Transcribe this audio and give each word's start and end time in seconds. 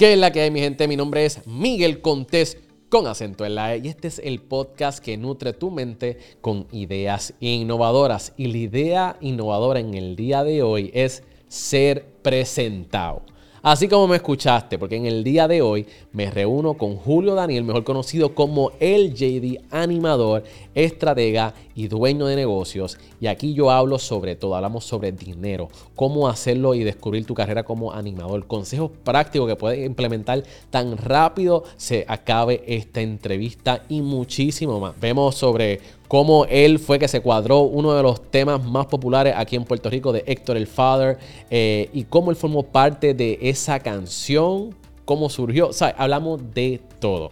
¿Qué 0.00 0.14
es 0.14 0.18
la 0.18 0.32
que 0.32 0.40
hay, 0.40 0.50
mi 0.50 0.60
gente? 0.60 0.88
Mi 0.88 0.96
nombre 0.96 1.26
es 1.26 1.46
Miguel 1.46 2.00
Contés 2.00 2.56
con 2.88 3.06
acento 3.06 3.44
en 3.44 3.54
la 3.54 3.74
E 3.74 3.82
y 3.84 3.88
este 3.88 4.08
es 4.08 4.18
el 4.18 4.40
podcast 4.40 5.04
que 5.04 5.18
nutre 5.18 5.52
tu 5.52 5.70
mente 5.70 6.16
con 6.40 6.66
ideas 6.72 7.34
innovadoras. 7.38 8.32
Y 8.38 8.46
la 8.46 8.56
idea 8.56 9.16
innovadora 9.20 9.78
en 9.78 9.92
el 9.92 10.16
día 10.16 10.42
de 10.42 10.62
hoy 10.62 10.90
es 10.94 11.22
ser 11.48 12.06
presentado. 12.22 13.24
Así 13.62 13.88
como 13.88 14.08
me 14.08 14.16
escuchaste, 14.16 14.78
porque 14.78 14.96
en 14.96 15.04
el 15.04 15.22
día 15.22 15.46
de 15.46 15.60
hoy 15.60 15.86
me 16.12 16.30
reúno 16.30 16.74
con 16.74 16.96
Julio 16.96 17.34
Daniel, 17.34 17.64
mejor 17.64 17.84
conocido 17.84 18.34
como 18.34 18.72
el 18.80 19.12
JD, 19.12 19.66
animador, 19.70 20.44
estratega 20.74 21.52
y 21.74 21.88
dueño 21.88 22.24
de 22.26 22.36
negocios. 22.36 22.96
Y 23.20 23.26
aquí 23.26 23.52
yo 23.52 23.70
hablo 23.70 23.98
sobre 23.98 24.34
todo, 24.34 24.54
hablamos 24.54 24.84
sobre 24.84 25.12
dinero, 25.12 25.68
cómo 25.94 26.28
hacerlo 26.28 26.74
y 26.74 26.84
descubrir 26.84 27.26
tu 27.26 27.34
carrera 27.34 27.62
como 27.62 27.92
animador, 27.92 28.46
consejos 28.46 28.90
prácticos 29.04 29.46
que 29.46 29.56
puedes 29.56 29.84
implementar 29.84 30.42
tan 30.70 30.96
rápido 30.96 31.64
se 31.76 32.06
acabe 32.08 32.62
esta 32.66 33.02
entrevista 33.02 33.84
y 33.90 34.00
muchísimo 34.00 34.80
más. 34.80 34.98
Vemos 34.98 35.34
sobre 35.34 35.80
cómo 36.10 36.44
él 36.46 36.80
fue 36.80 36.98
que 36.98 37.06
se 37.06 37.20
cuadró 37.20 37.60
uno 37.60 37.94
de 37.94 38.02
los 38.02 38.20
temas 38.32 38.64
más 38.64 38.86
populares 38.86 39.32
aquí 39.36 39.54
en 39.54 39.62
Puerto 39.62 39.88
Rico 39.88 40.10
de 40.10 40.24
Héctor 40.26 40.56
el 40.56 40.66
Father 40.66 41.18
eh, 41.50 41.88
y 41.92 42.02
cómo 42.02 42.32
él 42.32 42.36
formó 42.36 42.64
parte 42.64 43.14
de 43.14 43.38
esa 43.40 43.78
canción, 43.78 44.74
cómo 45.04 45.28
surgió, 45.28 45.68
o 45.68 45.72
sea, 45.72 45.94
hablamos 45.96 46.40
de 46.52 46.80
todo. 46.98 47.30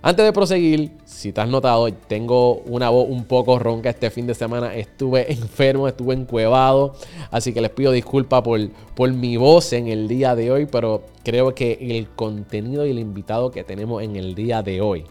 Antes 0.00 0.24
de 0.24 0.32
proseguir, 0.32 0.92
si 1.04 1.34
te 1.34 1.42
has 1.42 1.48
notado, 1.50 1.92
tengo 1.92 2.62
una 2.64 2.88
voz 2.88 3.06
un 3.10 3.24
poco 3.24 3.58
ronca 3.58 3.90
este 3.90 4.08
fin 4.08 4.26
de 4.26 4.34
semana. 4.34 4.74
Estuve 4.74 5.30
enfermo, 5.32 5.86
estuve 5.86 6.14
encuevado. 6.14 6.94
Así 7.30 7.52
que 7.52 7.60
les 7.60 7.70
pido 7.70 7.92
disculpas 7.92 8.40
por, 8.40 8.58
por 8.94 9.12
mi 9.12 9.36
voz 9.36 9.74
en 9.74 9.88
el 9.88 10.08
día 10.08 10.34
de 10.34 10.50
hoy. 10.50 10.66
Pero 10.66 11.04
creo 11.22 11.54
que 11.54 11.78
el 11.80 12.08
contenido 12.08 12.86
y 12.86 12.90
el 12.90 12.98
invitado 12.98 13.50
que 13.50 13.64
tenemos 13.64 14.02
en 14.02 14.16
el 14.16 14.34
día 14.34 14.62
de 14.62 14.82
hoy 14.82 15.06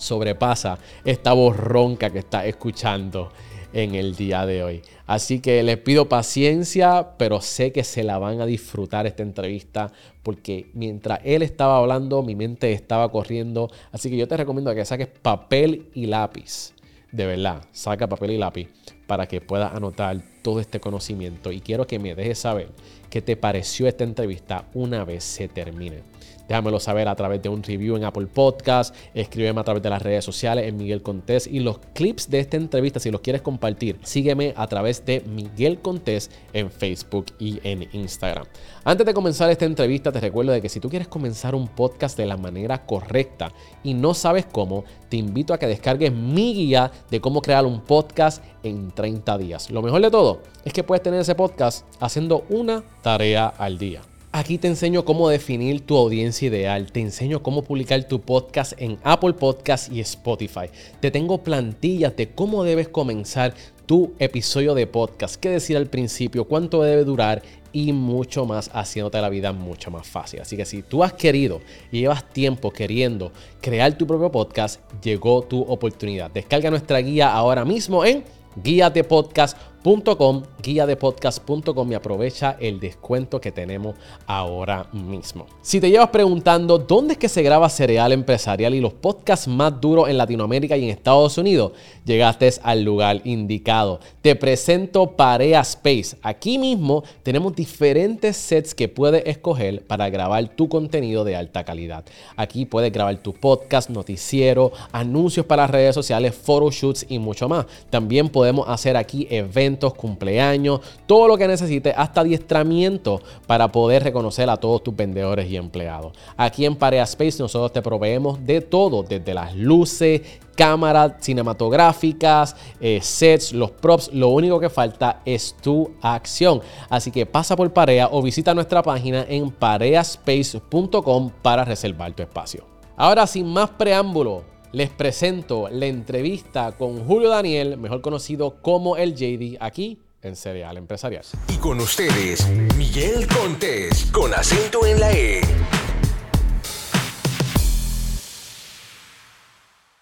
sobrepasa 0.00 0.78
esta 1.04 1.32
voz 1.32 1.56
ronca 1.56 2.10
que 2.10 2.20
está 2.20 2.46
escuchando 2.46 3.30
en 3.72 3.94
el 3.94 4.16
día 4.16 4.46
de 4.46 4.64
hoy. 4.64 4.82
Así 5.06 5.40
que 5.40 5.62
les 5.62 5.78
pido 5.78 6.08
paciencia, 6.08 7.12
pero 7.16 7.40
sé 7.40 7.72
que 7.72 7.84
se 7.84 8.02
la 8.02 8.18
van 8.18 8.40
a 8.40 8.46
disfrutar 8.46 9.06
esta 9.06 9.22
entrevista 9.22 9.92
porque 10.22 10.70
mientras 10.74 11.20
él 11.24 11.42
estaba 11.42 11.78
hablando, 11.78 12.22
mi 12.22 12.34
mente 12.34 12.72
estaba 12.72 13.10
corriendo. 13.10 13.70
Así 13.92 14.10
que 14.10 14.16
yo 14.16 14.28
te 14.28 14.36
recomiendo 14.36 14.74
que 14.74 14.84
saques 14.84 15.08
papel 15.08 15.88
y 15.94 16.06
lápiz. 16.06 16.72
De 17.12 17.26
verdad, 17.26 17.64
saca 17.72 18.08
papel 18.08 18.32
y 18.32 18.38
lápiz 18.38 18.68
para 19.06 19.26
que 19.26 19.40
puedas 19.40 19.74
anotar 19.74 20.20
todo 20.42 20.60
este 20.60 20.78
conocimiento. 20.78 21.50
Y 21.50 21.60
quiero 21.60 21.86
que 21.86 21.98
me 21.98 22.14
dejes 22.14 22.38
saber 22.38 22.68
qué 23.08 23.20
te 23.20 23.36
pareció 23.36 23.88
esta 23.88 24.04
entrevista 24.04 24.66
una 24.74 25.04
vez 25.04 25.24
se 25.24 25.48
termine. 25.48 26.09
Déjamelo 26.50 26.80
saber 26.80 27.06
a 27.06 27.14
través 27.14 27.40
de 27.40 27.48
un 27.48 27.62
review 27.62 27.94
en 27.94 28.02
Apple 28.02 28.26
Podcast. 28.26 28.92
Escríbeme 29.14 29.60
a 29.60 29.62
través 29.62 29.84
de 29.84 29.88
las 29.88 30.02
redes 30.02 30.24
sociales 30.24 30.66
en 30.66 30.76
Miguel 30.76 31.00
Contés. 31.00 31.46
Y 31.46 31.60
los 31.60 31.78
clips 31.94 32.28
de 32.28 32.40
esta 32.40 32.56
entrevista, 32.56 32.98
si 32.98 33.12
los 33.12 33.20
quieres 33.20 33.40
compartir, 33.40 34.00
sígueme 34.02 34.52
a 34.56 34.66
través 34.66 35.06
de 35.06 35.20
Miguel 35.20 35.78
Contés 35.78 36.28
en 36.52 36.72
Facebook 36.72 37.26
y 37.38 37.60
en 37.62 37.88
Instagram. 37.92 38.48
Antes 38.82 39.06
de 39.06 39.14
comenzar 39.14 39.48
esta 39.48 39.64
entrevista, 39.64 40.10
te 40.10 40.18
recuerdo 40.18 40.50
de 40.50 40.60
que 40.60 40.68
si 40.68 40.80
tú 40.80 40.90
quieres 40.90 41.06
comenzar 41.06 41.54
un 41.54 41.68
podcast 41.68 42.18
de 42.18 42.26
la 42.26 42.36
manera 42.36 42.84
correcta 42.84 43.52
y 43.84 43.94
no 43.94 44.12
sabes 44.12 44.44
cómo, 44.44 44.82
te 45.08 45.18
invito 45.18 45.54
a 45.54 45.58
que 45.58 45.68
descargues 45.68 46.12
mi 46.12 46.52
guía 46.52 46.90
de 47.12 47.20
cómo 47.20 47.42
crear 47.42 47.64
un 47.64 47.82
podcast 47.82 48.42
en 48.64 48.90
30 48.90 49.38
días. 49.38 49.70
Lo 49.70 49.82
mejor 49.82 50.02
de 50.02 50.10
todo 50.10 50.40
es 50.64 50.72
que 50.72 50.82
puedes 50.82 51.04
tener 51.04 51.20
ese 51.20 51.36
podcast 51.36 51.86
haciendo 52.00 52.44
una 52.48 52.82
tarea 53.02 53.46
al 53.46 53.78
día. 53.78 54.02
Aquí 54.32 54.58
te 54.58 54.68
enseño 54.68 55.04
cómo 55.04 55.28
definir 55.28 55.84
tu 55.84 55.96
audiencia 55.96 56.46
ideal, 56.46 56.92
te 56.92 57.00
enseño 57.00 57.42
cómo 57.42 57.62
publicar 57.62 58.04
tu 58.04 58.20
podcast 58.20 58.74
en 58.80 58.96
Apple 59.02 59.32
Podcast 59.32 59.92
y 59.92 59.98
Spotify. 59.98 60.66
Te 61.00 61.10
tengo 61.10 61.42
plantillas 61.42 62.14
de 62.14 62.28
cómo 62.28 62.62
debes 62.62 62.88
comenzar 62.88 63.54
tu 63.86 64.12
episodio 64.20 64.76
de 64.76 64.86
podcast, 64.86 65.34
qué 65.34 65.48
decir 65.48 65.76
al 65.76 65.88
principio, 65.88 66.44
cuánto 66.44 66.80
debe 66.84 67.02
durar 67.02 67.42
y 67.72 67.92
mucho 67.92 68.46
más, 68.46 68.70
haciéndote 68.72 69.20
la 69.20 69.30
vida 69.30 69.52
mucho 69.52 69.90
más 69.90 70.06
fácil. 70.06 70.40
Así 70.40 70.56
que 70.56 70.64
si 70.64 70.82
tú 70.82 71.02
has 71.02 71.12
querido 71.12 71.60
y 71.90 71.98
llevas 71.98 72.30
tiempo 72.32 72.70
queriendo 72.70 73.32
crear 73.60 73.98
tu 73.98 74.06
propio 74.06 74.30
podcast, 74.30 74.80
llegó 75.02 75.42
tu 75.42 75.60
oportunidad. 75.60 76.30
Descarga 76.30 76.70
nuestra 76.70 77.00
guía 77.00 77.32
ahora 77.32 77.64
mismo 77.64 78.04
en 78.04 78.22
guiatepodcast.com 78.62 79.69
.com, 79.82 80.42
guía 80.62 80.84
de 80.84 80.94
podcast.com 80.94 81.90
y 81.90 81.94
aprovecha 81.94 82.56
el 82.60 82.80
descuento 82.80 83.40
que 83.40 83.50
tenemos 83.50 83.96
ahora 84.26 84.86
mismo. 84.92 85.46
Si 85.62 85.80
te 85.80 85.90
llevas 85.90 86.10
preguntando 86.10 86.78
dónde 86.78 87.14
es 87.14 87.18
que 87.18 87.30
se 87.30 87.42
graba 87.42 87.68
Cereal 87.70 88.12
Empresarial 88.12 88.74
y 88.74 88.80
los 88.80 88.92
podcasts 88.92 89.48
más 89.48 89.80
duros 89.80 90.10
en 90.10 90.18
Latinoamérica 90.18 90.76
y 90.76 90.84
en 90.84 90.90
Estados 90.90 91.38
Unidos, 91.38 91.72
llegaste 92.04 92.50
al 92.62 92.82
lugar 92.82 93.22
indicado. 93.24 94.00
Te 94.20 94.36
presento 94.36 95.12
Parea 95.12 95.60
Space. 95.60 96.16
Aquí 96.22 96.58
mismo 96.58 97.02
tenemos 97.22 97.54
diferentes 97.54 98.36
sets 98.36 98.74
que 98.74 98.88
puedes 98.88 99.24
escoger 99.26 99.82
para 99.86 100.10
grabar 100.10 100.46
tu 100.48 100.68
contenido 100.68 101.24
de 101.24 101.36
alta 101.36 101.64
calidad. 101.64 102.04
Aquí 102.36 102.66
puedes 102.66 102.92
grabar 102.92 103.16
tu 103.18 103.32
podcast, 103.32 103.88
noticiero, 103.88 104.72
anuncios 104.92 105.46
para 105.46 105.66
redes 105.66 105.94
sociales, 105.94 106.34
photoshoots 106.34 107.06
y 107.08 107.18
mucho 107.18 107.48
más. 107.48 107.66
También 107.88 108.28
podemos 108.28 108.68
hacer 108.68 108.96
aquí 108.96 109.26
eventos 109.30 109.69
cumpleaños, 109.78 110.80
todo 111.06 111.28
lo 111.28 111.36
que 111.36 111.46
necesites, 111.48 111.94
hasta 111.96 112.22
adiestramiento 112.22 113.20
para 113.46 113.70
poder 113.70 114.02
reconocer 114.04 114.48
a 114.50 114.56
todos 114.56 114.82
tus 114.82 114.94
vendedores 114.94 115.50
y 115.50 115.56
empleados. 115.56 116.12
Aquí 116.36 116.64
en 116.64 116.76
Parea 116.76 117.04
Space 117.04 117.38
nosotros 117.42 117.72
te 117.72 117.82
proveemos 117.82 118.44
de 118.44 118.60
todo, 118.60 119.02
desde 119.02 119.34
las 119.34 119.54
luces, 119.54 120.22
cámaras 120.54 121.12
cinematográficas, 121.20 122.54
eh, 122.80 123.00
sets, 123.02 123.52
los 123.52 123.70
props. 123.70 124.10
Lo 124.12 124.28
único 124.28 124.60
que 124.60 124.68
falta 124.68 125.22
es 125.24 125.56
tu 125.60 125.92
acción. 126.02 126.60
Así 126.88 127.10
que 127.10 127.24
pasa 127.24 127.56
por 127.56 127.72
Parea 127.72 128.08
o 128.12 128.20
visita 128.20 128.52
nuestra 128.52 128.82
página 128.82 129.24
en 129.28 129.50
pareaspace.com 129.50 131.30
para 131.42 131.64
reservar 131.64 132.12
tu 132.12 132.22
espacio. 132.22 132.64
Ahora, 132.96 133.26
sin 133.26 133.46
más 133.46 133.70
preámbulo, 133.70 134.42
les 134.72 134.90
presento 134.90 135.68
la 135.68 135.86
entrevista 135.86 136.72
con 136.72 137.04
Julio 137.04 137.28
Daniel, 137.28 137.76
mejor 137.76 138.00
conocido 138.00 138.62
como 138.62 138.96
el 138.96 139.14
JD, 139.14 139.56
aquí 139.60 140.00
en 140.22 140.36
Cereal 140.36 140.76
Empresarial. 140.76 141.24
Y 141.48 141.56
con 141.56 141.80
ustedes, 141.80 142.48
Miguel 142.76 143.26
Contés, 143.26 144.06
con 144.12 144.32
acento 144.32 144.86
en 144.86 145.00
la 145.00 145.12
E. 145.12 145.40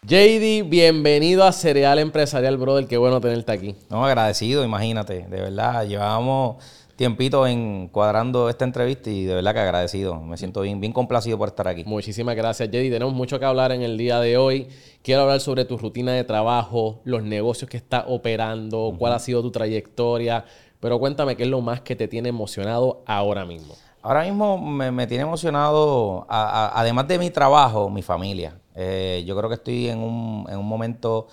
JD, 0.03 0.69
bienvenido 0.69 1.45
a 1.45 1.53
Cereal 1.53 1.99
Empresarial, 1.99 2.57
brother. 2.57 2.87
Qué 2.87 2.97
bueno 2.97 3.21
tenerte 3.21 3.53
aquí. 3.53 3.75
No, 3.91 4.05
agradecido, 4.05 4.65
imagínate. 4.65 5.27
De 5.29 5.41
verdad, 5.41 5.87
llevábamos 5.87 6.57
tiempito 6.99 7.47
en 7.47 7.87
cuadrando 7.87 8.49
esta 8.51 8.65
entrevista 8.65 9.09
y 9.09 9.25
de 9.25 9.37
verdad 9.37 9.55
que 9.55 9.61
agradecido. 9.61 10.21
Me 10.21 10.37
siento 10.37 10.63
bien, 10.63 10.81
bien 10.81 10.93
complacido 10.93 11.39
por 11.39 11.49
estar 11.49 11.69
aquí. 11.69 11.85
Muchísimas 11.87 12.35
gracias, 12.35 12.69
Jedi. 12.73 12.91
Tenemos 12.91 13.15
mucho 13.15 13.39
que 13.39 13.45
hablar 13.45 13.71
en 13.71 13.83
el 13.83 13.97
día 13.97 14.19
de 14.19 14.37
hoy. 14.37 14.67
Quiero 15.01 15.23
hablar 15.23 15.39
sobre 15.39 15.65
tu 15.65 15.79
rutina 15.79 16.13
de 16.13 16.25
trabajo, 16.25 17.01
los 17.05 17.23
negocios 17.23 17.71
que 17.71 17.77
estás 17.77 18.03
operando, 18.09 18.93
cuál 18.99 19.13
ha 19.13 19.21
sido 19.21 19.43
tu 19.43 19.53
trayectoria. 19.53 20.45
Pero 20.81 20.99
cuéntame 20.99 21.37
qué 21.37 21.45
es 21.45 21.49
lo 21.49 21.61
más 21.61 21.83
que 21.83 21.95
te 21.95 22.09
tiene 22.09 22.31
emocionado 22.31 23.05
ahora 23.07 23.45
mismo. 23.45 23.75
Ahora 24.03 24.25
mismo 24.25 24.59
me, 24.59 25.07
tiene 25.07 25.23
emocionado, 25.23 26.27
además 26.29 27.07
de 27.07 27.21
mi 27.21 27.31
trabajo, 27.31 27.89
mi 27.91 28.03
familia. 28.03 28.59
Eh, 28.75 29.23
yo 29.25 29.37
creo 29.37 29.49
que 29.49 29.55
estoy 29.55 29.89
en 29.89 30.01
un, 30.01 30.47
en 30.49 30.59
un 30.59 30.67
momento 30.67 31.29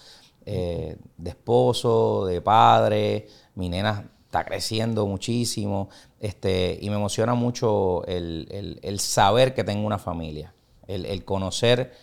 eh, 0.46 0.96
de 1.18 1.30
esposo, 1.32 2.28
de 2.28 2.40
padre. 2.40 3.26
Mi 3.56 3.68
nena 3.68 4.12
está 4.36 4.44
creciendo 4.44 5.08
muchísimo 5.08 5.88
este, 6.20 6.78
y 6.82 6.90
me 6.90 6.98
emociona 6.98 7.36
mucho 7.36 8.04
el, 8.06 8.98
saber 9.00 9.54
que 9.54 9.64
tengo 9.64 9.88
una 9.88 9.98
familia, 9.98 10.54
el, 10.88 11.24
conocer 11.24 11.94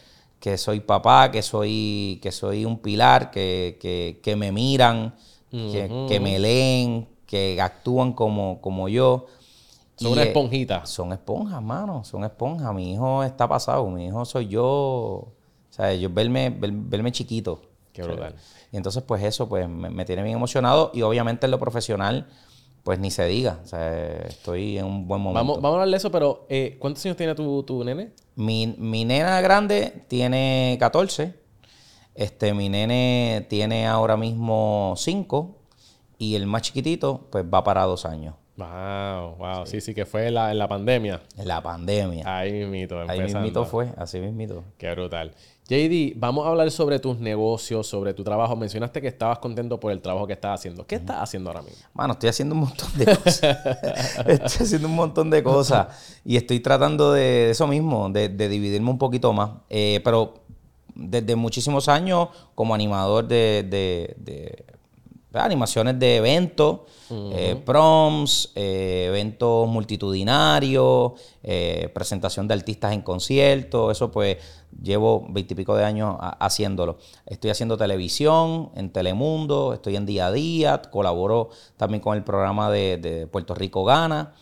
que 0.40 0.56
soy 0.56 0.80
papá, 0.80 1.30
que 1.30 1.42
soy, 1.42 2.18
que 2.22 2.32
soy 2.32 2.64
un 2.64 2.78
pilar, 2.78 3.30
que, 3.30 4.34
me 4.38 4.50
miran, 4.50 5.14
que, 5.50 6.18
me 6.22 6.38
leen, 6.38 7.06
que 7.26 7.60
actúan 7.60 8.14
como, 8.14 8.60
como 8.62 8.88
yo. 8.88 9.26
Son 9.96 10.12
una 10.12 10.22
esponjita. 10.22 10.86
Son 10.86 11.12
esponjas, 11.12 11.62
mano, 11.62 12.02
son 12.02 12.24
esponjas. 12.24 12.74
Mi 12.74 12.94
hijo 12.94 13.22
está 13.22 13.46
pasado, 13.46 13.86
mi 13.88 14.06
hijo 14.06 14.24
soy 14.24 14.48
yo. 14.48 14.64
O 14.64 15.34
sea, 15.68 15.94
yo 15.94 16.08
verme, 16.08 16.50
verme 16.50 17.12
chiquito. 17.12 17.60
Qué 17.92 18.02
brutal. 18.02 18.34
Y 18.70 18.76
entonces, 18.76 19.02
pues 19.02 19.22
eso, 19.22 19.48
pues 19.48 19.68
me, 19.68 20.04
tiene 20.04 20.22
bien 20.22 20.36
emocionado. 20.36 20.90
Y 20.94 21.02
obviamente 21.02 21.46
en 21.46 21.50
lo 21.50 21.58
profesional, 21.58 22.26
pues 22.82 22.98
ni 22.98 23.10
se 23.10 23.26
diga. 23.26 23.60
O 23.62 23.66
sea, 23.66 24.16
estoy 24.26 24.78
en 24.78 24.86
un 24.86 25.06
buen 25.06 25.20
momento. 25.20 25.38
Vamos, 25.38 25.56
vamos 25.56 25.76
a 25.76 25.80
hablar 25.80 25.90
de 25.90 25.96
eso, 25.96 26.10
pero 26.10 26.46
eh, 26.48 26.76
¿cuántos 26.78 27.04
años 27.04 27.16
tiene 27.16 27.34
tu, 27.34 27.62
tu 27.64 27.84
nene? 27.84 28.12
Mi, 28.34 28.74
mi, 28.78 29.04
nena 29.04 29.40
grande 29.40 30.04
tiene 30.08 30.76
14. 30.80 31.34
Este, 32.14 32.54
mi 32.54 32.68
nene 32.68 33.46
tiene 33.48 33.86
ahora 33.86 34.16
mismo 34.16 34.94
5. 34.96 35.58
Y 36.18 36.36
el 36.36 36.46
más 36.46 36.62
chiquitito, 36.62 37.28
pues 37.30 37.44
va 37.44 37.64
para 37.64 37.82
dos 37.84 38.06
años. 38.06 38.36
Wow, 38.56 39.36
wow. 39.38 39.66
Sí, 39.66 39.80
sí, 39.80 39.94
que 39.94 40.04
fue 40.04 40.28
en 40.28 40.34
la, 40.34 40.50
en 40.50 40.58
la 40.58 40.68
pandemia. 40.68 41.22
En 41.36 41.48
la 41.48 41.62
pandemia. 41.62 42.24
Ahí 42.26 42.52
mismito. 42.52 43.00
Ahí 43.00 43.18
empezando. 43.18 43.40
mismito 43.40 43.64
fue, 43.64 43.88
así 43.96 44.20
mismito. 44.20 44.62
Qué 44.76 44.90
brutal. 44.92 45.34
JD, 45.68 46.14
vamos 46.16 46.44
a 46.44 46.50
hablar 46.50 46.70
sobre 46.70 46.98
tus 46.98 47.18
negocios, 47.18 47.86
sobre 47.86 48.12
tu 48.14 48.24
trabajo. 48.24 48.56
Mencionaste 48.56 49.00
que 49.00 49.08
estabas 49.08 49.38
contento 49.38 49.78
por 49.78 49.92
el 49.92 50.00
trabajo 50.02 50.26
que 50.26 50.32
estás 50.32 50.58
haciendo. 50.60 50.86
¿Qué 50.86 50.96
estás 50.96 51.18
haciendo 51.20 51.50
ahora 51.50 51.62
mismo? 51.62 51.78
Mano, 51.94 52.14
estoy 52.14 52.28
haciendo 52.30 52.54
un 52.54 52.62
montón 52.62 52.88
de 52.96 53.04
cosas. 53.16 53.42
estoy 54.26 54.66
haciendo 54.66 54.88
un 54.88 54.96
montón 54.96 55.30
de 55.30 55.42
cosas. 55.42 56.18
Y 56.24 56.36
estoy 56.36 56.60
tratando 56.60 57.12
de 57.12 57.50
eso 57.50 57.66
mismo, 57.66 58.10
de, 58.10 58.28
de 58.28 58.48
dividirme 58.48 58.90
un 58.90 58.98
poquito 58.98 59.32
más. 59.32 59.50
Eh, 59.70 60.00
pero 60.04 60.34
desde 60.94 61.36
muchísimos 61.36 61.88
años 61.88 62.28
como 62.54 62.74
animador 62.74 63.26
de, 63.26 63.64
de- 63.68 64.16
de 64.24 64.64
animaciones 65.34 65.98
de 65.98 66.16
eventos, 66.16 66.80
eh, 67.10 67.56
proms, 67.64 68.52
eh, 68.54 69.06
eventos 69.08 69.66
multitudinarios, 69.66 71.12
eh, 71.42 71.90
presentación 71.94 72.46
de 72.46 72.52
artistas 72.54 72.92
en 72.92 73.00
conciertos, 73.00 73.96
eso 73.96 74.10
pues 74.10 74.36
llevo 74.80 75.26
veintipico 75.28 75.76
de 75.76 75.84
años 75.84 76.16
ha- 76.20 76.36
haciéndolo. 76.44 76.98
Estoy 77.26 77.50
haciendo 77.50 77.76
televisión 77.76 78.70
en 78.74 78.90
Telemundo, 78.90 79.72
estoy 79.74 79.96
en 79.96 80.06
Día 80.06 80.26
a 80.28 80.32
Día, 80.32 80.82
colaboro 80.90 81.50
también 81.76 82.00
con 82.00 82.16
el 82.16 82.22
programa 82.22 82.70
de, 82.70 82.98
de 82.98 83.26
Puerto 83.26 83.54
Rico 83.54 83.84
Gana. 83.84 84.34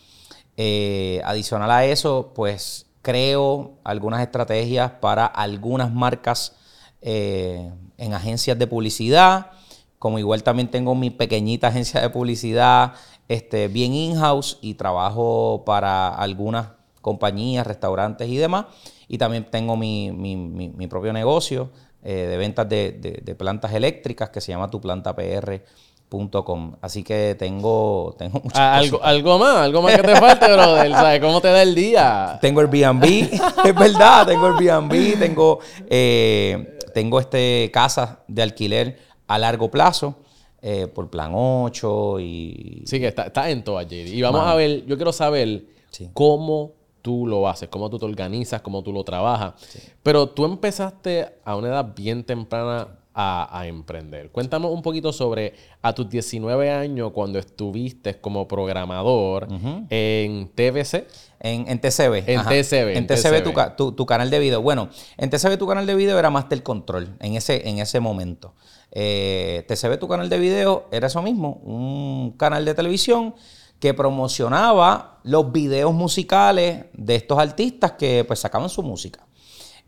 Eh, 0.56 1.22
adicional 1.24 1.70
a 1.70 1.86
eso, 1.86 2.32
pues 2.34 2.86
creo 3.02 3.78
algunas 3.82 4.20
estrategias 4.20 4.90
para 5.00 5.24
algunas 5.24 5.90
marcas 5.90 6.56
eh, 7.00 7.72
en 7.96 8.12
agencias 8.12 8.58
de 8.58 8.66
publicidad, 8.66 9.52
como 9.98 10.18
igual 10.18 10.42
también 10.42 10.70
tengo 10.70 10.94
mi 10.94 11.08
pequeñita 11.10 11.68
agencia 11.68 12.00
de 12.00 12.10
publicidad 12.10 12.92
este, 13.28 13.68
bien 13.68 13.94
in-house 13.94 14.58
y 14.60 14.74
trabajo 14.74 15.62
para 15.64 16.08
algunas 16.08 16.68
compañías, 17.00 17.66
restaurantes 17.66 18.28
y 18.28 18.36
demás. 18.36 18.66
Y 19.12 19.18
también 19.18 19.44
tengo 19.50 19.76
mi, 19.76 20.12
mi- 20.12 20.36
mi- 20.36 20.68
mi 20.68 20.86
propio 20.86 21.12
negocio 21.12 21.70
eh, 22.04 22.26
de 22.30 22.36
ventas 22.38 22.68
de, 22.68 22.92
de- 22.92 23.20
de 23.22 23.34
plantas 23.34 23.72
eléctricas 23.74 24.30
que 24.30 24.40
se 24.40 24.52
llama 24.52 24.70
tuplantapr.com. 24.70 26.76
Así 26.80 27.02
que 27.02 27.34
tengo, 27.38 28.14
tengo 28.18 28.40
muchas 28.42 28.58
Ah, 28.58 28.76
cosas. 28.78 28.92
algo, 28.92 29.04
algo 29.04 29.38
más, 29.38 29.56
algo 29.56 29.82
más 29.82 29.96
que 29.96 30.02
te 30.02 30.16
falte, 30.16 30.52
brother. 30.52 30.90
¿Sabes 30.92 31.20
cómo 31.20 31.40
te 31.40 31.48
da 31.48 31.62
el 31.62 31.74
día? 31.74 32.38
Tengo 32.40 32.60
Airbnb, 32.60 33.04
es 33.64 33.74
verdad, 33.74 34.26
tengo 34.26 34.46
Airbnb, 34.46 35.18
tengo, 35.18 35.58
eh, 35.88 36.78
tengo 36.94 37.20
este 37.20 37.70
casas 37.72 38.18
de 38.28 38.42
alquiler 38.42 38.98
a 39.26 39.38
largo 39.38 39.70
plazo 39.70 40.16
eh, 40.62 40.86
por 40.88 41.08
plan 41.10 41.32
8 41.34 42.20
y... 42.20 42.82
Sí, 42.86 42.98
que 43.00 43.08
está, 43.08 43.24
está 43.24 43.50
en 43.50 43.64
todas, 43.64 43.86
JD. 43.86 44.06
Y 44.08 44.22
vamos 44.22 44.42
a 44.46 44.54
ver, 44.54 44.84
yo 44.86 44.96
quiero 44.96 45.12
saber 45.12 45.64
Sí. 45.90 46.08
cómo 46.14 46.72
tú 47.02 47.26
lo 47.26 47.48
haces, 47.48 47.68
cómo 47.68 47.88
tú 47.90 47.98
te 47.98 48.04
organizas, 48.04 48.60
cómo 48.62 48.82
tú 48.82 48.92
lo 48.92 49.04
trabajas. 49.04 49.54
Pero 50.02 50.28
tú 50.28 50.44
empezaste 50.44 51.28
a 51.44 51.56
una 51.56 51.68
edad 51.68 51.94
bien 51.94 52.24
temprana 52.24 52.88
a, 53.12 53.58
a 53.58 53.66
emprender. 53.66 54.30
Cuéntanos 54.30 54.70
un 54.70 54.82
poquito 54.82 55.12
sobre 55.12 55.54
a 55.82 55.92
tus 55.92 56.08
19 56.08 56.70
años 56.70 57.10
cuando 57.12 57.38
estuviste 57.40 58.20
como 58.20 58.46
programador 58.46 59.48
en 59.90 60.48
TVC. 60.54 61.06
En, 61.40 61.68
en 61.68 61.80
TCB. 61.80 62.28
En 62.28 62.40
TCB, 62.62 62.96
En 62.96 63.06
TCB, 63.52 63.76
tu- 63.76 63.92
tu 63.92 64.06
canal 64.06 64.30
de 64.30 64.38
video. 64.38 64.62
Bueno, 64.62 64.90
en 65.16 65.28
TCB 65.30 65.56
tu 65.58 65.66
canal 65.66 65.86
de 65.86 65.94
video 65.94 66.18
era 66.18 66.30
Master 66.30 66.62
Control 66.62 67.16
en 67.18 67.34
ese, 67.34 67.68
en 67.68 67.78
ese 67.78 67.98
momento. 67.98 68.54
Eh, 68.92 69.64
TCB 69.68 69.98
tu 69.98 70.06
canal 70.08 70.28
de 70.28 70.38
video 70.38 70.86
era 70.92 71.06
eso 71.08 71.22
mismo, 71.22 71.60
un 71.64 72.32
canal 72.36 72.64
de 72.64 72.74
televisión 72.74 73.34
que 73.80 73.94
promocionaba 73.94 75.18
los 75.24 75.50
videos 75.52 75.92
musicales 75.92 76.86
de 76.92 77.16
estos 77.16 77.38
artistas 77.38 77.92
que 77.92 78.24
pues 78.24 78.38
sacaban 78.38 78.68
su 78.68 78.82
música. 78.82 79.26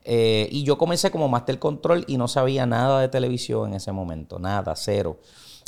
Eh, 0.05 0.49
y 0.51 0.65
yo 0.65 0.77
comencé 0.77 1.11
como 1.13 1.29
Master 1.29 1.59
Control 1.61 2.05
y 2.09 2.17
no 2.17 2.27
sabía 2.27 2.67
nada 2.67 3.01
de 3.01 3.09
televisión 3.09 3.69
en 3.69 3.75
ese 3.75 3.93
momento, 3.93 4.39
nada, 4.39 4.75
cero. 4.75 5.21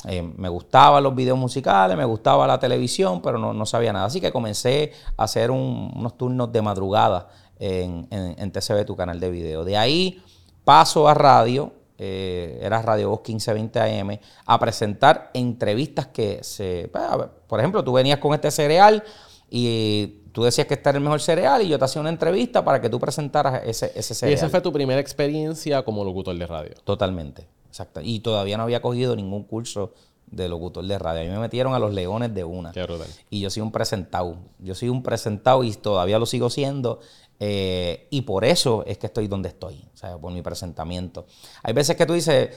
Eh, 0.07 0.23
me 0.37 0.49
gustaban 0.49 1.03
los 1.05 1.15
videos 1.15 1.39
musicales, 1.39 1.97
me 1.97 2.05
gustaba 2.05 2.47
la 2.47 2.59
televisión, 2.59 3.23
pero 3.23 3.39
no, 3.39 3.55
no 3.55 3.65
sabía 3.65 3.93
nada. 3.93 4.07
Así 4.07 4.21
que 4.21 4.33
comencé 4.33 4.93
a 5.17 5.25
hacer 5.25 5.51
un- 5.51 5.93
unos 5.95 6.19
turnos 6.19 6.51
de 6.53 6.61
madrugada 6.63 7.29
en, 7.59 8.07
en, 8.11 8.35
en 8.39 8.51
TCB, 8.53 8.85
tu 8.85 8.97
canal 8.97 9.21
de 9.21 9.31
video. 9.31 9.65
De 9.65 9.77
ahí 9.77 10.21
paso 10.65 11.09
a 11.09 11.15
radio, 11.15 11.73
eh, 11.99 12.59
era 12.63 12.83
Radio 12.83 13.11
Voz 13.11 13.21
1520 13.21 13.81
AM, 14.01 14.19
a 14.47 14.59
presentar 14.59 15.31
entrevistas 15.35 16.09
que 16.09 16.43
se... 16.43 16.89
pues, 16.93 17.05
por 17.47 17.61
ejemplo, 17.61 17.83
tú 17.85 17.93
venías 17.93 18.19
con 18.19 18.35
este 18.35 18.51
cereal 18.51 19.03
y 19.51 20.23
tú 20.33 20.43
decías 20.43 20.67
que 20.67 20.75
este 20.75 20.89
era 20.89 20.99
el 20.99 21.05
mejor 21.05 21.21
cereal 21.21 21.63
y 21.63 21.69
yo 21.69 21.79
te 21.79 21.85
hacía 21.85 22.01
una 22.01 22.11
entrevista 22.11 22.65
para 22.65 22.81
que 22.81 22.89
tú 22.91 22.99
presentaras 22.99 23.63
ese, 23.65 23.93
ese 23.95 24.13
Y 24.13 24.17
cereal. 24.17 24.35
esa 24.39 24.49
fue 24.49 24.61
tu 24.61 24.73
primera 24.73 25.01
experiencia 25.01 25.85
como 25.85 26.05
locutor 26.05 26.37
de 26.37 26.47
radio. 26.47 26.73
Totalmente, 26.85 27.47
exacto. 27.69 28.01
Y 28.03 28.21
todavía 28.21 28.57
no 28.57 28.65
había 28.65 28.83
cogido 28.83 29.15
ningún 29.15 29.45
curso 29.45 29.93
de 30.27 30.49
locutor 30.49 30.85
de 30.85 30.99
radio. 30.99 31.21
A 31.21 31.25
mí 31.25 31.31
me 31.31 31.39
metieron 31.39 31.75
a 31.75 31.79
los 31.79 31.93
leones 31.93 32.35
de 32.35 32.43
una. 32.45 32.73
Qué 32.73 32.83
brutal. 32.83 33.07
Y 33.31 33.41
yo 33.41 33.51
soy 33.51 33.63
un 33.63 33.71
presentado. 33.71 34.39
Yo 34.59 34.75
soy 34.75 34.89
un 34.89 35.03
presentado 35.03 35.63
y 35.63 35.73
todavía 35.75 36.19
lo 36.19 36.27
sigo 36.27 36.51
siendo. 36.51 37.01
Eh, 37.41 38.07
y 38.11 38.23
por 38.23 38.45
eso 38.45 38.85
es 38.87 38.99
que 38.99 39.07
estoy 39.07 39.27
donde 39.29 39.49
estoy, 39.49 39.85
sea, 39.95 40.17
por 40.17 40.33
mi 40.33 40.43
presentamiento. 40.43 41.27
Hay 41.63 41.73
veces 41.73 41.97
que 41.97 42.07
tú 42.07 42.13
dices, 42.15 42.51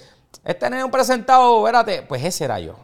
este 0.45 0.65
nene 0.69 0.79
es 0.79 0.85
un 0.85 0.91
presentado, 0.91 1.59
espérate, 1.65 2.03
pues 2.03 2.23
ese 2.23 2.45
era 2.45 2.59
yo. 2.59 2.75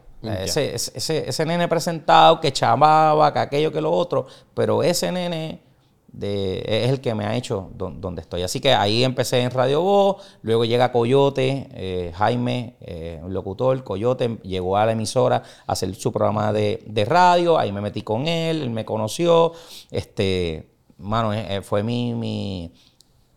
Ese, 0.43 0.73
ese, 0.75 0.91
ese- 0.97 1.29
ese 1.29 1.45
nene 1.45 1.67
presentado 1.67 2.39
que 2.39 2.51
chamaba, 2.53 3.33
que 3.33 3.39
aquello, 3.39 3.71
que 3.71 3.81
lo 3.81 3.91
otro, 3.91 4.25
pero 4.53 4.81
ese 4.81 5.11
nene 5.11 5.59
de, 6.07 6.59
es 6.65 6.89
el 6.91 7.01
que 7.01 7.13
me 7.15 7.25
ha 7.25 7.35
hecho 7.35 7.69
don- 7.75 7.99
donde 7.99 8.21
estoy. 8.21 8.41
Así 8.43 8.59
que 8.61 8.73
ahí 8.73 9.03
empecé 9.03 9.41
en 9.41 9.51
Radio 9.51 9.81
Voz, 9.81 10.23
luego 10.43 10.63
llega 10.63 10.91
Coyote, 10.93 11.67
eh, 11.73 12.11
Jaime, 12.15 12.75
eh, 12.81 13.19
un 13.23 13.33
locutor, 13.33 13.83
Coyote, 13.83 14.37
llegó 14.43 14.77
a 14.77 14.85
la 14.85 14.93
emisora 14.93 15.43
a 15.67 15.71
hacer 15.73 15.93
su 15.95 16.11
programa 16.13 16.53
de, 16.53 16.83
de 16.85 17.03
radio, 17.03 17.57
ahí 17.57 17.71
me 17.73 17.81
metí 17.81 18.01
con 18.03 18.27
él, 18.27 18.61
él 18.61 18.69
me 18.69 18.85
conoció, 18.85 19.51
este, 19.91 20.69
mano, 21.03 21.33
eh, 21.33 21.45
eh, 21.57 21.61
fue 21.61 21.83
mi, 21.83 22.13
mi, 22.13 22.71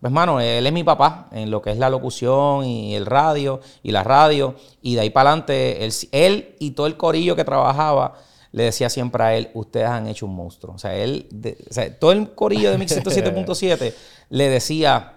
pues 0.01 0.13
mano, 0.13 0.41
él 0.41 0.67
es 0.67 0.73
mi 0.73 0.85
papá 0.85 1.29
en 1.33 1.51
lo 1.51 1.61
que 1.61 1.71
es 1.71 1.79
la 1.79 1.91
locución 1.91 2.65
y 2.65 2.95
el 2.95 3.07
radio 3.07 3.61
y 3.83 3.91
la 3.93 4.03
radio. 4.05 4.55
Y 4.83 4.95
de 4.95 5.01
ahí 5.03 5.11
para 5.11 5.31
adelante, 5.31 5.85
él, 5.85 5.93
él 6.13 6.55
y 6.59 6.71
todo 6.73 6.87
el 6.87 6.97
corillo 6.97 7.37
que 7.37 7.45
trabajaba 7.45 8.15
le 8.53 8.65
decía 8.65 8.89
siempre 8.89 9.23
a 9.23 9.35
él, 9.37 9.51
ustedes 9.55 9.87
han 9.89 10.07
hecho 10.07 10.25
un 10.27 10.35
monstruo. 10.35 10.75
O 10.75 10.79
sea, 10.79 10.95
él, 10.95 11.27
de- 11.31 11.59
o 11.69 11.73
sea, 11.75 11.99
todo 11.99 12.13
el 12.13 12.31
corillo 12.35 12.71
de 12.71 12.79
1107.7 12.79 13.93
le 14.31 14.49
decía 14.49 15.13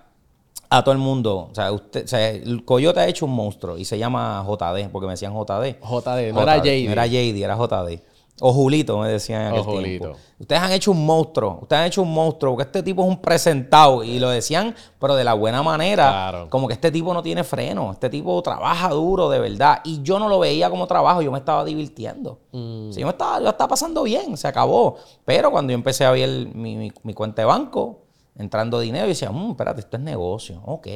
a 0.72 0.83
todo 0.83 0.92
el 0.92 0.97
mundo, 1.00 1.47
o 1.52 1.56
sea, 1.56 1.71
usted, 1.71 2.04
o 2.04 2.07
sea, 2.07 2.30
el 2.30 2.64
coyote 2.64 3.00
ha 3.00 3.07
hecho 3.07 3.26
un 3.26 3.31
monstruo 3.31 3.78
y 3.78 3.85
se 3.85 3.97
llama 3.97 4.45
JD, 4.47 4.90
porque 4.92 5.07
me 5.07 5.14
decían 5.14 5.33
JD. 5.33 5.80
JD, 5.81 6.31
no 6.33 6.42
era 6.44 6.57
JD. 6.57 6.85
No 6.85 6.92
era 6.92 7.07
JD, 7.07 7.42
era 7.44 7.56
JD. 7.56 8.02
O 8.42 8.54
Julito, 8.54 8.98
me 9.00 9.10
decían 9.10 9.42
en 9.42 9.48
aquel 9.50 9.60
O 9.60 9.64
Julito. 9.64 10.04
tiempo. 10.06 10.19
Ustedes 10.40 10.62
han 10.62 10.72
hecho 10.72 10.92
un 10.92 11.06
monstruo, 11.06 11.60
ustedes 11.62 11.81
han 11.81 11.88
hecho 11.88 12.02
un 12.02 12.14
monstruo, 12.14 12.54
porque 12.54 12.64
este 12.68 12.84
tipo 12.84 13.02
es 13.04 13.08
un 13.10 13.18
presentado. 13.22 14.04
Y 14.04 14.19
lo 14.19 14.30
decían, 14.30 14.74
pero 15.00 15.16
de 15.16 15.24
la 15.26 15.34
buena 15.34 15.62
manera. 15.62 16.08
Claro. 16.10 16.50
Como 16.50 16.68
que 16.68 16.74
este 16.74 16.92
tipo 16.92 17.14
no 17.14 17.22
tiene 17.22 17.44
freno, 17.44 17.92
este 17.92 18.10
tipo 18.10 18.42
trabaja 18.42 18.90
duro 18.90 19.30
de 19.30 19.40
verdad. 19.40 19.81
Y 19.84 20.02
yo 20.02 20.18
no 20.19 20.30
lo 20.30 20.40
veía 20.40 20.69
como 20.69 20.88
trabajo, 20.88 21.22
yo 21.22 21.31
me 21.31 21.40
estaba 21.40 21.66
divirtiendo. 21.66 22.40
Mm. 22.54 22.92
Yo 22.92 23.06
me 23.06 23.12
estaba, 23.12 23.42
yo 23.42 23.50
estaba 23.50 23.68
pasando 23.68 24.04
bien, 24.04 24.38
se 24.38 24.48
acabó. 24.48 24.96
Pero 25.26 25.52
cuando 25.52 25.72
yo 25.72 25.76
empecé 25.76 26.06
a 26.06 26.12
ver 26.12 26.30
mi, 26.56 26.78
mi- 26.78 26.92
mi 27.04 27.14
cuenta 27.14 27.42
de 27.42 27.46
banco, 27.46 28.04
entrando 28.38 28.80
dinero, 28.80 29.04
yo 29.06 29.10
decía, 29.10 29.31
"Mm, 29.31 29.52
espérate, 29.52 29.81
esto 29.81 29.98
es 29.98 30.04
negocio. 30.04 30.62
Ok. 30.66 30.88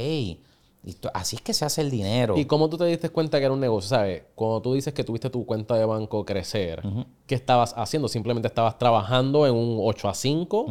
Así 1.14 1.38
es 1.38 1.42
que 1.42 1.54
se 1.54 1.64
hace 1.64 1.82
el 1.82 1.90
dinero. 1.90 2.38
¿Y 2.38 2.46
cómo 2.46 2.70
tú 2.70 2.78
te 2.78 2.86
diste 2.86 3.10
cuenta 3.10 3.40
que 3.40 3.46
era 3.46 3.54
un 3.54 3.60
negocio? 3.60 3.90
¿Sabes? 3.90 4.24
Cuando 4.36 4.62
tú 4.62 4.74
dices 4.74 4.94
que 4.94 5.04
tuviste 5.04 5.30
tu 5.30 5.46
cuenta 5.46 5.76
de 5.76 5.86
banco 5.86 6.26
crecer, 6.26 6.82
¿qué 7.26 7.36
estabas 7.36 7.74
haciendo? 7.78 8.08
¿Simplemente 8.10 8.48
estabas 8.48 8.78
trabajando 8.78 9.48
en 9.48 9.56
un 9.56 9.78
8 9.82 10.10
a 10.10 10.14
5? 10.14 10.66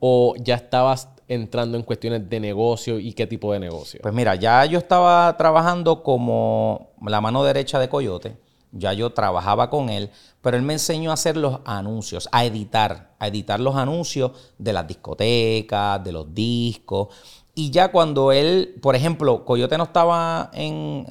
¿O 0.00 0.34
ya 0.36 0.56
estabas 0.56 1.08
entrando 1.28 1.78
en 1.78 1.82
cuestiones 1.82 2.28
de 2.28 2.40
negocio 2.40 2.98
y 2.98 3.14
qué 3.14 3.26
tipo 3.26 3.52
de 3.52 3.60
negocio? 3.60 4.00
Pues 4.02 4.12
mira, 4.12 4.34
ya 4.34 4.66
yo 4.66 4.78
estaba 4.78 5.34
trabajando 5.38 6.02
como 6.02 6.90
la 7.06 7.22
mano 7.22 7.42
derecha 7.42 7.78
de 7.78 7.88
Coyote. 7.88 8.36
Ya 8.76 8.92
yo 8.92 9.10
trabajaba 9.10 9.70
con 9.70 9.88
él, 9.88 10.10
pero 10.42 10.56
él 10.56 10.64
me 10.64 10.72
enseñó 10.72 11.12
a 11.12 11.14
hacer 11.14 11.36
los 11.36 11.60
anuncios, 11.64 12.28
a 12.32 12.44
editar, 12.44 13.14
a 13.20 13.28
editar 13.28 13.60
los 13.60 13.76
anuncios 13.76 14.32
de 14.58 14.72
las 14.72 14.86
discotecas, 14.86 16.02
de 16.02 16.10
los 16.10 16.34
discos. 16.34 17.08
Y 17.56 17.70
ya 17.70 17.92
cuando 17.92 18.32
él, 18.32 18.74
por 18.82 18.96
ejemplo, 18.96 19.44
Coyote 19.44 19.78
no 19.78 19.84
estaba 19.84 20.50
en, 20.54 21.06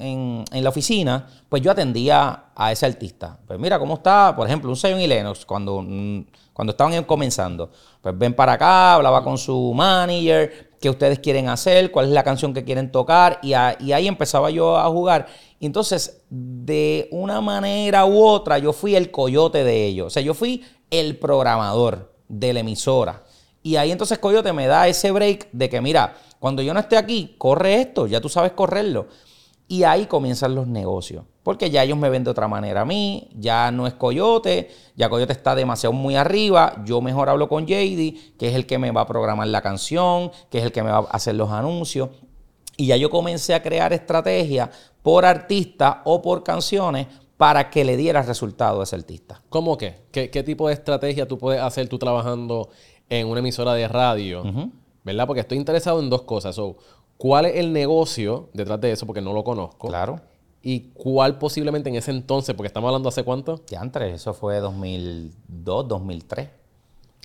en- 0.52 0.62
la 0.62 0.68
oficina, 0.68 1.26
pues 1.48 1.62
yo 1.62 1.70
atendía 1.70 2.44
a 2.54 2.70
ese 2.70 2.84
artista. 2.84 3.38
Pues 3.46 3.58
mira, 3.58 3.78
¿cómo 3.78 3.94
está? 3.94 4.34
Por 4.36 4.46
ejemplo, 4.46 4.68
un 4.68 4.76
Zion 4.76 5.00
y 5.00 5.06
Lennox, 5.06 5.46
cuando, 5.46 5.80
mm, 5.80 6.26
cuando 6.52 6.72
estaban 6.72 7.02
comenzando. 7.04 7.70
Pues 8.02 8.16
ven 8.18 8.34
para 8.34 8.52
acá, 8.54 8.94
hablaba 8.94 9.24
con 9.24 9.38
su 9.38 9.72
manager, 9.74 10.72
qué 10.78 10.90
ustedes 10.90 11.18
quieren 11.18 11.48
hacer, 11.48 11.90
cuál 11.90 12.06
es 12.06 12.12
la 12.12 12.22
canción 12.22 12.52
que 12.52 12.62
quieren 12.62 12.92
tocar, 12.92 13.38
y, 13.42 13.52
y 13.80 13.92
ahí 13.92 14.06
empezaba 14.06 14.50
yo 14.50 14.76
a 14.76 14.86
jugar. 14.90 15.26
Y 15.58 15.64
entonces, 15.64 16.22
de 16.28 17.08
una 17.10 17.40
manera 17.40 18.04
u 18.04 18.22
otra, 18.22 18.58
yo 18.58 18.74
fui 18.74 18.94
el 18.96 19.10
coyote 19.10 19.64
de 19.64 19.86
ellos. 19.86 20.08
O 20.08 20.10
sea, 20.10 20.22
yo 20.22 20.34
fui 20.34 20.62
el 20.90 21.16
programador 21.18 22.12
de 22.28 22.52
la 22.52 22.60
emisora. 22.60 23.22
Y 23.62 23.76
ahí 23.76 23.90
entonces 23.90 24.18
Coyote 24.18 24.52
me 24.52 24.66
da 24.66 24.86
ese 24.88 25.10
break 25.10 25.48
de 25.52 25.70
que, 25.70 25.80
mira, 25.80 26.16
cuando 26.44 26.60
yo 26.60 26.74
no 26.74 26.80
esté 26.80 26.98
aquí, 26.98 27.36
corre 27.38 27.80
esto, 27.80 28.06
ya 28.06 28.20
tú 28.20 28.28
sabes 28.28 28.52
correrlo. 28.52 29.06
Y 29.66 29.84
ahí 29.84 30.04
comienzan 30.04 30.54
los 30.54 30.66
negocios. 30.66 31.24
Porque 31.42 31.70
ya 31.70 31.82
ellos 31.82 31.96
me 31.96 32.10
ven 32.10 32.22
de 32.22 32.28
otra 32.28 32.48
manera 32.48 32.82
a 32.82 32.84
mí, 32.84 33.30
ya 33.34 33.70
no 33.70 33.86
es 33.86 33.94
Coyote, 33.94 34.68
ya 34.94 35.08
Coyote 35.08 35.32
está 35.32 35.54
demasiado 35.54 35.94
muy 35.94 36.16
arriba. 36.16 36.82
Yo 36.84 37.00
mejor 37.00 37.30
hablo 37.30 37.48
con 37.48 37.64
JD, 37.64 38.36
que 38.36 38.48
es 38.48 38.54
el 38.54 38.66
que 38.66 38.76
me 38.76 38.90
va 38.90 39.00
a 39.00 39.06
programar 39.06 39.48
la 39.48 39.62
canción, 39.62 40.32
que 40.50 40.58
es 40.58 40.64
el 40.64 40.72
que 40.72 40.82
me 40.82 40.90
va 40.90 40.98
a 40.98 41.16
hacer 41.16 41.34
los 41.34 41.50
anuncios. 41.50 42.10
Y 42.76 42.88
ya 42.88 42.98
yo 42.98 43.08
comencé 43.08 43.54
a 43.54 43.62
crear 43.62 43.94
estrategias 43.94 44.68
por 45.00 45.24
artista 45.24 46.02
o 46.04 46.20
por 46.20 46.42
canciones 46.42 47.06
para 47.38 47.70
que 47.70 47.86
le 47.86 47.96
diera 47.96 48.20
resultado 48.20 48.82
a 48.82 48.84
ese 48.84 48.96
artista. 48.96 49.40
¿Cómo 49.48 49.78
qué? 49.78 50.02
¿Qué, 50.12 50.28
qué 50.28 50.42
tipo 50.42 50.68
de 50.68 50.74
estrategia 50.74 51.26
tú 51.26 51.38
puedes 51.38 51.62
hacer 51.62 51.88
tú 51.88 51.98
trabajando 51.98 52.68
en 53.08 53.28
una 53.28 53.40
emisora 53.40 53.72
de 53.72 53.88
radio? 53.88 54.42
¿Verdad? 55.04 55.26
Porque 55.26 55.40
estoy 55.40 55.58
interesado 55.58 56.00
en 56.00 56.10
dos 56.10 56.22
cosas. 56.22 56.54
So, 56.56 56.76
¿Cuál 57.16 57.46
es 57.46 57.56
el 57.56 57.72
negocio 57.72 58.48
detrás 58.52 58.80
de 58.80 58.90
eso? 58.92 59.06
Porque 59.06 59.20
no 59.20 59.32
lo 59.32 59.44
conozco. 59.44 59.88
Claro. 59.88 60.20
¿Y 60.62 60.90
cuál 60.94 61.38
posiblemente 61.38 61.90
en 61.90 61.96
ese 61.96 62.10
entonces, 62.10 62.54
porque 62.54 62.66
estamos 62.68 62.88
hablando 62.88 63.08
hace 63.08 63.22
cuánto? 63.22 63.60
Ya 63.68 63.80
antes, 63.80 64.02
eso 64.14 64.32
fue 64.34 64.58
2002, 64.60 65.88
2003. 65.88 66.48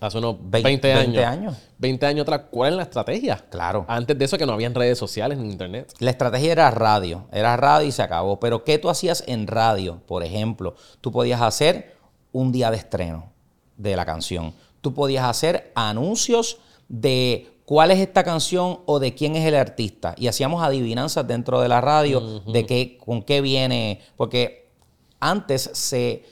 Hace 0.02 0.18
unos 0.18 0.36
Vein- 0.50 0.64
20, 0.64 0.94
años. 0.94 1.04
20 1.14 1.26
años. 1.26 1.58
20 1.78 2.06
años 2.06 2.22
atrás, 2.24 2.42
¿cuál 2.52 2.72
es 2.72 2.78
la 2.78 2.84
estrategia? 2.84 3.38
Claro. 3.50 3.86
Antes 3.88 4.18
de 4.18 4.26
eso 4.26 4.38
que 4.38 4.46
no 4.46 4.54
habían 4.54 4.74
redes 4.76 4.98
sociales 4.98 5.38
ni 5.38 5.50
internet. 5.52 5.94
La 6.00 6.12
estrategia 6.12 6.52
era 6.54 6.72
radio, 6.72 7.26
era 7.32 7.58
radio 7.58 7.88
y 7.88 7.92
se 7.92 8.02
acabó. 8.02 8.40
Pero 8.40 8.64
¿qué 8.64 8.78
tú 8.78 8.90
hacías 8.90 9.24
en 9.28 9.48
radio? 9.48 10.02
Por 10.06 10.24
ejemplo, 10.24 10.76
tú 11.02 11.12
podías 11.12 11.42
hacer 11.42 11.96
un 12.32 12.52
día 12.54 12.72
de 12.72 12.78
estreno 12.78 13.32
de 13.76 13.96
la 13.98 14.06
canción. 14.06 14.54
Tú 14.82 14.94
podías 14.94 15.26
hacer 15.26 15.72
anuncios 15.76 16.60
de 16.90 17.48
cuál 17.66 17.92
es 17.92 18.00
esta 18.00 18.24
canción 18.24 18.80
o 18.86 19.00
de 19.00 19.14
quién 19.16 19.36
es 19.36 19.46
el 19.46 19.56
artista. 19.56 20.16
Y 20.18 20.28
hacíamos 20.28 20.62
adivinanzas 20.64 21.26
dentro 21.28 21.62
de 21.62 21.70
la 21.70 21.80
radio 21.80 22.42
de 22.42 22.66
qué, 22.66 22.98
con 22.98 23.22
qué 23.22 23.42
viene. 23.42 24.02
Porque 24.18 24.72
antes 25.20 25.70
se, 25.74 26.24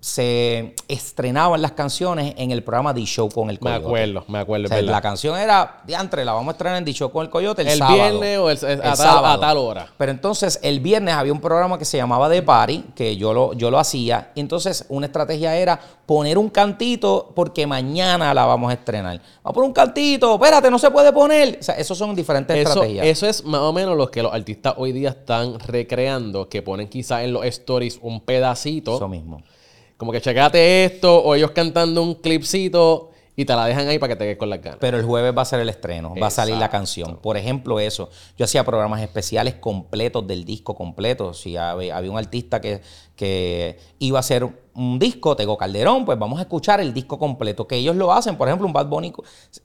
se 0.00 0.74
estrenaban 0.86 1.60
las 1.60 1.72
canciones 1.72 2.34
en 2.36 2.52
el 2.52 2.62
programa 2.62 2.94
The 2.94 3.04
Show 3.04 3.28
con 3.28 3.50
el 3.50 3.56
Me 3.56 3.70
Coyote. 3.70 3.84
acuerdo, 3.86 4.24
me 4.28 4.38
acuerdo, 4.38 4.66
O 4.66 4.68
sea, 4.68 4.78
es 4.78 4.84
verdad. 4.84 4.96
la 4.98 5.02
canción 5.02 5.36
era, 5.38 5.80
diantre, 5.84 6.24
la 6.24 6.32
vamos 6.32 6.48
a 6.48 6.52
estrenar 6.52 6.78
en 6.78 6.84
The 6.84 6.92
Show 6.92 7.10
con 7.10 7.24
el 7.24 7.30
Coyote 7.30 7.62
el, 7.62 7.68
El 7.68 7.78
sábado. 7.78 7.96
viernes 7.96 8.38
o 8.38 8.50
el- 8.50 8.80
a 8.80 8.82
tal- 8.82 8.96
sábado. 8.96 9.26
a 9.26 9.40
tal 9.40 9.56
hora. 9.58 9.88
Pero 9.96 10.12
entonces 10.12 10.60
el 10.62 10.78
viernes 10.80 11.14
había 11.14 11.32
un 11.32 11.40
programa 11.40 11.76
que 11.78 11.84
se 11.84 11.96
llamaba 11.96 12.30
The 12.30 12.42
Party, 12.42 12.84
que 12.94 13.16
yo 13.16 13.32
lo, 13.32 13.52
yo 13.54 13.70
lo 13.70 13.78
hacía. 13.80 14.30
Y 14.36 14.40
entonces 14.40 14.84
una 14.90 15.06
estrategia 15.06 15.56
era 15.56 15.80
poner 16.06 16.38
un 16.38 16.50
cantito 16.50 17.32
porque 17.34 17.66
mañana 17.66 18.32
la 18.32 18.44
vamos 18.44 18.70
a 18.70 18.74
estrenar. 18.74 19.16
Vamos 19.42 19.44
a 19.44 19.52
poner 19.52 19.68
un 19.68 19.74
cantito, 19.74 20.34
espérate, 20.34 20.70
no 20.70 20.78
se 20.78 20.90
puede 20.92 21.12
poner. 21.12 21.56
O 21.58 21.62
sea, 21.64 21.74
esos 21.76 21.98
son 21.98 22.14
diferentes 22.14 22.56
Eso, 22.56 22.68
estrategias. 22.68 23.06
eso 23.06 23.26
es 23.26 23.44
más 23.44 23.60
o 23.62 23.72
menos 23.72 23.96
lo 23.96 24.08
que 24.10 24.22
los 24.22 24.32
artistas 24.32 24.74
hoy 24.76 24.92
día 24.92 25.08
están 25.08 25.58
recreando, 25.58 26.48
que 26.48 26.62
ponen 26.62 26.86
quizás 26.88 27.22
en 27.24 27.32
los 27.32 27.44
stories 27.46 27.98
un 28.02 28.20
pedacito, 28.20 28.96
Eso 28.96 29.08
mismo. 29.08 29.42
Como 29.96 30.12
que 30.12 30.20
checate 30.20 30.84
esto, 30.84 31.22
o 31.22 31.34
ellos 31.34 31.52
cantando 31.52 32.02
un 32.02 32.14
clipcito 32.14 33.10
y 33.38 33.44
te 33.44 33.54
la 33.54 33.66
dejan 33.66 33.86
ahí 33.86 33.98
para 33.98 34.14
que 34.14 34.16
te 34.16 34.24
quedes 34.24 34.38
con 34.38 34.48
las 34.48 34.62
ganas. 34.62 34.78
Pero 34.80 34.96
el 34.96 35.04
jueves 35.04 35.36
va 35.36 35.42
a 35.42 35.44
ser 35.44 35.60
el 35.60 35.68
estreno, 35.68 36.14
va 36.20 36.28
a 36.28 36.30
salir 36.30 36.56
la 36.56 36.70
canción. 36.70 37.18
Por 37.18 37.36
ejemplo, 37.36 37.78
eso. 37.78 38.08
Yo 38.38 38.46
hacía 38.46 38.64
programas 38.64 39.02
especiales 39.02 39.56
completos 39.56 40.26
del 40.26 40.46
disco 40.46 40.74
completo. 40.74 41.34
Si 41.34 41.54
había, 41.54 41.98
había 41.98 42.10
un 42.10 42.16
artista 42.16 42.62
que, 42.62 42.80
que 43.14 43.78
iba 43.98 44.18
a 44.18 44.20
hacer 44.20 44.48
un 44.74 44.98
disco, 44.98 45.36
Tego 45.36 45.58
Calderón, 45.58 46.06
pues 46.06 46.18
vamos 46.18 46.38
a 46.38 46.42
escuchar 46.42 46.80
el 46.80 46.94
disco 46.94 47.18
completo. 47.18 47.66
Que 47.66 47.76
ellos 47.76 47.94
lo 47.94 48.10
hacen, 48.10 48.36
por 48.36 48.48
ejemplo, 48.48 48.66
un 48.66 48.72
Bad 48.72 48.86
Bunny, 48.86 49.12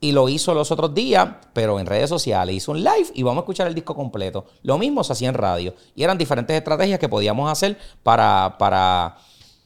y 0.01 0.11
lo 0.11 0.27
hizo 0.27 0.53
los 0.53 0.69
otros 0.71 0.93
días, 0.93 1.29
pero 1.53 1.79
en 1.79 1.85
redes 1.85 2.09
sociales. 2.09 2.53
Hizo 2.53 2.73
un 2.73 2.83
live 2.83 3.07
y 3.13 3.23
vamos 3.23 3.39
a 3.39 3.43
escuchar 3.43 3.67
el 3.67 3.73
disco 3.73 3.95
completo. 3.95 4.45
Lo 4.63 4.77
mismo 4.77 5.01
se 5.05 5.13
hacía 5.13 5.29
en 5.29 5.35
radio. 5.35 5.73
Y 5.95 6.03
eran 6.03 6.17
diferentes 6.17 6.57
estrategias 6.57 7.00
que 7.00 7.07
podíamos 7.07 7.50
hacer 7.50 7.77
para, 8.03 8.57
para, 8.59 9.17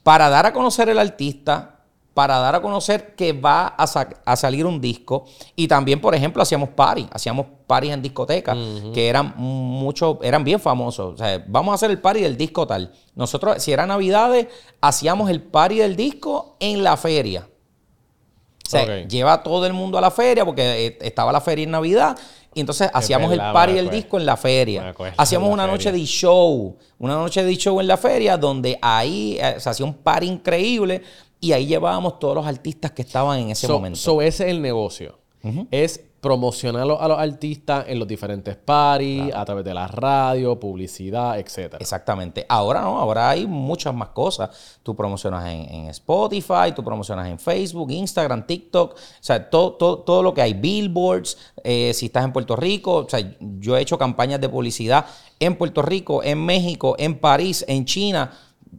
para 0.05 0.29
dar 0.29 0.45
a 0.45 0.53
conocer 0.53 0.88
el 0.88 1.00
artista, 1.00 1.79
para 2.13 2.38
dar 2.38 2.53
a 2.53 2.62
conocer 2.62 3.15
que 3.15 3.33
va 3.33 3.65
a, 3.67 3.88
sa- 3.88 4.07
a 4.24 4.35
salir 4.35 4.65
un 4.67 4.79
disco. 4.79 5.25
Y 5.55 5.67
también, 5.67 6.00
por 6.00 6.13
ejemplo, 6.13 6.43
hacíamos 6.43 6.69
party, 6.69 7.07
hacíamos 7.12 7.47
parties 7.65 7.93
en 7.95 8.01
discotecas 8.03 8.55
que 8.93 9.09
eran 9.09 9.33
mucho, 9.35 10.19
eran 10.21 10.43
bien 10.43 10.59
famosos. 10.59 11.15
O 11.15 11.17
sea, 11.17 11.43
vamos 11.47 11.71
a 11.71 11.75
hacer 11.75 11.89
el 11.89 12.00
party 12.00 12.21
del 12.21 12.38
disco 12.38 12.67
tal. 12.67 12.93
Nosotros, 13.15 13.62
si 13.63 13.74
era 13.74 13.88
Navidades, 13.88 14.45
hacíamos 14.79 15.29
el 15.31 15.41
party 15.41 15.79
del 15.79 15.95
disco 15.95 16.55
en 16.59 16.83
la 16.83 16.95
feria. 16.97 17.50
O 18.65 18.69
sea, 18.69 18.85
lleva 19.07 19.43
todo 19.43 19.65
el 19.65 19.74
mundo 19.74 19.97
a 19.97 20.01
la 20.01 20.12
feria 20.12 20.45
porque 20.45 20.85
eh, 20.88 20.97
estaba 21.01 21.31
la 21.31 21.41
feria 21.41 21.63
en 21.63 21.71
Navidad. 21.71 22.17
Y 22.55 22.62
entonces 22.62 22.89
hacíamos 22.93 23.29
verdad, 23.29 23.47
el 23.50 23.53
party 23.53 23.74
del 23.74 23.89
disco 23.89 24.17
en 24.17 24.25
la 24.25 24.38
feria. 24.38 24.89
acuerdo, 24.89 25.13
Hacíamos 25.17 25.51
una 25.51 25.67
noche 25.67 25.91
de 25.91 26.03
show. 26.05 26.75
Una 26.97 27.15
noche 27.15 27.43
de 27.43 27.55
show 27.57 27.79
en 27.81 27.88
la 27.88 27.97
feria 27.97 28.38
donde 28.38 28.79
ahí 28.81 29.38
eh, 29.39 29.55
se 29.59 29.69
hacía 29.69 29.85
un 29.85 29.93
party 29.93 30.25
increíble 30.25 31.01
y 31.41 31.51
ahí 31.51 31.65
llevábamos 31.67 32.17
todos 32.17 32.33
los 32.33 32.47
artistas 32.47 32.91
que 32.91 33.01
estaban 33.01 33.39
en 33.39 33.50
ese 33.51 33.67
so, 33.67 33.74
momento. 33.74 34.00
so 34.00 34.21
ese 34.21 34.45
es 34.45 34.51
el 34.51 34.62
negocio. 34.62 35.19
Es 35.69 36.01
promocionarlo 36.25 37.00
a 37.00 37.08
los 37.08 37.20
artistas 37.20 37.86
en 37.88 38.00
los 38.00 38.08
diferentes 38.08 38.55
parties, 38.55 39.32
a 39.32 39.46
través 39.46 39.63
de 39.63 39.75
la 39.75 39.86
radio, 39.86 40.60
publicidad, 40.60 41.38
etcétera. 41.38 41.77
Exactamente. 41.79 42.48
Ahora 42.50 42.82
no, 42.82 42.98
ahora 42.98 43.29
hay 43.29 43.46
muchas 43.46 43.94
más 43.94 44.10
cosas. 44.10 44.79
Tú 44.82 44.96
promocionas 44.96 45.46
en, 45.46 45.72
en 45.72 45.89
Spotify, 45.89 46.72
tú 46.75 46.84
promocionas 46.84 47.27
en 47.27 47.38
Facebook, 47.38 47.91
Instagram, 47.91 48.48
TikTok, 48.48 48.94
o 48.94 48.98
sea, 49.20 49.48
todo, 49.51 49.74
todo, 49.74 50.00
todo 50.00 50.24
lo 50.24 50.34
que 50.34 50.41
hay, 50.41 50.53
billboards, 50.55 51.38
eh, 51.63 51.91
si 51.94 52.08
estás 52.08 52.25
en 52.25 52.34
Puerto 52.34 52.55
Rico, 52.55 52.96
o 53.05 53.08
sea, 53.08 53.20
yo 53.60 53.77
he 53.77 53.82
hecho 53.82 54.00
campañas 54.00 54.41
de 54.41 54.50
publicidad 54.50 55.05
en 55.39 55.55
Puerto 55.55 55.84
Rico, 55.84 56.24
en 56.24 56.44
México, 56.44 56.96
en 56.98 57.20
París, 57.20 57.63
en 57.67 57.86
China, 57.86 58.32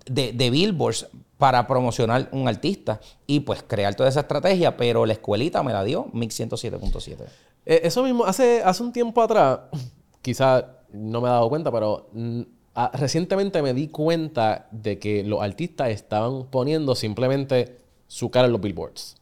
de, 0.07 0.33
de 0.33 0.51
billboards 0.51 1.07
para 1.39 1.67
promocionar 1.67 2.29
un 2.33 2.49
artista 2.49 3.01
y 3.27 3.41
pues 3.41 3.63
crear 3.63 3.95
toda 3.95 4.09
esa 4.09 4.21
estrategia, 4.21 4.77
pero 4.77 5.05
la 5.05 5.13
escuelita 5.13 5.63
me 5.63 5.73
la 5.73 5.85
dio 5.85 6.09
Mix 6.13 6.41
107.7. 6.41 7.25
Eh, 7.67 7.81
eso 7.85 8.03
mismo, 8.03 8.25
hace, 8.25 8.63
hace 8.65 8.83
un 8.83 8.93
tiempo 8.93 9.23
atrás, 9.23 9.61
quizás 10.23 10.65
no 10.93 11.21
me 11.21 11.29
he 11.29 11.31
dado 11.31 11.49
cuenta, 11.49 11.71
pero 11.71 12.09
mm, 12.13 12.43
recientemente 12.95 13.63
me 13.63 13.75
di 13.75 13.89
cuenta 13.89 14.69
de 14.71 14.99
que 14.99 15.25
los 15.25 15.43
artistas 15.43 15.91
estaban 15.91 16.45
poniendo 16.45 16.95
simplemente 16.95 17.79
su 18.07 18.31
cara 18.31 18.47
en 18.47 18.53
los 18.53 18.61
billboards 18.61 19.17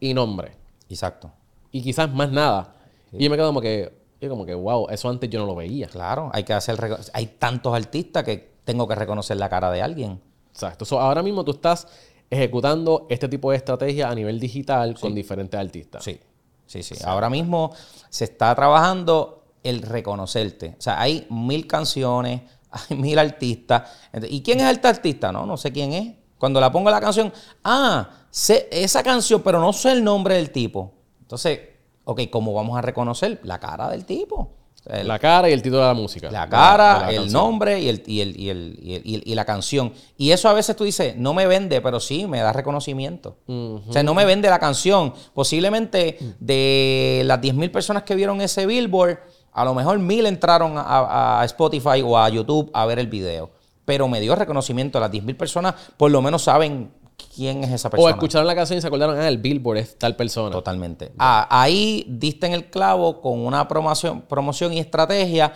y 0.00 0.14
nombre. 0.14 0.52
Exacto. 0.88 1.32
Y 1.70 1.82
quizás 1.82 2.12
más 2.12 2.30
nada. 2.30 2.74
Y 3.12 3.24
yo 3.24 3.30
me 3.30 3.36
quedo 3.36 3.48
como 3.48 3.60
que, 3.60 3.92
yo 4.20 4.28
como 4.28 4.46
que, 4.46 4.54
wow, 4.54 4.88
eso 4.90 5.08
antes 5.08 5.28
yo 5.30 5.40
no 5.40 5.46
lo 5.46 5.54
veía. 5.54 5.88
Claro, 5.88 6.30
hay 6.32 6.44
que 6.44 6.52
hacer. 6.52 6.78
Hay 7.12 7.26
tantos 7.38 7.74
artistas 7.74 8.24
que 8.24 8.56
tengo 8.64 8.86
que 8.86 8.94
reconocer 8.94 9.36
la 9.36 9.48
cara 9.48 9.70
de 9.70 9.82
alguien. 9.82 10.20
Exacto. 10.56 10.86
So, 10.86 10.98
ahora 10.98 11.22
mismo 11.22 11.44
tú 11.44 11.50
estás 11.50 11.86
ejecutando 12.30 13.06
este 13.10 13.28
tipo 13.28 13.50
de 13.50 13.58
estrategia 13.58 14.08
a 14.08 14.14
nivel 14.14 14.40
digital 14.40 14.98
con 14.98 15.14
diferentes 15.14 15.60
artistas. 15.60 16.02
Sí, 16.02 16.18
sí, 16.64 16.82
sí. 16.82 16.94
Ahora 17.04 17.28
mismo 17.28 17.74
se 18.08 18.24
está 18.24 18.54
trabajando 18.54 19.44
el 19.62 19.82
reconocerte. 19.82 20.74
O 20.78 20.80
sea, 20.80 20.98
hay 20.98 21.26
mil 21.28 21.66
canciones, 21.66 22.40
hay 22.70 22.96
mil 22.96 23.18
artistas. 23.18 23.82
¿Y 24.30 24.42
quién 24.42 24.60
es 24.60 24.72
este 24.72 24.88
artista? 24.88 25.30
No, 25.30 25.44
no 25.44 25.58
sé 25.58 25.70
quién 25.72 25.92
es. 25.92 26.14
Cuando 26.38 26.58
la 26.58 26.72
pongo 26.72 26.90
la 26.90 27.00
canción, 27.00 27.30
ah, 27.62 28.08
sé 28.30 28.66
esa 28.72 29.02
canción, 29.02 29.42
pero 29.42 29.60
no 29.60 29.74
sé 29.74 29.92
el 29.92 30.02
nombre 30.02 30.36
del 30.36 30.50
tipo. 30.50 30.94
Entonces, 31.20 31.60
ok, 32.04 32.22
¿cómo 32.30 32.54
vamos 32.54 32.78
a 32.78 32.80
reconocer 32.80 33.40
la 33.42 33.60
cara 33.60 33.90
del 33.90 34.06
tipo? 34.06 34.54
El- 34.88 35.08
La 35.08 35.18
cara 35.18 35.48
y 35.50 35.52
el 35.52 35.62
título 35.62 35.82
de 35.82 35.88
la 35.88 35.94
música. 35.94 36.30
la 36.30 36.44
de 36.44 36.50
cara, 36.50 36.94
de 36.94 37.00
la 37.00 37.10
el 37.10 37.16
canción. 37.16 37.32
nombre 37.32 37.80
y, 37.80 37.88
el, 37.88 38.02
y, 38.06 38.20
el, 38.20 38.40
y, 38.40 38.48
el, 38.50 38.78
y, 38.82 38.94
el- 38.94 39.02
y 39.04 39.14
el- 39.16 39.22
y 39.26 39.34
la 39.34 39.44
canción. 39.44 39.92
Y 40.16 40.30
eso 40.30 40.48
a 40.48 40.52
veces 40.52 40.76
tú 40.76 40.84
dices, 40.84 41.16
no 41.16 41.34
me 41.34 41.46
vende, 41.46 41.80
pero 41.80 41.98
sí 42.00 42.26
me 42.26 42.40
da 42.40 42.52
reconocimiento. 42.52 43.36
O 43.46 43.82
sea, 43.90 44.02
no 44.02 44.14
me 44.14 44.24
vende 44.24 44.48
la 44.48 44.58
canción. 44.58 45.12
Posiblemente 45.34 46.18
de 46.40 47.22
las 47.24 47.40
10.000 47.40 47.70
personas 47.70 48.02
que 48.04 48.14
vieron 48.14 48.40
ese 48.40 48.66
billboard, 48.66 49.18
a 49.52 49.64
lo 49.64 49.74
mejor 49.74 49.98
mil 49.98 50.26
entraron 50.26 50.74
a, 50.76 51.40
a 51.40 51.44
Spotify 51.46 52.02
o 52.04 52.18
a 52.18 52.28
YouTube 52.28 52.70
a 52.74 52.84
ver 52.86 52.98
el 52.98 53.06
video. 53.06 53.50
Pero 53.84 54.06
me 54.08 54.20
dio 54.20 54.34
reconocimiento. 54.34 55.00
Las 55.00 55.10
10.000 55.10 55.36
personas 55.36 55.74
por 55.96 56.10
lo 56.10 56.20
menos 56.20 56.42
saben 56.42 56.90
quién 57.34 57.64
es 57.64 57.72
esa 57.72 57.88
O 57.88 57.90
persona. 57.90 58.10
escucharon 58.12 58.46
la 58.46 58.54
canción 58.54 58.78
y 58.78 58.80
se 58.82 58.86
acordaron, 58.86 59.18
ah, 59.18 59.28
el 59.28 59.38
Billboard 59.38 59.78
es 59.78 59.98
tal 59.98 60.16
persona. 60.16 60.50
Totalmente. 60.50 61.12
Ah, 61.18 61.46
ahí 61.50 62.04
diste 62.08 62.46
en 62.46 62.52
el 62.52 62.66
clavo 62.70 63.20
con 63.20 63.38
una 63.44 63.66
promoción, 63.68 64.22
promoción 64.22 64.72
y 64.72 64.78
estrategia 64.78 65.52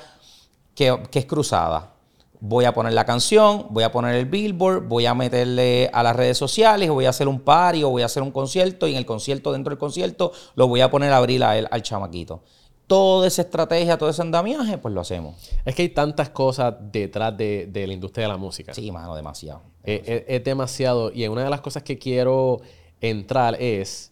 que, 0.75 0.99
que 1.11 1.19
es 1.21 1.27
cruzada. 1.27 1.95
Voy 2.43 2.65
a 2.65 2.73
poner 2.73 2.95
la 2.95 3.05
canción, 3.05 3.67
voy 3.69 3.85
a 3.85 3.93
poner 3.93 4.15
el 4.15 4.25
billboard, 4.25 4.89
voy 4.89 5.05
a 5.05 5.13
meterle 5.15 5.91
a 5.93 6.03
las 6.03 6.17
redes 6.17 6.39
sociales, 6.39 6.89
voy 6.89 7.05
a 7.05 7.11
hacer 7.11 7.29
un 7.29 7.41
party 7.41 7.85
o 7.85 7.91
voy 7.91 8.01
a 8.01 8.07
hacer 8.07 8.23
un 8.23 8.31
concierto 8.31 8.89
y 8.89 8.93
en 8.93 8.97
el 8.97 9.05
concierto, 9.05 9.53
dentro 9.53 9.71
del 9.71 9.79
concierto, 9.79 10.33
lo 10.55 10.67
voy 10.67 10.81
a 10.81 10.91
poner 10.91 11.13
a 11.13 11.19
abrir 11.19 11.45
a 11.45 11.59
él, 11.59 11.69
al 11.71 11.83
chamaquito. 11.83 12.43
Toda 12.91 13.29
esa 13.29 13.43
estrategia, 13.43 13.97
todo 13.97 14.11
ese 14.11 14.21
andamiaje, 14.21 14.77
pues 14.77 14.93
lo 14.93 15.01
hacemos. 15.01 15.37
Es 15.65 15.77
que 15.77 15.83
hay 15.83 15.89
tantas 15.91 16.31
cosas 16.31 16.75
detrás 16.91 17.37
de, 17.37 17.69
de 17.71 17.87
la 17.87 17.93
industria 17.93 18.25
de 18.25 18.33
la 18.33 18.37
música. 18.37 18.75
Sí, 18.75 18.91
mano, 18.91 19.15
demasiado. 19.15 19.63
Eh, 19.85 20.03
eh, 20.05 20.25
es 20.27 20.43
demasiado. 20.43 21.13
Y 21.15 21.25
una 21.29 21.45
de 21.45 21.51
las 21.51 21.61
cosas 21.61 21.85
que 21.85 21.99
quiero 21.99 22.61
entrar 23.01 23.57
es 23.63 24.11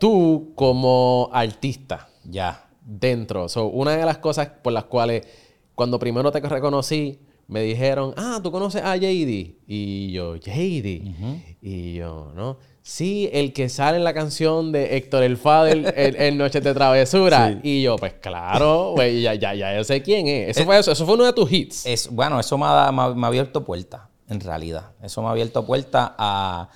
tú 0.00 0.52
como 0.56 1.30
artista 1.32 2.08
Ya. 2.24 2.68
dentro. 2.82 3.48
So, 3.48 3.66
una 3.66 3.92
de 3.96 4.04
las 4.04 4.18
cosas 4.18 4.48
por 4.62 4.72
las 4.72 4.84
cuales 4.84 5.24
cuando 5.76 6.00
primero 6.00 6.32
te 6.32 6.40
reconocí, 6.40 7.20
me 7.46 7.62
dijeron, 7.62 8.12
ah, 8.16 8.40
¿tú 8.42 8.50
conoces 8.50 8.82
a 8.82 8.96
JD? 8.96 9.54
Y 9.68 10.10
yo, 10.10 10.34
JD. 10.34 11.56
Y 11.62 11.94
yo, 11.94 12.32
¿no? 12.34 12.58
Sí, 12.90 13.28
el 13.34 13.52
que 13.52 13.68
sale 13.68 13.98
en 13.98 14.04
la 14.04 14.14
canción 14.14 14.72
de 14.72 14.96
Héctor 14.96 15.22
El 15.22 15.36
Fader 15.36 15.92
en, 15.94 16.38
Noches 16.38 16.64
de 16.64 16.72
Travesura. 16.72 17.60
Y 17.62 17.82
yo, 17.82 17.96
pues 17.96 18.14
claro, 18.14 18.94
ya, 18.96 19.34
ya, 19.34 19.52
ya 19.54 19.76
yo 19.76 19.84
sé 19.84 20.00
quién 20.00 20.26
es. 20.26 20.56
Eso, 20.56 20.64
fue, 20.64 20.78
eso, 20.78 20.90
eso 20.92 21.04
fue 21.04 21.14
uno 21.16 21.26
de 21.26 21.34
tus 21.34 21.52
hits. 21.52 21.84
Es, 21.84 22.08
bueno, 22.10 22.40
eso 22.40 22.56
me 22.56 22.64
ha, 22.64 22.90
me 22.90 23.02
ha- 23.02 23.08
me 23.14 23.26
ha 23.26 23.28
abierto 23.28 23.62
puertas, 23.62 24.00
en 24.30 24.40
realidad. 24.40 24.92
Eso 25.02 25.20
me 25.20 25.28
ha 25.28 25.32
abierto 25.32 25.66
puertas 25.66 26.12
a, 26.16 26.70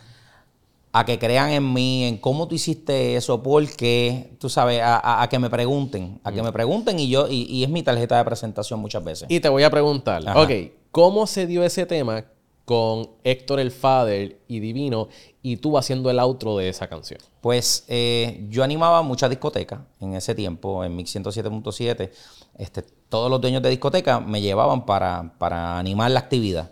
a 0.93 1.05
que 1.07 1.19
crean 1.19 1.49
en 1.49 1.73
mí, 1.73 2.05
en 2.05 2.19
cómo 2.19 2.47
tú 2.47 2.57
hiciste 2.57 3.17
eso, 3.17 3.43
porque, 3.43 4.35
tú 4.39 4.51
sabes, 4.51 4.83
a, 4.83 4.99
a- 4.99 5.23
a 5.23 5.29
que 5.31 5.39
me 5.39 5.49
pregunten, 5.49 6.21
a 6.25 6.31
que 6.31 6.43
me 6.43 6.53
pregunten 6.53 7.01
y 7.01 7.09
yo, 7.09 7.27
y, 7.27 7.45
y 7.45 7.65
es 7.65 7.71
mi 7.71 7.83
tarjeta 7.83 8.19
de 8.19 8.25
presentación 8.27 8.81
muchas 8.81 9.03
veces. 9.03 9.29
Y 9.31 9.41
te 9.41 9.49
voy 9.49 9.63
a 9.63 9.71
preguntar, 9.71 10.23
Ajá. 10.29 10.43
ok, 10.43 10.51
¿cómo 10.91 11.27
se 11.27 11.47
dio 11.47 11.65
ese 11.65 11.87
tema 11.87 12.27
con 12.65 13.11
Héctor 13.25 13.61
El 13.61 13.71
Fader 13.71 14.41
y 14.49 14.61
Divino 14.61 15.09
y 15.43 15.57
tú 15.57 15.77
haciendo 15.77 16.11
el 16.11 16.19
outro 16.19 16.57
de 16.57 16.69
esa 16.69 16.89
canción? 16.89 17.21
Pues 17.41 17.85
eh, 17.89 18.47
yo 18.49 18.63
animaba 18.63 19.03
muchas 19.03 19.31
discotecas 19.31 19.81
en 20.01 20.15
ese 20.15 20.35
tiempo, 20.35 20.85
en 20.85 20.95
Mix 20.95 21.15
107.7. 21.17 22.11
Este, 22.57 22.83
todos 23.09 23.31
los 23.31 23.41
dueños 23.41 23.63
de 23.63 23.71
discoteca 23.71 24.21
me 24.21 24.41
llevaban 24.41 24.87
para, 24.87 25.35
para 25.39 25.79
animar 25.79 26.11
la 26.11 26.21
actividad. 26.21 26.71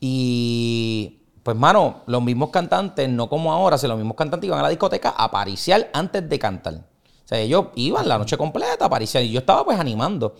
Y 0.00 1.20
pues, 1.42 1.56
mano, 1.56 2.02
los 2.06 2.22
mismos 2.22 2.50
cantantes, 2.50 3.08
no 3.08 3.28
como 3.28 3.52
ahora, 3.52 3.76
si 3.76 3.86
los 3.86 3.96
mismos 3.98 4.16
cantantes 4.16 4.48
iban 4.48 4.60
a 4.60 4.62
la 4.62 4.70
discoteca 4.70 5.10
a 5.10 5.30
pariciar 5.30 5.90
antes 5.92 6.28
de 6.28 6.38
cantar. 6.38 6.74
O 6.74 7.28
sea, 7.28 7.38
ellos 7.38 7.66
iban 7.74 8.08
la 8.08 8.18
noche 8.18 8.36
completa 8.36 8.84
a 8.84 8.88
pariciar 8.90 9.24
y 9.24 9.30
yo 9.30 9.40
estaba 9.40 9.64
pues 9.64 9.78
animando. 9.78 10.34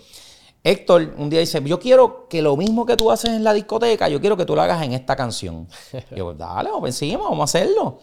Héctor 0.66 1.14
un 1.18 1.28
día 1.28 1.40
dice, 1.40 1.62
yo 1.62 1.78
quiero 1.78 2.26
que 2.26 2.40
lo 2.40 2.56
mismo 2.56 2.86
que 2.86 2.96
tú 2.96 3.10
haces 3.10 3.30
en 3.30 3.44
la 3.44 3.52
discoteca, 3.52 4.08
yo 4.08 4.18
quiero 4.18 4.34
que 4.34 4.46
tú 4.46 4.56
lo 4.56 4.62
hagas 4.62 4.82
en 4.82 4.94
esta 4.94 5.14
canción. 5.14 5.68
yo, 6.16 6.32
dale, 6.32 6.70
vamos 6.70 6.88
encima, 6.88 7.24
vamos 7.24 7.40
a 7.40 7.44
hacerlo. 7.44 7.98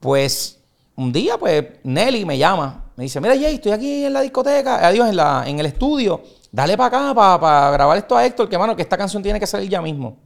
Pues 0.00 0.58
un 0.96 1.12
día, 1.12 1.36
pues 1.36 1.62
Nelly 1.84 2.24
me 2.24 2.38
llama, 2.38 2.86
me 2.96 3.04
dice, 3.04 3.20
mira 3.20 3.34
Jay, 3.34 3.56
estoy 3.56 3.72
aquí 3.72 4.06
en 4.06 4.14
la 4.14 4.22
discoteca, 4.22 4.86
adiós, 4.86 5.10
en, 5.10 5.16
la, 5.16 5.44
en 5.46 5.60
el 5.60 5.66
estudio, 5.66 6.22
dale 6.50 6.74
para 6.78 7.12
acá 7.12 7.38
para 7.38 7.70
grabar 7.70 7.98
esto 7.98 8.16
a 8.16 8.24
Héctor, 8.24 8.48
que 8.48 8.56
mano, 8.56 8.74
que 8.74 8.82
esta 8.82 8.96
canción 8.96 9.22
tiene 9.22 9.38
que 9.38 9.46
salir 9.46 9.68
ya 9.68 9.82
mismo. 9.82 10.16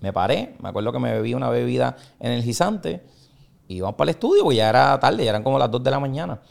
Me 0.00 0.12
paré, 0.12 0.54
me 0.60 0.68
acuerdo 0.68 0.92
que 0.92 0.98
me 0.98 1.12
bebí 1.12 1.32
una 1.32 1.48
bebida 1.48 1.96
energizante 2.20 3.02
y 3.68 3.76
íbamos 3.76 3.96
para 3.96 4.10
el 4.10 4.16
estudio, 4.16 4.42
porque 4.44 4.56
ya 4.56 4.68
era 4.68 5.00
tarde, 5.00 5.24
ya 5.24 5.30
eran 5.30 5.42
como 5.42 5.58
las 5.58 5.70
2 5.70 5.82
de 5.82 5.90
la 5.90 5.98
mañana. 5.98 6.42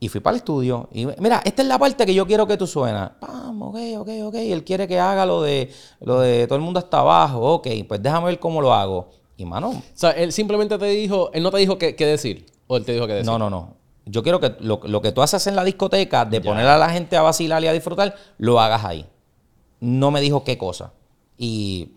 Y 0.00 0.08
fui 0.08 0.20
para 0.20 0.34
el 0.36 0.38
estudio 0.38 0.88
y 0.92 1.06
mira, 1.06 1.42
esta 1.44 1.62
es 1.62 1.68
la 1.68 1.76
parte 1.76 2.06
que 2.06 2.14
yo 2.14 2.24
quiero 2.26 2.46
que 2.46 2.56
tú 2.56 2.66
suenas. 2.68 3.10
Pam, 3.20 3.60
ok, 3.62 3.76
ok, 3.98 4.08
ok. 4.26 4.34
Él 4.36 4.62
quiere 4.64 4.86
que 4.86 5.00
haga 5.00 5.26
lo 5.26 5.42
de, 5.42 5.72
lo 6.00 6.20
de 6.20 6.46
todo 6.46 6.54
el 6.56 6.62
mundo 6.62 6.78
hasta 6.78 7.00
abajo. 7.00 7.54
Ok, 7.54 7.66
pues 7.88 8.00
déjame 8.00 8.26
ver 8.26 8.38
cómo 8.38 8.60
lo 8.62 8.72
hago. 8.72 9.08
Y 9.36 9.44
mano, 9.44 9.70
O 9.70 9.82
sea, 9.94 10.10
él 10.12 10.32
simplemente 10.32 10.78
te 10.78 10.86
dijo, 10.86 11.30
él 11.32 11.42
no 11.42 11.50
te 11.50 11.58
dijo 11.58 11.78
qué, 11.78 11.96
qué 11.96 12.06
decir. 12.06 12.46
O 12.68 12.76
él 12.76 12.84
te 12.84 12.92
dijo 12.92 13.06
qué 13.08 13.14
decir. 13.14 13.26
no, 13.26 13.38
no, 13.38 13.50
no. 13.50 13.76
Yo 14.06 14.22
quiero 14.22 14.40
que 14.40 14.54
lo, 14.60 14.80
lo 14.84 15.02
que 15.02 15.12
tú 15.12 15.20
haces 15.20 15.46
en 15.48 15.54
la 15.56 15.64
discoteca, 15.64 16.24
de 16.24 16.40
poner 16.40 16.66
a 16.66 16.78
la 16.78 16.88
gente 16.90 17.16
a 17.16 17.22
vacilar 17.22 17.62
y 17.62 17.66
a 17.66 17.72
disfrutar, 17.72 18.14
lo 18.38 18.58
hagas 18.58 18.84
ahí. 18.84 19.04
No 19.80 20.10
me 20.10 20.20
dijo 20.20 20.44
qué 20.44 20.56
cosa. 20.56 20.92
Y 21.36 21.90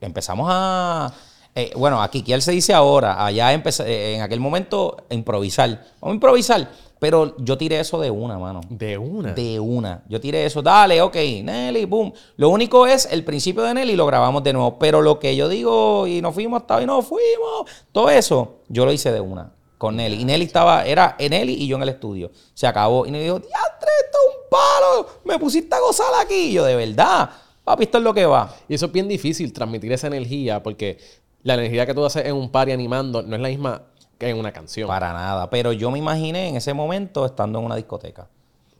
empezamos 0.00 0.48
a. 0.50 1.12
eh, 1.54 1.70
bueno, 1.76 2.02
aquí 2.02 2.24
él 2.32 2.42
se 2.42 2.50
dice 2.52 2.74
ahora, 2.74 3.24
allá 3.24 3.52
empecé, 3.52 3.84
eh, 3.84 4.14
en 4.16 4.22
aquel 4.22 4.40
momento, 4.40 4.96
improvisar. 5.10 5.68
Vamos 6.00 6.12
a 6.12 6.14
improvisar. 6.14 6.70
Pero 7.02 7.34
yo 7.38 7.58
tiré 7.58 7.80
eso 7.80 8.00
de 8.00 8.12
una, 8.12 8.38
mano. 8.38 8.60
De 8.70 8.96
una. 8.96 9.32
De 9.32 9.58
una. 9.58 10.04
Yo 10.08 10.20
tiré 10.20 10.46
eso, 10.46 10.62
dale, 10.62 11.02
ok, 11.02 11.16
Nelly, 11.16 11.84
boom. 11.84 12.12
Lo 12.36 12.48
único 12.48 12.86
es 12.86 13.08
el 13.10 13.24
principio 13.24 13.64
de 13.64 13.74
Nelly 13.74 13.96
lo 13.96 14.06
grabamos 14.06 14.44
de 14.44 14.52
nuevo. 14.52 14.78
Pero 14.78 15.02
lo 15.02 15.18
que 15.18 15.34
yo 15.34 15.48
digo, 15.48 16.06
y 16.06 16.22
nos 16.22 16.32
fuimos 16.32 16.60
hasta 16.60 16.76
hoy, 16.76 16.86
no 16.86 17.02
fuimos, 17.02 17.68
todo 17.90 18.08
eso, 18.08 18.60
yo 18.68 18.84
lo 18.84 18.92
hice 18.92 19.10
de 19.10 19.20
una 19.20 19.52
con 19.78 19.96
Nelly. 19.96 20.20
Y 20.20 20.24
Nelly 20.24 20.44
estaba, 20.44 20.86
era 20.86 21.16
Nelly 21.18 21.54
y 21.54 21.66
yo 21.66 21.74
en 21.74 21.82
el 21.82 21.88
estudio. 21.88 22.30
Se 22.54 22.68
acabó. 22.68 23.04
Y 23.04 23.10
Nelly 23.10 23.24
dijo, 23.24 23.40
diantre, 23.40 23.88
esto 24.04 24.18
es 24.18 24.36
un 24.36 24.42
palo. 24.48 25.08
Me 25.24 25.40
pusiste 25.40 25.74
a 25.74 25.80
gozar 25.80 26.06
aquí. 26.24 26.50
Y 26.50 26.52
yo, 26.52 26.64
de 26.64 26.76
verdad, 26.76 27.30
papi, 27.64 27.82
esto 27.82 27.98
es 27.98 28.04
lo 28.04 28.14
que 28.14 28.26
va. 28.26 28.54
Y 28.68 28.74
eso 28.74 28.86
es 28.86 28.92
bien 28.92 29.08
difícil, 29.08 29.52
transmitir 29.52 29.90
esa 29.90 30.06
energía, 30.06 30.62
porque 30.62 30.98
la 31.42 31.54
energía 31.54 31.84
que 31.84 31.94
tú 31.94 32.04
haces 32.04 32.26
en 32.26 32.36
un 32.36 32.48
party 32.48 32.70
animando 32.70 33.22
no 33.22 33.34
es 33.34 33.42
la 33.42 33.48
misma 33.48 33.82
en 34.28 34.38
una 34.38 34.52
canción. 34.52 34.88
Para 34.88 35.12
nada. 35.12 35.48
Pero 35.50 35.72
yo 35.72 35.90
me 35.90 35.98
imaginé 35.98 36.48
en 36.48 36.56
ese 36.56 36.72
momento 36.74 37.24
estando 37.26 37.58
en 37.58 37.64
una 37.66 37.76
discoteca. 37.76 38.28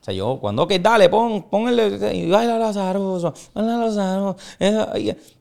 O 0.00 0.04
sea, 0.04 0.12
yo, 0.12 0.38
cuando, 0.40 0.64
ok, 0.64 0.72
dale, 0.80 1.08
pon, 1.08 1.44
pon 1.44 1.68
el, 1.68 1.78
y 2.12 2.28
baila 2.28 2.58
Lazaroso, 2.58 3.32
baila 3.54 3.76
Lazaroso. 3.76 4.36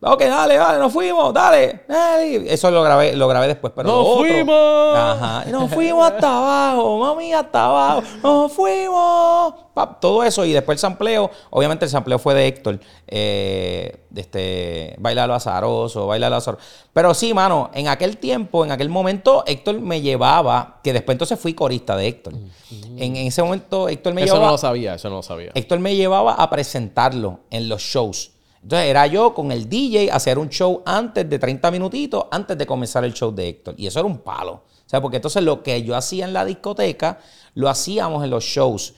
Ok, 0.02 0.20
dale, 0.22 0.56
dale, 0.56 0.78
nos 0.78 0.94
fuimos, 0.94 1.34
dale. 1.34 1.84
dale. 1.88 2.54
Eso 2.54 2.70
lo 2.70 2.84
grabé, 2.84 3.16
lo 3.16 3.28
grabé 3.28 3.48
después, 3.48 3.74
pero 3.76 3.88
¡Nos 3.90 3.98
lo 3.98 4.04
otro- 4.14 4.24
fuimos! 4.28 4.96
Ajá, 4.96 5.46
nos 5.50 5.72
fuimos 5.72 6.12
hasta 6.12 6.38
abajo, 6.38 7.00
mami, 7.00 7.34
hasta 7.34 7.66
abajo, 7.66 8.04
nos 8.22 8.52
fuimos. 8.54 9.54
Todo 10.00 10.24
eso, 10.24 10.46
y 10.46 10.52
después 10.52 10.76
el 10.76 10.80
sampleo, 10.80 11.32
obviamente 11.50 11.86
el 11.86 11.92
sampleo 11.92 12.20
fue 12.20 12.34
de 12.34 12.48
Héctor, 12.48 12.80
eh, 13.08 14.06
este, 14.16 14.96
baila 15.00 15.28
lo 15.28 15.34
azaroso, 15.34 16.08
baila 16.08 16.30
lo 16.30 16.36
azaroso. 16.38 16.64
Pero 16.94 17.14
sí, 17.14 17.34
mano, 17.34 17.72
en 17.74 17.88
aquel 17.88 18.18
tiempo, 18.18 18.66
en 18.66 18.72
aquel 18.72 18.90
momento, 18.90 19.44
Héctor 19.48 19.80
me 19.80 20.02
llevaba, 20.02 20.80
que 20.84 20.94
después 20.94 21.16
entonces 21.16 21.40
fui 21.40 21.54
corista 21.54 21.96
de 21.96 22.08
Héctor. 22.08 22.34
En, 22.98 23.16
en 23.16 23.28
ese 23.28 23.42
momento, 23.42 23.88
Héctor 23.88 24.14
me 24.14 24.24
eso 24.24 24.34
llevaba. 24.34 24.48
no 24.48 24.52
lo 24.54 24.58
sabía, 24.58 24.96
eso 24.96 25.10
no 25.10 25.18
lo 25.18 25.24
sabía. 25.24 25.52
Héctor 25.54 25.80
me 25.80 25.96
llevaba 25.96 26.34
a 26.34 26.50
presentarlo 26.50 27.40
en 27.50 27.70
los 27.70 27.82
shows. 27.82 28.32
Entonces 28.64 28.90
era 28.90 29.08
yo 29.08 29.34
con 29.34 29.52
el 29.52 29.68
DJ 29.68 30.12
hacer 30.12 30.38
un 30.38 30.50
show 30.50 30.84
antes 30.86 31.28
de 31.28 31.40
30 31.40 31.72
minutitos, 31.72 32.26
antes 32.30 32.58
de 32.58 32.66
comenzar 32.66 33.04
el 33.04 33.14
show 33.14 33.34
de 33.34 33.50
Héctor. 33.50 33.76
Y 33.78 33.88
eso 33.88 34.00
era 34.00 34.08
un 34.08 34.20
palo. 34.20 34.52
O 34.52 34.90
sea, 34.92 35.02
porque 35.02 35.18
entonces 35.18 35.44
lo 35.44 35.64
que 35.64 35.82
yo 35.84 35.96
hacía 35.96 36.26
en 36.26 36.34
la 36.34 36.46
discoteca, 36.46 37.20
lo 37.56 37.70
hacíamos 37.70 38.24
en 38.24 38.30
los 38.30 38.44
shows. 38.44 38.94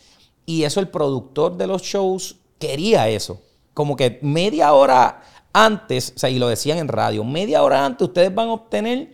Y 0.46 0.64
eso 0.64 0.80
el 0.80 0.90
productor 0.90 1.56
de 1.58 1.68
los 1.68 1.82
shows 1.82 2.38
quería 2.60 3.08
eso. 3.10 3.42
Como 3.74 3.96
que 3.96 4.20
media 4.22 4.74
hora 4.74 5.22
antes, 5.54 6.14
o 6.16 6.20
sea, 6.20 6.30
y 6.30 6.40
lo 6.40 6.48
decían 6.48 6.78
en 6.78 6.88
radio, 6.88 7.24
media 7.24 7.64
hora 7.64 7.86
antes 7.86 8.08
ustedes 8.08 8.34
van 8.34 8.50
a 8.50 8.54
obtener 8.54 9.12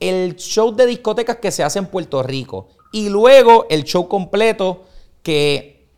el 0.00 0.36
show 0.36 0.74
de 0.74 0.86
discotecas 0.86 1.36
que 1.36 1.50
se 1.50 1.62
hace 1.64 1.78
en 1.78 1.86
Puerto 1.86 2.22
Rico. 2.22 2.68
Y 2.92 3.08
luego 3.08 3.66
el 3.68 3.84
show 3.84 4.06
completo 4.08 4.84
que, 5.22 5.88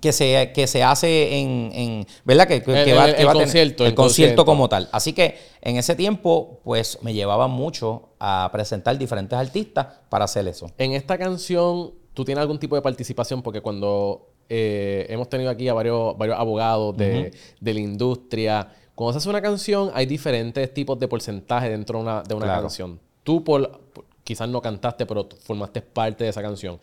que, 0.00 0.12
se, 0.12 0.52
que 0.54 0.66
se 0.66 0.82
hace 0.82 1.38
en, 1.38 1.70
en- 1.74 2.06
¿verdad? 2.24 2.48
Que, 2.48 2.62
que- 2.62 2.72
El- 2.90 2.96
va, 2.98 3.04
el- 3.08 3.14
que 3.14 3.20
el 3.20 3.26
va 3.26 3.30
a 3.30 3.34
tener- 3.34 3.46
concierto, 3.46 3.84
el 3.84 3.90
el 3.90 3.94
concierto 3.94 3.96
concierto. 3.96 4.44
como 4.46 4.68
tal. 4.68 4.88
Así 4.92 5.12
que 5.12 5.36
en 5.60 5.76
ese 5.76 5.94
tiempo, 5.94 6.60
pues 6.64 6.98
me 7.02 7.12
llevaba 7.12 7.46
mucho 7.48 8.08
a 8.18 8.48
presentar 8.52 8.96
diferentes 8.98 9.38
artistas 9.38 9.86
para 10.08 10.24
hacer 10.24 10.48
eso. 10.48 10.70
En 10.78 10.92
esta 10.92 11.18
canción, 11.18 11.92
¿tú 12.14 12.24
tienes 12.24 12.40
algún 12.42 12.58
tipo 12.58 12.76
de 12.76 12.82
participación? 12.82 13.42
Porque 13.42 13.60
cuando 13.60 14.29
eh, 14.50 15.06
hemos 15.08 15.28
tenido 15.30 15.48
aquí 15.48 15.68
a 15.68 15.74
varios, 15.74 16.18
varios 16.18 16.38
abogados 16.38 16.94
de, 16.96 17.32
de 17.60 17.74
la 17.74 17.80
industria, 17.80 18.68
cuando 18.94 19.12
se 19.14 19.18
hace 19.18 19.30
una 19.30 19.40
canción, 19.40 19.90
hay 19.94 20.04
diferentes 20.04 20.74
tipos 20.74 20.98
de 20.98 21.08
porcentaje 21.08 21.70
dentro 21.70 21.98
de 21.98 22.02
una, 22.02 22.22
de 22.22 22.34
una 22.34 22.44
Claro. 22.46 22.60
canción. 22.62 23.00
Tú, 23.24 23.42
por, 23.42 23.80
quizás 24.24 24.48
no 24.48 24.60
cantaste, 24.60 25.06
pero 25.06 25.26
formaste 25.42 25.80
parte 25.80 26.24
de 26.24 26.30
esa 26.30 26.42
canción. 26.42 26.78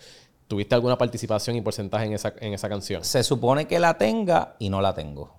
¿Tuviste 0.47 0.73
alguna 0.73 0.97
participación 0.97 1.55
y 1.57 1.61
porcentaje 1.61 2.05
en 2.05 2.13
esa, 2.13 2.33
en 2.39 2.53
esa 2.53 2.69
canción? 2.69 3.03
Se 3.03 3.21
supone 3.21 3.67
que 3.67 3.77
la 3.79 3.97
tenga 3.97 4.55
y 4.59 4.69
no 4.69 4.81
la 4.81 4.93
tengo. 4.95 5.35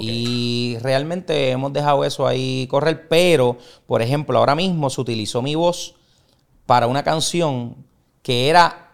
Y 0.00 0.76
realmente 0.82 1.50
hemos 1.50 1.72
dejado 1.72 2.04
eso 2.04 2.24
ahí 2.26 2.66
correr, 2.68 3.08
pero, 3.08 3.56
por 3.86 4.02
ejemplo, 4.02 4.38
ahora 4.38 4.54
mismo 4.54 4.88
se 4.90 5.00
utilizó 5.00 5.42
mi 5.42 5.56
voz 5.56 5.96
para 6.66 6.86
una 6.86 7.02
canción 7.02 7.74
que 8.22 8.48
era 8.48 8.92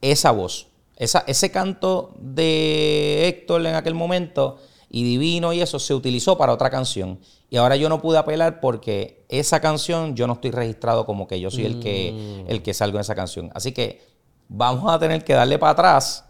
esa 0.00 0.30
voz. 0.30 0.68
Esa, 0.98 1.24
ese 1.26 1.50
canto 1.50 2.14
de 2.18 3.28
Héctor 3.28 3.64
en 3.64 3.76
aquel 3.76 3.94
momento 3.94 4.58
y 4.90 5.04
Divino 5.04 5.52
y 5.52 5.60
eso 5.60 5.78
se 5.78 5.94
utilizó 5.94 6.36
para 6.36 6.52
otra 6.52 6.70
canción. 6.70 7.20
Y 7.50 7.56
ahora 7.56 7.76
yo 7.76 7.88
no 7.88 8.02
pude 8.02 8.18
apelar 8.18 8.60
porque 8.60 9.24
esa 9.28 9.60
canción 9.60 10.16
yo 10.16 10.26
no 10.26 10.34
estoy 10.34 10.50
registrado 10.50 11.06
como 11.06 11.26
que 11.26 11.40
yo 11.40 11.50
soy 11.50 11.66
el 11.66 11.80
que, 11.80 12.44
el 12.46 12.62
que 12.62 12.74
salgo 12.74 12.98
en 12.98 13.02
esa 13.02 13.14
canción. 13.14 13.50
Así 13.54 13.72
que 13.72 14.02
vamos 14.48 14.92
a 14.92 14.98
tener 14.98 15.24
que 15.24 15.34
darle 15.34 15.58
para 15.58 15.72
atrás 15.72 16.24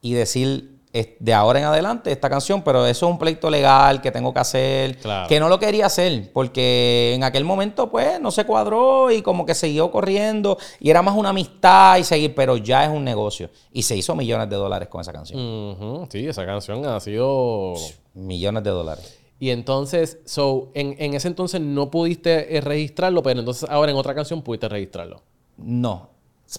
y 0.00 0.12
decir 0.12 0.75
de 1.18 1.34
ahora 1.34 1.58
en 1.58 1.64
adelante 1.66 2.10
esta 2.12 2.28
canción, 2.30 2.62
pero 2.62 2.86
eso 2.86 3.06
es 3.06 3.12
un 3.12 3.18
pleito 3.18 3.50
legal 3.50 4.00
que 4.00 4.10
tengo 4.10 4.32
que 4.32 4.40
hacer, 4.40 4.96
Claro. 4.98 5.28
que 5.28 5.38
no 5.40 5.48
lo 5.48 5.58
quería 5.58 5.86
hacer, 5.86 6.30
porque 6.32 7.12
en 7.14 7.24
aquel 7.24 7.44
momento 7.44 7.90
pues 7.90 8.20
no 8.20 8.30
se 8.30 8.44
cuadró 8.44 9.10
y 9.10 9.22
como 9.22 9.44
que 9.44 9.54
siguió 9.54 9.90
corriendo 9.90 10.58
y 10.80 10.90
era 10.90 11.02
más 11.02 11.14
una 11.16 11.30
amistad 11.30 11.98
y 11.98 12.04
seguir, 12.04 12.34
pero 12.34 12.56
ya 12.56 12.84
es 12.84 12.90
un 12.90 13.04
negocio 13.04 13.50
y 13.72 13.82
se 13.82 13.96
hizo 13.96 14.14
millones 14.14 14.48
de 14.48 14.56
dólares 14.56 14.88
con 14.88 15.00
esa 15.00 15.12
canción, 15.12 16.06
Sí, 16.10 16.26
esa 16.26 16.46
canción 16.46 16.84
ha 16.86 17.00
sido... 17.00 17.74
millones 18.14 18.62
de 18.64 18.70
dólares. 18.70 19.18
Y 19.38 19.50
entonces, 19.50 20.18
so, 20.24 20.70
en, 20.72 20.96
en 20.98 21.12
ese 21.12 21.28
entonces 21.28 21.60
no 21.60 21.90
pudiste 21.90 22.56
eh, 22.56 22.60
registrarlo, 22.62 23.22
pero 23.22 23.40
entonces 23.40 23.68
ahora 23.68 23.90
en 23.92 23.98
otra 23.98 24.14
canción 24.14 24.40
pudiste 24.40 24.66
registrarlo. 24.68 25.20
No. 25.58 26.08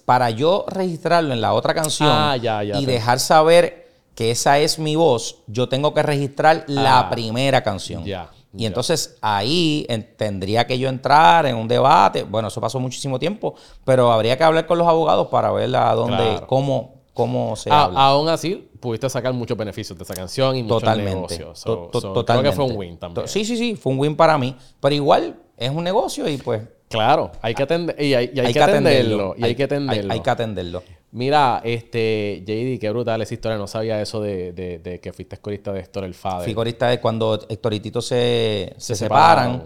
Para 0.06 0.30
yo 0.30 0.66
registrarlo 0.68 1.34
en 1.34 1.42
la 1.42 1.54
otra 1.54 1.74
canción 1.74 2.10
Ah, 2.12 2.36
ya, 2.38 2.62
ya, 2.62 2.78
y 2.80 2.86
te- 2.86 2.92
dejar 2.92 3.20
saber 3.20 3.87
que 4.18 4.32
esa 4.32 4.58
es 4.58 4.80
mi 4.80 4.96
voz, 4.96 5.44
yo 5.46 5.70
tengo 5.70 5.94
que 5.94 6.02
registrar 6.02 6.64
la 6.66 7.02
Ah, 7.02 7.10
primera 7.12 7.62
canción. 7.62 8.04
ya, 8.04 8.32
Y 8.52 8.62
ya. 8.64 8.68
entonces 8.70 9.16
ahí 9.22 9.86
en- 9.90 10.18
tendría 10.18 10.66
que 10.66 10.80
yo 10.80 10.90
entrar 10.90 11.46
en 11.46 11.56
un 11.56 11.68
debate. 11.68 12.24
Bueno, 12.24 12.48
eso 12.48 12.60
pasó 12.60 12.80
muchísimo 12.80 13.20
tiempo, 13.20 13.54
pero 13.86 14.12
habría 14.12 14.36
que 14.36 14.44
hablar 14.44 14.66
con 14.66 14.80
los 14.80 14.88
abogados 14.88 15.28
para 15.28 15.52
ver 15.52 15.76
a 15.76 15.94
dónde, 15.94 16.18
Claro. 16.18 16.48
cómo, 16.48 16.96
cómo 17.14 17.56
se 17.56 17.70
A- 17.70 17.84
habla. 17.84 18.00
aún 18.08 18.28
así, 18.28 18.68
pudiste 18.80 19.08
sacar 19.08 19.34
muchos 19.34 19.56
beneficios 19.56 19.96
de 19.96 20.04
esa 20.04 20.16
canción 20.16 20.56
y 20.56 20.64
muchos 20.64 20.80
Totalmente. 20.80 21.14
negocios. 21.14 21.60
So- 21.60 21.90
to- 21.94 22.02
so, 22.02 22.14
totalmente. 22.14 22.50
Creo 22.50 22.52
que 22.52 22.56
fue 22.56 22.66
un 22.66 22.76
win 22.90 22.98
también. 22.98 23.28
Sí, 23.28 23.46
sí, 23.46 23.56
sí, 23.56 23.76
fue 23.76 23.94
un 23.94 24.00
win 24.00 24.16
para 24.16 24.36
mí. 24.40 24.56
Pero 24.82 24.96
igual 24.96 25.36
es 25.56 25.70
un 25.70 25.84
negocio 25.84 26.28
y 26.28 26.38
pues 26.40 26.64
Claro, 26.90 27.32
hay 27.42 27.54
que 27.54 27.64
atender, 27.64 28.02
y 28.02 28.14
hay, 28.16 28.32
y 28.34 28.40
hay 28.40 28.54
que 28.54 28.64
atenderlo. 28.64 29.36
Y 29.38 29.44
hay, 29.44 29.54
que 29.56 29.64
atenderlo. 29.66 30.12
Hay 30.14 30.22
que 30.22 30.30
atenderlo. 30.32 30.84
Mira, 31.12 31.62
este, 31.64 32.44
JD, 32.46 32.80
qué 32.80 32.90
brutal 32.92 33.22
esa 33.22 33.34
historia. 33.34 33.58
No 33.58 33.68
sabía 33.68 34.02
eso 34.02 34.22
de, 34.22 34.52
de- 34.52 34.80
de 34.80 35.00
que 35.00 35.14
fuiste 35.14 35.38
corista 35.38 35.72
de 35.72 35.80
Héctor 35.80 36.04
el 36.04 36.14
Father. 36.14 36.44
Fui 36.44 36.54
corista 36.54 36.90
de 36.90 37.00
cuando 37.00 37.40
Héctor 37.48 37.74
y 37.74 37.80
Tito 37.80 38.02
se, 38.02 38.74
se 38.78 38.96
Se 38.96 39.06
separan. 39.06 39.64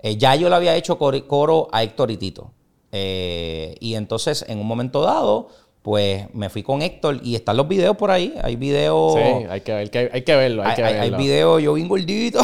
Eh, 0.00 0.16
ya 0.16 0.34
yo 0.36 0.48
le 0.50 0.54
había 0.56 0.76
hecho 0.76 0.98
cor- 0.98 1.26
coro 1.26 1.68
a 1.72 1.82
Héctor 1.82 2.10
y 2.10 2.16
Tito. 2.18 2.52
Eh, 2.92 3.74
y 3.80 3.94
entonces, 3.94 4.44
en 4.48 4.58
un 4.58 4.66
momento 4.66 5.00
dado, 5.02 5.48
pues 5.80 6.26
me 6.34 6.50
fui 6.50 6.62
con 6.62 6.82
Héctor 6.82 7.20
y 7.24 7.34
están 7.36 7.56
los 7.56 7.66
videos 7.66 7.96
por 7.96 8.10
ahí. 8.10 8.34
Hay 8.42 8.56
videos. 8.56 9.14
Sí, 9.14 9.20
hay 9.48 9.60
que, 9.62 9.72
hay 9.72 9.88
que, 9.88 10.10
hay 10.12 10.22
que 10.22 10.36
verlo, 10.36 10.62
hay, 10.62 10.68
Hay, 10.70 10.76
que 10.76 10.82
hay- 10.84 10.94
hay 10.94 11.00
verlo. 11.10 11.18
videos, 11.18 11.62
yo 11.62 11.72
bien 11.74 11.88
gordito. 11.88 12.40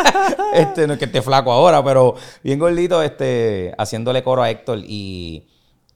este, 0.54 0.86
no 0.86 0.92
es 0.92 0.98
que 0.98 1.06
esté 1.06 1.20
flaco 1.20 1.50
ahora, 1.52 1.82
pero 1.82 2.14
bien 2.44 2.58
gordito, 2.60 3.02
este, 3.02 3.74
haciéndole 3.76 4.22
coro 4.22 4.42
a 4.42 4.50
Héctor. 4.50 4.78
Y, 4.86 5.44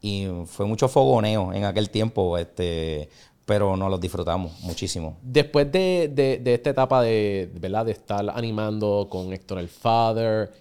y 0.03 0.27
fue 0.47 0.67
mucho 0.67 0.88
fogoneo 0.88 1.53
en 1.55 1.65
aquel 1.65 1.88
tiempo. 1.88 2.37
Este, 2.37 3.09
pero 3.47 3.77
nos 3.77 3.91
los 3.91 4.01
disfrutamos 4.01 4.61
muchísimo. 4.61 5.17
Después 5.23 5.71
de, 5.73 6.11
de- 6.12 6.38
de 6.38 6.55
esta 6.55 6.71
etapa 6.71 7.03
de, 7.03 7.51
¿verdad? 7.55 7.87
de 7.87 7.93
estar 7.93 8.29
animando 8.31 9.09
con 9.11 9.33
Héctor 9.33 9.59
el 9.59 9.69
Father, 9.69 10.53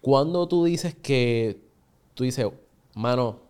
cuando 0.00 0.46
tú 0.48 0.64
dices 0.64 0.94
que 0.94 1.58
tú 2.14 2.24
dices, 2.24 2.46
mano, 2.94 3.40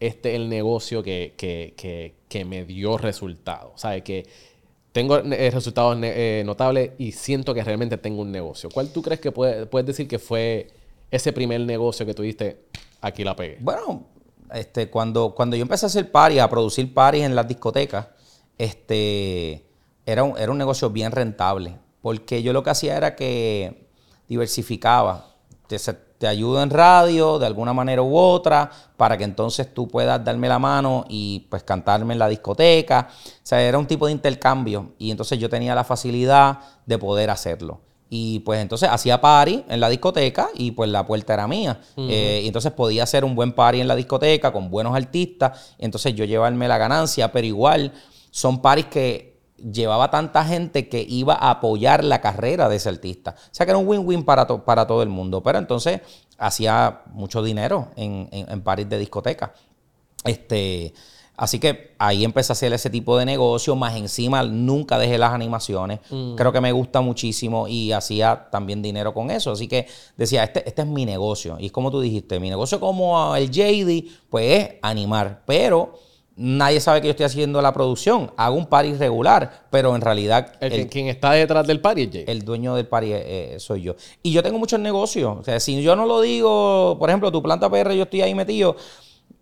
este 0.00 0.30
es 0.30 0.36
el 0.36 0.48
negocio 0.48 1.02
que, 1.02 1.34
que- 1.36 1.74
que- 1.76 2.14
que 2.28 2.44
me 2.44 2.64
dio 2.64 2.96
resultados? 2.98 3.80
¿Sabes? 3.80 4.02
Que 4.02 4.26
tengo 4.92 5.16
eh, 5.18 5.50
resultados 5.50 5.96
eh, 6.02 6.42
notables 6.44 6.92
y 6.98 7.12
siento 7.12 7.54
que 7.54 7.62
realmente 7.62 7.98
tengo 7.98 8.22
un 8.22 8.32
negocio. 8.32 8.68
¿Cuál 8.70 8.90
tú 8.92 9.02
crees 9.02 9.20
que 9.20 9.32
puede- 9.32 9.66
puedes 9.66 9.86
decir 9.86 10.08
que 10.08 10.18
fue 10.18 10.68
ese 11.10 11.32
primer 11.32 11.60
negocio 11.60 12.04
que 12.06 12.14
tuviste? 12.14 12.62
Aquí 13.02 13.22
la 13.22 13.36
pegué. 13.36 13.58
Bueno, 13.60 14.06
este, 14.52 14.90
cuando, 14.90 15.34
cuando 15.34 15.56
yo 15.56 15.62
empecé 15.62 15.86
a 15.86 15.88
hacer 15.88 16.10
parties, 16.10 16.42
a 16.42 16.50
producir 16.50 16.92
parties 16.92 17.24
en 17.24 17.34
las 17.34 17.48
discotecas, 17.48 18.08
este, 18.58 19.66
era 20.06 20.24
un, 20.24 20.38
era 20.38 20.52
un 20.52 20.58
negocio 20.58 20.90
bien 20.90 21.12
rentable. 21.12 21.78
Porque 22.00 22.42
yo 22.42 22.52
lo 22.52 22.62
que 22.62 22.70
hacía 22.70 22.96
era 22.96 23.14
que 23.14 23.88
diversificaba. 24.28 25.26
Te, 25.66 25.78
te 26.22 26.26
ayudo 26.28 26.62
en 26.62 26.70
radio 26.70 27.38
de 27.38 27.46
alguna 27.46 27.72
manera 27.72 28.02
u 28.02 28.16
otra 28.16 28.70
para 28.96 29.18
que 29.18 29.24
entonces 29.24 29.74
tú 29.74 29.88
puedas 29.88 30.24
darme 30.24 30.48
la 30.48 30.58
mano 30.58 31.04
y 31.08 31.46
pues 31.50 31.62
cantarme 31.62 32.12
en 32.12 32.18
la 32.18 32.28
discoteca. 32.28 33.08
O 33.10 33.40
sea, 33.42 33.60
era 33.60 33.78
un 33.78 33.86
tipo 33.86 34.06
de 34.06 34.12
intercambio 34.12 34.92
y 34.98 35.10
entonces 35.10 35.38
yo 35.38 35.48
tenía 35.48 35.74
la 35.74 35.84
facilidad 35.84 36.60
de 36.86 36.98
poder 36.98 37.30
hacerlo. 37.30 37.80
Y 38.14 38.40
pues 38.40 38.60
entonces 38.60 38.90
hacía 38.92 39.22
party 39.22 39.64
en 39.70 39.80
la 39.80 39.88
discoteca 39.88 40.50
y 40.54 40.72
pues 40.72 40.90
la 40.90 41.06
puerta 41.06 41.32
era 41.32 41.48
mía. 41.48 41.80
Eh, 41.96 42.42
y 42.44 42.46
entonces 42.46 42.70
podía 42.72 43.04
hacer 43.04 43.24
un 43.24 43.34
buen 43.34 43.52
party 43.54 43.80
en 43.80 43.88
la 43.88 43.96
discoteca 43.96 44.52
con 44.52 44.68
buenos 44.68 44.94
artistas. 44.94 45.74
Y 45.78 45.86
entonces 45.86 46.14
yo 46.14 46.26
llevarme 46.26 46.68
la 46.68 46.76
ganancia, 46.76 47.32
pero 47.32 47.46
igual 47.46 47.94
son 48.30 48.60
parties 48.60 48.86
que 48.88 49.40
llevaba 49.56 50.10
tanta 50.10 50.44
gente 50.44 50.90
que 50.90 51.00
iba 51.08 51.32
a 51.32 51.52
apoyar 51.52 52.04
la 52.04 52.20
carrera 52.20 52.68
de 52.68 52.76
ese 52.76 52.90
artista. 52.90 53.34
O 53.34 53.48
sea 53.54 53.64
que 53.64 53.70
era 53.72 53.78
un 53.78 53.88
win-win 53.88 54.24
para, 54.24 54.46
to- 54.46 54.62
para 54.62 54.86
todo 54.86 55.02
el 55.02 55.08
mundo. 55.08 55.42
Pero 55.42 55.58
entonces 55.58 56.02
hacía 56.36 57.00
mucho 57.14 57.42
dinero 57.42 57.88
en, 57.96 58.28
en, 58.30 58.50
en 58.50 58.60
parties 58.62 58.90
de 58.90 58.98
discoteca. 58.98 59.54
Este, 60.24 60.92
así 61.36 61.58
que 61.58 61.92
ahí 61.98 62.24
empecé 62.24 62.52
a 62.52 62.54
hacer 62.54 62.72
ese 62.72 62.90
tipo 62.90 63.16
de 63.18 63.24
negocio, 63.24 63.74
más 63.76 63.96
encima 63.96 64.42
nunca 64.44 64.98
dejé 64.98 65.18
las 65.18 65.32
animaciones. 65.32 66.00
Creo 66.36 66.52
que 66.52 66.60
me 66.60 66.72
gusta 66.72 67.00
muchísimo 67.00 67.66
y 67.68 67.92
hacía 67.92 68.48
también 68.50 68.82
dinero 68.82 69.12
con 69.14 69.30
eso. 69.30 69.52
Así 69.52 69.66
que 69.68 69.86
decía, 70.16 70.44
este, 70.44 70.66
este 70.68 70.82
es 70.82 70.88
mi 70.88 71.04
negocio. 71.04 71.56
Y 71.58 71.66
es 71.66 71.72
como 71.72 71.90
tú 71.90 72.00
dijiste, 72.00 72.38
mi 72.40 72.48
negocio 72.50 72.78
como 72.80 73.34
el 73.36 73.50
JD, 73.50 74.04
pues 74.30 74.58
es 74.58 74.70
animar. 74.82 75.42
Pero 75.46 75.98
nadie 76.34 76.80
sabe 76.80 77.00
que 77.02 77.08
yo 77.08 77.10
estoy 77.10 77.26
haciendo 77.26 77.60
la 77.60 77.72
producción. 77.74 78.32
Hago 78.38 78.56
un 78.56 78.66
party 78.66 78.94
regular, 78.94 79.64
pero 79.70 79.94
en 79.94 80.00
realidad 80.00 80.54
El, 80.60 80.72
el- 80.72 80.88
quien 80.88 81.08
está 81.08 81.32
detrás 81.32 81.66
del 81.66 81.80
party 81.80 82.02
es 82.04 82.08
Jay. 82.10 82.24
el 82.26 82.42
dueño 82.42 82.74
del 82.74 82.86
party 82.86 83.08
eh, 83.12 83.56
soy 83.58 83.82
yo. 83.82 83.96
Y 84.22 84.32
yo 84.32 84.42
tengo 84.42 84.58
muchos 84.58 84.80
negocios. 84.80 85.36
O 85.40 85.44
sea, 85.44 85.60
si 85.60 85.82
yo 85.82 85.94
no 85.94 86.06
lo 86.06 86.20
digo, 86.22 86.96
por 86.98 87.10
ejemplo, 87.10 87.30
tu 87.30 87.42
planta 87.42 87.68
PR, 87.70 87.92
yo 87.94 88.04
estoy 88.04 88.22
ahí 88.22 88.34
metido. 88.34 88.76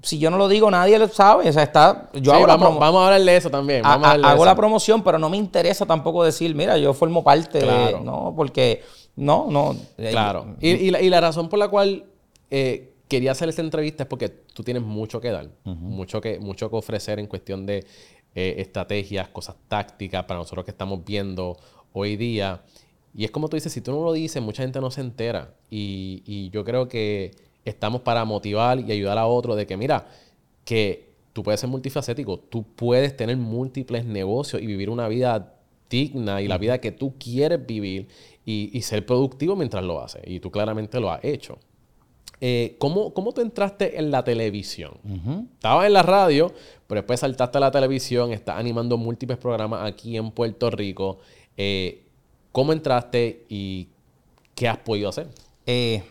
Si 0.02 0.18
yo 0.18 0.30
no 0.30 0.38
lo 0.38 0.48
digo, 0.48 0.70
nadie 0.70 0.98
lo 0.98 1.08
sabe. 1.08 1.48
O 1.48 1.52
sea, 1.52 1.62
está. 1.62 2.08
Yo 2.14 2.30
Sí, 2.32 2.36
hago, 2.36 2.46
la, 2.46 2.56
vamos, 2.56 2.68
promo- 2.76 2.78
vamos 2.80 3.02
a 3.02 3.06
hablar 3.06 3.22
de 3.22 3.36
eso 3.36 3.50
también. 3.50 3.82
Vamos 3.82 4.06
a 4.06 4.10
a- 4.12 4.14
hago 4.14 4.26
eso. 4.36 4.44
la 4.46 4.54
promoción, 4.56 5.02
pero 5.02 5.18
no 5.18 5.28
me 5.28 5.36
interesa 5.36 5.84
tampoco 5.86 6.24
decir, 6.24 6.54
mira, 6.54 6.78
yo 6.78 6.94
formo 6.94 7.22
parte 7.22 7.58
Claro. 7.60 7.98
de. 7.98 8.04
No, 8.04 8.32
porque. 8.36 8.82
No, 9.16 9.48
no. 9.50 9.76
eh, 9.98 10.08
Claro. 10.10 10.56
Y, 10.60 10.70
y 10.70 10.90
la, 10.90 11.02
y 11.02 11.10
la 11.10 11.20
razón 11.20 11.48
por 11.50 11.58
la 11.58 11.68
cual 11.68 12.04
eh, 12.50 12.94
quería 13.08 13.32
hacer 13.32 13.48
esta 13.50 13.60
entrevista 13.60 14.04
es 14.04 14.08
porque 14.08 14.28
tú 14.30 14.62
tienes 14.62 14.82
mucho 14.82 15.20
que 15.20 15.30
dar, 15.30 15.48
mucho, 15.64 16.20
que, 16.20 16.38
mucho 16.38 16.70
que 16.70 16.76
ofrecer 16.76 17.18
en 17.18 17.26
cuestión 17.26 17.66
de 17.66 17.84
eh, 18.34 18.54
estrategias, 18.58 19.28
cosas 19.28 19.56
tácticas 19.68 20.24
para 20.24 20.38
nosotros 20.40 20.64
que 20.64 20.70
estamos 20.70 21.04
viendo 21.04 21.58
hoy 21.92 22.16
día. 22.16 22.62
Y 23.12 23.24
es 23.24 23.30
como 23.32 23.48
tú 23.48 23.56
dices, 23.56 23.72
si 23.72 23.80
tú 23.80 23.90
no 23.92 24.02
lo 24.04 24.12
dices, 24.12 24.40
mucha 24.40 24.62
gente 24.62 24.80
no 24.80 24.90
se 24.92 25.00
entera. 25.00 25.54
Y, 25.68 26.22
y 26.24 26.48
yo 26.50 26.64
creo 26.64 26.88
que 26.88 27.32
estamos 27.70 28.02
para 28.02 28.24
motivar 28.24 28.78
y 28.80 28.92
ayudar 28.92 29.18
a 29.18 29.26
otros 29.26 29.56
de 29.56 29.66
que, 29.66 29.76
mira, 29.76 30.06
que 30.64 31.10
tú 31.32 31.42
puedes 31.42 31.60
ser 31.60 31.70
multifacético, 31.70 32.38
tú 32.38 32.64
puedes 32.64 33.16
tener 33.16 33.36
múltiples 33.36 34.04
negocios 34.04 34.60
y 34.60 34.66
vivir 34.66 34.90
una 34.90 35.08
vida 35.08 35.54
digna 35.88 36.40
y 36.40 36.48
la 36.48 36.58
vida 36.58 36.78
que 36.78 36.92
tú 36.92 37.14
quieres 37.18 37.64
vivir 37.66 38.08
y, 38.44 38.70
y 38.76 38.82
ser 38.82 39.04
productivo 39.06 39.56
mientras 39.56 39.84
lo 39.84 40.00
haces. 40.00 40.22
Y 40.26 40.40
tú 40.40 40.50
claramente 40.50 41.00
lo 41.00 41.10
has 41.10 41.24
hecho. 41.24 41.58
Eh, 42.42 42.76
¿cómo, 42.78 43.12
cómo 43.12 43.32
tú 43.32 43.42
entraste 43.42 43.98
en 43.98 44.10
la 44.10 44.24
televisión? 44.24 44.94
Estabas 45.54 45.86
en 45.86 45.92
la 45.92 46.02
radio, 46.02 46.52
pero 46.86 47.02
después 47.02 47.20
saltaste 47.20 47.58
a 47.58 47.60
la 47.60 47.70
televisión, 47.70 48.32
estás 48.32 48.58
animando 48.58 48.96
múltiples 48.96 49.36
programas 49.36 49.86
aquí 49.86 50.16
en 50.16 50.30
Puerto 50.30 50.70
Rico. 50.70 51.18
Eh, 51.56 52.02
¿Cómo 52.50 52.72
entraste 52.72 53.44
y 53.48 53.88
qué 54.54 54.68
has 54.68 54.78
podido 54.78 55.10
hacer? 55.10 55.28
Eh, 55.66 56.02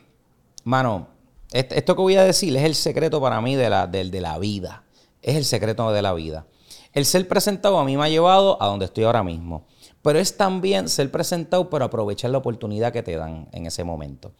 mano, 0.63 1.07
esto 1.51 1.95
que 1.95 2.01
voy 2.01 2.15
a 2.15 2.23
decir 2.23 2.55
es 2.55 2.63
el 2.63 2.75
secreto 2.75 3.19
para 3.21 3.41
mí 3.41 3.55
de 3.55 3.69
la, 3.69 3.87
de 3.87 4.21
la 4.21 4.37
vida. 4.37 4.83
Es 5.21 5.35
el 5.35 5.45
secreto 5.45 5.91
de 5.91 6.01
la 6.01 6.13
vida. 6.13 6.45
El 6.93 7.05
ser 7.05 7.27
presentado 7.27 7.77
a 7.77 7.85
mí 7.85 7.97
me 7.97 8.03
ha 8.03 8.09
llevado 8.09 8.61
a 8.61 8.67
donde 8.67 8.85
estoy 8.85 9.03
ahora 9.03 9.23
mismo. 9.23 9.65
Pero 10.01 10.19
es 10.19 10.37
también 10.37 10.89
ser 10.89 11.11
presentado, 11.11 11.69
pero 11.69 11.85
aprovechar 11.85 12.31
la 12.31 12.37
oportunidad 12.37 12.93
que 12.93 13.03
te 13.03 13.15
dan 13.15 13.47
en 13.51 13.65
ese 13.65 13.83
momento. 13.83 14.31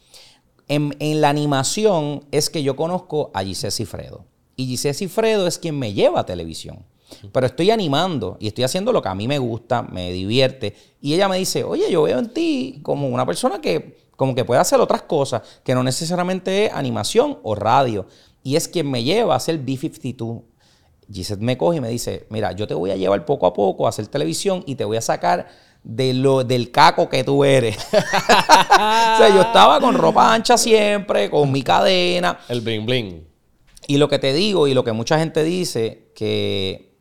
En, 0.67 0.95
en 1.00 1.22
la 1.22 1.30
animación 1.30 2.26
es 2.32 2.50
que 2.50 2.63
yo 2.63 2.76
conozco 2.76 3.32
a 3.34 3.43
Giselle 3.43 3.72
Cifredo. 3.72 4.26
Y 4.56 4.67
Giselle 4.67 4.93
Cifredo 4.93 5.48
es 5.48 5.58
quien 5.58 5.78
me 5.78 5.93
lleva 5.93 6.22
a 6.22 6.26
televisión. 6.26 6.86
Pero 7.32 7.48
estoy 7.48 7.72
animando 7.72 8.38
y 8.39 8.48
estoy 8.48 8.63
haciendo 8.63 8.91
lo 8.91 9.02
que 9.02 9.10
a 9.10 9.15
mí 9.15 9.28
me 9.28 9.39
gusta, 9.39 9.82
me 9.82 10.12
divierte. 10.12 10.76
Y 11.02 11.13
ella 11.13 11.28
me 11.28 11.38
dice, 11.38 11.63
oye, 11.63 11.91
yo 11.91 12.04
veo 12.04 12.19
en 12.19 12.30
ti 12.34 12.80
como 12.84 13.08
una 13.08 13.26
persona 13.26 13.60
que 13.60 13.98
como 14.19 14.36
que 14.36 14.43
puede 14.43 14.60
hacer 14.60 14.82
otras 14.82 15.03
cosas, 15.03 15.43
que 15.63 15.73
no 15.73 15.82
necesariamente 15.82 16.65
es 16.65 16.73
animación 16.73 17.39
o 17.41 17.55
radio. 17.55 18.05
Y 18.43 18.58
es 18.58 18.67
quien 18.67 18.91
me 18.91 19.01
lleva 19.01 19.34
a 19.34 19.38
hacer 19.38 19.58
B-52. 19.60 20.41
Gisette 21.10 21.39
me 21.39 21.58
coge 21.58 21.77
y 21.77 21.79
me 21.79 21.88
dice, 21.88 22.27
mira, 22.29 22.51
yo 22.51 22.67
te 22.67 22.73
voy 22.73 22.91
a 22.91 22.97
llevar 22.97 23.23
poco 23.23 23.47
a 23.47 23.53
poco 23.53 23.86
a 23.86 23.89
hacer 23.89 24.08
televisión 24.08 24.62
y 24.67 24.75
te 24.75 24.84
voy 24.84 24.97
a 24.97 25.01
sacar 25.01 25.47
de 25.84 26.13
lo, 26.13 26.43
del 26.43 26.69
caco 26.69 27.08
que 27.08 27.23
tú 27.23 27.45
eres. 27.45 27.77
o 27.93 29.17
sea, 29.17 29.29
yo 29.34 29.39
estaba 29.39 29.79
con 29.79 29.95
ropa 29.95 30.34
ancha 30.34 30.58
siempre, 30.58 31.29
con 31.29 31.49
mi 31.49 31.63
cadena. 31.63 32.39
El 32.49 32.60
bling 32.60 32.86
bling. 32.86 33.27
Y 33.88 33.99
lo 33.99 34.10
que 34.10 34.19
te 34.19 34.34
digo 34.34 34.67
y 34.67 34.73
lo 34.73 34.84
que 34.84 34.91
mucha 34.91 35.17
gente 35.17 35.45
dice, 35.45 36.12
que 36.13 36.93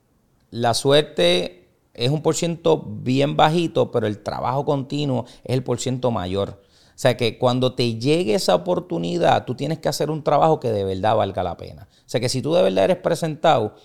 la 0.52 0.72
suerte 0.72 1.68
es 1.94 2.12
un 2.12 2.22
por 2.22 2.36
ciento 2.36 2.80
bien 2.86 3.34
bajito, 3.34 3.90
pero 3.90 4.06
el 4.06 4.22
trabajo 4.22 4.64
continuo 4.64 5.24
es 5.42 5.56
el 5.56 5.64
por 5.64 5.80
ciento 5.80 6.12
mayor. 6.12 6.62
O 6.98 7.00
sea 7.00 7.16
que 7.16 7.38
cuando 7.38 7.74
te 7.74 7.94
llegue 7.94 8.34
esa 8.34 8.56
oportunidad, 8.56 9.44
tú 9.44 9.54
tienes 9.54 9.78
que 9.78 9.88
hacer 9.88 10.10
un 10.10 10.24
trabajo 10.24 10.58
que 10.58 10.72
de 10.72 10.82
verdad 10.82 11.14
valga 11.14 11.44
la 11.44 11.56
pena. 11.56 11.86
O 11.92 12.08
sea 12.08 12.20
que 12.20 12.28
si 12.28 12.42
tú 12.42 12.52
de 12.54 12.62
verdad 12.64 12.86
eres 12.86 12.96
presentado 12.96 13.76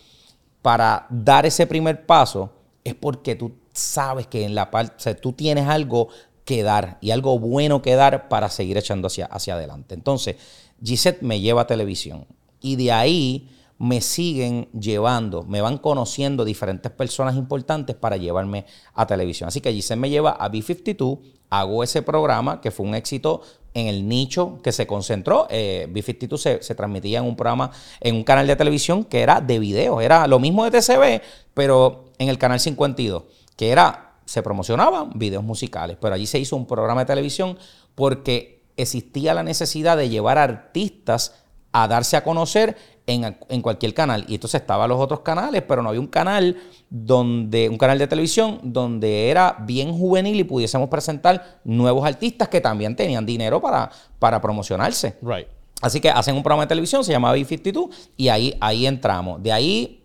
para 0.64 1.06
dar 1.12 1.46
ese 1.46 1.68
primer 1.68 2.08
paso, 2.08 2.50
es 2.84 2.96
porque 2.96 3.36
tú 3.36 3.52
sabes 3.72 4.26
que 4.26 4.46
en 4.46 4.56
la 4.56 4.72
parte, 4.72 4.96
o 4.98 5.00
sea, 5.00 5.16
tú 5.16 5.32
tienes 5.32 5.68
algo 5.68 6.08
que 6.44 6.64
dar 6.64 6.98
y 7.02 7.12
algo 7.12 7.38
bueno 7.38 7.84
que 7.84 7.94
dar 7.94 8.30
para 8.30 8.50
seguir 8.50 8.80
echando 8.80 9.06
hacia, 9.06 9.28
hacia 9.28 9.54
adelante. 9.54 9.94
Entonces, 9.94 10.38
Gisette 10.84 11.22
me 11.22 11.40
lleva 11.40 11.62
a 11.62 11.68
televisión 11.68 12.26
y 12.62 12.78
de 12.78 12.94
ahí 12.94 13.48
me 13.80 14.02
siguen 14.02 14.70
llevando, 14.72 15.44
me 15.44 15.62
van 15.62 15.78
conociendo 15.78 16.46
diferentes 16.46 16.92
personas 16.92 17.36
importantes 17.36 17.96
para 17.96 18.18
llevarme 18.18 18.66
a 18.94 19.06
televisión. 19.06 19.48
Así 19.48 19.62
que 19.62 19.74
Giselle 19.74 20.00
me 20.00 20.10
lleva 20.10 20.32
a 20.32 20.50
B52, 20.50 21.20
hago 21.50 21.84
ese 21.84 22.02
programa 22.02 22.62
que 22.62 22.72
fue 22.72 22.86
un 22.86 22.96
éxito 22.96 23.42
en 23.74 23.88
el 23.88 24.08
nicho 24.08 24.60
que 24.64 24.72
se 24.72 24.88
concentró. 24.88 25.48
Eh, 25.50 25.88
B52 25.92 26.38
se, 26.38 26.64
se, 26.64 26.76
transmitía 26.76 27.20
en 27.20 27.26
un 27.26 27.36
programa, 27.36 27.72
en 28.00 28.16
un 28.16 28.24
canal 28.24 28.48
de 28.48 28.56
televisión 28.56 29.04
que 29.04 29.22
era 29.22 29.42
de 29.42 29.60
video, 29.60 30.02
era 30.02 30.28
lo 30.28 30.40
mismo 30.40 30.64
de 30.64 30.72
TCB, 30.72 31.22
pero 31.54 32.06
en 32.20 32.30
el 32.30 32.38
canal 32.38 32.60
52, 32.60 33.24
que 33.56 33.72
era, 33.72 34.16
se 34.26 34.42
promocionaban 34.42 35.12
videos 35.16 35.44
musicales, 35.44 35.98
pero 36.00 36.16
allí 36.16 36.26
se 36.26 36.40
hizo 36.40 36.56
un 36.56 36.66
programa 36.66 37.02
de 37.02 37.08
televisión 37.08 37.58
porque 37.96 38.64
existía 38.78 39.34
la 39.34 39.44
necesidad 39.44 39.98
de 39.98 40.10
llevar 40.10 40.38
artistas 40.38 41.44
a 41.72 41.88
darse 41.88 42.16
a 42.16 42.24
conocer 42.24 42.78
en, 43.06 43.62
cualquier 43.62 43.94
canal. 43.94 44.26
Y 44.28 44.36
entonces 44.36 44.62
estaban 44.62 44.90
los 44.90 45.00
otros 45.00 45.22
canales, 45.22 45.64
pero 45.68 45.82
no 45.82 45.90
había 45.90 46.02
un 46.02 46.08
canal 46.08 46.58
donde, 46.90 47.70
un 47.70 47.78
canal 47.78 48.00
de 48.00 48.08
televisión 48.08 48.60
donde 48.64 49.30
era 49.30 49.58
bien 49.62 49.92
juvenil 49.98 50.40
y 50.40 50.44
pudiésemos 50.44 50.90
presentar 50.90 51.60
nuevos 51.64 52.06
artistas 52.06 52.48
que 52.48 52.62
también 52.62 52.96
tenían 52.96 53.26
dinero 53.26 53.62
para, 53.62 53.90
para 54.20 54.42
promocionarse. 54.42 55.16
Right. 55.22 55.48
Así 55.82 56.00
que 56.00 56.10
hacen 56.10 56.36
un 56.36 56.44
programa 56.44 56.64
de 56.64 56.70
televisión, 56.70 57.04
se 57.04 57.12
llamaba 57.12 57.36
B52, 57.36 57.90
y 58.16 58.30
ahí, 58.30 58.56
ahí 58.62 58.88
entramos. 58.88 59.44
De 59.44 59.52
ahí 59.52 60.04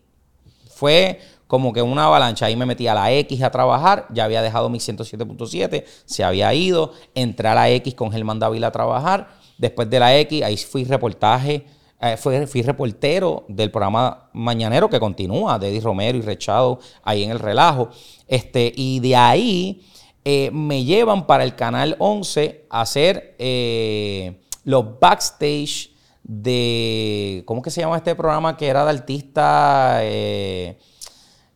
fue 0.75 1.21
como 1.47 1.73
que 1.73 1.83
una 1.83 2.05
avalancha. 2.05 2.47
Ahí 2.47 2.57
me 2.57 2.67
metí 2.67 2.89
a 2.89 2.95
la 2.95 3.13
X 3.13 3.43
a 3.43 3.51
trabajar. 3.51 4.07
Ya 4.11 4.25
había 4.25 4.43
dejado 4.43 4.69
mi 4.69 4.79
107.7, 4.79 5.85
se 6.05 6.25
había 6.25 6.53
ido. 6.53 6.93
Entré 7.15 7.49
a 7.49 7.55
la 7.55 7.71
X 7.71 7.95
con 7.95 8.11
Germán 8.11 8.39
Dávila 8.41 8.69
a 8.69 8.73
trabajar. 8.73 9.29
Después 9.57 9.89
de 9.89 9.99
la 10.01 10.17
X, 10.19 10.43
ahí 10.43 10.57
fui 10.57 10.85
reportaje 10.85 11.65
eh, 12.01 12.17
fui, 12.17 12.63
reportero 12.63 13.45
del 13.49 13.73
programa 13.73 14.31
Mañanero 14.33 14.89
que 14.89 15.01
continúa, 15.01 15.59
de 15.59 15.69
Eddie 15.69 15.81
Romero 15.81 16.17
y 16.17 16.21
Rechado, 16.21 16.79
ahí 17.03 17.25
en 17.25 17.31
el 17.31 17.41
relajo. 17.41 17.89
Este, 18.29 18.73
y 18.77 19.01
de 19.01 19.17
ahí 19.17 19.83
eh, 20.25 20.51
me 20.53 20.85
llevan 20.85 21.27
para 21.27 21.43
el 21.43 21.57
canal 21.57 21.97
11 21.99 22.67
a 22.71 22.83
hacer 22.83 23.35
eh, 23.39 24.41
los 24.63 25.01
backstage 25.01 25.91
de. 26.23 27.43
¿Cómo 27.47 27.63
que 27.63 27.71
se 27.71 27.81
llama 27.81 27.97
este 27.97 28.15
programa 28.15 28.57
que 28.57 28.69
era 28.69 28.85
de 28.85 28.91
artista? 28.91 30.01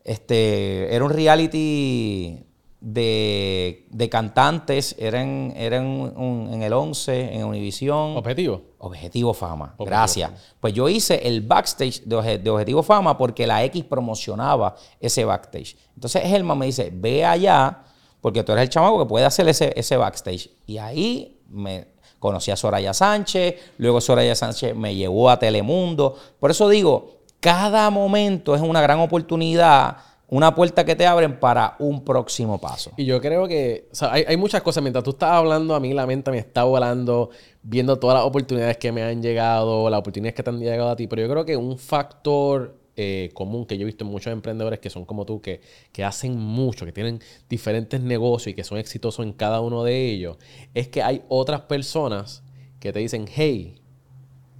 este, 0.04 0.92
era 0.92 1.04
un 1.04 1.10
reality 1.10 2.40
de, 2.80 3.86
de 3.90 4.08
cantantes, 4.08 4.96
eran, 4.98 5.52
eran 5.56 6.12
en 6.52 6.62
el 6.62 6.72
11, 6.72 7.36
en 7.36 7.44
Univisión. 7.44 8.16
¿Objetivo? 8.16 8.71
Objetivo 8.84 9.32
Fama. 9.32 9.76
Gracias. 9.78 10.32
Pues 10.58 10.74
yo 10.74 10.88
hice 10.88 11.14
el 11.26 11.40
backstage 11.40 12.02
de, 12.02 12.38
de, 12.38 12.50
Objetivo 12.50 12.82
Fama 12.82 13.16
porque 13.16 13.46
la 13.46 13.62
X 13.64 13.84
promocionaba 13.84 14.74
ese 14.98 15.24
backstage. 15.24 15.76
Entonces 15.94 16.22
Germán 16.24 16.58
me 16.58 16.66
dice, 16.66 16.90
ve 16.92 17.24
allá, 17.24 17.84
porque 18.20 18.42
tú 18.42 18.50
eres 18.50 18.64
el 18.64 18.68
chamaco 18.70 18.98
que 18.98 19.06
puede 19.06 19.24
hacer 19.24 19.48
ese, 19.48 19.72
ese 19.76 19.96
backstage. 19.96 20.50
Y 20.66 20.78
ahí 20.78 21.40
me 21.48 21.92
conocí 22.18 22.50
a 22.50 22.56
Soraya 22.56 22.92
Sánchez, 22.92 23.54
luego 23.78 24.00
Soraya 24.00 24.34
Sánchez 24.34 24.74
me 24.74 24.96
llevó 24.96 25.30
a 25.30 25.38
Telemundo. 25.38 26.16
Por 26.40 26.50
eso 26.50 26.68
digo, 26.68 27.18
cada 27.38 27.88
momento 27.90 28.56
es 28.56 28.62
una 28.62 28.80
gran 28.80 28.98
oportunidad 28.98 29.96
una 30.32 30.54
puerta 30.54 30.82
que 30.86 30.96
te 30.96 31.06
abren 31.06 31.38
para 31.38 31.76
un 31.78 32.02
próximo 32.02 32.58
paso. 32.58 32.90
Y 32.96 33.04
yo 33.04 33.20
creo 33.20 33.46
que, 33.46 33.90
hay, 34.00 34.34
muchas 34.38 34.62
cosas. 34.62 34.82
Mientras 34.82 35.04
tú 35.04 35.10
estás 35.10 35.30
hablando, 35.30 35.74
a 35.74 35.80
mí 35.80 35.92
la 35.92 36.06
mente 36.06 36.30
me 36.30 36.38
está 36.38 36.64
volando, 36.64 37.28
viendo 37.62 37.98
todas 37.98 38.16
las 38.16 38.24
oportunidades 38.24 38.78
que 38.78 38.92
me 38.92 39.02
han 39.02 39.20
llegado, 39.20 39.90
las 39.90 40.00
oportunidades 40.00 40.34
que 40.34 40.42
te 40.42 40.48
han 40.48 40.58
llegado 40.58 40.88
a 40.88 40.96
ti. 40.96 41.06
Pero 41.06 41.20
yo 41.20 41.28
creo 41.28 41.44
que 41.44 41.54
un 41.54 41.76
factor 41.76 42.78
eh, 42.96 43.28
común 43.34 43.66
que 43.66 43.76
yo 43.76 43.82
he 43.82 43.84
visto 43.84 44.06
en 44.06 44.10
muchos 44.10 44.32
emprendedores 44.32 44.80
que 44.80 44.88
son 44.88 45.04
como 45.04 45.26
tú, 45.26 45.42
que, 45.42 45.60
que 45.92 46.02
hacen 46.02 46.38
mucho, 46.38 46.86
que 46.86 46.92
tienen 46.92 47.20
diferentes 47.50 48.00
negocios 48.00 48.52
y 48.52 48.54
que 48.54 48.64
son 48.64 48.78
exitosos 48.78 49.26
en 49.26 49.34
cada 49.34 49.60
uno 49.60 49.84
de 49.84 50.12
ellos, 50.12 50.38
es 50.72 50.88
que 50.88 51.02
hay 51.02 51.22
otras 51.28 51.60
personas 51.62 52.42
que 52.80 52.90
te 52.90 53.00
dicen, 53.00 53.26
hey, 53.30 53.81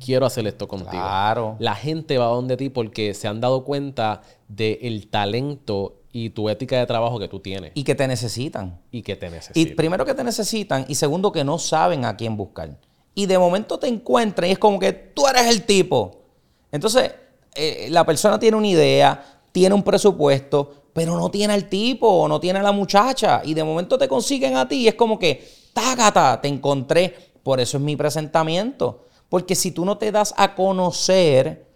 quiero 0.05 0.27
hacer 0.27 0.47
esto 0.47 0.69
contigo. 0.69 0.91
Claro. 0.91 1.57
La 1.59 1.75
gente 1.75 2.19
va 2.19 2.27
donde 2.27 2.57
ti 2.57 2.69
porque 2.69 3.15
se 3.15 3.29
han 3.29 3.41
dado 3.41 3.65
cuenta 3.65 4.23
del 4.49 5.09
talento 5.09 6.03
y 6.13 6.31
tu 6.31 6.49
ética 6.49 6.79
de 6.79 6.87
trabajo 6.87 7.19
que 7.19 7.29
tú 7.29 7.41
tienes. 7.41 7.73
Y 7.75 7.85
que 7.85 7.95
te 7.95 8.07
necesitan. 8.07 8.81
Y 8.91 9.03
que 9.03 9.17
te 9.17 9.31
necesitan. 9.31 9.73
Y 9.73 9.75
primero 9.75 10.05
que 10.05 10.15
te 10.15 10.23
necesitan 10.23 10.85
y 10.89 10.95
segundo 10.95 11.33
que 11.33 11.43
no 11.43 11.59
saben 11.59 12.05
a 12.05 12.17
quién 12.17 12.37
buscar. 12.37 12.77
Y 13.15 13.27
de 13.27 13.39
momento 13.39 13.79
te 13.79 13.89
encuentran 13.89 14.49
y 14.49 14.53
es 14.53 14.59
como 14.59 14.79
que 14.79 14.93
tú 14.93 15.27
eres 15.27 15.47
el 15.47 15.63
tipo. 15.63 16.23
Entonces, 16.71 17.13
eh, 17.55 17.89
la 17.91 18.05
persona 18.05 18.39
tiene 18.39 18.57
una 18.57 18.67
idea, 18.67 19.41
tiene 19.53 19.75
un 19.75 19.83
presupuesto, 19.83 20.85
pero 20.93 21.17
no 21.17 21.31
tiene 21.31 21.55
al 21.55 21.69
tipo 21.69 22.07
o 22.07 22.29
no 22.29 22.41
tiene 22.41 22.59
a 22.59 22.63
la 22.63 22.73
muchacha. 22.73 23.43
Y 23.45 23.55
de 23.55 23.65
momento 23.65 23.97
te 23.97 24.09
consiguen 24.09 24.57
a 24.57 24.69
ti 24.69 24.77
y 24.77 24.89
es 24.89 24.95
como 24.95 25.19
que, 25.19 25.47
tágata, 25.73 26.41
te 26.41 26.49
encontré. 26.49 27.33
Por 27.43 27.61
eso 27.61 27.79
es 27.79 27.83
mi 27.83 27.97
presentamiento. 27.97 29.07
Porque 29.33 29.55
si 29.55 29.71
tú 29.71 29.87
no 29.87 29.97
te 29.97 30.13
das 30.13 30.35
a 30.37 30.55
conocer, 30.55 31.67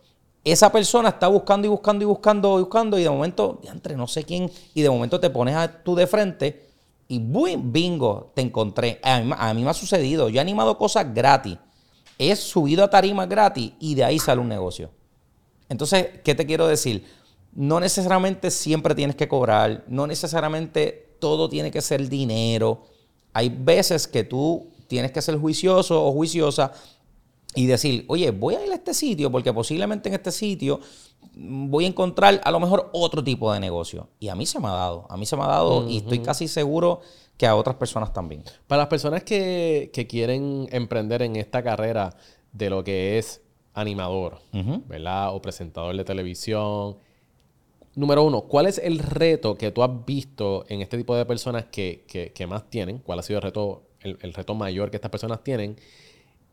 esa 0.44 0.70
persona 0.70 1.08
está 1.08 1.26
buscando 1.26 1.66
y 1.66 1.70
buscando 1.70 2.04
y 2.04 2.06
buscando 2.06 2.58
y 2.58 2.60
buscando 2.60 2.98
y 2.98 3.02
de 3.02 3.08
momento, 3.08 3.62
entre 3.64 3.96
no 3.96 4.06
sé 4.06 4.24
quién, 4.24 4.50
y 4.74 4.82
de 4.82 4.90
momento 4.90 5.18
te 5.18 5.30
pones 5.30 5.56
a, 5.56 5.82
tú 5.82 5.94
de 5.94 6.06
frente 6.06 6.66
y 7.08 7.18
bingo, 7.18 8.30
te 8.34 8.42
encontré. 8.42 9.00
A 9.02 9.54
mí, 9.54 9.64
me 9.64 9.70
ha 9.70 9.72
sucedido. 9.72 10.28
Yo 10.28 10.36
he 10.36 10.40
animado 10.42 10.76
cosas 10.76 11.14
gratis. 11.14 11.56
He 12.18 12.36
subido 12.36 12.84
a 12.84 12.90
tarimas 12.90 13.26
gratis 13.26 13.72
y 13.80 13.94
de 13.94 14.04
ahí 14.04 14.18
sale 14.18 14.42
un 14.42 14.48
negocio. 14.48 14.90
Entonces, 15.70 16.08
¿qué 16.22 16.34
te 16.34 16.44
quiero 16.44 16.66
decir? 16.66 17.06
No 17.54 17.80
necesariamente 17.80 18.50
siempre 18.50 18.94
tienes 18.94 19.16
que 19.16 19.28
cobrar, 19.28 19.82
no 19.88 20.06
necesariamente 20.06 21.16
todo 21.20 21.48
tiene 21.48 21.70
que 21.70 21.80
ser 21.80 22.06
dinero. 22.06 22.82
Hay 23.32 23.48
veces 23.48 24.06
que 24.06 24.24
tú 24.24 24.68
tienes 24.88 25.10
que 25.10 25.22
ser 25.22 25.38
juicioso 25.38 26.04
o 26.04 26.12
juiciosa 26.12 26.72
y 27.56 27.66
decir, 27.66 28.04
oye, 28.08 28.30
voy 28.30 28.54
a 28.54 28.64
ir 28.64 28.70
a 28.70 28.74
este 28.74 28.92
sitio 28.92 29.32
porque 29.32 29.52
posiblemente 29.52 30.10
en 30.10 30.14
este 30.14 30.30
sitio 30.30 30.78
voy 31.34 31.86
a 31.86 31.88
encontrar 31.88 32.40
a 32.44 32.50
lo 32.50 32.60
mejor 32.60 32.90
otro 32.92 33.24
tipo 33.24 33.50
de 33.52 33.58
negocio. 33.58 34.10
Y 34.20 34.28
a 34.28 34.34
mí 34.34 34.44
se 34.44 34.60
me 34.60 34.68
ha 34.68 34.72
dado, 34.72 35.06
a 35.08 35.16
mí 35.16 35.24
se 35.24 35.36
me 35.36 35.42
ha 35.42 35.46
dado 35.46 35.88
y 35.88 35.96
estoy 35.96 36.20
casi 36.20 36.48
seguro 36.48 37.00
que 37.38 37.46
a 37.46 37.56
otras 37.56 37.76
personas 37.76 38.12
también. 38.12 38.44
Para 38.66 38.82
las 38.82 38.88
personas 38.88 39.24
que, 39.24 39.90
quieren 40.08 40.68
emprender 40.70 41.22
en 41.22 41.36
esta 41.36 41.62
carrera 41.62 42.14
de 42.52 42.70
lo 42.70 42.84
que 42.84 43.16
es 43.18 43.40
animador, 43.72 44.38
¿verdad? 44.86 45.34
O 45.34 45.40
presentador 45.40 45.96
de 45.96 46.04
televisión. 46.04 46.98
Número 47.94 48.22
uno, 48.22 48.42
¿cuál 48.42 48.66
es 48.66 48.76
el 48.76 48.98
reto 48.98 49.56
que 49.56 49.70
tú 49.70 49.82
has 49.82 50.04
visto 50.04 50.66
en 50.68 50.82
este 50.82 50.98
tipo 50.98 51.16
de 51.16 51.24
personas 51.24 51.64
que, 51.64 52.34
más 52.46 52.68
tienen? 52.68 52.98
¿Cuál 52.98 53.20
ha 53.20 53.22
sido 53.22 53.38
el 53.38 53.42
reto, 53.42 53.84
el 54.00 54.34
reto 54.34 54.54
mayor 54.54 54.90
que 54.90 54.98
estas 54.98 55.10
personas 55.10 55.42
tienen? 55.42 55.76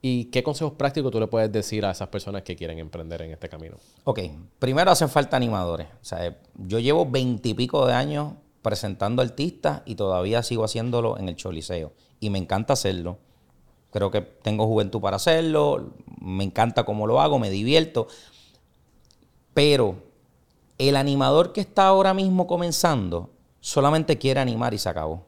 ¿Y 0.06 0.26
qué 0.26 0.44
consejos 0.44 0.74
prácticos 0.74 1.14
tú 1.14 1.20
le 1.22 1.28
puedes 1.28 1.50
decir 1.50 1.86
a 1.86 1.92
esas 1.92 2.10
personas 2.10 2.42
que 2.42 2.58
quieren 2.58 2.78
emprender 2.78 3.22
en 3.22 3.32
este 3.32 3.48
camino? 3.48 3.78
Ok, 4.04 4.20
primero 4.60 4.92
hacen 4.92 5.08
falta 5.08 5.38
animadores. 5.38 5.88
O 6.02 6.04
sea, 6.06 6.38
yo 6.58 6.80
llevo 6.80 7.10
veintipico 7.10 7.88
de 7.88 7.94
años 7.94 8.34
presentando 8.62 9.22
artistas 9.22 9.82
y 9.86 9.96
todavía 9.96 10.44
sigo 10.44 10.66
haciéndolo 10.66 11.18
en 11.18 11.30
el 11.30 11.38
Choliseo. 11.38 11.94
Y 12.20 12.32
me 12.32 12.38
encanta 12.38 12.74
hacerlo. 12.74 13.18
Creo 13.92 14.12
que 14.12 14.20
tengo 14.20 14.68
juventud 14.68 15.00
para 15.00 15.16
hacerlo, 15.16 15.94
me 16.20 16.44
encanta 16.44 16.84
cómo 16.84 17.08
lo 17.08 17.22
hago, 17.22 17.40
me 17.40 17.50
divierto. 17.50 18.08
Pero 19.54 20.04
el 20.80 20.98
animador 20.98 21.54
que 21.54 21.62
está 21.62 21.88
ahora 21.88 22.14
mismo 22.14 22.46
comenzando 22.46 23.30
solamente 23.62 24.18
quiere 24.18 24.42
animar 24.42 24.74
y 24.74 24.80
se 24.80 24.90
acabó. 24.90 25.28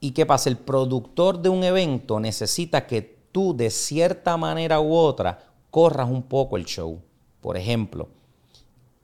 ¿Y 0.00 0.10
qué 0.10 0.26
pasa? 0.26 0.50
El 0.50 0.56
productor 0.56 1.40
de 1.40 1.48
un 1.48 1.62
evento 1.62 2.18
necesita 2.18 2.88
que 2.88 3.15
tú 3.36 3.54
de 3.54 3.68
cierta 3.68 4.38
manera 4.38 4.80
u 4.80 4.94
otra 4.94 5.38
corras 5.70 6.08
un 6.08 6.22
poco 6.22 6.56
el 6.56 6.64
show. 6.64 7.02
Por 7.42 7.58
ejemplo, 7.58 8.08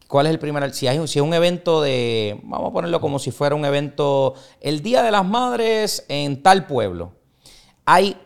¿cuál 0.09 0.25
es 0.25 0.31
el 0.33 0.39
primer? 0.39 0.73
Si, 0.73 0.87
si 1.07 1.19
es 1.19 1.23
un 1.23 1.35
evento 1.35 1.83
de, 1.83 2.41
vamos 2.43 2.71
a 2.71 2.73
ponerlo 2.73 2.99
como 2.99 3.19
si 3.19 3.31
fuera 3.31 3.55
un 3.55 3.67
evento, 3.67 4.33
el 4.63 4.81
Día 4.81 5.03
de 5.03 5.11
las 5.11 5.27
Madres 5.27 6.07
en 6.09 6.43
tal 6.43 6.67
pueblo. 6.67 7.13
Hay, 7.85 8.17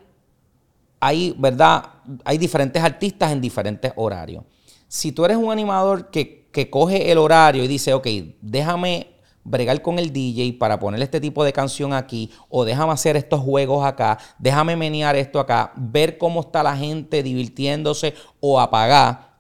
hay, 1.00 1.34
¿verdad? 1.36 1.82
Hay 2.24 2.38
diferentes 2.38 2.80
artistas 2.80 3.32
en 3.32 3.40
diferentes 3.40 3.92
horarios. 3.96 4.44
Si 4.86 5.10
tú 5.10 5.24
eres 5.24 5.36
un 5.36 5.50
animador 5.50 6.12
que, 6.12 6.48
que 6.52 6.70
coge 6.70 7.10
el 7.10 7.18
horario 7.18 7.64
y 7.64 7.66
dice, 7.66 7.94
ok, 7.94 8.06
déjame 8.40 9.15
bregar 9.46 9.80
con 9.80 9.98
el 9.98 10.12
DJ 10.12 10.54
para 10.58 10.78
poner 10.78 11.00
este 11.00 11.20
tipo 11.20 11.44
de 11.44 11.52
canción 11.52 11.92
aquí, 11.92 12.30
o 12.48 12.64
déjame 12.64 12.92
hacer 12.92 13.16
estos 13.16 13.40
juegos 13.40 13.84
acá, 13.86 14.18
déjame 14.38 14.76
menear 14.76 15.14
esto 15.16 15.38
acá, 15.38 15.72
ver 15.76 16.18
cómo 16.18 16.40
está 16.40 16.62
la 16.62 16.76
gente 16.76 17.22
divirtiéndose 17.22 18.14
o 18.40 18.60
apagar, 18.60 19.36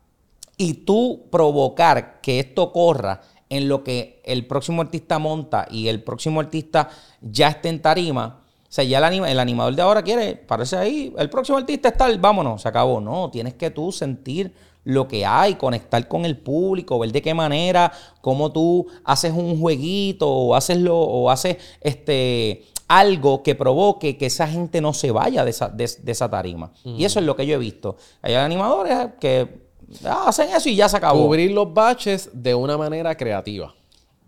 y 0.56 0.74
tú 0.74 1.24
provocar 1.30 2.20
que 2.20 2.38
esto 2.38 2.72
corra 2.72 3.20
en 3.48 3.68
lo 3.68 3.82
que 3.84 4.22
el 4.24 4.46
próximo 4.46 4.82
artista 4.82 5.18
monta 5.18 5.66
y 5.70 5.88
el 5.88 6.02
próximo 6.02 6.40
artista 6.40 6.88
ya 7.20 7.48
esté 7.48 7.68
en 7.68 7.82
tarima, 7.82 8.40
O 8.68 8.72
sea, 8.76 8.84
ya 8.84 8.98
el, 9.06 9.24
el 9.24 9.38
animador 9.38 9.74
de 9.74 9.82
ahora 9.82 10.02
quiere, 10.02 10.34
parece 10.34 10.76
ahí, 10.76 11.14
el 11.18 11.30
próximo 11.30 11.58
artista 11.58 11.88
está, 11.88 12.08
vámonos, 12.16 12.62
se 12.62 12.68
acabó. 12.68 13.00
No, 13.00 13.30
tienes 13.30 13.54
que 13.54 13.70
tú 13.70 13.92
sentir 13.92 14.52
lo 14.88 15.08
que 15.08 15.26
hay, 15.26 15.56
conectar 15.56 16.06
con 16.06 16.24
el 16.24 16.38
público, 16.38 16.96
ver 17.00 17.10
de 17.10 17.20
qué 17.20 17.34
manera, 17.34 17.90
cómo 18.20 18.52
tú 18.52 18.86
haces 19.04 19.32
un 19.32 19.58
jueguito 19.60 20.30
o 20.30 20.54
haces, 20.54 20.78
lo, 20.78 20.96
o 20.96 21.28
haces 21.28 21.56
este, 21.80 22.64
algo 22.86 23.42
que 23.42 23.56
provoque 23.56 24.16
que 24.16 24.26
esa 24.26 24.46
gente 24.46 24.80
no 24.80 24.92
se 24.94 25.10
vaya 25.10 25.44
de 25.44 25.50
esa, 25.50 25.68
de- 25.68 25.90
de 26.00 26.12
esa 26.12 26.30
tarima. 26.30 26.70
Y 26.84 27.04
eso 27.04 27.18
es 27.18 27.26
lo 27.26 27.34
que 27.34 27.44
yo 27.46 27.56
he 27.56 27.58
visto. 27.58 27.96
Hay 28.22 28.34
animadores 28.34 28.96
que 29.18 29.66
hacen 30.08 30.50
eso 30.54 30.68
y 30.68 30.76
ya 30.76 30.88
se 30.88 30.98
acabó. 30.98 31.18
Cubrir 31.26 31.50
los 31.50 31.74
baches 31.74 32.30
de 32.32 32.54
una 32.54 32.78
manera 32.78 33.16
creativa. 33.16 33.74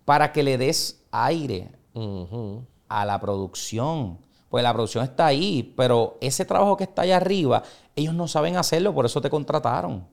Para 0.04 0.32
que 0.32 0.42
le 0.42 0.58
des 0.58 1.04
aire 1.12 1.68
a 2.88 3.04
la 3.04 3.20
producción. 3.20 4.18
Pues 4.48 4.64
la 4.64 4.72
producción 4.72 5.04
está 5.04 5.26
ahí, 5.26 5.74
pero 5.76 6.16
ese 6.20 6.44
trabajo 6.44 6.76
que 6.76 6.84
está 6.84 7.02
allá 7.02 7.18
arriba, 7.18 7.62
ellos 7.94 8.14
no 8.14 8.26
saben 8.26 8.56
hacerlo, 8.56 8.94
por 8.94 9.04
eso 9.06 9.20
te 9.20 9.28
contrataron. 9.30 10.08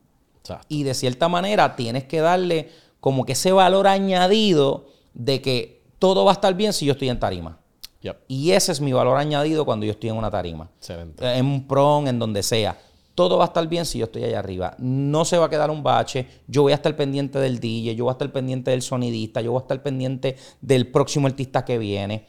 Exacto. 0.45 0.67
Y 0.69 0.84
de 0.84 0.93
cierta 0.93 1.27
manera 1.27 1.75
tienes 1.75 2.03
que 2.03 2.21
darle 2.21 2.69
como 2.99 3.25
que 3.25 3.34
ese 3.34 3.51
valor 3.51 3.88
añadido 3.88 4.88
de 5.15 5.41
que 5.41 5.81
todo 5.97 6.23
va 6.25 6.31
a 6.31 6.34
estar 6.34 6.53
bien 6.53 6.71
si 6.71 6.86
yo 6.86 6.91
estoy 6.91 7.10
en 7.10 7.19
tarima. 7.19 7.60
Yep. 8.01 8.17
Y 8.27 8.51
ese 8.51 8.71
es 8.71 8.81
mi 8.81 8.93
valor 8.93 9.17
añadido 9.17 9.65
cuando 9.65 9.86
yo 9.86 9.91
estoy 9.91 10.10
en 10.10 10.17
una 10.17 10.29
tarima. 10.29 10.69
Excelente. 10.77 11.38
En 11.38 11.45
un 11.45 11.67
prom, 11.67 12.08
en 12.08 12.19
donde 12.19 12.43
sea. 12.43 12.77
Todo 13.15 13.38
va 13.38 13.45
a 13.45 13.47
estar 13.47 13.67
bien 13.67 13.86
si 13.86 13.99
yo 13.99 14.05
estoy 14.05 14.25
allá 14.25 14.39
arriba. 14.39 14.75
No 14.77 15.25
se 15.25 15.38
va 15.38 15.45
a 15.45 15.49
quedar 15.49 15.71
un 15.71 15.81
bache. 15.81 16.27
Yo 16.47 16.63
voy 16.63 16.73
a 16.73 16.75
estar 16.75 16.95
pendiente 16.95 17.39
del 17.39 17.60
DJ, 17.60 17.95
yo 17.95 18.03
voy 18.03 18.12
a 18.12 18.13
estar 18.13 18.31
pendiente 18.31 18.71
del 18.71 18.81
sonidista, 18.81 19.41
yo 19.41 19.51
voy 19.51 19.60
a 19.60 19.63
estar 19.63 19.81
pendiente 19.81 20.36
del 20.62 20.91
próximo 20.91 21.25
artista 21.25 21.65
que 21.65 21.77
viene. 21.77 22.27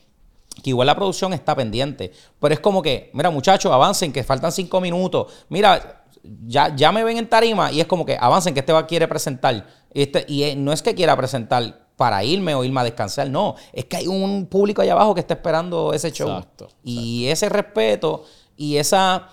Que 0.63 0.71
igual 0.71 0.87
la 0.87 0.95
producción 0.95 1.35
está 1.35 1.55
pendiente. 1.55 2.13
Pero 2.41 2.55
es 2.55 2.61
como 2.61 2.81
que, 2.81 3.11
mira, 3.13 3.31
muchachos, 3.31 3.71
avancen, 3.73 4.13
que 4.13 4.25
faltan 4.25 4.53
cinco 4.53 4.81
minutos. 4.81 5.33
Mira, 5.51 6.06
ya, 6.47 6.75
ya 6.75 6.93
me 6.93 7.05
ven 7.05 7.19
en 7.19 7.29
tarima 7.29 7.73
y 7.73 7.81
es 7.81 7.87
como 7.87 8.05
que 8.05 8.17
avancen, 8.21 8.55
que 8.55 8.61
este 8.61 8.73
va 8.73 8.87
quiere 8.87 9.09
presentar. 9.09 9.67
Este, 9.93 10.25
y 10.29 10.43
eh, 10.45 10.57
no 10.57 10.73
es 10.73 10.83
que 10.83 10.95
quiera 10.95 11.17
presentar 11.17 11.87
para 11.97 12.23
irme 12.23 12.55
o 12.55 12.63
irme 12.63 12.81
a 12.81 12.85
descansar, 12.85 13.31
no. 13.31 13.55
Es 13.73 13.87
que 13.87 13.97
hay 13.97 14.07
un 14.07 14.47
público 14.47 14.83
allá 14.83 14.93
abajo 14.93 15.15
que 15.15 15.21
está 15.21 15.35
esperando 15.35 15.93
ese 15.93 16.13
show. 16.13 16.29
Exacto, 16.29 16.69
Y 16.85 17.27
ese 17.27 17.49
respeto 17.49 18.25
y 18.57 18.77
esa, 18.77 19.29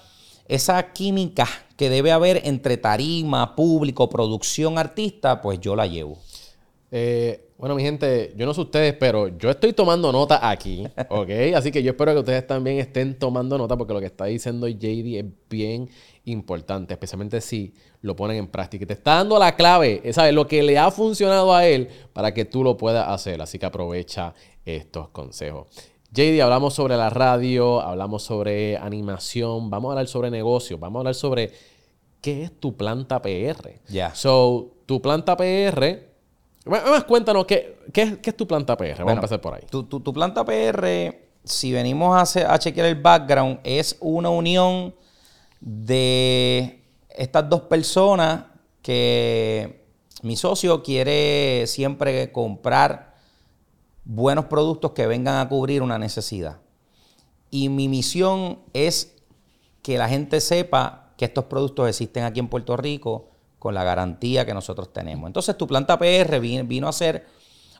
esa 0.47 0.93
química 0.93 1.47
que 1.75 1.89
debe 1.89 2.11
haber 2.11 2.41
entre 2.45 2.77
tarima, 2.77 3.55
público, 3.55 4.09
producción, 4.09 4.77
artista, 4.77 5.41
pues 5.41 5.59
yo 5.59 5.75
la 5.75 5.87
llevo. 5.87 6.17
Eh, 6.95 7.49
bueno, 7.57 7.73
mi 7.73 7.81
gente, 7.81 8.35
yo 8.37 8.45
no 8.45 8.53
sé 8.53 8.61
ustedes, 8.61 8.93
pero 8.93 9.35
yo 9.39 9.49
estoy 9.49 9.73
tomando 9.73 10.11
nota 10.11 10.47
aquí, 10.47 10.85
¿ok? 11.09 11.29
Así 11.55 11.71
que 11.71 11.81
yo 11.81 11.89
espero 11.89 12.13
que 12.13 12.19
ustedes 12.19 12.45
también 12.45 12.77
estén 12.77 13.17
tomando 13.17 13.57
nota 13.57 13.75
porque 13.75 13.95
lo 13.95 13.99
que 13.99 14.05
está 14.05 14.25
diciendo 14.25 14.67
JD 14.67 15.17
es 15.17 15.25
bien 15.49 15.89
importante, 16.25 16.93
especialmente 16.93 17.41
si 17.41 17.73
lo 18.01 18.15
ponen 18.15 18.37
en 18.37 18.47
práctica. 18.47 18.83
Y 18.83 18.85
te 18.85 18.93
está 18.93 19.15
dando 19.15 19.39
la 19.39 19.55
clave, 19.55 20.03
¿sabes? 20.13 20.35
Lo 20.35 20.45
que 20.45 20.61
le 20.61 20.77
ha 20.77 20.91
funcionado 20.91 21.51
a 21.55 21.65
él 21.65 21.89
para 22.13 22.31
que 22.31 22.45
tú 22.45 22.63
lo 22.63 22.77
puedas 22.77 23.09
hacer. 23.09 23.41
Así 23.41 23.57
que 23.57 23.65
aprovecha 23.65 24.35
estos 24.63 25.09
consejos. 25.09 25.65
JD, 26.11 26.41
hablamos 26.41 26.75
sobre 26.75 26.95
la 26.95 27.09
radio, 27.09 27.81
hablamos 27.81 28.21
sobre 28.21 28.77
animación, 28.77 29.71
vamos 29.71 29.89
a 29.89 29.93
hablar 29.93 30.07
sobre 30.07 30.29
negocios, 30.29 30.79
vamos 30.79 30.97
a 30.97 30.99
hablar 30.99 31.15
sobre 31.15 31.53
qué 32.21 32.43
es 32.43 32.59
tu 32.59 32.77
planta 32.77 33.19
PR. 33.19 33.81
Ya. 33.89 34.13
So, 34.13 34.75
tu 34.85 35.01
planta 35.01 35.35
PR. 35.35 36.12
Bueno, 36.65 36.91
Más 36.91 37.03
cuéntanos, 37.03 37.45
¿qué, 37.45 37.77
qué, 37.91 38.01
es, 38.03 38.17
qué 38.19 38.29
es 38.29 38.37
tu 38.37 38.47
planta 38.47 38.77
PR? 38.77 38.99
Vamos 38.99 39.11
a 39.11 39.15
empezar 39.15 39.41
por 39.41 39.53
ahí. 39.55 39.63
Tu, 39.69 39.83
tu- 39.83 39.99
tu 39.99 40.13
planta 40.13 40.45
PR, 40.45 41.29
si 41.43 41.71
venimos 41.73 42.15
a, 42.15 42.21
hacer- 42.21 42.47
a 42.49 42.57
chequear 42.57 42.87
el 42.87 43.01
background, 43.01 43.59
es 43.63 43.97
una 43.99 44.29
unión 44.29 44.95
de 45.59 46.83
estas 47.09 47.49
dos 47.49 47.61
personas 47.61 48.45
que 48.81 49.85
mi 50.21 50.35
socio 50.35 50.83
quiere 50.83 51.65
siempre 51.67 52.31
comprar 52.31 53.13
buenos 54.05 54.45
productos 54.45 54.91
que 54.91 55.07
vengan 55.07 55.37
a 55.45 55.49
cubrir 55.49 55.81
una 55.81 55.97
necesidad. 55.97 56.57
Y 57.49 57.69
mi 57.69 57.87
misión 57.87 58.59
es 58.73 59.15
que 59.81 59.97
la 59.97 60.07
gente 60.09 60.39
sepa 60.41 61.13
que 61.17 61.25
estos 61.25 61.45
productos 61.45 61.87
existen 61.89 62.23
aquí 62.23 62.39
en 62.39 62.47
Puerto 62.47 62.75
Rico 62.77 63.29
con 63.63 63.73
la 63.73 63.85
garantía 63.85 64.45
que 64.45 64.53
nosotros 64.53 64.91
tenemos. 64.91 65.25
Entonces, 65.25 65.57
tu 65.57 65.65
planta 65.67 65.97
PR 65.97 66.37
vi- 66.41 66.61
vino 66.63 66.89
a 66.89 66.91
ser 66.91 67.25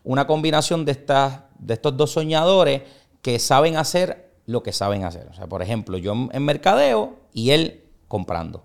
una 0.06 0.26
combinación 0.26 0.86
de, 0.86 0.94
estas, 0.94 1.42
de 1.60 1.74
estos 1.74 1.98
dos 1.98 2.10
soñadores 2.14 2.84
que 3.22 3.38
saben 3.38 3.76
hacer 3.76 4.32
lo 4.46 4.64
que 4.64 4.72
saben 4.72 5.04
hacer. 5.04 5.28
O 5.30 5.34
sea, 5.34 5.48
por 5.48 5.62
ejemplo, 5.62 5.98
yo 5.98 6.14
en, 6.32 6.46
mercadeo 6.46 7.18
y 7.34 7.50
él 7.50 7.84
comprando. 8.08 8.64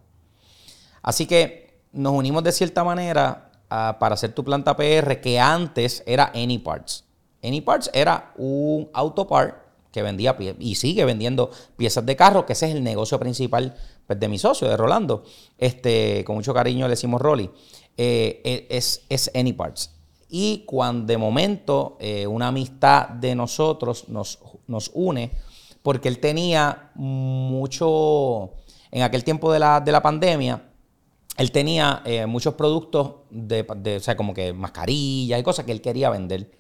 Así 1.03 1.27
que 1.27 1.81
nos 1.91 2.13
unimos 2.13 2.45
de 2.45 2.53
cierta 2.53 2.85
manera 2.85 3.51
para 3.69 4.15
hacer 4.15 4.33
tu 4.33 4.45
planta 4.45 4.77
PR 4.77 5.21
que 5.21 5.41
antes 5.41 6.05
era 6.07 6.31
AnyParts. 6.33 7.05
AnyParts 7.43 7.91
era 7.95 8.33
un 8.37 8.89
autopart 8.93 9.57
que 9.91 10.03
vendía 10.03 10.37
y 10.61 10.77
sigue 10.77 11.05
vendiendo 11.05 11.51
piezas 11.77 12.07
de 12.07 12.15
carro, 12.15 12.47
que 12.47 12.53
ese 12.53 12.69
es 12.69 12.77
el 12.77 12.85
negocio 12.85 13.19
principal 13.19 13.75
pues, 14.09 14.19
de 14.19 14.29
mi 14.29 14.39
socio, 14.39 14.67
de 14.67 14.77
Rolando. 14.77 15.23
Este, 15.57 16.25
con 16.25 16.35
mucho 16.35 16.53
cariño 16.53 16.87
le 16.87 16.93
decimos 16.93 17.21
Rolly. 17.21 17.49
Eh, 17.97 18.41
eh, 18.43 18.67
es, 18.71 19.05
es 19.09 19.31
AnyParts. 19.35 19.93
Y 20.31 20.65
cuando 20.67 21.07
de 21.07 21.19
momento 21.19 21.97
eh, 22.01 22.27
una 22.27 22.49
amistad 22.49 23.09
de 23.09 23.35
nosotros 23.35 24.09
nos, 24.09 24.39
nos 24.67 24.91
une, 24.95 25.31
porque 25.83 26.09
él 26.09 26.19
tenía 26.21 26.91
mucho, 26.95 28.55
en 28.91 29.03
aquel 29.03 29.25
tiempo 29.25 29.53
de 29.53 29.59
la, 29.59 29.81
de 29.81 29.93
la 29.93 30.03
pandemia, 30.03 30.63
él 31.37 31.53
tenía 31.53 32.03
eh, 32.05 32.27
muchos 32.27 32.55
productos 32.55 33.15
de, 33.31 33.65
de, 33.77 33.97
o 33.97 34.01
sea, 34.01 34.17
como 34.17 34.35
que 34.35 34.53
mascarillas 34.53 35.39
y 35.39 35.43
cosas 35.43 35.65
que 35.65 35.73
él 35.73 35.81
quería 35.81 36.11
vender. 36.11 36.51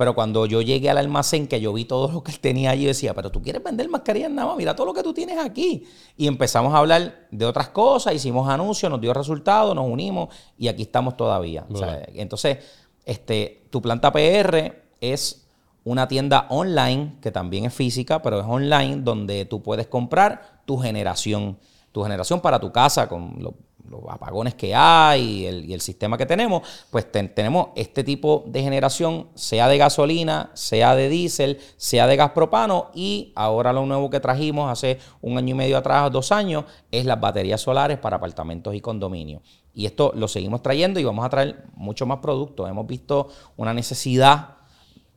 Pero 0.00 0.14
cuando 0.14 0.46
yo 0.46 0.62
llegué 0.62 0.88
al 0.88 0.96
almacén, 0.96 1.46
que 1.46 1.60
yo 1.60 1.74
vi 1.74 1.84
todo 1.84 2.10
lo 2.10 2.22
que 2.22 2.32
él 2.32 2.40
tenía 2.40 2.70
allí, 2.70 2.86
decía, 2.86 3.12
pero 3.12 3.30
tú 3.30 3.42
quieres 3.42 3.62
vender 3.62 3.86
mascarillas 3.90 4.30
nada 4.30 4.48
más, 4.48 4.56
mira 4.56 4.74
todo 4.74 4.86
lo 4.86 4.94
que 4.94 5.02
tú 5.02 5.12
tienes 5.12 5.36
aquí. 5.36 5.84
Y 6.16 6.26
empezamos 6.26 6.72
a 6.72 6.78
hablar 6.78 7.28
de 7.30 7.44
otras 7.44 7.68
cosas, 7.68 8.14
hicimos 8.14 8.48
anuncios, 8.48 8.90
nos 8.90 8.98
dio 8.98 9.12
resultados, 9.12 9.74
nos 9.74 9.86
unimos 9.86 10.34
y 10.56 10.68
aquí 10.68 10.84
estamos 10.84 11.18
todavía. 11.18 11.66
O 11.70 11.76
sea, 11.76 12.02
entonces, 12.14 12.60
este, 13.04 13.66
tu 13.68 13.82
planta 13.82 14.10
PR 14.10 14.72
es 15.02 15.46
una 15.84 16.08
tienda 16.08 16.46
online, 16.48 17.18
que 17.20 17.30
también 17.30 17.66
es 17.66 17.74
física, 17.74 18.22
pero 18.22 18.40
es 18.40 18.46
online, 18.46 19.02
donde 19.02 19.44
tú 19.44 19.62
puedes 19.62 19.86
comprar 19.86 20.62
tu 20.64 20.78
generación, 20.78 21.58
tu 21.92 22.04
generación 22.04 22.40
para 22.40 22.58
tu 22.58 22.72
casa 22.72 23.06
con 23.06 23.34
los, 23.38 23.52
los 23.90 24.00
apagones 24.08 24.54
que 24.54 24.74
hay 24.74 25.22
y 25.42 25.46
el, 25.46 25.64
y 25.68 25.74
el 25.74 25.80
sistema 25.80 26.16
que 26.16 26.24
tenemos, 26.24 26.62
pues 26.90 27.10
ten- 27.10 27.34
tenemos 27.34 27.68
este 27.74 28.04
tipo 28.04 28.44
de 28.46 28.62
generación, 28.62 29.26
sea 29.34 29.66
de 29.68 29.76
gasolina, 29.78 30.50
sea 30.54 30.94
de 30.94 31.08
diésel, 31.08 31.58
sea 31.76 32.06
de 32.06 32.16
gas 32.16 32.30
propano 32.30 32.90
y 32.94 33.32
ahora 33.34 33.72
lo 33.72 33.84
nuevo 33.84 34.08
que 34.08 34.20
trajimos 34.20 34.70
hace 34.70 34.98
un 35.20 35.36
año 35.36 35.50
y 35.50 35.58
medio 35.58 35.76
atrás, 35.76 36.10
dos 36.12 36.30
años, 36.32 36.64
es 36.90 37.04
las 37.04 37.20
baterías 37.20 37.60
solares 37.60 37.98
para 37.98 38.16
apartamentos 38.16 38.74
y 38.74 38.80
condominios. 38.80 39.42
Y 39.74 39.86
esto 39.86 40.12
lo 40.14 40.28
seguimos 40.28 40.62
trayendo 40.62 40.98
y 41.00 41.04
vamos 41.04 41.24
a 41.24 41.28
traer 41.28 41.64
mucho 41.74 42.06
más 42.06 42.18
productos. 42.18 42.68
Hemos 42.68 42.86
visto 42.86 43.28
una 43.56 43.74
necesidad 43.74 44.56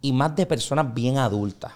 y 0.01 0.12
más 0.13 0.36
de 0.36 0.45
personas 0.45 0.93
bien 0.93 1.17
adultas 1.17 1.73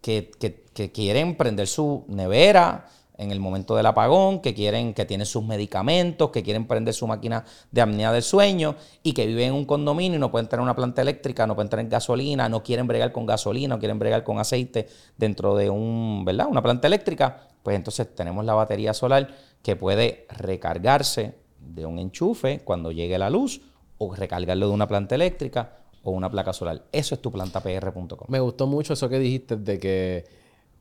que, 0.00 0.30
que- 0.38 0.64
que 0.72 0.92
quieren 0.92 1.36
prender 1.36 1.66
su 1.66 2.04
nevera 2.08 2.86
en 3.20 3.30
el 3.30 3.38
momento 3.38 3.76
del 3.76 3.84
apagón, 3.84 4.40
que 4.40 4.54
quieren, 4.54 4.94
que 4.94 5.04
tienen 5.04 5.26
sus 5.26 5.44
medicamentos, 5.44 6.30
que 6.30 6.42
quieren 6.42 6.66
prender 6.66 6.94
su 6.94 7.06
máquina 7.06 7.44
de 7.70 7.82
apnea 7.82 8.12
del 8.12 8.22
sueño 8.22 8.76
y 9.02 9.12
que 9.12 9.26
viven 9.26 9.48
en 9.48 9.54
un 9.54 9.66
condominio 9.66 10.16
y 10.16 10.18
no 10.18 10.30
pueden 10.30 10.48
tener 10.48 10.62
una 10.62 10.74
planta 10.74 11.02
eléctrica, 11.02 11.46
no 11.46 11.54
pueden 11.54 11.68
tener 11.68 11.86
gasolina, 11.88 12.48
no 12.48 12.62
quieren 12.62 12.86
bregar 12.86 13.12
con 13.12 13.26
gasolina, 13.26 13.74
no 13.74 13.78
quieren 13.78 13.98
bregar 13.98 14.24
con 14.24 14.38
aceite 14.38 14.88
dentro 15.18 15.54
de 15.54 15.68
un, 15.68 16.24
¿verdad? 16.24 16.46
Una 16.50 16.62
planta 16.62 16.86
eléctrica, 16.86 17.46
pues 17.62 17.76
entonces 17.76 18.14
tenemos 18.14 18.42
la 18.46 18.54
batería 18.54 18.94
solar 18.94 19.28
que 19.62 19.76
puede 19.76 20.26
recargarse 20.30 21.34
de 21.58 21.84
un 21.84 21.98
enchufe 21.98 22.60
cuando 22.64 22.90
llegue 22.90 23.18
la 23.18 23.28
luz 23.28 23.60
o 23.98 24.14
recargarlo 24.14 24.68
de 24.68 24.72
una 24.72 24.88
planta 24.88 25.14
eléctrica 25.14 25.76
o 26.04 26.12
una 26.12 26.30
placa 26.30 26.54
solar. 26.54 26.84
Eso 26.90 27.14
es 27.16 27.20
tu 27.20 27.30
plantapr.com. 27.30 28.28
Me 28.28 28.40
gustó 28.40 28.66
mucho 28.66 28.94
eso 28.94 29.10
que 29.10 29.18
dijiste 29.18 29.56
de 29.56 29.78
que 29.78 30.24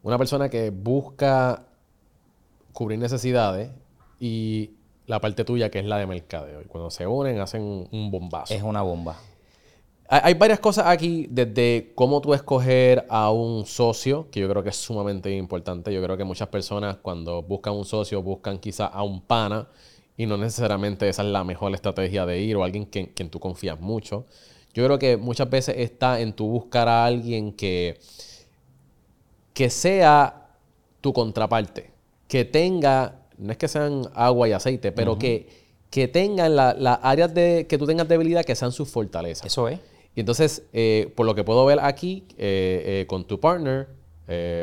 una 0.03 0.17
persona 0.17 0.47
que 0.47 0.69
busca 0.69 1.65
cubrir 2.79 2.97
necesidades 2.97 3.71
y 4.21 4.71
la 5.05 5.19
parte 5.19 5.43
tuya 5.43 5.69
que 5.69 5.79
es 5.79 5.85
la 5.85 5.97
de 5.97 6.07
mercadeo. 6.07 6.61
Y 6.61 6.63
cuando 6.63 6.89
se 6.89 7.05
unen 7.05 7.37
hacen 7.41 7.61
un, 7.91 8.09
bombazo. 8.09 8.53
Es 8.53 8.63
una 8.63 8.81
bomba. 8.81 9.19
Hay, 10.07 10.21
hay 10.23 10.33
varias 10.35 10.61
cosas 10.61 10.87
aquí, 10.87 11.27
desde 11.29 11.91
cómo 11.93 12.21
tú 12.21 12.33
escoger 12.33 13.05
a 13.09 13.31
un 13.31 13.65
socio, 13.65 14.29
que 14.31 14.39
yo 14.39 14.47
creo 14.47 14.63
que 14.63 14.69
es 14.69 14.77
sumamente 14.77 15.29
importante. 15.35 15.93
Yo 15.93 16.01
creo 16.01 16.15
que 16.15 16.23
muchas 16.23 16.47
personas 16.47 16.95
cuando 17.01 17.43
buscan 17.43 17.73
un 17.73 17.83
socio 17.83 18.23
buscan 18.23 18.59
quizá 18.59 18.85
a 18.85 19.03
un 19.03 19.19
pana 19.19 19.67
y 20.15 20.25
no 20.25 20.37
necesariamente 20.37 21.09
esa 21.09 21.23
es 21.23 21.27
la 21.27 21.43
mejor 21.43 21.75
estrategia 21.75 22.25
de 22.25 22.39
ir 22.39 22.55
o 22.55 22.63
alguien 22.63 22.85
que, 22.85 23.13
quien 23.13 23.29
tú 23.29 23.41
confías 23.41 23.77
mucho. 23.77 24.25
Yo 24.73 24.85
creo 24.85 24.97
que 24.97 25.17
muchas 25.17 25.49
veces 25.49 25.75
está 25.79 26.21
en 26.21 26.31
tu 26.31 26.47
buscar 26.47 26.87
a 26.87 27.03
alguien 27.03 27.51
que, 27.51 27.99
que 29.53 29.69
sea 29.69 30.55
tu 31.01 31.11
contraparte, 31.11 31.88
que 32.29 32.45
tenga, 32.45 33.15
no 33.37 33.51
es 33.51 33.57
que 33.57 33.67
sean 33.67 34.03
agua 34.13 34.47
y 34.47 34.53
aceite, 34.53 34.93
pero 34.93 35.19
que, 35.19 35.49
que 35.89 36.07
tengan 36.07 36.55
las 36.55 36.99
áreas 37.01 37.33
de, 37.33 37.65
que 37.67 37.77
tú 37.77 37.85
tengas 37.85 38.07
debilidad 38.07 38.45
que 38.45 38.55
sean 38.55 38.71
sus 38.71 38.87
fortalezas. 38.87 39.47
Eso 39.47 39.67
es. 39.67 39.79
Y 40.15 40.21
entonces, 40.21 40.63
eh, 40.71 41.11
por 41.15 41.25
lo 41.25 41.35
que 41.35 41.43
puedo 41.43 41.65
ver 41.65 41.79
aquí, 41.81 42.23
eh, 42.37 43.01
eh, 43.01 43.05
con 43.07 43.25
tu 43.25 43.39
partner, 43.41 43.87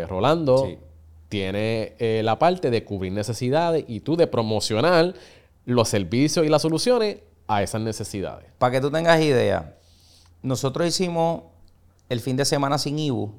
Rolando, 0.09 0.65
Sí. 0.65 0.79
tiene 1.29 1.95
la 2.23 2.39
parte 2.39 2.71
de 2.71 2.85
cubrir 2.85 3.13
necesidades 3.13 3.85
y 3.89 3.99
tú 3.99 4.17
de 4.17 4.29
promocionar 4.29 5.13
los 5.65 5.89
servicios 5.89 6.47
y 6.47 6.49
las 6.49 6.63
soluciones 6.63 7.19
a 7.49 7.65
esas 7.65 7.81
necesidades. 7.81 8.47
Para 8.59 8.71
que 8.71 8.81
tú 8.81 8.93
tengas 8.93 9.21
idea, 9.21 9.75
nosotros 10.43 10.87
hicimos 10.87 11.43
el 12.09 12.21
fin 12.21 12.37
de 12.37 12.45
semana 12.45 12.79
sin 12.79 12.97
IBU. 13.01 13.33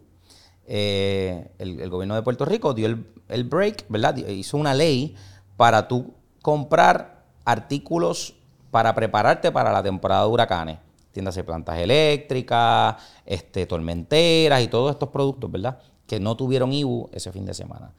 Eh, 0.68 1.50
el, 1.58 1.90
gobierno 1.90 2.16
de 2.16 2.22
Puerto 2.22 2.46
Rico 2.46 2.74
dio 2.74 2.88
el, 2.88 3.06
el 3.30 3.44
break, 3.46 3.86
¿verdad? 3.90 4.16
Hizo 4.18 4.58
una 4.58 4.74
ley 4.74 5.16
para 5.56 5.88
tú 5.88 6.14
comprar 6.42 7.24
artículos 7.46 8.36
para 8.72 8.94
prepararte 8.94 9.52
para 9.52 9.72
la 9.72 9.82
temporada 9.82 10.24
de 10.24 10.30
huracanes. 10.30 10.78
Tiendas 11.12 11.36
de 11.36 11.44
plantas 11.44 11.80
eléctricas, 11.80 12.96
este, 13.26 13.66
tormenteras 13.66 14.62
y 14.62 14.68
todos 14.68 14.92
estos 14.92 15.10
productos, 15.10 15.52
¿verdad? 15.52 15.80
Que 16.06 16.20
no 16.20 16.38
tuvieron 16.38 16.72
IBU 16.72 17.10
ese 17.12 17.32
fin 17.32 17.46
de 17.46 17.54
semana. 17.54 17.94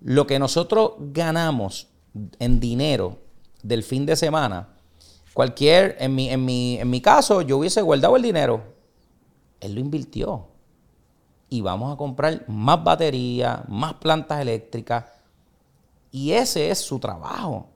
Lo 0.00 0.26
que 0.26 0.38
nosotros 0.38 0.92
ganamos 0.98 1.88
en 2.38 2.60
dinero 2.60 3.18
del 3.62 3.82
fin 3.82 4.04
de 4.04 4.16
semana, 4.16 4.68
cualquier, 5.32 5.96
en 5.98 6.14
mi, 6.14 6.28
en 6.28 6.44
mi, 6.44 6.78
en 6.78 6.90
mi 6.90 7.00
caso, 7.00 7.40
yo 7.40 7.58
hubiese 7.58 7.80
guardado 7.80 8.16
el 8.16 8.22
dinero. 8.22 8.62
Él 9.60 9.74
lo 9.74 9.80
invirtió. 9.80 10.48
Y 11.48 11.60
vamos 11.60 11.92
a 11.92 11.96
comprar 11.96 12.44
más 12.48 12.82
baterías, 12.82 13.60
más 13.68 13.94
plantas 13.94 14.40
eléctricas. 14.40 15.04
Y 16.10 16.32
ese 16.32 16.70
es 16.70 16.78
su 16.78 16.98
trabajo. 16.98 17.68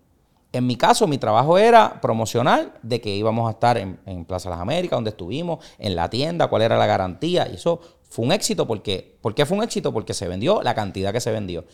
En 0.52 0.66
mi 0.66 0.76
caso, 0.76 1.06
mi 1.06 1.18
trabajo 1.18 1.56
era 1.58 2.00
promocionar 2.00 2.78
de 2.82 3.00
que 3.00 3.14
íbamos 3.14 3.46
a 3.46 3.52
estar 3.52 3.78
en, 3.78 4.00
en 4.06 4.24
Plaza 4.24 4.50
Las 4.50 4.58
Américas, 4.58 4.96
donde 4.96 5.10
estuvimos, 5.10 5.64
en 5.78 5.94
la 5.94 6.10
tienda, 6.10 6.48
cuál 6.48 6.62
era 6.62 6.76
la 6.76 6.86
garantía. 6.86 7.48
Y 7.48 7.54
eso 7.54 7.80
fue 8.02 8.24
un 8.24 8.32
éxito. 8.32 8.66
porque 8.66 9.16
¿Por 9.20 9.34
qué 9.34 9.46
fue 9.46 9.56
un 9.56 9.62
éxito? 9.62 9.92
Porque 9.92 10.14
se 10.14 10.26
vendió 10.26 10.62
la 10.62 10.74
cantidad 10.74 11.12
que 11.12 11.20
se 11.20 11.30
vendió. 11.30 11.64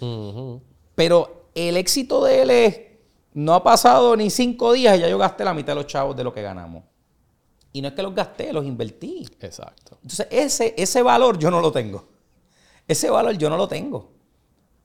Pero 0.94 1.48
el 1.54 1.78
éxito 1.78 2.22
de 2.24 2.42
él 2.42 2.50
es, 2.50 2.80
no 3.32 3.54
ha 3.54 3.62
pasado 3.62 4.14
ni 4.16 4.28
cinco 4.28 4.72
días 4.72 4.98
y 4.98 5.00
ya 5.00 5.08
yo 5.08 5.16
gasté 5.16 5.44
la 5.44 5.54
mitad 5.54 5.72
de 5.72 5.76
los 5.76 5.86
chavos 5.86 6.14
de 6.14 6.24
lo 6.24 6.34
que 6.34 6.42
ganamos. 6.42 6.84
Y 7.76 7.82
no 7.82 7.88
es 7.88 7.94
que 7.94 8.02
los 8.02 8.14
gasté, 8.14 8.52
los 8.54 8.64
invertí. 8.64 9.26
Exacto. 9.40 9.98
Entonces, 10.02 10.28
ese, 10.30 10.74
ese 10.78 11.02
valor 11.02 11.38
yo 11.38 11.50
no 11.50 11.60
lo 11.60 11.70
tengo. 11.72 12.08
Ese 12.88 13.10
valor 13.10 13.36
yo 13.36 13.50
no 13.50 13.56
lo 13.58 13.68
tengo. 13.68 14.12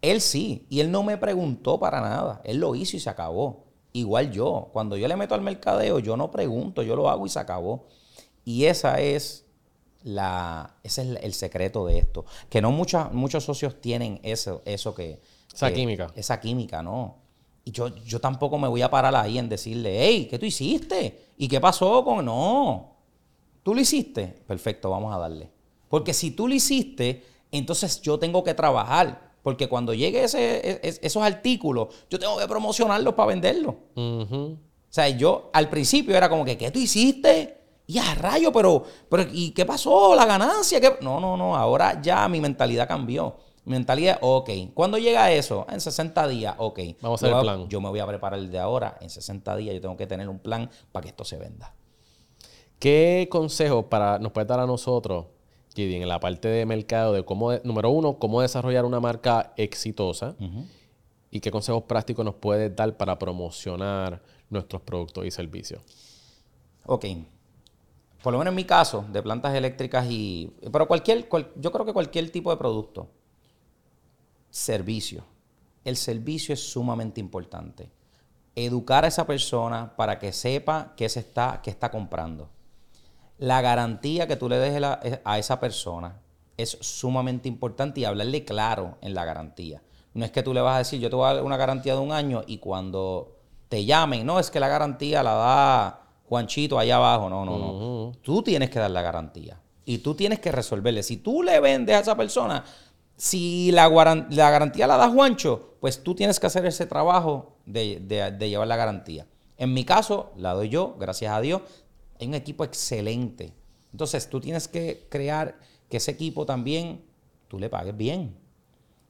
Él 0.02 0.20
sí. 0.20 0.66
Y 0.70 0.82
él 0.82 0.92
no 0.92 1.02
me 1.04 1.18
preguntó 1.18 1.80
para 1.80 2.02
nada. 2.02 2.42
Él 2.44 2.58
lo 2.58 2.76
hizo 2.76 2.98
y 2.98 3.00
se 3.00 3.10
acabó. 3.10 3.64
Igual 3.94 4.32
yo. 4.32 4.70
Cuando 4.74 4.98
yo 4.98 5.08
le 5.08 5.16
meto 5.16 5.36
al 5.36 5.42
mercadeo, 5.42 6.00
yo 6.00 6.18
no 6.18 6.32
pregunto, 6.32 6.82
yo 6.84 6.96
lo 6.98 7.10
hago 7.10 7.26
y 7.26 7.30
se 7.30 7.40
acabó. 7.40 7.88
Y 8.44 8.66
esa 8.66 9.00
es 9.00 9.46
la, 10.04 10.76
ese 10.84 11.04
es 11.04 11.24
el 11.24 11.34
secreto 11.34 11.86
de 11.86 11.98
esto. 12.00 12.26
Que 12.50 12.62
no 12.62 12.72
mucha- 12.72 13.10
muchos 13.14 13.46
socios 13.46 13.80
tienen 13.80 14.20
eso, 14.24 14.62
eso 14.66 14.94
que... 14.96 15.22
Esa 15.54 15.70
que- 15.70 15.76
química. 15.76 16.08
Esa 16.16 16.42
química, 16.42 16.84
¿no? 16.84 17.21
Y 17.64 17.72
yo, 17.72 17.90
yo 18.04 18.20
tampoco 18.20 18.58
me 18.58 18.68
voy 18.68 18.82
a 18.82 18.90
parar 18.90 19.16
ahí 19.16 19.38
en 19.38 19.48
decirle, 19.50 19.98
hey, 20.00 20.28
¿qué 20.30 20.40
tú 20.40 20.46
hiciste? 20.46 21.26
¿Y 21.38 21.48
qué 21.48 21.60
pasó 21.62 22.04
con...? 22.04 22.26
No. 22.26 22.96
¿Tú 23.64 23.76
lo 23.76 23.82
hiciste? 23.82 24.26
Perfecto, 24.48 24.90
vamos 24.90 25.14
a 25.14 25.20
darle. 25.20 25.50
Porque 25.88 26.14
si 26.14 26.32
tú 26.32 26.48
lo 26.48 26.54
hiciste, 26.56 27.24
entonces 27.52 28.02
yo 28.02 28.18
tengo 28.18 28.44
que 28.44 28.54
trabajar. 28.56 29.32
Porque 29.44 29.68
cuando 29.70 29.94
llegue 29.94 30.24
ese, 30.24 30.80
es- 30.88 31.00
esos 31.04 31.22
artículos, 31.24 31.90
yo 32.10 32.18
tengo 32.20 32.38
que 32.38 32.48
promocionarlos 32.48 33.14
para 33.14 33.28
venderlos. 33.28 33.76
O 33.96 34.58
sea, 34.94 35.10
yo 35.10 35.50
al 35.54 35.70
principio 35.70 36.16
era 36.18 36.30
como 36.30 36.44
que, 36.44 36.58
¿qué 36.58 36.70
tú 36.72 36.80
hiciste? 36.80 37.58
Y 37.88 37.98
a 37.98 38.16
rayo, 38.16 38.52
pero, 38.52 38.84
pero 39.10 39.26
¿y 39.32 39.52
qué 39.52 39.66
pasó? 39.66 40.16
¿La 40.16 40.26
ganancia? 40.26 40.80
¿Qué? 40.82 40.98
No, 41.02 41.20
no, 41.20 41.36
no. 41.38 41.56
Ahora 41.56 42.02
ya 42.02 42.28
mi 42.28 42.40
mentalidad 42.42 42.88
cambió. 42.88 43.36
Mentalidad, 43.64 44.18
ok. 44.22 44.50
¿Cuándo 44.74 44.98
llega 44.98 45.32
eso? 45.32 45.68
En 45.70 45.80
60 45.82 46.28
días, 46.28 46.56
ok. 46.58 46.80
Vamos 47.02 47.22
a 47.22 47.28
hacer 47.28 47.30
Yo 47.34 47.38
el 47.40 47.44
plan. 47.44 47.70
Yo 47.70 47.80
me 47.82 47.90
voy 47.90 48.00
a 48.00 48.08
preparar 48.08 48.40
el 48.40 48.50
de 48.52 48.58
ahora. 48.60 48.98
En 49.02 49.10
60 49.10 49.56
días 49.58 49.76
yo 49.76 49.82
tengo 49.82 49.98
que 49.98 50.08
tener 50.08 50.28
un 50.30 50.40
plan 50.40 50.70
para 50.92 51.04
que 51.04 51.10
esto 51.10 51.24
se 51.24 51.38
venda. 51.38 51.74
¿Qué 52.80 53.28
consejos 53.30 53.86
para, 53.86 54.18
nos 54.18 54.32
puedes 54.32 54.48
dar 54.48 54.60
a 54.60 54.66
nosotros, 54.66 55.26
Gideon, 55.76 56.02
en 56.02 56.10
la 56.10 56.20
parte 56.20 56.48
de 56.48 56.66
mercado 56.66 57.14
de 57.14 57.24
cómo, 57.24 57.52
de- 57.52 57.62
número 57.64 57.92
uno, 57.92 58.18
cómo 58.18 58.42
desarrollar 58.42 58.86
una 58.86 59.00
marca 59.00 59.54
exitosa? 59.58 60.36
¿Y 61.30 61.40
qué 61.40 61.52
consejos 61.52 61.84
prácticos 61.84 62.26
nos 62.26 62.36
puedes 62.36 62.76
dar 62.76 62.98
para 62.98 63.18
promocionar 63.20 64.22
nuestros 64.50 64.82
productos 64.82 65.26
y 65.26 65.32
servicios? 65.32 65.82
Ok. 66.88 67.06
Por 68.24 68.34
lo 68.34 68.40
menos 68.40 68.52
en 68.52 68.56
mi 68.56 68.66
caso, 68.66 69.06
de 69.12 69.22
plantas 69.24 69.54
eléctricas 69.56 70.06
y... 70.10 70.52
Pero 70.72 70.88
cualquier, 70.88 71.28
cual- 71.30 71.52
yo 71.56 71.72
creo 71.72 71.86
que 71.86 71.94
cualquier 71.94 72.32
tipo 72.32 72.50
de 72.50 72.58
producto. 72.58 73.08
Servicio. 74.52 75.24
El 75.84 75.96
servicio 75.98 76.54
es 76.54 76.60
sumamente 76.72 77.20
importante. 77.20 77.92
Educar 78.56 79.06
a 79.06 79.08
esa 79.08 79.26
persona 79.26 79.96
para 79.96 80.20
que 80.20 80.32
sepa 80.34 80.94
qué, 80.96 81.10
se 81.10 81.22
está, 81.22 81.62
qué 81.64 81.70
está 81.72 81.90
comprando. 81.90 82.50
La 83.40 83.62
garantía 83.62 84.28
que 84.28 84.36
tú 84.36 84.48
le 84.50 84.58
dejes 84.60 84.82
la- 84.82 85.00
a 85.24 85.40
esa 85.40 85.60
persona 85.60 86.20
es 86.58 86.78
sumamente 86.82 87.48
importante 87.48 88.02
y 88.02 88.06
hablarle 88.06 88.46
claro 88.46 88.98
en 89.02 89.16
la 89.16 89.26
garantía. 89.26 89.82
No 90.14 90.26
es 90.26 90.32
que 90.32 90.44
tú 90.44 90.54
le 90.54 90.62
vas 90.62 90.76
a 90.76 90.80
decir, 90.80 91.00
yo 91.00 91.10
te 91.10 91.16
voy 91.16 91.28
a 91.30 91.34
dar 91.36 91.44
una 91.44 91.58
garantía 91.58 91.94
de 91.96 92.02
un 92.02 92.12
año 92.12 92.44
y 92.46 92.58
cuando 92.58 93.38
te 93.70 93.86
llamen, 93.86 94.26
no, 94.26 94.38
es 94.40 94.52
que 94.52 94.60
la 94.60 94.68
garantía 94.68 95.24
la 95.24 95.34
da 95.34 96.02
Juanchito 96.28 96.78
allá 96.78 96.98
abajo. 96.98 97.30
No, 97.30 97.46
no, 97.46 97.58
no. 97.58 98.12
Tú 98.22 98.44
tienes 98.44 98.70
que 98.70 98.80
dar 98.80 98.92
la 98.92 99.02
garantía 99.02 99.58
y 99.86 100.00
tú 100.00 100.14
tienes 100.14 100.40
que 100.40 100.52
resolverle. 100.52 101.02
Si 101.02 101.18
tú 101.18 101.42
le 101.42 101.60
vendes 101.62 101.96
a 101.96 102.00
esa 102.02 102.16
persona, 102.18 102.64
si 103.22 103.72
la, 103.72 103.88
la 104.32 104.50
garantía 104.50 104.88
la 104.88 104.98
da 104.98 105.08
Juancho, 105.08 105.76
pues 105.80 106.02
tú 106.02 106.16
tienes 106.16 106.40
que 106.40 106.48
hacer 106.48 106.66
ese 106.66 106.88
trabajo 106.88 107.56
de, 107.68 108.00
de- 108.00 108.32
de 108.32 108.50
llevar 108.50 108.68
la 108.68 108.76
garantía. 108.76 109.28
En 109.58 109.76
mi 109.76 109.86
caso, 109.86 110.32
la 110.38 110.54
doy 110.56 110.70
yo, 110.70 110.96
gracias 111.00 111.32
a 111.32 111.40
Dios. 111.40 111.62
Hay 112.20 112.26
un 112.26 112.34
equipo 112.34 112.64
excelente. 112.64 113.54
Entonces, 113.92 114.28
tú 114.28 114.42
tienes 114.42 114.68
que 114.68 115.06
crear 115.08 115.60
que 115.88 115.98
ese 115.98 116.10
equipo 116.10 116.48
también 116.48 117.06
tú 117.48 117.60
le 117.60 117.70
pagues 117.70 117.96
bien. 117.96 118.36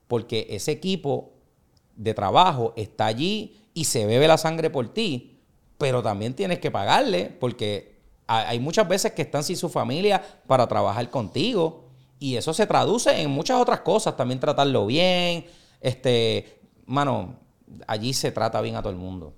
Porque 0.09 0.45
ese 0.49 0.73
equipo 0.73 1.31
de 1.95 2.13
trabajo 2.13 2.73
está 2.75 3.05
allí 3.05 3.61
y 3.73 3.85
se 3.85 4.05
bebe 4.05 4.27
la 4.27 4.37
sangre 4.37 4.69
por 4.69 4.93
ti, 4.93 5.39
pero 5.77 6.03
también 6.03 6.33
tienes 6.33 6.59
que 6.59 6.69
pagarle 6.69 7.27
porque 7.39 8.01
ha- 8.27 8.49
hay 8.49 8.59
muchas 8.59 8.89
veces 8.89 9.13
que 9.13 9.21
están 9.21 9.45
sin 9.45 9.55
su 9.55 9.69
familia 9.69 10.21
para 10.47 10.67
trabajar 10.67 11.09
contigo 11.09 11.80
y 12.21 12.35
eso 12.37 12.53
se 12.53 12.67
traduce 12.67 13.19
en 13.21 13.31
muchas 13.31 13.59
otras 13.59 13.81
cosas, 13.81 14.15
también 14.15 14.39
tratarlo 14.39 14.85
bien, 14.85 15.45
este, 15.81 16.61
mano, 16.85 17.39
allí 17.87 18.13
se 18.13 18.31
trata 18.31 18.61
bien 18.61 18.75
a 18.75 18.81
todo 18.83 18.91
el 18.93 18.99
mundo. 18.99 19.33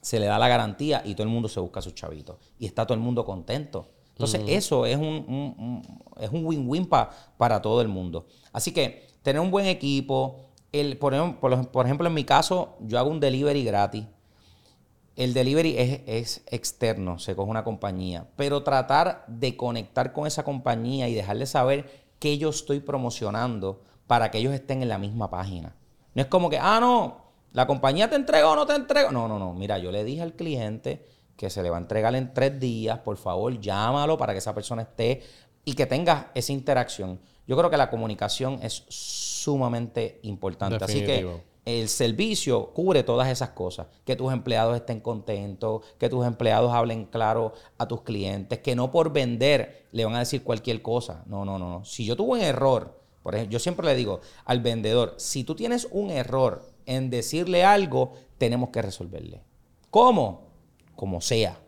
Se 0.00 0.20
le 0.20 0.26
da 0.26 0.38
la 0.38 0.46
garantía 0.48 1.02
y 1.04 1.14
todo 1.14 1.24
el 1.24 1.32
mundo 1.32 1.48
se 1.48 1.58
busca 1.58 1.80
a 1.80 1.82
sus 1.82 1.94
chavitos 1.94 2.36
y 2.58 2.66
está 2.66 2.86
todo 2.86 2.94
el 2.94 3.00
mundo 3.00 3.24
contento. 3.24 3.88
Entonces, 4.10 4.42
eso 4.46 4.86
es 4.86 4.96
un, 4.96 5.02
un- 5.06 5.54
un- 5.58 5.82
es 6.20 6.30
un 6.30 6.46
win-win 6.46 6.86
pa- 6.86 7.10
para 7.36 7.60
todo 7.60 7.80
el 7.80 7.88
mundo. 7.88 8.26
Así 8.52 8.70
que 8.70 9.08
tener 9.22 9.40
un 9.40 9.50
buen 9.50 9.66
equipo. 9.66 10.36
El, 10.70 10.98
por, 10.98 11.14
ejem- 11.14 11.38
por 11.40 11.68
por 11.72 11.84
ejemplo, 11.86 12.06
en 12.06 12.14
mi 12.14 12.22
caso, 12.24 12.76
yo 12.80 12.98
hago 13.00 13.10
un 13.10 13.18
delivery 13.18 13.64
gratis. 13.64 14.04
El 15.16 15.32
delivery 15.34 15.76
es, 15.78 16.00
es 16.06 16.42
externo, 16.48 17.18
se 17.20 17.34
coge 17.36 17.48
una 17.50 17.62
compañía, 17.64 18.28
pero 18.36 18.62
tratar 18.64 19.24
de 19.28 19.56
conectar 19.56 20.12
con 20.12 20.26
esa 20.26 20.42
compañía 20.42 21.08
y 21.08 21.14
dejarle 21.14 21.46
saber 21.46 22.03
qué 22.18 22.38
yo 22.38 22.50
estoy 22.50 22.80
promocionando 22.80 23.82
para 24.06 24.30
que 24.30 24.38
ellos 24.38 24.54
estén 24.54 24.82
en 24.82 24.88
la 24.88 24.98
misma 24.98 25.30
página. 25.30 25.74
No 26.14 26.22
es 26.22 26.28
como 26.28 26.50
que, 26.50 26.58
ah, 26.58 26.78
no, 26.80 27.24
la 27.52 27.66
compañía 27.66 28.08
te 28.10 28.16
entregó 28.16 28.50
o 28.50 28.56
no 28.56 28.66
te 28.66 28.74
entregó. 28.74 29.10
No, 29.10 29.28
no, 29.28 29.38
no. 29.38 29.54
Mira, 29.54 29.78
yo 29.78 29.90
le 29.90 30.04
dije 30.04 30.22
al 30.22 30.34
cliente 30.34 31.06
que 31.36 31.50
se 31.50 31.62
le 31.62 31.70
va 31.70 31.76
a 31.76 31.80
entregar 31.80 32.14
en 32.14 32.34
tres 32.34 32.58
días. 32.58 32.98
Por 32.98 33.16
favor, 33.16 33.58
llámalo 33.60 34.18
para 34.18 34.32
que 34.32 34.38
esa 34.38 34.54
persona 34.54 34.82
esté 34.82 35.22
y 35.64 35.74
que 35.74 35.86
tenga 35.86 36.30
esa 36.34 36.52
interacción. 36.52 37.20
Yo 37.46 37.56
creo 37.56 37.70
que 37.70 37.76
la 37.76 37.90
comunicación 37.90 38.58
es 38.62 38.84
sumamente 38.88 40.20
importante. 40.22 40.84
Así 40.84 41.04
que 41.04 41.28
el 41.64 41.88
servicio 41.88 42.72
cubre 42.72 43.02
todas 43.02 43.28
esas 43.28 43.50
cosas. 43.50 43.86
Que 44.04 44.16
tus 44.16 44.32
empleados 44.32 44.76
estén 44.76 45.00
contentos, 45.00 45.82
que 45.98 46.08
tus 46.08 46.26
empleados 46.26 46.72
hablen 46.72 47.06
claro 47.06 47.54
a 47.78 47.88
tus 47.88 48.02
clientes, 48.02 48.58
que 48.58 48.76
no 48.76 48.90
por 48.90 49.12
vender 49.12 49.86
le 49.92 50.04
van 50.04 50.14
a 50.14 50.20
decir 50.20 50.42
cualquier 50.42 50.82
cosa. 50.82 51.22
No, 51.26 51.44
no, 51.44 51.58
no. 51.58 51.68
no. 51.68 51.84
Si 51.84 52.04
yo 52.04 52.16
tuve 52.16 52.38
un 52.38 52.40
error, 52.40 53.00
por 53.22 53.34
ejemplo, 53.34 53.52
yo 53.52 53.58
siempre 53.58 53.86
le 53.86 53.94
digo 53.94 54.20
al 54.44 54.60
vendedor, 54.60 55.14
si 55.16 55.44
tú 55.44 55.54
tienes 55.54 55.88
un 55.90 56.10
error 56.10 56.62
en 56.86 57.10
decirle 57.10 57.64
algo, 57.64 58.12
tenemos 58.38 58.68
que 58.70 58.82
resolverle. 58.82 59.42
¿Cómo? 59.90 60.48
Como 60.94 61.20
sea. 61.20 61.58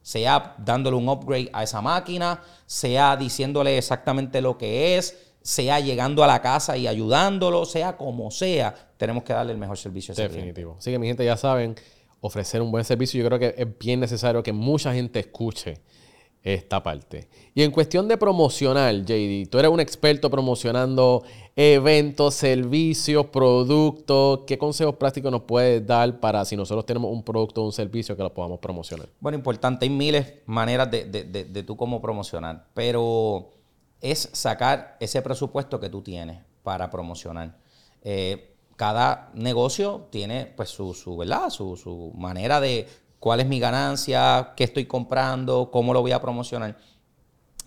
Sea 0.00 0.54
dándole 0.58 0.96
un 0.96 1.08
upgrade 1.08 1.50
a 1.52 1.62
esa 1.62 1.80
máquina, 1.80 2.42
sea 2.66 3.16
diciéndole 3.16 3.78
exactamente 3.78 4.40
lo 4.40 4.58
que 4.58 4.96
es, 4.96 5.23
sea 5.44 5.78
llegando 5.78 6.24
a 6.24 6.26
la 6.26 6.40
casa 6.40 6.74
y 6.76 6.86
ayudándolo, 6.86 7.66
sea 7.66 7.98
como 7.98 8.30
sea, 8.30 8.74
tenemos 8.96 9.24
que 9.24 9.34
darle 9.34 9.52
el 9.52 9.58
mejor 9.58 9.76
servicio 9.76 10.12
a 10.12 10.14
ese 10.14 10.22
cliente. 10.22 10.46
Definitivo. 10.46 10.76
Así 10.78 10.90
que 10.90 10.98
mi 10.98 11.06
gente 11.06 11.22
ya 11.22 11.36
saben, 11.36 11.76
ofrecer 12.20 12.62
un 12.62 12.72
buen 12.72 12.84
servicio, 12.84 13.22
yo 13.22 13.26
creo 13.28 13.38
que 13.38 13.54
es 13.56 13.78
bien 13.78 14.00
necesario 14.00 14.42
que 14.42 14.54
mucha 14.54 14.94
gente 14.94 15.20
escuche 15.20 15.82
esta 16.42 16.82
parte. 16.82 17.28
Y 17.54 17.62
en 17.62 17.70
cuestión 17.70 18.08
de 18.08 18.16
promocionar, 18.16 18.94
JD, 18.94 19.48
tú 19.50 19.58
eres 19.58 19.70
un 19.70 19.80
experto 19.80 20.30
promocionando 20.30 21.22
eventos, 21.54 22.34
servicios, 22.34 23.26
productos. 23.26 24.40
¿Qué 24.46 24.56
consejos 24.56 24.96
prácticos 24.96 25.30
nos 25.30 25.42
puedes 25.42 25.86
dar 25.86 26.20
para 26.20 26.42
si 26.46 26.56
nosotros 26.56 26.86
tenemos 26.86 27.10
un 27.12 27.22
producto 27.22 27.62
o 27.62 27.66
un 27.66 27.72
servicio 27.72 28.16
que 28.16 28.22
lo 28.22 28.32
podamos 28.32 28.60
promocionar? 28.60 29.08
Bueno, 29.20 29.36
importante, 29.36 29.84
hay 29.84 29.90
miles 29.90 30.26
de 30.26 30.42
maneras 30.46 30.90
de, 30.90 31.04
de, 31.04 31.44
de, 31.44 31.62
tú 31.62 31.76
cómo 31.76 32.00
promocionar, 32.00 32.66
pero 32.72 33.50
es 34.04 34.28
sacar 34.32 34.98
ese 35.00 35.22
presupuesto 35.22 35.80
que 35.80 35.88
tú 35.88 36.02
tienes 36.02 36.38
para 36.62 36.90
promocionar. 36.90 37.56
Eh, 38.02 38.54
cada 38.76 39.30
negocio 39.32 40.08
tiene 40.10 40.44
pues 40.44 40.68
su, 40.68 40.92
su 40.92 41.16
¿verdad? 41.16 41.48
Su, 41.48 41.74
su 41.76 42.12
manera 42.14 42.60
de 42.60 42.86
cuál 43.18 43.40
es 43.40 43.46
mi 43.46 43.58
ganancia, 43.58 44.52
qué 44.56 44.64
estoy 44.64 44.84
comprando, 44.84 45.70
cómo 45.70 45.94
lo 45.94 46.02
voy 46.02 46.12
a 46.12 46.20
promocionar. 46.20 46.76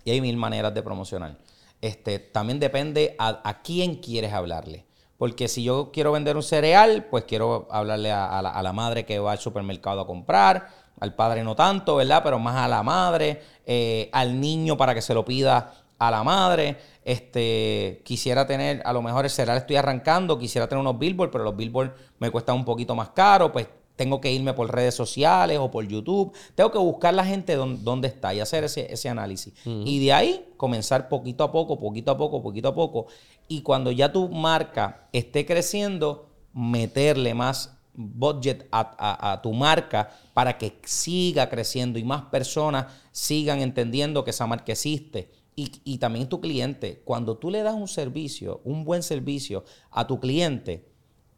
Y 0.06 0.12
hay 0.12 0.22
mil 0.22 0.38
maneras 0.38 0.76
de 0.76 0.84
promocionar. 0.84 1.40
Este, 1.82 2.20
también 2.20 2.60
depende 2.60 3.16
a, 3.18 3.62
quién 3.64 3.96
quieres 3.96 4.32
hablarle. 4.32 4.86
Porque 5.18 5.48
si 5.48 5.64
yo 5.64 5.90
quiero 5.92 6.12
vender 6.12 6.36
un 6.36 6.44
cereal, 6.44 7.08
pues 7.10 7.24
quiero 7.24 7.68
hablarle 7.72 8.12
a, 8.12 8.40
la, 8.44 8.74
madre 8.74 9.06
que 9.06 9.18
va 9.18 9.32
al 9.32 9.40
supermercado 9.40 10.02
a 10.02 10.06
comprar, 10.06 10.70
al 11.00 11.16
padre 11.16 11.44
no 11.44 11.56
tanto, 11.56 11.96
¿verdad? 11.96 12.22
Pero 12.24 12.38
más 12.38 12.58
a 12.58 12.68
la 12.68 12.84
madre, 12.84 13.42
eh, 13.66 14.12
al 14.14 14.40
niño 14.40 14.78
para 14.78 14.94
que 14.94 15.02
se 15.02 15.16
lo 15.16 15.26
pida 15.26 15.74
a 16.00 16.12
la 16.12 16.24
madre. 16.24 16.78
Este, 17.04 18.02
quisiera 18.04 18.46
tener, 18.46 18.82
a 18.86 18.94
lo 18.94 19.02
mejor 19.02 19.26
el 19.26 19.32
cereal 19.32 19.58
estoy 19.58 19.78
arrancando, 19.78 20.38
quisiera 20.38 20.68
tener 20.68 20.82
unos 20.82 21.00
billboards, 21.00 21.32
pero 21.32 21.44
los 21.44 21.56
billboards 21.56 21.94
me 22.20 22.30
cuestan 22.32 22.56
un 22.56 22.66
poquito 22.66 22.96
más 22.96 23.10
caro, 23.10 23.52
pues 23.52 23.68
tengo 23.98 24.22
que 24.22 24.32
irme 24.32 24.54
por 24.54 24.74
redes 24.74 24.96
sociales 24.96 25.58
o 25.60 25.70
por 25.70 25.86
YouTube. 25.86 26.32
Tengo 26.56 26.72
que 26.72 26.78
buscar 26.78 27.14
la 27.14 27.26
gente 27.26 27.56
dónde 27.56 28.08
está 28.08 28.34
y 28.34 28.40
hacer 28.40 28.64
ese, 28.64 29.10
análisis. 29.10 29.54
Y 29.66 30.06
de 30.06 30.14
ahí 30.14 30.46
comenzar 30.56 31.10
poquito 31.10 31.44
a 31.44 31.52
poco, 31.52 31.80
poquito 31.80 32.12
a 32.12 32.18
poco, 32.18 32.42
poquito 32.42 32.70
a 32.70 32.76
poco. 32.76 33.08
Y 33.48 33.62
cuando 33.62 33.92
ya 33.92 34.12
tu 34.12 34.30
marca 34.30 35.08
esté 35.12 35.46
creciendo, 35.46 36.30
meterle 36.54 37.34
más 37.34 37.74
budget 37.98 38.68
a, 38.72 39.40
tu 39.42 39.54
marca 39.54 40.12
para 40.34 40.58
que 40.58 40.80
siga 40.86 41.50
creciendo 41.50 41.98
y 41.98 42.04
más 42.04 42.26
personas 42.26 42.86
sigan 43.12 43.62
entendiendo 43.62 44.24
que 44.24 44.30
esa 44.30 44.46
marca 44.46 44.72
existe. 44.72 45.32
Y, 45.58 45.82
y 45.84 45.98
también 45.98 46.30
tu 46.30 46.40
cliente, 46.40 47.02
cuando 47.04 47.38
tú 47.38 47.52
le 47.52 47.64
das 47.64 47.74
un 47.74 47.90
servicio, 47.90 48.62
un 48.64 48.86
buen 48.86 49.04
servicio 49.04 49.66
a 49.92 50.08
tu 50.08 50.22
cliente, 50.22 50.86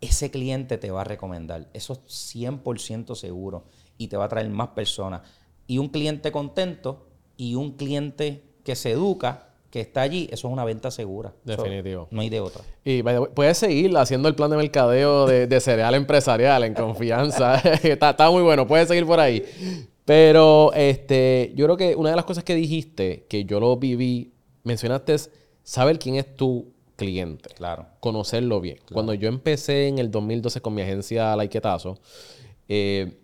ese 0.02 0.30
cliente 0.30 0.78
te 0.78 0.92
va 0.92 1.02
a 1.02 1.04
recomendar. 1.06 1.70
Eso 1.74 1.94
es 1.94 2.36
100% 2.36 3.16
seguro 3.16 3.66
y 3.98 4.08
te 4.08 4.18
va 4.18 4.26
a 4.26 4.30
traer 4.30 4.50
más 4.50 4.70
personas. 4.70 5.22
Y 5.68 5.78
un 5.78 5.90
cliente 5.90 6.32
contento 6.32 7.08
y 7.38 7.56
un 7.56 7.74
cliente 7.74 8.44
que 8.64 8.76
se 8.76 8.92
educa, 8.92 9.50
que 9.70 9.82
está 9.82 10.02
allí, 10.02 10.28
eso 10.32 10.48
es 10.48 10.54
una 10.54 10.66
venta 10.66 10.90
segura. 10.90 11.34
Definitivo. 11.44 12.08
no 12.12 12.22
hay 12.22 12.30
de 12.30 12.40
otra. 12.40 12.64
Y 12.84 13.04
puedes 13.04 13.58
seguir 13.58 13.96
haciendo 13.98 14.28
el 14.28 14.36
plan 14.36 14.50
de 14.50 14.58
mercadeo 14.58 15.28
de, 15.28 15.60
cereal 15.60 15.94
empresarial 15.96 16.64
en 16.64 16.74
confianza. 16.76 17.56
está, 17.84 18.12
está, 18.12 18.32
muy 18.32 18.42
bueno, 18.42 18.68
puedes 18.68 18.88
seguir 18.88 19.06
por 19.06 19.20
ahí. 19.20 19.46
Pero 20.10 20.74
este, 20.74 21.54
yo 21.56 21.66
creo 21.66 21.78
que 21.78 21.96
una 21.96 22.10
de 22.10 22.16
las 22.16 22.26
cosas 22.26 22.44
que 22.44 22.56
dijiste, 22.56 23.28
que 23.30 23.46
yo 23.46 23.60
lo 23.60 23.78
viví, 23.78 24.34
mencionaste 24.64 25.14
es 25.14 25.30
saber 25.62 26.00
quién 26.00 26.16
es 26.16 26.36
tu 26.36 26.74
cliente. 26.96 27.52
Claro. 27.54 27.86
Conocerlo 28.00 28.60
bien. 28.60 28.80
Cuando 28.92 29.14
yo 29.14 29.30
empecé 29.30 29.88
en 29.88 30.00
el 30.00 30.10
2012 30.10 30.62
con 30.62 30.74
mi 30.74 30.82
agencia 30.82 31.36
Laiquetazo, 31.36 32.00
eh, 32.68 33.20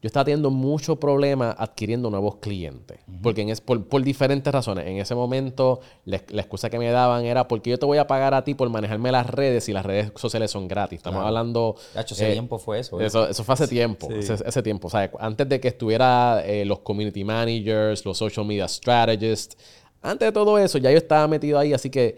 yo 0.00 0.06
estaba 0.06 0.24
teniendo 0.24 0.50
mucho 0.50 0.96
problema 0.96 1.50
adquiriendo 1.58 2.08
nuevos 2.08 2.36
clientes. 2.36 3.00
Porque 3.20 3.42
es, 3.42 3.60
por, 3.60 4.02
diferentes 4.02 4.52
razones. 4.52 4.86
En 4.86 4.98
ese 4.98 5.14
momento, 5.14 5.80
la, 6.04 6.16
excusa 6.16 6.70
que 6.70 6.78
me 6.78 6.88
daban 6.90 7.24
era 7.24 7.48
porque 7.48 7.70
yo 7.70 7.78
te 7.78 7.86
voy 7.86 7.98
a 7.98 8.06
pagar 8.06 8.32
a 8.32 8.44
ti 8.44 8.54
por 8.54 8.68
manejarme 8.70 9.10
las 9.10 9.26
redes 9.26 9.68
y 9.68 9.72
las 9.72 9.84
redes 9.84 10.12
sociales 10.14 10.52
son 10.52 10.68
gratis. 10.68 10.98
Estamos 10.98 11.24
hablando. 11.24 11.74
hace 11.96 12.30
eh, 12.30 12.32
tiempo 12.32 12.58
fue 12.58 12.78
eso, 12.78 13.00
eso. 13.00 13.28
Eso 13.28 13.42
fue 13.42 13.54
hace 13.54 13.66
tiempo. 13.66 14.08
Ese, 14.10 14.62
tiempo. 14.62 14.86
O 14.86 14.90
sea, 14.90 15.10
antes 15.18 15.48
de 15.48 15.58
que 15.60 15.68
estuviera 15.68 16.42
eh, 16.44 16.64
los 16.64 16.78
community 16.80 17.24
managers, 17.24 18.04
los 18.04 18.16
social 18.18 18.46
media 18.46 18.68
strategists. 18.68 19.56
Antes 20.00 20.28
de 20.28 20.32
todo 20.32 20.58
eso, 20.58 20.78
ya 20.78 20.92
yo 20.92 20.98
estaba 20.98 21.26
metido 21.26 21.58
ahí. 21.58 21.72
Así 21.72 21.90
que 21.90 22.16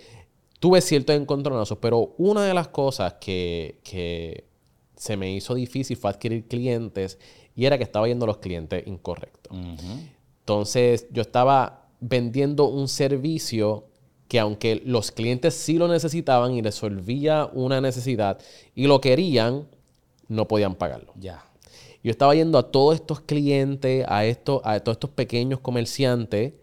tuve 0.61 0.81
ciertos 0.83 1.16
encontronazos, 1.16 1.78
pero 1.78 2.14
una 2.18 2.45
de 2.45 2.55
las 2.55 2.68
cosas 2.68 3.14
que, 3.14 4.45
se 4.97 5.16
me 5.16 5.33
hizo 5.33 5.55
difícil 5.55 5.97
fue 5.97 6.11
adquirir 6.11 6.47
clientes 6.47 7.18
y 7.61 7.66
era 7.66 7.76
que 7.76 7.84
estaba 7.84 8.08
yendo 8.08 8.24
a 8.24 8.28
los 8.28 8.38
clientes 8.38 8.82
incorrectos. 8.86 9.54
Entonces, 10.38 11.06
yo 11.11 11.20
estaba 11.20 11.90
vendiendo 12.00 12.64
un 12.64 12.88
servicio 12.88 13.84
que 14.28 14.40
aunque 14.40 14.80
los 14.86 15.11
clientes 15.11 15.52
sí 15.56 15.74
lo 15.74 15.86
necesitaban 15.86 16.54
y 16.54 16.62
resolvía 16.62 17.50
una 17.52 17.82
necesidad 17.82 18.38
y 18.74 18.86
lo 18.86 19.02
querían, 19.02 19.68
no 20.26 20.48
podían 20.48 20.74
pagarlo. 20.74 21.12
Ya. 21.16 21.44
Yo 22.02 22.11
estaba 22.11 22.34
yendo 22.34 22.56
a 22.56 22.70
todos 22.70 22.94
estos 22.94 23.20
clientes, 23.20 24.06
a, 24.08 24.24
estos, 24.24 24.62
a 24.64 24.80
todos 24.80 24.96
estos 24.96 25.11
pequeños 25.11 25.61
comerciantes 25.61 26.54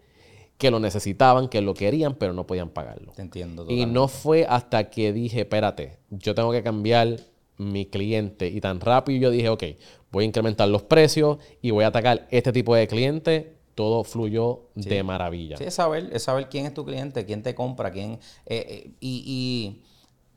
que 0.56 0.72
lo 0.72 0.80
necesitaban, 0.80 1.48
que 1.48 1.60
lo 1.60 1.74
querían, 1.74 2.16
pero 2.16 2.32
no 2.32 2.44
podían 2.44 2.70
pagarlo. 2.70 3.12
Te 3.12 3.22
entiendo. 3.22 3.66
Y 3.68 3.86
no 3.86 4.08
fue 4.08 4.46
hasta 4.48 4.90
que 4.90 5.12
dije, 5.12 5.42
espérate, 5.42 5.98
yo 6.10 6.34
tengo 6.34 6.50
que 6.50 6.64
cambiar 6.64 7.20
mi 7.58 7.86
cliente. 7.86 8.48
Y 8.48 8.60
tan 8.60 8.80
rápido 8.80 9.20
yo 9.20 9.30
dije, 9.30 9.48
ok, 9.48 9.64
voy 10.10 10.24
a 10.24 10.26
incrementar 10.26 10.68
los 10.68 10.82
precios 10.82 11.38
y 11.62 11.70
voy 11.70 11.84
a 11.84 11.88
atacar 11.88 12.26
este 12.30 12.52
tipo 12.52 12.74
de 12.74 12.86
cliente. 12.86 13.56
Todo 13.74 14.02
fluyó 14.02 14.62
de 14.74 15.02
maravilla. 15.04 15.56
Sí, 15.56 15.64
es 15.64 15.74
saber, 15.74 16.10
es 16.12 16.24
saber 16.24 16.48
quién 16.48 16.66
es 16.66 16.74
tu 16.74 16.84
cliente, 16.84 17.24
quién 17.24 17.42
te 17.42 17.54
compra, 17.54 17.92
quién... 17.92 18.18
Eh, 18.46 18.66
eh, 18.68 18.90
y, 19.00 19.82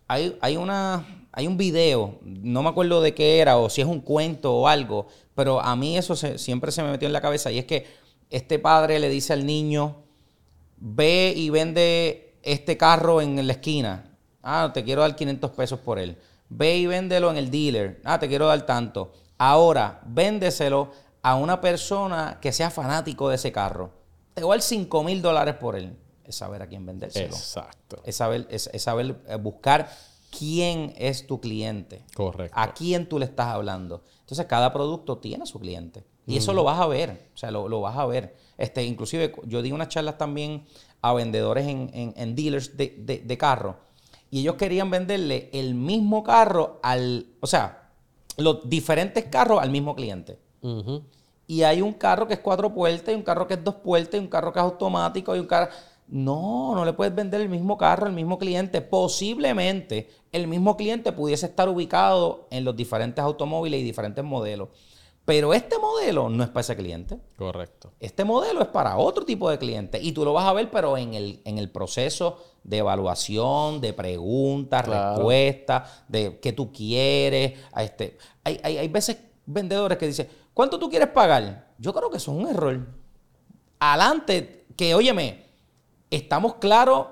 hay, 0.08 0.38
hay, 0.42 0.58
una, 0.58 1.28
hay 1.32 1.48
un 1.48 1.58
video, 1.58 2.20
no 2.22 2.62
me 2.62 2.70
acuerdo 2.70 3.02
de 3.02 3.16
qué 3.16 3.40
era 3.40 3.58
o 3.58 3.70
si 3.70 3.82
es 3.82 3.88
un 3.88 4.02
cuento 4.02 4.54
o 4.54 4.68
algo, 4.68 5.08
pero 5.34 5.62
a 5.62 5.76
mí 5.76 5.98
eso 5.98 6.16
siempre 6.16 6.72
se 6.72 6.84
me 6.84 6.92
metió 6.92 7.08
en 7.08 7.14
la 7.14 7.22
cabeza 7.22 7.50
y 7.50 7.58
es 7.58 7.66
que 7.66 7.86
este 8.30 8.60
padre 8.60 9.00
le 9.00 9.10
dice 9.10 9.34
al 9.34 9.46
niño, 9.46 10.04
ve 10.78 11.34
y 11.36 11.50
vende 11.50 12.36
este 12.44 12.78
carro 12.78 13.22
en 13.22 13.48
la 13.48 13.54
esquina. 13.54 14.18
Ah, 14.44 14.72
te 14.74 14.84
quiero 14.84 15.02
dar 15.02 15.16
500 15.16 15.52
pesos 15.52 15.80
por 15.80 16.00
él. 16.00 16.18
Ve 16.50 16.78
y 16.78 16.88
véndelo 16.88 17.32
en 17.32 17.38
el 17.38 17.52
dealer. 17.52 18.02
Ah, 18.04 18.20
te 18.20 18.28
quiero 18.28 18.48
dar 18.48 18.66
tanto. 18.66 19.14
Ahora, 19.44 20.02
véndeselo 20.06 20.92
a 21.24 21.34
una 21.34 21.62
persona 21.62 22.38
que 22.39 22.52
sea 22.52 22.70
fanático 22.70 23.28
de 23.28 23.38
ese 23.38 23.52
carro. 23.52 23.89
Te 24.36 24.44
voy 24.44 24.52
a 24.52 24.58
dar 24.58 24.62
5 24.62 25.04
mil 25.04 25.20
dólares 25.20 25.56
por 25.56 25.76
él. 25.76 25.98
Es 26.24 26.36
saber 26.36 26.62
a 26.62 26.68
quién 26.68 26.86
vendérselo. 26.86 27.36
Exacto. 27.36 28.04
Es 28.06 28.18
saber, 28.18 28.46
es, 28.52 28.70
saber 28.78 29.20
eh, 29.28 29.38
buscar 29.38 29.89
quién 30.30 30.94
es 30.96 31.26
tu 31.26 31.42
cliente. 31.42 32.06
Correcto. 32.14 32.56
A 32.56 32.72
quién 32.76 33.10
tú 33.10 33.18
le 33.18 33.26
estás 33.26 33.48
hablando. 33.48 34.04
Entonces, 34.20 34.46
cada 34.46 34.72
producto 34.72 35.18
tiene 35.18 35.48
su 35.48 35.60
cliente. 35.60 36.04
Y 36.28 36.38
eso 36.38 36.54
lo 36.54 36.64
vas 36.64 36.80
a 36.80 36.86
ver. 36.86 37.30
O 37.34 37.38
sea, 37.38 37.50
lo, 37.50 37.68
lo 37.68 37.82
vas 37.82 37.98
a 37.98 38.06
ver. 38.06 38.36
Este, 38.60 38.84
inclusive 38.84 39.34
yo 39.46 39.64
di 39.64 39.72
unas 39.72 39.88
charlas 39.88 40.20
también 40.20 40.66
a 41.02 41.14
vendedores 41.14 41.66
en, 41.68 42.36
dealers 42.36 42.78
de, 42.78 43.24
de, 43.26 43.38
carro. 43.39 43.78
Y 44.30 44.42
ellos 44.42 44.54
querían 44.54 44.92
venderle 44.92 45.50
el 45.52 45.74
mismo 45.74 46.24
carro 46.24 46.80
al, 46.84 47.26
o 47.39 47.48
sea, 47.48 47.81
los 48.42 48.70
diferentes 48.70 49.26
carros 49.26 49.62
al 49.62 49.70
mismo 49.70 49.96
cliente. 49.96 50.39
Y 51.48 51.64
hay 51.64 51.82
un 51.82 51.94
carro 51.94 52.28
que 52.28 52.36
es 52.36 52.39
cuatro 52.39 52.74
puertas, 52.74 53.14
y 53.14 53.16
un 53.16 53.24
carro 53.24 53.48
que 53.48 53.56
es 53.56 53.64
dos 53.64 53.76
puertas, 53.76 54.16
y 54.16 54.24
un 54.24 54.28
carro 54.28 54.54
que 54.54 54.60
es 54.60 54.66
automático, 54.66 55.36
y 55.36 55.39
un 55.39 55.48
carro... 55.48 55.72
No, 56.08 56.76
no 56.76 56.84
le 56.84 56.92
puedes 56.92 57.16
vender 57.16 57.39
el 57.39 57.48
mismo 57.48 57.78
carro 57.78 58.06
al 58.06 58.12
mismo 58.12 58.38
cliente. 58.38 58.82
Posiblemente 58.82 60.10
el 60.34 60.46
mismo 60.46 60.76
cliente 60.76 61.14
pudiese 61.14 61.46
estar 61.46 61.70
ubicado 61.70 62.48
en 62.52 62.66
los 62.66 62.76
diferentes 62.76 63.24
automóviles 63.24 63.80
y 63.80 63.84
diferentes 63.84 64.22
modelos. 64.22 64.70
Pero 65.24 65.54
este 65.54 65.78
modelo 65.78 66.28
no 66.28 66.44
es 66.44 66.50
para 66.50 66.62
ese 66.62 66.76
cliente. 66.76 67.18
Correcto. 67.38 67.94
Este 68.02 68.26
modelo 68.26 68.62
es 68.62 68.68
para 68.68 68.98
otro 68.98 69.24
tipo 69.24 69.50
de 69.50 69.58
cliente. 69.58 70.02
Y 70.02 70.12
tú 70.12 70.26
lo 70.26 70.34
vas 70.34 70.46
a 70.46 70.54
ver, 70.54 70.70
pero 70.70 70.98
en 70.98 71.14
el, 71.14 71.42
en 71.46 71.58
el 71.58 71.70
proceso 71.70 72.44
de 72.64 72.78
evaluación, 72.78 73.82
de 73.82 73.93
preguntas, 73.93 74.88
respuestas, 74.88 76.03
de 76.07 76.39
qué 76.39 76.53
tú 76.53 76.72
quieres. 76.72 77.59
Este. 77.78 78.18
hay, 78.43 78.59
hay, 78.64 78.78
hay 78.78 78.88
veces 78.88 79.18
vendedores 79.45 79.97
que 79.97 80.07
dicen, 80.07 80.28
¿cuánto 80.53 80.80
tú 80.80 80.89
quieres 80.89 81.09
pagar? 81.09 81.74
Yo 81.78 81.93
creo 81.93 82.09
que 82.09 82.18
eso 82.18 82.32
es 82.32 82.43
un 82.43 82.49
error. 82.49 82.88
Adelante, 83.80 84.66
que 84.76 84.93
óyeme, 84.93 85.45
estamos 86.09 86.55
claros, 86.55 87.07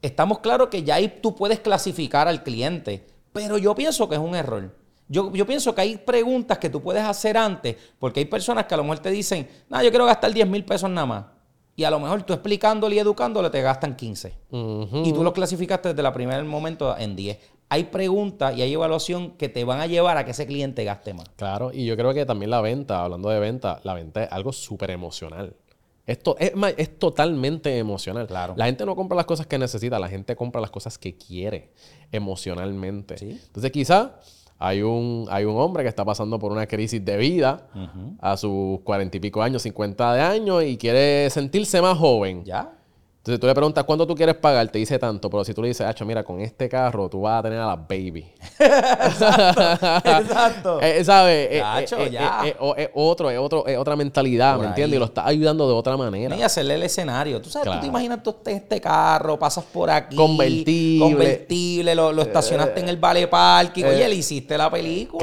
estamos 0.00 0.38
claros 0.38 0.68
que 0.68 0.82
ya 0.82 0.94
ahí 0.94 1.20
tú 1.22 1.34
puedes 1.34 1.60
clasificar 1.60 2.28
al 2.28 2.42
cliente. 2.42 3.06
Pero 3.32 3.58
yo 3.58 3.74
pienso 3.74 4.08
que 4.08 4.14
es 4.14 4.20
un 4.20 4.34
error. 4.34 4.76
Yo, 5.08 5.30
pienso 5.46 5.74
que 5.74 5.82
hay 5.82 5.96
preguntas 5.98 6.56
que 6.56 6.70
tú 6.70 6.80
puedes 6.80 7.02
hacer 7.02 7.36
antes, 7.36 7.76
porque 7.98 8.20
hay 8.20 8.26
personas 8.26 8.64
que 8.64 8.72
a 8.72 8.78
lo 8.78 8.84
mejor 8.84 9.00
te 9.00 9.10
dicen, 9.10 9.46
no, 9.68 9.82
yo 9.82 9.90
quiero 9.90 10.06
gastar 10.06 10.32
10 10.32 10.48
mil 10.48 10.64
pesos 10.64 10.88
nada 10.88 11.06
más. 11.06 11.24
Y 11.74 11.84
a 11.84 11.90
lo 11.90 11.98
mejor 11.98 12.22
tú 12.22 12.32
explicándole 12.32 12.96
y 12.96 12.98
educándole 12.98 13.50
te 13.50 13.62
gastan 13.62 13.96
15. 13.96 14.34
Ujú. 14.50 15.02
Y 15.04 15.12
tú 15.12 15.24
los 15.24 15.32
clasificaste 15.32 15.94
desde 15.94 16.06
el 16.06 16.12
primer 16.12 16.44
momento 16.44 16.96
en 16.96 17.16
10. 17.16 17.38
Hay 17.70 17.84
preguntas 17.84 18.54
y 18.56 18.60
hay 18.60 18.74
evaluación 18.74 19.30
que 19.32 19.48
te 19.48 19.64
van 19.64 19.80
a 19.80 19.86
llevar 19.86 20.18
a 20.18 20.24
que 20.26 20.32
ese 20.32 20.46
cliente 20.46 20.84
gaste 20.84 21.14
más. 21.14 21.26
Claro, 21.36 21.70
y 21.72 21.86
yo 21.86 21.96
creo 21.96 22.12
que 22.12 22.26
también 22.26 22.50
la 22.50 22.60
venta, 22.60 23.02
hablando 23.02 23.30
de 23.30 23.40
venta, 23.40 23.80
la 23.84 23.94
venta 23.94 24.24
es 24.24 24.32
algo 24.32 24.52
súper 24.52 24.90
emocional. 24.90 25.56
Esto 26.06 26.36
es, 26.38 26.52
es 26.76 26.98
totalmente 26.98 27.78
emocional. 27.78 28.26
Claro. 28.26 28.54
La 28.56 28.66
gente 28.66 28.84
no 28.84 28.94
compra 28.94 29.16
las 29.16 29.24
cosas 29.24 29.46
que 29.46 29.56
necesita, 29.56 29.98
la 29.98 30.08
gente 30.08 30.36
compra 30.36 30.60
las 30.60 30.70
cosas 30.70 30.98
que 30.98 31.16
quiere 31.16 31.70
emocionalmente. 32.10 33.16
Sí. 33.16 33.40
Entonces, 33.46 33.70
quizá 33.70 34.20
hay 34.62 34.82
un, 34.82 35.26
hay 35.30 35.44
un 35.44 35.56
hombre 35.56 35.82
que 35.82 35.88
está 35.88 36.04
pasando 36.04 36.38
por 36.38 36.52
una 36.52 36.66
crisis 36.66 37.04
de 37.04 37.16
vida 37.16 37.66
a 38.20 38.36
sus 38.36 38.80
cuarenta 38.80 39.16
y 39.16 39.20
pico 39.20 39.42
años, 39.42 39.62
50 39.62 40.14
de 40.14 40.20
años, 40.20 40.62
y 40.64 40.76
quiere 40.76 41.28
sentirse 41.30 41.82
más 41.82 41.98
joven. 41.98 42.44
¿Ya? 42.44 42.72
Entonces 43.22 43.38
tú 43.38 43.46
le 43.46 43.54
preguntas 43.54 43.84
cuánto 43.84 44.04
tú 44.04 44.16
quieres 44.16 44.34
pagar, 44.34 44.66
te 44.66 44.80
dice 44.80 44.98
tanto, 44.98 45.30
pero 45.30 45.44
si 45.44 45.54
tú 45.54 45.62
le 45.62 45.68
dices, 45.68 45.86
Hacho, 45.86 46.04
mira, 46.04 46.24
con 46.24 46.40
este 46.40 46.68
carro 46.68 47.08
tú 47.08 47.20
vas 47.20 47.38
a 47.38 47.42
tener 47.44 47.60
a 47.60 47.66
la 47.68 47.76
baby. 47.76 48.26
Exacto. 50.04 50.80
Eh, 50.82 51.04
¿Sabes? 51.04 51.48
Eh, 51.52 51.60
Chacho, 51.60 51.98
eh, 51.98 52.06
eh, 52.06 52.10
ya. 52.10 52.40
eh, 52.44 52.56
eh, 52.78 52.90
otro, 52.94 53.30
es 53.30 53.38
otro, 53.38 53.64
es 53.66 53.78
otra 53.78 53.94
mentalidad, 53.94 54.54
Por 54.56 54.62
¿me 54.64 54.68
entiendes? 54.70 54.96
Y 54.96 54.98
lo 54.98 55.04
estás 55.04 55.26
ayudando 55.26 55.68
de 55.68 55.74
otra 55.74 55.96
manera. 55.96 56.34
Y 56.36 56.42
hacerle 56.42 56.74
el 56.74 56.82
escenario. 56.82 57.40
Tú 57.40 57.48
sabes, 57.48 57.72
tú 57.72 57.80
te 57.80 57.86
imaginas 57.86 58.22
tú 58.24 58.34
en 58.46 58.56
este 58.56 58.80
carro, 58.80 59.38
pasas 59.38 59.64
por 59.64 59.88
aquí. 59.88 60.16
Convertible. 60.16 61.04
Convertible, 61.04 61.94
lo, 61.94 62.12
lo 62.12 62.22
estacionaste 62.22 62.80
en 62.80 62.88
el 62.88 62.96
vale 62.96 63.28
parking. 63.28 63.84
Oye, 63.84 64.08
le 64.08 64.16
hiciste 64.16 64.58
la 64.58 64.68
película. 64.68 65.20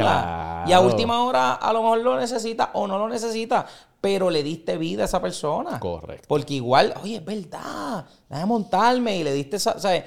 Claro. 0.64 0.70
Y 0.70 0.74
a 0.74 0.80
última 0.80 1.22
hora 1.26 1.56
a 1.56 1.74
lo 1.74 1.82
mejor 1.82 1.98
lo 2.00 2.18
necesita 2.18 2.70
o 2.74 2.88
no 2.88 2.98
lo 2.98 3.10
necesita. 3.10 3.66
Pero 4.02 4.30
le 4.30 4.44
diste 4.44 4.78
vida 4.78 5.04
a 5.04 5.06
esa 5.06 5.22
persona. 5.22 5.80
Correcto. 5.80 6.26
Porque 6.28 6.54
igual, 6.54 6.94
oye, 7.04 7.18
es 7.18 7.26
verdad. 7.26 8.06
Déjame 8.30 8.46
montarme 8.46 9.18
y 9.18 9.24
le 9.24 9.34
diste 9.34 9.58
esa. 9.58 9.80
¿sabes? 9.80 10.04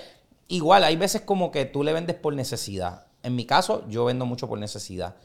Igual, 0.48 0.84
hay 0.84 0.96
veces 0.96 1.22
como 1.22 1.50
que 1.50 1.64
tú 1.64 1.82
le 1.82 1.92
vendes 1.92 2.16
por 2.16 2.34
necesidad. 2.34 3.06
En 3.22 3.36
mi 3.36 3.44
caso, 3.44 3.84
yo 3.88 4.04
vendo 4.04 4.26
mucho 4.26 4.48
por 4.48 4.58
necesidad. 4.58 5.16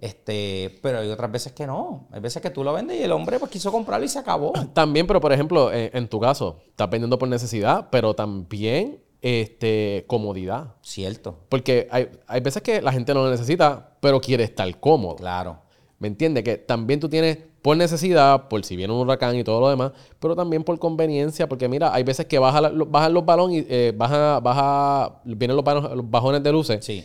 Este, 0.00 0.78
pero 0.82 1.00
hay 1.00 1.10
otras 1.10 1.32
veces 1.32 1.52
que 1.52 1.66
no. 1.66 2.06
Hay 2.12 2.20
veces 2.20 2.40
que 2.40 2.50
tú 2.50 2.62
lo 2.62 2.72
vendes 2.72 3.00
y 3.00 3.02
el 3.02 3.10
hombre 3.10 3.40
pues 3.40 3.50
quiso 3.50 3.72
comprarlo 3.72 4.06
y 4.06 4.08
se 4.08 4.20
acabó. 4.20 4.52
También, 4.72 5.06
pero 5.06 5.20
por 5.20 5.32
ejemplo, 5.32 5.72
en, 5.72 5.90
en 5.92 6.08
tu 6.08 6.20
caso, 6.20 6.60
estás 6.68 6.88
vendiendo 6.88 7.18
por 7.18 7.28
necesidad, 7.28 7.88
pero 7.90 8.14
también 8.14 9.02
este, 9.20 10.04
comodidad. 10.06 10.74
Cierto. 10.82 11.38
Porque 11.48 11.88
hay, 11.90 12.08
hay 12.26 12.40
veces 12.40 12.62
que 12.62 12.80
la 12.80 12.92
gente 12.92 13.12
no 13.14 13.24
lo 13.24 13.30
necesita, 13.30 13.96
pero 14.00 14.20
quiere 14.20 14.44
estar 14.44 14.78
cómodo. 14.78 15.16
Claro. 15.16 15.58
¿Me 15.98 16.08
entiendes? 16.08 16.44
Que 16.44 16.56
también 16.56 17.00
tú 17.00 17.08
tienes 17.08 17.38
por 17.62 17.76
necesidad, 17.76 18.48
por 18.48 18.64
si 18.64 18.74
viene 18.76 18.92
un 18.92 19.00
huracán 19.00 19.36
y 19.36 19.44
todo 19.44 19.60
lo 19.60 19.68
demás, 19.68 19.92
pero 20.18 20.34
también 20.34 20.64
por 20.64 20.78
conveniencia, 20.78 21.48
porque 21.48 21.68
mira, 21.68 21.92
hay 21.92 22.02
veces 22.04 22.26
que 22.26 22.38
baja 22.38 22.60
la- 22.60 22.70
bajan 22.86 23.12
los 23.12 23.24
balones 23.24 23.62
y 23.62 23.66
eh, 23.68 23.92
baja, 23.96 24.40
baja, 24.40 25.20
vienen 25.24 25.56
los, 25.56 25.64
los 25.94 26.10
bajones 26.10 26.42
de 26.42 26.52
luces. 26.52 26.84
Sí. 26.84 27.04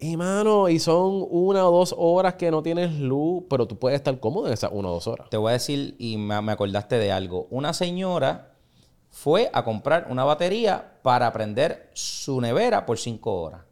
Y 0.00 0.16
mano, 0.16 0.68
y 0.68 0.78
son 0.78 1.26
una 1.28 1.68
o 1.68 1.72
dos 1.76 1.92
horas 1.98 2.34
que 2.34 2.52
no 2.52 2.62
tienes 2.62 3.00
luz, 3.00 3.42
pero 3.50 3.66
tú 3.66 3.76
puedes 3.76 3.96
estar 3.96 4.20
cómodo 4.20 4.46
en 4.46 4.52
esas 4.52 4.70
una 4.72 4.90
o 4.90 4.92
dos 4.92 5.08
horas. 5.08 5.28
Te 5.28 5.36
voy 5.36 5.50
a 5.50 5.54
decir, 5.54 5.96
y 5.98 6.16
me 6.16 6.52
acordaste 6.52 6.98
de 6.98 7.10
algo. 7.10 7.48
Una 7.50 7.72
señora 7.72 8.52
fue 9.10 9.50
a 9.52 9.64
comprar 9.64 10.06
una 10.08 10.22
batería 10.22 10.98
para 11.02 11.32
prender 11.32 11.90
su 11.94 12.40
nevera 12.40 12.86
por 12.86 12.98
cinco 12.98 13.42
horas. 13.42 13.62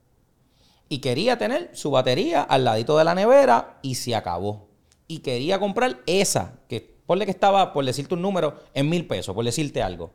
Y 0.89 0.99
quería 0.99 1.39
tener 1.39 1.71
su 1.75 1.93
batería 1.93 2.43
al 2.43 2.65
ladito 2.65 2.99
de 2.99 3.05
la 3.05 3.15
nevera 3.15 3.79
y 3.83 3.95
se 3.95 4.17
acabó. 4.17 4.66
Y 5.09 5.19
quería 5.21 5.59
comprar 5.59 6.01
esa, 6.07 6.55
que 6.69 6.97
ponle 7.07 7.25
que 7.25 7.31
estaba, 7.31 7.73
por 7.73 7.85
decirte 7.85 8.15
un 8.15 8.23
número, 8.23 8.59
en 8.75 8.89
mil 8.89 9.07
pesos, 9.07 9.35
por 9.35 9.45
decirte 9.45 9.83
algo. 9.83 10.13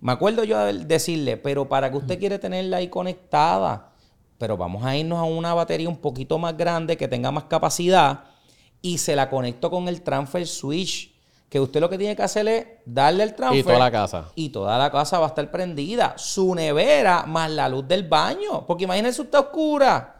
Me 0.00 0.12
acuerdo 0.12 0.44
yo 0.44 0.58
de 0.58 0.84
decirle, 0.84 1.36
pero 1.36 1.68
para 1.68 1.90
que 1.90 1.96
usted 1.96 2.18
quiere 2.18 2.38
tenerla 2.38 2.78
ahí 2.78 2.88
conectada, 2.88 3.92
pero 4.38 4.56
vamos 4.56 4.84
a 4.84 4.96
irnos 4.96 5.18
a 5.18 5.24
una 5.24 5.54
batería 5.54 5.88
un 5.88 5.96
poquito 5.96 6.38
más 6.38 6.56
grande, 6.56 6.96
que 6.96 7.08
tenga 7.08 7.30
más 7.30 7.44
capacidad, 7.44 8.24
y 8.82 8.98
se 8.98 9.16
la 9.16 9.30
conecto 9.30 9.70
con 9.70 9.88
el 9.88 10.02
transfer 10.02 10.46
switch. 10.46 11.14
Que 11.48 11.60
usted 11.60 11.80
lo 11.80 11.88
que 11.88 11.96
tiene 11.96 12.16
que 12.16 12.22
hacer 12.22 12.48
es 12.48 12.66
darle 12.84 13.22
el 13.22 13.34
transfer. 13.34 13.60
Y 13.60 13.62
toda 13.62 13.78
la 13.78 13.90
casa. 13.90 14.32
Y 14.34 14.48
toda 14.48 14.76
la 14.78 14.90
casa 14.90 15.20
va 15.20 15.26
a 15.26 15.28
estar 15.28 15.48
prendida. 15.50 16.14
Su 16.18 16.54
nevera 16.54 17.24
más 17.24 17.50
la 17.50 17.68
luz 17.68 17.86
del 17.86 18.02
baño. 18.02 18.66
Porque 18.66 18.84
imagínese 18.84 19.22
usted 19.22 19.38
oscura. 19.38 20.15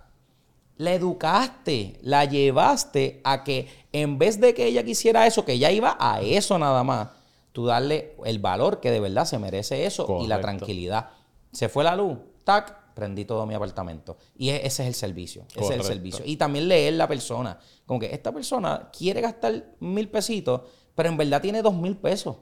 La 0.78 0.92
educaste, 0.92 1.98
la 2.02 2.24
llevaste 2.26 3.20
a 3.24 3.44
que 3.44 3.68
en 3.92 4.18
vez 4.18 4.40
de 4.40 4.54
que 4.54 4.66
ella 4.66 4.84
quisiera 4.84 5.26
eso, 5.26 5.44
que 5.44 5.54
ella 5.54 5.70
iba 5.70 5.96
a 5.98 6.20
eso 6.20 6.58
nada 6.58 6.84
más, 6.84 7.08
tú 7.52 7.64
darle 7.64 8.14
el 8.24 8.38
valor 8.38 8.80
que 8.80 8.90
de 8.90 9.00
verdad 9.00 9.24
se 9.24 9.38
merece 9.38 9.86
eso 9.86 10.18
y 10.22 10.26
la 10.26 10.40
tranquilidad. 10.40 11.10
Se 11.52 11.70
fue 11.70 11.82
la 11.84 11.96
luz, 11.96 12.18
tac, 12.44 12.92
prendí 12.94 13.24
todo 13.24 13.46
mi 13.46 13.54
apartamento. 13.54 14.18
Y 14.36 14.50
e- 14.50 14.66
ese 14.66 14.82
es 14.82 14.88
el 14.88 14.94
servicio, 14.94 15.44
ese 15.54 15.74
es 15.74 15.80
el 15.80 15.82
servicio. 15.82 16.24
Y 16.26 16.36
también 16.36 16.68
leer 16.68 16.94
la 16.94 17.08
persona. 17.08 17.58
Como 17.86 18.00
que 18.00 18.14
esta 18.14 18.32
persona 18.32 18.90
quiere 18.96 19.20
gastar 19.20 19.64
mil 19.80 20.08
pesitos, 20.08 20.62
pero 20.94 21.08
en 21.08 21.16
verdad 21.16 21.40
tiene 21.40 21.62
dos 21.62 21.74
mil 21.74 21.96
pesos. 21.96 22.36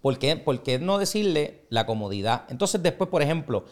¿Por 0.00 0.18
qué? 0.18 0.36
¿Por 0.36 0.62
qué 0.62 0.78
no 0.78 0.98
decirle 0.98 1.66
la 1.68 1.84
comodidad? 1.84 2.44
Entonces 2.48 2.82
después, 2.82 3.10
por 3.10 3.22
ejemplo, 3.22 3.66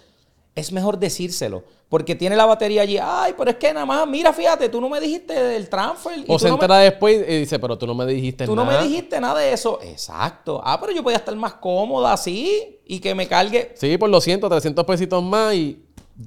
es 0.55 0.73
mejor 0.73 0.99
decírselo. 0.99 1.65
Porque 1.89 2.15
tiene 2.15 2.37
la 2.37 2.45
batería 2.45 2.83
allí. 2.83 2.99
Ay, 3.01 3.35
pero 3.39 3.51
es 3.51 3.57
que 3.57 3.73
nada 3.73 3.87
más, 3.87 4.07
mira, 4.07 4.33
fíjate, 4.35 4.69
tú 4.69 4.79
no 4.81 4.91
me 4.91 5.01
dijiste 5.01 5.33
del 5.33 5.71
transfer. 5.71 6.21
O 6.29 6.35
tú 6.35 6.39
se 6.39 6.45
no 6.49 6.53
me- 6.53 6.57
entera 6.57 6.79
después 6.81 7.25
y 7.27 7.39
dice, 7.41 7.59
pero 7.59 7.79
tú 7.79 7.87
no 7.87 7.95
me 7.95 8.05
dijiste 8.05 8.45
Tú 8.45 8.55
no 8.55 8.65
nada. 8.65 8.81
me 8.83 8.87
dijiste 8.89 9.19
nada 9.21 9.41
de 9.41 9.53
eso. 9.55 9.79
Exacto. 9.83 10.61
Ah, 10.63 10.79
pero 10.79 10.93
yo 10.93 11.03
podía 11.03 11.17
estar 11.17 11.35
más 11.37 11.55
cómoda 11.55 12.13
así 12.13 12.81
y 12.85 13.01
que 13.01 13.15
me 13.15 13.27
cargue. 13.27 13.73
Sí, 13.75 13.97
por 13.97 14.11
los 14.11 14.23
100, 14.23 14.39
300 14.41 14.85
pesitos 14.85 15.23
más 15.23 15.55
y... 15.55 15.83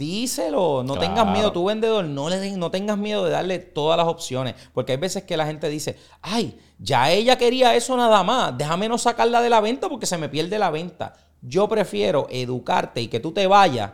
Díselo, 0.06 0.84
no 0.84 0.96
Claro. 0.96 1.00
tengas 1.10 1.28
miedo, 1.34 1.52
tu 1.52 1.66
vendedor, 1.66 2.06
no, 2.06 2.30
le 2.30 2.40
den- 2.40 2.58
no 2.58 2.72
tengas 2.72 2.98
miedo 2.98 3.26
de 3.26 3.32
darle 3.32 3.60
todas 3.60 3.98
las 3.98 4.08
opciones, 4.08 4.56
porque 4.74 4.94
hay 4.94 4.98
veces 4.98 5.24
que 5.24 5.36
la 5.36 5.46
gente 5.46 5.68
dice, 5.70 5.98
ay, 6.22 6.58
ya 6.80 7.12
ella 7.12 7.38
quería 7.38 7.76
eso 7.76 7.96
nada 7.98 8.24
más, 8.24 8.58
déjame 8.58 8.88
no 8.88 8.98
sacarla 8.98 9.42
de 9.42 9.50
la 9.50 9.60
venta 9.60 9.90
porque 9.90 10.06
se 10.06 10.18
me 10.18 10.30
pierde 10.30 10.58
la 10.58 10.72
venta. 10.72 11.14
Yo 11.42 11.68
prefiero 11.68 12.26
educarte 12.32 13.02
y 13.02 13.10
que 13.10 13.20
tú 13.20 13.34
te 13.34 13.46
vayas, 13.48 13.92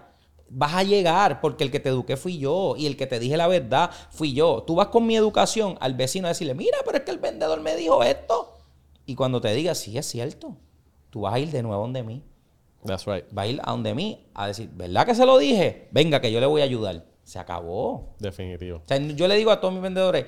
vas 0.49 0.73
a 0.75 0.83
llegar 0.83 1.41
porque 1.41 1.63
el 1.63 1.71
que 1.71 1.79
te 1.79 1.89
eduqué 1.89 2.17
fui 2.17 2.37
yo 2.37 2.75
y 2.77 2.85
el 2.85 2.95
que 2.97 3.07
te 3.07 3.19
dije 3.19 3.37
la 3.37 3.47
verdad 3.47 3.89
fui 4.11 4.33
yo. 4.33 4.63
Tú 4.65 4.75
vas 4.75 4.87
con 4.87 5.05
mi 5.05 5.15
educación 5.15 5.77
al 5.81 5.93
vecino 5.93 6.27
a 6.27 6.29
decirle, 6.29 6.53
mira, 6.53 6.77
pero 6.85 6.97
es 6.97 7.03
que 7.03 7.11
el 7.11 7.17
vendedor 7.19 7.61
me 7.61 7.75
dijo 7.75 8.03
esto. 8.03 8.53
Y 9.05 9.15
cuando 9.15 9.39
te 9.41 9.53
diga, 9.53 9.73
sí, 9.75 9.97
es 9.97 10.05
cierto, 10.05 10.57
tú 11.09 11.21
vas 11.21 11.33
a 11.33 11.39
ir 11.39 11.49
de 11.51 11.63
nuevo 11.63 11.81
donde 11.81 12.03
mí 12.03 12.23
That's 12.85 13.05
right. 13.05 13.25
va 13.37 13.41
a 13.43 13.47
ir 13.47 13.59
a 13.63 13.71
donde 13.71 13.93
mí 13.93 14.27
a 14.33 14.47
decir, 14.47 14.69
¿verdad 14.73 15.05
que 15.05 15.15
se 15.15 15.25
lo 15.25 15.37
dije? 15.37 15.87
Venga, 15.91 16.21
que 16.21 16.31
yo 16.31 16.39
le 16.39 16.45
voy 16.45 16.61
a 16.61 16.65
ayudar. 16.65 17.05
Se 17.23 17.39
acabó. 17.39 18.15
Definitivo. 18.19 18.77
O 18.77 18.87
sea, 18.87 18.97
yo 18.97 19.27
le 19.27 19.35
digo 19.35 19.51
a 19.51 19.59
todos 19.59 19.73
mis 19.73 19.81
vendedores, 19.83 20.25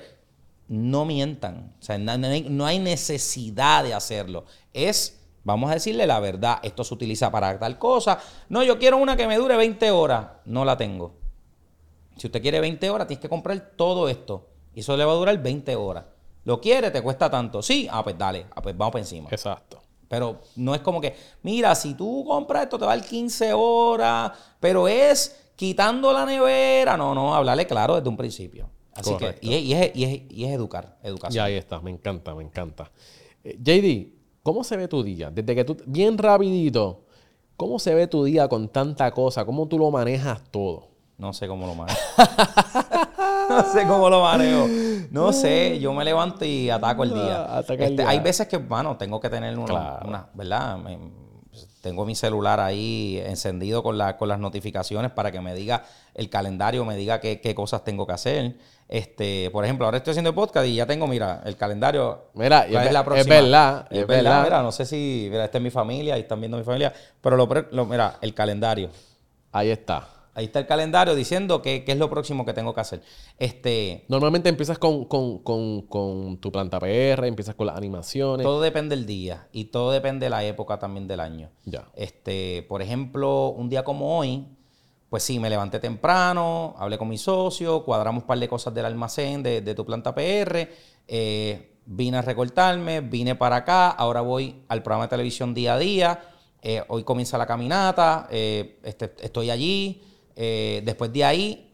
no 0.68 1.04
mientan. 1.06 1.74
O 1.80 1.82
sea, 1.82 1.96
na- 1.98 2.18
no 2.18 2.66
hay 2.66 2.78
necesidad 2.78 3.84
de 3.84 3.94
hacerlo. 3.94 4.44
Es, 4.74 5.19
vamos 5.44 5.70
a 5.70 5.74
decirle 5.74 6.06
la 6.06 6.20
verdad, 6.20 6.58
esto 6.62 6.84
se 6.84 6.94
utiliza 6.94 7.30
para 7.30 7.58
tal 7.58 7.78
cosa. 7.78 8.18
No, 8.48 8.62
yo 8.62 8.78
quiero 8.78 8.98
una 8.98 9.16
que 9.16 9.26
me 9.26 9.36
dure 9.36 9.56
20 9.56 9.90
horas. 9.90 10.26
No 10.44 10.64
la 10.64 10.76
tengo. 10.76 11.14
Si 12.16 12.26
usted 12.26 12.42
quiere 12.42 12.60
20 12.60 12.90
horas, 12.90 13.06
tienes 13.06 13.22
que 13.22 13.28
comprar 13.28 13.58
todo 13.76 14.08
esto. 14.08 14.48
Y 14.74 14.80
eso 14.80 14.96
le 14.96 15.04
va 15.04 15.12
a 15.12 15.16
durar 15.16 15.42
20 15.42 15.74
horas. 15.76 16.04
¿Lo 16.44 16.60
quiere? 16.60 16.90
¿Te 16.90 17.02
cuesta 17.02 17.30
tanto? 17.30 17.62
Sí. 17.62 17.88
Ah, 17.90 18.02
pues 18.02 18.16
dale. 18.16 18.46
Ah, 18.54 18.62
pues 18.62 18.76
vamos 18.76 18.92
para 18.92 19.02
encima. 19.02 19.28
Exacto. 19.30 19.80
Pero 20.08 20.40
no 20.56 20.74
es 20.74 20.80
como 20.80 21.00
que, 21.00 21.14
mira, 21.42 21.74
si 21.74 21.94
tú 21.94 22.24
compras 22.26 22.64
esto 22.64 22.78
te 22.78 22.84
va 22.84 22.92
a 22.92 22.96
dar 22.96 23.06
15 23.06 23.52
horas, 23.52 24.32
pero 24.58 24.88
es 24.88 25.52
quitando 25.54 26.12
la 26.12 26.26
nevera. 26.26 26.96
No, 26.96 27.14
no, 27.14 27.34
hablarle 27.34 27.66
claro 27.66 27.94
desde 27.94 28.08
un 28.08 28.16
principio. 28.16 28.68
Así 28.92 29.12
Correcto. 29.12 29.40
que, 29.42 29.46
y 29.46 29.54
es, 29.54 29.62
y, 29.62 29.74
es, 29.74 29.96
y, 29.96 30.04
es, 30.04 30.22
y 30.30 30.44
es 30.44 30.50
educar, 30.50 30.98
educación. 31.02 31.44
ahí 31.44 31.54
está, 31.54 31.80
me 31.80 31.90
encanta, 31.90 32.34
me 32.34 32.42
encanta. 32.42 32.90
Eh, 33.44 33.56
JD, 33.56 34.19
¿cómo 34.42 34.64
se 34.64 34.76
ve 34.76 34.88
tu 34.88 35.02
día? 35.02 35.30
Desde 35.30 35.54
que 35.54 35.64
tú, 35.64 35.76
bien 35.86 36.16
rapidito, 36.18 37.02
¿cómo 37.56 37.78
se 37.78 37.94
ve 37.94 38.06
tu 38.06 38.24
día 38.24 38.48
con 38.48 38.68
tanta 38.68 39.10
cosa? 39.12 39.44
¿Cómo 39.44 39.66
tú 39.68 39.78
lo 39.78 39.90
manejas 39.90 40.42
todo? 40.50 40.88
No 41.18 41.32
sé 41.34 41.46
cómo 41.46 41.66
lo 41.66 41.74
manejo. 41.74 41.98
no 43.50 43.64
sé 43.72 43.86
cómo 43.86 44.08
lo 44.08 44.22
manejo. 44.22 44.66
No 45.10 45.32
sé, 45.32 45.78
yo 45.80 45.92
me 45.92 46.04
levanto 46.04 46.44
y 46.44 46.70
ataco 46.70 47.02
el 47.04 47.12
día. 47.12 47.42
Ah, 47.44 47.58
ataca 47.58 47.84
el 47.84 47.90
Este, 47.92 48.02
día. 48.02 48.08
Hay 48.08 48.20
veces 48.20 48.46
que, 48.48 48.56
bueno, 48.56 48.96
tengo 48.96 49.20
que 49.20 49.28
tener 49.28 49.56
una, 49.58 49.66
Claro. 49.66 50.08
una- 50.08 50.28
¿verdad? 50.34 50.78
Me- 50.78 50.98
tengo 51.82 52.04
mi 52.04 52.14
celular 52.14 52.60
ahí 52.60 53.20
encendido 53.24 53.82
con, 53.82 53.98
la- 53.98 54.16
con 54.16 54.28
las 54.28 54.38
notificaciones 54.38 55.10
para 55.12 55.32
que 55.32 55.40
me 55.40 55.54
diga 55.54 55.84
el 56.14 56.28
calendario, 56.30 56.84
me 56.84 56.94
diga 56.96 57.20
qué, 57.20 57.40
qué 57.40 57.54
cosas 57.54 57.84
tengo 57.84 58.06
que 58.06 58.12
hacer. 58.12 58.56
Este, 58.92 59.50
por 59.52 59.64
ejemplo, 59.64 59.84
ahora 59.84 59.98
estoy 59.98 60.10
haciendo 60.10 60.30
el 60.30 60.34
podcast 60.34 60.66
y 60.66 60.74
ya 60.74 60.84
tengo, 60.84 61.06
mira, 61.06 61.42
el 61.44 61.56
calendario. 61.56 62.24
Mira, 62.34 62.66
y 62.66 62.72
¿Cuál 62.72 62.82
es 62.82 62.88
es 62.88 62.92
la 62.92 63.04
próxima? 63.04 63.36
es 63.36 63.42
verdad, 63.44 63.86
Y 63.88 63.98
es 63.98 64.06
verdad. 64.08 64.42
Mira, 64.42 64.62
no 64.64 64.72
sé 64.72 64.84
si, 64.84 65.28
mira, 65.30 65.44
esta 65.44 65.58
es 65.58 65.62
mi 65.64 65.70
familia, 65.70 66.14
ahí 66.14 66.22
están 66.22 66.40
viendo 66.40 66.58
mi 66.58 66.64
familia, 66.64 66.92
pero 67.20 67.36
lo, 67.36 67.86
mira, 67.86 68.18
el 68.20 68.34
calendario. 68.34 68.90
Ahí 69.52 69.70
está. 69.70 70.08
Ahí 70.34 70.46
está 70.46 70.58
el 70.58 70.66
calendario 70.66 71.14
diciendo 71.14 71.62
qué, 71.62 71.84
qué 71.84 71.92
es 71.92 71.98
lo 71.98 72.10
próximo 72.10 72.44
que 72.44 72.52
tengo 72.52 72.74
que 72.74 72.80
hacer. 72.80 73.00
Este, 73.38 74.04
Normalmente 74.08 74.48
empiezas 74.48 74.78
con, 74.78 75.04
con- 75.04 75.38
con- 75.38 75.82
con 75.82 76.38
tu 76.38 76.50
planta 76.50 76.80
PR, 76.80 77.26
empiezas 77.28 77.54
con 77.54 77.66
las 77.68 77.76
animaciones. 77.76 78.44
todo 78.44 78.60
depende 78.60 78.96
del 78.96 79.06
día 79.06 79.46
y 79.52 79.66
todo 79.66 79.92
depende 79.92 80.26
de 80.26 80.30
la 80.30 80.42
época 80.44 80.78
también 80.80 81.06
del 81.06 81.20
año. 81.20 81.50
Ya. 81.64 81.84
Este, 81.94 82.64
por 82.68 82.82
ejemplo, 82.82 83.48
un 83.50 83.68
día 83.68 83.84
como 83.84 84.18
hoy, 84.18 84.46
pues 85.10 85.22
sí, 85.24 85.38
me 85.40 85.50
levanté 85.50 85.80
temprano, 85.80 86.74
hablé 86.78 86.96
con 86.96 87.08
mi 87.08 87.18
socio, 87.18 87.84
cuadramos 87.84 88.22
un 88.22 88.26
par 88.28 88.38
de 88.38 88.48
cosas 88.48 88.72
del 88.72 88.86
almacén 88.86 89.42
de, 89.42 89.74
tu 89.74 89.84
planta 89.84 90.14
PR, 90.14 90.68
eh, 91.08 91.78
vine 91.84 92.18
a 92.18 92.22
recortarme, 92.22 93.00
vine 93.00 93.34
para 93.34 93.56
acá, 93.56 93.90
ahora 93.90 94.20
voy 94.20 94.62
al 94.68 94.82
programa 94.82 95.04
de 95.06 95.10
televisión 95.10 95.52
día 95.52 95.74
a 95.74 95.78
día, 95.78 96.20
eh, 96.62 96.82
hoy 96.88 97.02
comienza 97.02 97.36
la 97.36 97.46
caminata, 97.46 98.28
eh, 98.30 98.78
este, 98.84 99.12
estoy 99.20 99.50
allí, 99.50 100.00
después 100.36 101.12
de 101.12 101.24
ahí 101.24 101.66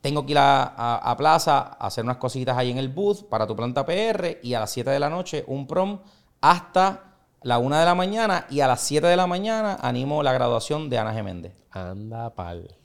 tengo 0.00 0.24
que 0.24 0.32
ir 0.32 0.38
a, 0.38 0.62
a- 0.62 1.10
a 1.10 1.16
plaza 1.16 1.58
a 1.78 1.86
hacer 1.88 2.04
unas 2.04 2.18
cositas 2.18 2.56
ahí 2.56 2.70
en 2.70 2.78
el 2.78 2.88
booth 2.88 3.24
para 3.28 3.46
tu 3.46 3.56
planta 3.56 3.84
PR 3.84 4.38
y 4.42 4.54
a 4.54 4.60
las 4.60 4.70
7 4.70 4.90
de 4.90 4.98
la 5.00 5.10
noche 5.10 5.44
un 5.46 5.66
prom 5.66 5.98
hasta 6.40 7.16
la 7.42 7.58
1 7.58 7.76
de 7.78 7.84
la 7.84 7.94
mañana 7.94 8.46
y 8.50 8.60
a 8.60 8.66
las 8.66 8.80
7 8.82 9.06
de 9.08 9.16
la 9.16 9.26
mañana 9.26 9.78
animo 9.82 10.22
la 10.22 10.32
graduación 10.32 10.88
de 10.88 10.98
Ana 10.98 11.12
Geméndez. 11.12 11.54
Anda 11.70 12.34
pal. 12.34 12.76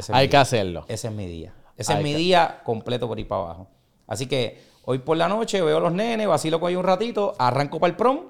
Ese 0.00 0.12
Hay 0.14 0.26
que 0.28 0.32
día. 0.32 0.40
hacerlo. 0.42 0.84
Ese 0.88 1.08
es 1.08 1.14
mi 1.14 1.26
día. 1.26 1.54
Ese 1.76 1.92
Hay 1.92 1.98
es 1.98 2.04
mi 2.04 2.12
que- 2.12 2.18
día 2.18 2.60
completo 2.64 3.06
por 3.08 3.18
ir 3.18 3.26
para 3.28 3.42
abajo. 3.42 3.68
Así 4.06 4.26
que 4.26 4.60
hoy 4.84 4.98
por 4.98 5.16
la 5.16 5.28
noche 5.28 5.62
veo 5.62 5.76
a 5.78 5.80
los 5.80 5.92
nenes, 5.92 6.26
vacilo 6.26 6.58
con 6.60 6.68
ellos 6.70 6.80
un 6.80 6.86
ratito, 6.86 7.34
arranco 7.38 7.78
para 7.78 7.90
el 7.92 7.96
prom 7.96 8.20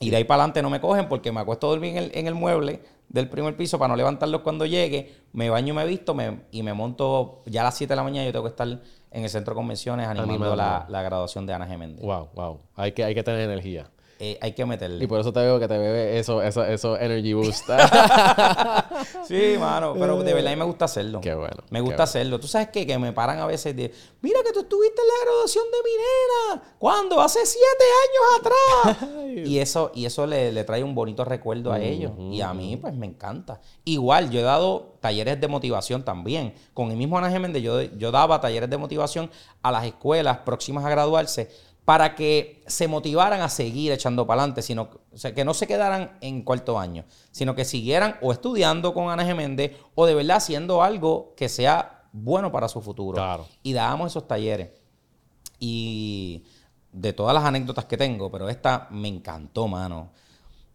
y 0.00 0.10
de 0.10 0.16
ahí 0.16 0.24
para 0.24 0.42
adelante 0.42 0.62
no 0.62 0.70
me 0.70 0.80
cogen 0.80 1.08
porque 1.08 1.30
me 1.32 1.40
acuesto 1.40 1.66
a 1.66 1.70
dormir 1.70 1.90
en 1.96 2.04
el, 2.04 2.10
en 2.14 2.26
el 2.26 2.34
mueble 2.34 2.80
del 3.08 3.28
primer 3.28 3.56
piso 3.56 3.78
para 3.78 3.88
no 3.88 3.96
levantarlos 3.96 4.40
cuando 4.42 4.66
llegue. 4.66 5.12
Me 5.32 5.50
baño, 5.50 5.74
me 5.74 5.84
visto 5.86 6.14
me- 6.14 6.40
y 6.50 6.62
me 6.62 6.72
monto 6.74 7.42
ya 7.46 7.60
a 7.60 7.64
las 7.64 7.76
7 7.76 7.92
de 7.92 7.96
la 7.96 8.02
mañana. 8.02 8.26
Yo 8.26 8.32
tengo 8.32 8.44
que 8.44 8.50
estar 8.50 8.66
en 8.68 9.22
el 9.22 9.28
centro 9.28 9.54
de 9.54 9.56
convenciones 9.56 10.06
animando 10.06 10.32
Animando. 10.32 10.56
la, 10.56 10.86
la 10.88 11.02
graduación 11.02 11.46
de 11.46 11.52
Ana 11.54 11.66
Geméndez. 11.66 12.04
Wow, 12.04 12.28
wow. 12.34 12.60
Hay 12.76 12.92
que, 12.92 13.04
hay 13.04 13.14
que 13.14 13.22
tener 13.22 13.40
energía. 13.42 13.88
Eh, 14.18 14.38
hay 14.40 14.52
que 14.52 14.64
meterle. 14.64 15.04
Y 15.04 15.06
por 15.06 15.20
eso 15.20 15.32
te 15.32 15.40
veo 15.40 15.58
que 15.58 15.66
te 15.66 15.76
bebe 15.76 16.18
eso, 16.18 16.40
eso, 16.42 16.64
eso 16.64 16.96
energy 16.98 17.32
boost. 17.32 17.68
Sí, 19.26 19.56
mano, 19.58 19.94
pero 19.98 20.22
de 20.22 20.34
verdad 20.34 20.52
a 20.52 20.56
mí 20.56 20.58
me 20.58 20.64
gusta 20.64 20.84
hacerlo. 20.84 21.20
Qué 21.20 21.34
bueno, 21.34 21.56
Me 21.70 21.80
gusta 21.80 21.96
bueno. 21.96 22.04
hacerlo. 22.04 22.40
Tú 22.40 22.46
sabes 22.46 22.68
qué? 22.68 22.86
que 22.86 22.98
me 22.98 23.12
paran 23.12 23.38
a 23.38 23.46
veces 23.46 23.74
de, 23.74 23.92
mira 24.20 24.40
que 24.44 24.52
tú 24.52 24.60
estuviste 24.60 25.00
en 25.00 25.08
la 25.08 25.14
graduación 25.24 25.64
de 25.70 25.78
mi 25.84 25.90
nena. 25.96 26.74
¿Cuándo? 26.78 27.20
Hace 27.20 27.40
siete 27.46 27.84
años 28.04 28.94
atrás. 28.94 29.08
y 29.46 29.58
eso, 29.58 29.90
y 29.94 30.04
eso 30.04 30.26
le, 30.26 30.52
le 30.52 30.64
trae 30.64 30.82
un 30.82 30.94
bonito 30.94 31.24
recuerdo 31.24 31.72
a 31.72 31.80
ellos. 31.80 32.12
Y 32.18 32.40
a 32.40 32.52
mí, 32.54 32.76
pues, 32.76 32.94
me 32.94 33.06
encanta. 33.06 33.60
Igual, 33.84 34.30
yo 34.30 34.40
he 34.40 34.44
dado 34.44 34.94
talleres 35.00 35.40
de 35.40 35.48
motivación 35.48 36.04
también. 36.04 36.54
Con 36.72 36.90
el 36.90 36.96
mismo 36.96 37.18
Ana 37.18 37.30
Geméndez, 37.30 37.62
yo, 37.62 37.82
yo 37.82 38.10
daba 38.10 38.40
talleres 38.40 38.70
de 38.70 38.76
motivación 38.76 39.30
a 39.62 39.72
las 39.72 39.84
escuelas 39.84 40.38
próximas 40.38 40.84
a 40.84 40.90
graduarse 40.90 41.50
para 41.84 42.14
que 42.14 42.62
se 42.66 42.88
motivaran 42.88 43.42
a 43.42 43.48
seguir 43.48 43.92
echando 43.92 44.26
para 44.26 44.42
adelante, 44.42 44.62
sino 44.62 44.88
o 45.12 45.16
sea, 45.18 45.34
que 45.34 45.44
no 45.44 45.52
se 45.52 45.66
quedaran 45.66 46.16
en 46.20 46.42
cuarto 46.42 46.78
año, 46.78 47.04
sino 47.30 47.54
que 47.54 47.64
siguieran 47.64 48.16
o 48.22 48.32
estudiando 48.32 48.94
con 48.94 49.10
Ana 49.10 49.24
Geméndez 49.24 49.76
o 49.94 50.06
de 50.06 50.14
verdad 50.14 50.38
haciendo 50.38 50.82
algo 50.82 51.34
que 51.36 51.48
sea 51.48 52.04
bueno 52.12 52.50
para 52.50 52.68
su 52.68 52.80
futuro. 52.80 53.16
Claro. 53.16 53.46
Y 53.62 53.72
dábamos 53.74 54.12
esos 54.12 54.26
talleres. 54.26 54.70
Y 55.58 56.44
de 56.92 57.12
todas 57.12 57.34
las 57.34 57.44
anécdotas 57.44 57.84
que 57.84 57.96
tengo, 57.96 58.30
pero 58.30 58.48
esta 58.48 58.88
me 58.90 59.08
encantó, 59.08 59.68
mano. 59.68 60.10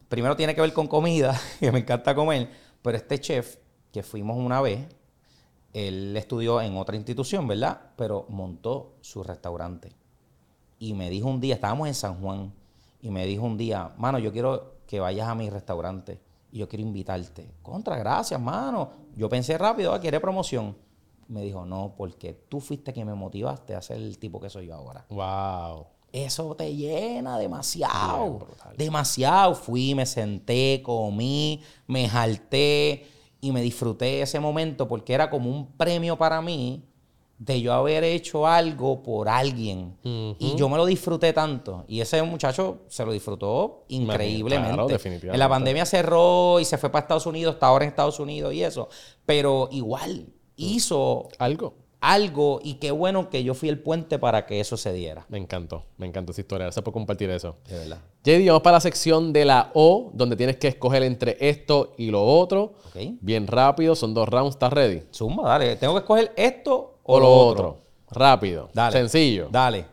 Primero 0.08 0.36
tiene 0.36 0.54
que 0.54 0.60
ver 0.60 0.72
con 0.72 0.86
comida, 0.86 1.38
que 1.60 1.72
me 1.72 1.80
encanta 1.80 2.14
comer, 2.14 2.50
pero 2.82 2.96
este 2.96 3.18
chef 3.18 3.56
que 3.90 4.02
fuimos 4.02 4.36
una 4.36 4.60
vez, 4.60 4.86
él 5.72 6.16
estudió 6.16 6.60
en 6.60 6.76
otra 6.76 6.96
institución, 6.96 7.48
¿verdad? 7.48 7.80
Pero 7.96 8.26
montó 8.28 8.96
su 9.00 9.22
restaurante. 9.22 9.99
Y 10.80 10.94
me 10.94 11.10
dijo 11.10 11.28
un 11.28 11.40
día, 11.40 11.54
estábamos 11.54 11.86
en 11.86 11.94
San 11.94 12.20
Juan, 12.20 12.52
y 13.02 13.10
me 13.10 13.26
dijo 13.26 13.44
un 13.44 13.56
día, 13.56 13.92
mano, 13.98 14.18
yo 14.18 14.32
quiero 14.32 14.80
que 14.86 14.98
vayas 14.98 15.28
a 15.28 15.34
mi 15.34 15.48
restaurante 15.50 16.18
y 16.50 16.58
yo 16.58 16.68
quiero 16.68 16.82
invitarte. 16.82 17.46
Contra, 17.62 17.96
gracias, 17.96 18.40
mano. 18.40 18.90
Yo 19.14 19.28
pensé 19.28 19.56
rápido, 19.58 19.92
ah, 19.92 20.00
quiere 20.00 20.18
promoción. 20.20 20.74
Me 21.28 21.42
dijo, 21.42 21.64
no, 21.64 21.94
porque 21.96 22.32
tú 22.48 22.60
fuiste 22.60 22.92
quien 22.92 23.06
me 23.06 23.14
motivaste 23.14 23.74
a 23.74 23.82
ser 23.82 23.98
el 23.98 24.18
tipo 24.18 24.40
que 24.40 24.50
soy 24.50 24.66
yo 24.66 24.74
ahora. 24.74 25.04
wow. 25.10 25.86
Eso 26.12 26.56
te 26.56 26.74
llena 26.74 27.38
demasiado. 27.38 28.38
Bien 28.38 28.76
demasiado. 28.76 29.54
Fui, 29.54 29.94
me 29.94 30.04
senté, 30.06 30.82
comí, 30.82 31.62
me 31.86 32.08
jalté 32.08 33.06
y 33.40 33.52
me 33.52 33.62
disfruté 33.62 34.20
ese 34.20 34.40
momento 34.40 34.88
porque 34.88 35.14
era 35.14 35.30
como 35.30 35.48
un 35.48 35.68
premio 35.68 36.18
para 36.18 36.42
mí 36.42 36.89
de 37.40 37.58
yo 37.62 37.72
haber 37.72 38.04
hecho 38.04 38.46
algo 38.46 39.02
por 39.02 39.26
alguien. 39.26 39.96
Y 40.04 40.54
yo 40.56 40.68
me 40.68 40.76
lo 40.76 40.84
disfruté 40.84 41.32
tanto. 41.32 41.84
Y 41.88 42.02
ese 42.02 42.22
muchacho 42.22 42.80
se 42.88 43.02
lo 43.04 43.12
disfrutó 43.12 43.84
increíblemente. 43.88 44.74
claro, 44.74 44.86
definitivamente. 44.88 45.34
En 45.34 45.38
la 45.38 45.48
pandemia 45.48 45.86
cerró 45.86 46.60
y 46.60 46.66
se 46.66 46.76
fue 46.76 46.90
para 46.90 47.00
Estados 47.04 47.24
Unidos, 47.24 47.54
está 47.54 47.68
ahora 47.68 47.86
en 47.86 47.88
Estados 47.88 48.20
Unidos 48.20 48.52
y 48.52 48.62
eso. 48.62 48.90
Pero 49.24 49.70
igual 49.72 50.26
hizo 50.56 51.28
Algo. 51.38 51.72
algo 52.02 52.60
y 52.62 52.74
qué 52.74 52.90
bueno 52.90 53.30
que 53.30 53.42
yo 53.42 53.54
fui 53.54 53.70
el 53.70 53.78
puente 53.78 54.18
para 54.18 54.44
que 54.44 54.60
eso 54.60 54.76
se 54.76 54.92
diera. 54.92 55.24
Me 55.30 55.38
encantó. 55.38 55.84
Me 55.96 56.06
encantó 56.06 56.32
esa 56.32 56.42
historia. 56.42 56.66
Gracias 56.66 56.84
por 56.84 56.92
compartir 56.92 57.30
eso. 57.30 57.56
De 57.66 57.78
verdad. 57.78 58.00
JD, 58.22 58.46
vamos 58.48 58.62
para 58.62 58.76
la 58.76 58.80
sección 58.82 59.32
de 59.32 59.46
la 59.46 59.70
O, 59.72 60.10
donde 60.12 60.36
tienes 60.36 60.58
que 60.58 60.68
escoger 60.68 61.02
entre 61.04 61.38
esto 61.40 61.94
y 61.96 62.10
lo 62.10 62.22
otro. 62.22 62.74
Bien 63.22 63.46
rápido, 63.46 63.94
son 63.94 64.12
dos 64.12 64.28
rounds. 64.28 64.56
¿Estás 64.56 64.74
ready? 64.74 65.04
Zumba, 65.10 65.48
dale. 65.48 65.76
Tengo 65.76 65.94
que 65.94 66.00
escoger 66.00 66.32
esto 66.36 66.98
o, 67.10 67.20
lo 67.20 67.30
otro. 67.30 67.78
Rápido. 68.10 68.70
Dale. 68.72 68.92
Sencillo. 68.92 69.48
Dale. 69.50 69.86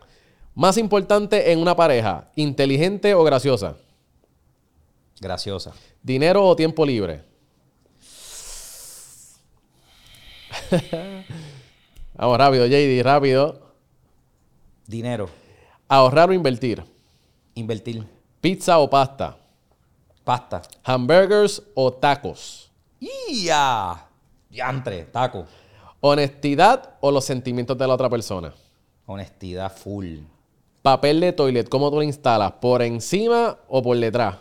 Más 0.54 0.76
importante 0.76 1.52
en 1.52 1.60
una 1.60 1.76
pareja, 1.76 2.30
inteligente 2.34 3.14
o 3.14 3.22
graciosa. 3.22 3.76
Graciosa. 5.20 5.72
Dinero 6.02 6.44
o 6.44 6.56
tiempo 6.56 6.84
libre. 6.84 7.22
Vamos 12.14 12.38
rápido, 12.38 12.66
JD, 12.66 13.02
rápido. 13.02 13.60
Dinero. 14.86 15.28
Ahorrar 15.88 16.30
o 16.30 16.32
invertir. 16.32 16.84
Invertir. 17.54 18.04
Pizza 18.40 18.78
o 18.78 18.90
pasta. 18.90 19.36
Pasta. 20.24 20.62
Hamburgers 20.84 21.62
o 21.74 21.92
tacos. 21.92 22.70
¡Ya! 23.00 24.08
Diantre. 24.50 25.04
Taco. 25.04 25.46
Honestidad 26.00 26.96
o 27.00 27.10
los 27.10 27.24
sentimientos 27.24 27.76
de 27.76 27.86
la 27.86 27.94
otra 27.94 28.08
persona. 28.08 28.52
Honestidad 29.06 29.72
full. 29.72 30.18
Papel 30.82 31.20
de 31.20 31.32
toilet, 31.32 31.68
¿cómo 31.68 31.90
tú 31.90 31.96
lo 31.96 32.02
instalas? 32.02 32.52
¿Por 32.52 32.82
encima 32.82 33.58
o 33.68 33.82
por 33.82 33.96
detrás? 33.96 34.36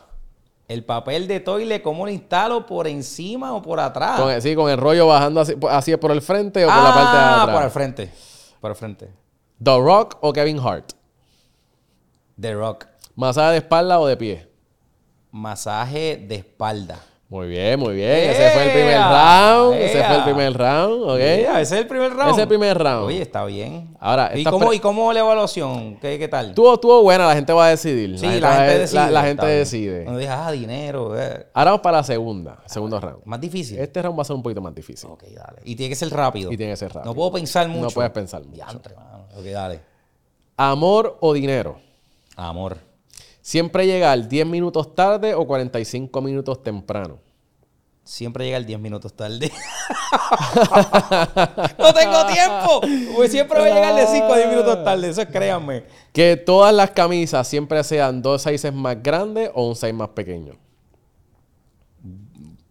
El 0.68 0.84
papel 0.84 1.30
de 1.30 1.40
toile, 1.40 1.82
¿cómo 1.82 2.06
lo 2.06 2.12
instalo? 2.12 2.66
¿Por 2.66 2.88
encima 2.88 3.54
o 3.54 3.62
por 3.62 3.80
atrás? 3.80 4.20
Con 4.20 4.42
sí, 4.42 4.54
con 4.54 4.70
el 4.70 4.78
rollo 4.78 5.08
bajando 5.08 5.40
así, 5.40 5.56
así 5.70 5.96
por 5.96 6.12
el 6.12 6.22
frente 6.22 6.66
o 6.66 6.68
por 6.68 6.78
la 6.78 6.94
parte 6.94 7.18
de 7.18 7.24
ah, 7.24 7.42
atrás. 7.44 7.56
por 7.56 7.64
el 7.64 7.72
frente. 7.72 8.12
Por 8.60 8.72
el 8.72 8.76
frente. 8.76 9.10
The 9.64 9.78
Rock 9.78 10.18
o 10.20 10.34
Kevin 10.34 10.60
Hart. 10.60 10.92
The 12.40 12.54
Rock. 12.54 12.86
Masaje 13.16 13.52
de 13.52 13.58
espalda 13.58 14.00
o 14.00 14.08
de 14.08 14.18
pie. 14.18 14.52
Masaje 15.32 16.18
de 16.18 16.36
espalda. 16.36 17.00
Muy 17.30 17.50
bien, 17.50 17.78
muy 17.78 17.94
bien. 17.94 18.10
Ese 18.30 18.52
fue 18.52 18.66
el 18.68 18.72
primer 18.72 18.98
round. 19.00 19.74
Ese 19.76 20.02
fue 20.04 20.16
el 20.16 20.24
primer 20.24 20.54
round, 20.58 21.04
¿ok? 21.04 21.18
Yeah, 21.18 21.60
ese 21.62 21.76
es 21.76 21.82
el 21.82 21.88
primer 21.88 22.12
round. 22.14 22.30
Ese 22.30 22.32
es 22.32 22.38
el 22.44 22.48
primer 22.48 22.78
round. 22.78 23.06
Oye, 23.06 23.22
está 23.22 23.44
bien. 23.44 23.98
Ahora, 24.00 24.32
¿Y 24.34 24.46
cómo, 24.46 24.72
¿Y 24.72 24.80
cómo 24.80 25.12
la 25.12 25.20
evaluación? 25.20 25.98
¿Qué, 26.00 26.18
qué 26.18 26.30
tal? 26.30 26.50
Estuvo, 26.52 26.74
estuvo 26.76 27.04
buena, 27.04 27.28
la 27.28 27.36
gente 27.36 27.52
va 27.52 27.66
a 27.66 27.70
decidir. 27.72 28.18
Sí, 28.18 28.40
la, 28.40 28.54
gente 28.56 28.80
decide. 28.80 29.02
La, 29.02 29.12
la 29.12 29.24
gente 29.24 29.46
decide. 29.46 30.04
Cuando 30.06 30.20
digas, 30.22 30.40
ah, 30.42 30.52
dinero. 30.54 31.20
eh. 31.20 31.48
Ahora 31.54 31.72
vamos 31.72 31.82
para 31.82 31.98
la 31.98 32.04
segunda, 32.04 32.60
segundo 32.66 32.98
round. 33.02 33.20
Más 33.26 33.42
difícil. 33.42 33.78
Este 33.78 34.02
round 34.02 34.18
va 34.18 34.22
a 34.22 34.26
ser 34.26 34.36
un 34.38 34.44
poquito 34.44 34.62
más 34.62 34.74
difícil. 34.74 35.10
Ok, 35.10 35.24
dale. 35.24 35.62
Y 35.66 35.76
tiene 35.76 35.90
que 35.90 35.96
ser 35.98 36.10
rápido. 36.10 36.50
Y 36.50 36.56
tiene 36.56 36.72
que 36.72 36.78
ser 36.78 36.94
rápido. 36.94 37.12
No 37.12 37.16
puedo 37.16 37.34
pensar 37.34 37.68
mucho. 37.68 37.82
No 37.82 37.90
puedes 37.90 38.12
pensar 38.12 38.40
mucho. 38.42 38.54
Diantre, 38.54 38.96
mano. 38.96 39.26
Ok, 39.38 39.44
dale. 39.48 39.82
Amor 40.56 41.18
o 41.20 41.34
dinero. 41.34 41.78
Amor. 42.38 42.78
Siempre 43.48 43.88
llegar 43.88 44.28
10 44.28 44.46
minutos 44.46 44.94
tarde 44.94 45.34
o 45.34 45.48
45 45.48 46.20
minutos 46.20 46.62
temprano. 46.62 47.18
Siempre 48.04 48.44
llega 48.44 48.58
el 48.58 48.66
10 48.66 48.78
minutos 48.78 49.14
tarde. 49.14 49.50
no 51.80 51.94
tengo 51.94 52.26
tiempo. 52.26 52.82
Pues 53.16 53.32
siempre 53.32 53.58
voy 53.58 53.70
a 53.70 53.74
llegar 53.74 53.96
de 53.96 54.06
5 54.06 54.34
a 54.34 54.36
10 54.36 54.50
minutos 54.50 54.84
tarde. 54.84 55.10
Eso 55.10 55.22
es, 55.22 55.30
créanme. 55.30 55.86
Que 56.12 56.36
todas 56.36 56.76
las 56.76 56.92
camisas 56.92 57.48
siempre 57.48 57.82
sean 57.86 58.22
dos 58.22 58.42
sizes 58.42 58.74
más 58.74 59.02
grandes 59.02 59.50
o 59.54 59.66
un 59.66 59.78
size 59.78 59.94
más 59.94 60.10
pequeño. 60.10 60.56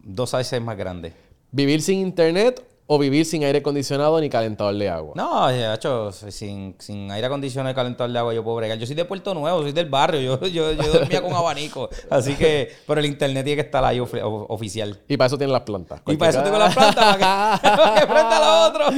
Dos 0.03 0.29
sizes 0.29 0.61
más 0.61 0.77
grandes. 0.77 1.11
Vivir 1.51 1.81
sin 1.81 2.01
internet 2.01 2.63
o 2.89 2.97
vivir 2.97 3.25
sin 3.25 3.43
aire 3.43 3.59
acondicionado 3.59 4.19
ni 4.21 4.29
calentador 4.29 4.73
de 4.73 4.89
agua. 4.89 5.11
No, 5.15 5.49
hecho, 5.49 6.11
sin, 6.11 6.75
sin 6.79 7.11
aire 7.11 7.27
acondicionado 7.27 7.71
y 7.71 7.75
calentador 7.75 8.11
de 8.11 8.19
agua 8.19 8.33
yo 8.33 8.43
puedo 8.43 8.55
bregar. 8.55 8.77
Yo 8.77 8.85
soy 8.85 8.95
de 8.95 9.03
Puerto 9.03 9.33
Nuevo, 9.33 9.61
soy 9.61 9.73
del 9.73 9.89
barrio, 9.89 10.21
yo, 10.21 10.47
yo, 10.47 10.71
yo 10.71 10.93
dormía 10.93 11.21
con 11.21 11.33
abanico. 11.33 11.89
Así 12.09 12.35
que, 12.35 12.71
pero 12.87 13.01
el 13.01 13.05
internet 13.05 13.43
tiene 13.43 13.61
que 13.61 13.67
estar 13.67 13.83
ahí 13.83 13.99
oficial. 13.99 14.97
Y 15.07 15.17
para 15.17 15.27
eso 15.27 15.37
tienen 15.37 15.51
las 15.51 15.63
plantas. 15.63 16.01
Y 16.07 16.15
para 16.15 16.31
eso 16.31 16.41
tengo 16.41 16.57
la 16.57 16.69
planta, 16.69 17.17
para 17.17 17.59
que, 17.61 17.67
para 17.77 17.99
que 17.99 18.07
prenda 18.07 18.39
lo 18.39 18.67
otro. 18.67 18.85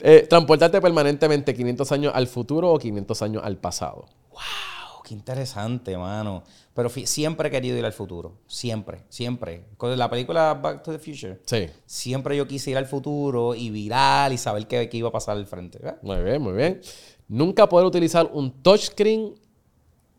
Eh, 0.00 0.26
transportarte 0.28 0.80
permanentemente 0.80 1.54
500 1.54 1.92
años 1.92 2.12
al 2.14 2.26
futuro 2.26 2.70
o 2.70 2.78
500 2.78 3.22
años 3.22 3.42
al 3.44 3.56
pasado. 3.56 4.06
Wow, 4.30 5.02
qué 5.04 5.14
interesante, 5.14 5.96
mano. 5.96 6.42
Pero 6.76 6.90
siempre 6.90 7.48
he 7.48 7.50
querido 7.50 7.78
ir 7.78 7.86
al 7.86 7.94
futuro. 7.94 8.34
Siempre, 8.46 9.00
siempre. 9.08 9.64
Con 9.78 9.96
la 9.96 10.10
película 10.10 10.52
Back 10.52 10.82
to 10.82 10.92
the 10.92 10.98
Future. 10.98 11.40
Sí. 11.46 11.68
Siempre 11.86 12.36
yo 12.36 12.46
quise 12.46 12.70
ir 12.70 12.76
al 12.76 12.84
futuro 12.84 13.54
y 13.54 13.70
viral 13.70 14.34
y 14.34 14.36
saber 14.36 14.66
qué, 14.68 14.86
qué 14.90 14.98
iba 14.98 15.08
a 15.08 15.12
pasar 15.12 15.38
al 15.38 15.46
frente. 15.46 15.78
¿verdad? 15.78 15.98
Muy 16.02 16.22
bien, 16.22 16.42
muy 16.42 16.52
bien. 16.52 16.82
Nunca 17.28 17.66
poder 17.66 17.86
utilizar 17.86 18.28
un 18.30 18.50
touchscreen 18.62 19.36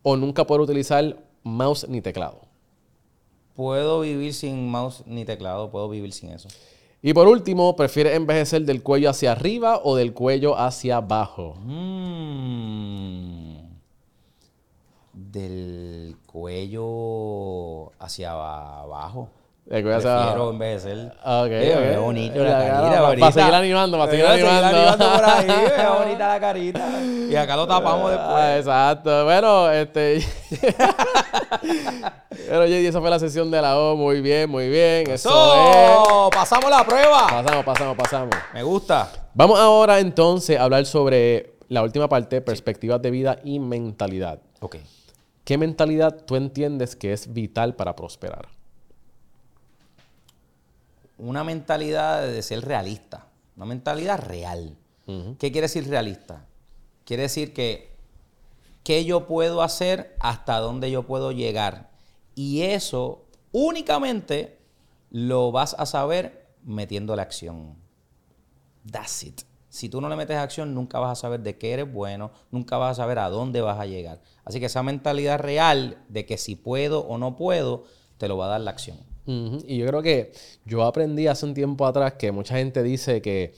o 0.01 0.17
nunca 0.17 0.47
poder 0.47 0.61
utilizar 0.61 1.23
mouse 1.43 1.87
ni 1.87 2.01
teclado. 2.01 2.41
Puedo 3.53 3.99
vivir 3.99 4.33
sin 4.33 4.67
mouse 4.67 5.03
ni 5.05 5.25
teclado, 5.25 5.69
puedo 5.69 5.87
vivir 5.87 6.11
sin 6.11 6.31
eso. 6.31 6.49
Y 7.03 7.13
por 7.13 7.27
último, 7.27 7.75
¿prefieres 7.75 8.15
envejecer 8.15 8.63
del 8.63 8.81
cuello 8.81 9.11
hacia 9.11 9.31
arriba 9.31 9.81
o 9.83 9.95
del 9.95 10.13
cuello 10.13 10.57
hacia 10.57 10.97
abajo? 10.97 11.53
Mm. 11.59 13.56
Del 15.41 16.15
cuello 16.25 17.91
hacia 17.99 18.31
abajo. 18.31 19.29
Del 19.65 19.83
cuello 19.83 19.97
hacia 19.97 20.13
abajo. 20.23 20.49
envejecer. 20.51 20.97
Ok, 21.23 21.47
Eh, 21.51 21.73
ok. 21.75 21.79
me 21.81 21.87
ve 21.89 21.97
bonito 21.97 22.43
la 22.43 22.49
Ya, 22.49 22.57
carita. 22.57 22.89
para- 22.89 23.01
bonita. 23.09 23.31
seguir 23.33 23.53
animando, 23.53 23.97
para 23.99 24.11
seguir 24.11 24.25
Eh, 24.25 24.29
animando. 24.29 25.05
por 25.15 25.25
ahí, 25.25 25.47
bonita 25.99 26.27
la 26.29 26.39
carita. 26.39 26.89
Y 27.29 27.35
acá 27.35 27.55
lo 27.55 27.67
tapamos 27.67 28.09
después. 28.09 28.29
Ah, 28.31 28.57
exacto. 28.57 29.25
Bueno, 29.25 29.69
este. 29.71 30.25
Pero 32.47 32.65
JD, 32.65 32.87
esa 32.87 32.99
fue 33.01 33.09
la 33.09 33.19
sesión 33.19 33.51
de 33.51 33.61
la 33.61 33.77
O. 33.77 33.95
Muy 33.95 34.21
bien, 34.21 34.49
muy 34.49 34.69
bien. 34.69 35.09
Eso 35.09 35.29
es. 35.29 35.75
¡Eso! 35.91 36.29
¡Pasamos 36.33 36.69
la 36.71 36.83
prueba! 36.85 37.27
Pasamos, 37.29 37.65
pasamos, 37.65 37.95
pasamos. 37.97 38.35
Me 38.53 38.63
gusta. 38.63 39.09
Vamos 39.33 39.59
ahora 39.59 39.99
entonces 39.99 40.57
a 40.59 40.63
hablar 40.63 40.85
sobre 40.85 41.57
la 41.67 41.83
última 41.83 42.07
parte, 42.07 42.41
perspectivas 42.41 43.01
de 43.01 43.11
vida 43.11 43.37
y 43.43 43.59
mentalidad. 43.59 44.39
Ok. 44.61 44.77
¿Qué 45.47 45.57
mentalidad 45.57 46.25
tú 46.25 46.35
entiendes 46.35 46.97
que 46.97 47.13
es 47.13 47.31
vital 47.31 47.77
para 47.77 47.95
prosperar? 47.95 48.49
Una 51.17 51.45
mentalidad 51.45 52.27
de 52.27 52.43
ser 52.43 52.65
realista. 52.65 53.27
Una 53.55 53.65
mentalidad 53.65 54.19
real. 54.19 54.75
¿Qué 55.05 55.53
quiere 55.53 55.61
decir 55.61 55.87
realista? 55.87 56.45
Quiere 57.05 57.23
decir 57.23 57.53
que 57.53 57.95
qué 58.83 59.05
yo 59.05 59.25
puedo 59.25 59.61
hacer, 59.61 60.17
hasta 60.19 60.59
dónde 60.59 60.91
yo 60.91 61.03
puedo 61.03 61.31
llegar. 61.31 61.91
Y 62.35 62.63
eso 62.63 63.23
únicamente 63.53 64.59
lo 65.11 65.53
vas 65.53 65.77
a 65.79 65.85
saber 65.85 66.49
metiendo 66.61 67.15
la 67.15 67.21
acción. 67.21 67.77
That's 68.91 69.23
it. 69.23 69.43
Si 69.77 69.89
tú 69.89 70.01
no 70.01 70.09
le 70.09 70.15
metes 70.15 70.35
acción, 70.37 70.73
nunca 70.73 70.97
vas 70.97 71.11
a 71.11 71.21
saber 71.21 71.41
de 71.41 71.55
qué 71.59 71.71
eres 71.71 71.93
bueno, 71.93 72.31
nunca 72.49 72.77
vas 72.77 72.93
a 72.97 73.03
saber 73.03 73.19
a 73.19 73.29
dónde 73.29 73.61
vas 73.61 73.79
a 73.79 73.85
llegar. 73.85 74.19
Así 74.43 74.59
que 74.59 74.65
esa 74.65 74.81
mentalidad 74.81 75.37
real 75.39 75.99
de 76.09 76.25
que 76.25 76.39
si 76.39 76.55
puedo 76.55 77.01
o 77.01 77.19
no 77.19 77.35
puedo, 77.35 77.83
te 78.17 78.27
lo 78.27 78.37
va 78.37 78.47
a 78.47 78.49
dar 78.49 78.61
la 78.61 78.71
acción. 78.71 78.97
Y 79.27 79.77
yo 79.77 79.85
creo 79.85 80.01
que 80.01 80.31
yo 80.65 80.81
aprendí 80.83 81.27
hace 81.27 81.45
un 81.45 81.53
tiempo 81.53 81.85
atrás 81.85 82.13
que 82.13 82.31
mucha 82.31 82.55
gente 82.57 82.81
dice 82.81 83.21
que, 83.21 83.53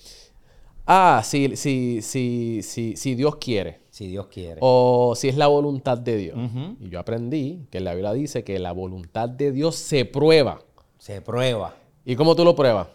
ah, 0.88 1.22
si, 1.24 1.56
si, 1.56 2.02
si, 2.02 2.64
si, 2.64 2.98
si 2.98 3.16
Dios 3.16 3.38
quiere, 3.38 3.80
Si 3.90 4.08
Dios 4.08 4.28
quiere. 4.28 4.58
o 4.60 5.14
si 5.16 5.30
es 5.30 5.38
la 5.38 5.48
voluntad 5.48 5.98
de 5.98 6.18
Dios. 6.18 6.38
Y 6.82 6.90
yo 6.90 7.00
aprendí 7.00 7.66
que 7.72 7.80
la 7.80 7.94
Biblia 7.94 8.12
dice 8.12 8.44
que 8.44 8.60
la 8.60 8.74
voluntad 8.74 9.30
de 9.30 9.54
Dios 9.54 9.76
se 9.76 10.04
prueba. 10.04 10.60
Se 10.98 11.22
prueba. 11.22 11.76
¿Y 12.04 12.18
cómo 12.18 12.36
tú 12.36 12.44
lo 12.44 12.56
pruebas? 12.58 12.88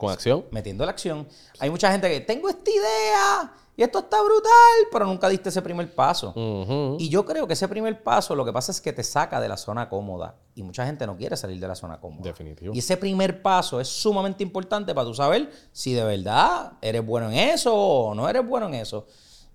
Con 0.00 0.10
acción. 0.10 0.46
Metiendo 0.50 0.84
la 0.86 0.92
acción. 0.92 1.28
Hay 1.58 1.68
mucha 1.70 1.92
gente 1.92 2.08
que 2.10 2.20
tengo 2.20 2.48
esta 2.48 2.70
idea 2.70 3.52
y 3.76 3.82
esto 3.82 3.98
está 3.98 4.20
brutal, 4.22 4.88
pero 4.90 5.04
nunca 5.06 5.28
diste 5.28 5.50
ese 5.50 5.60
primer 5.62 5.94
paso. 5.94 6.32
Y 6.98 7.08
yo 7.10 7.24
creo 7.26 7.46
que 7.46 7.52
ese 7.52 7.68
primer 7.68 8.02
paso 8.02 8.34
lo 8.34 8.44
que 8.44 8.52
pasa 8.52 8.72
es 8.72 8.80
que 8.80 8.92
te 8.94 9.02
saca 9.04 9.40
de 9.40 9.48
la 9.48 9.56
zona 9.58 9.88
cómoda. 9.90 10.36
Y 10.54 10.62
mucha 10.62 10.84
gente 10.86 11.06
no 11.06 11.16
quiere 11.16 11.36
salir 11.36 11.60
de 11.60 11.68
la 11.68 11.74
zona 11.74 12.00
cómoda. 12.00 12.22
Definitivo. 12.24 12.74
Y 12.74 12.78
ese 12.78 12.96
primer 12.96 13.42
paso 13.42 13.78
es 13.80 13.88
sumamente 13.88 14.42
importante 14.42 14.94
para 14.94 15.06
tú 15.06 15.14
saber 15.14 15.50
si 15.72 15.92
de 15.92 16.04
verdad 16.04 16.72
eres 16.80 17.04
bueno 17.04 17.28
en 17.30 17.34
eso 17.38 17.74
o 17.74 18.14
no 18.14 18.28
eres 18.28 18.46
bueno 18.46 18.66
en 18.68 18.74
eso. 18.74 19.06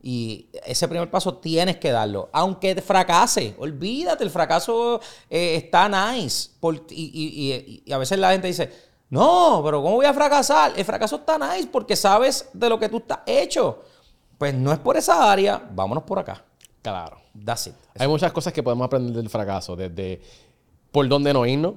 Y 0.07 0.49
ese 0.63 0.87
primer 0.87 1.09
paso 1.09 1.37
tienes 1.37 1.77
que 1.77 1.89
darlo. 1.91 2.29
Aunque 2.31 2.79
fracase, 2.79 3.55
olvídate, 3.57 4.23
el 4.23 4.29
fracaso 4.29 5.01
eh, 5.31 5.55
está 5.55 5.89
nice. 5.89 6.51
Por- 6.59 6.75
y, 6.91 7.11
y- 7.11 7.51
y- 7.53 7.83
y 7.85 7.91
a 7.91 7.97
veces 7.97 8.19
la 8.19 8.31
gente 8.31 8.45
dice, 8.47 8.71
no, 9.09 9.61
pero 9.63 9.81
¿cómo 9.81 9.95
voy 9.95 10.05
a 10.05 10.13
fracasar? 10.13 10.73
El 10.75 10.85
fracaso 10.85 11.17
está 11.17 11.37
nice 11.37 11.67
porque 11.71 11.95
sabes 11.95 12.49
de 12.53 12.69
lo 12.69 12.79
que 12.79 12.89
tú 12.89 12.97
estás 12.97 13.19
hecho. 13.25 13.83
Pues 14.37 14.53
no 14.53 14.71
es 14.73 14.79
por 14.79 14.97
esa 14.97 15.31
área, 15.31 15.61
vámonos 15.73 16.03
por 16.03 16.19
acá. 16.19 16.43
Claro. 16.81 17.17
That's 17.43 17.67
it. 17.67 17.75
Hay 17.97 18.07
muchas 18.07 18.31
cosas 18.31 18.53
que 18.53 18.63
podemos 18.63 18.85
aprender 18.85 19.13
del 19.13 19.29
fracaso, 19.29 19.75
desde 19.75 20.21
por 20.91 21.07
dónde 21.07 21.33
no 21.33 21.45
irnos, 21.45 21.73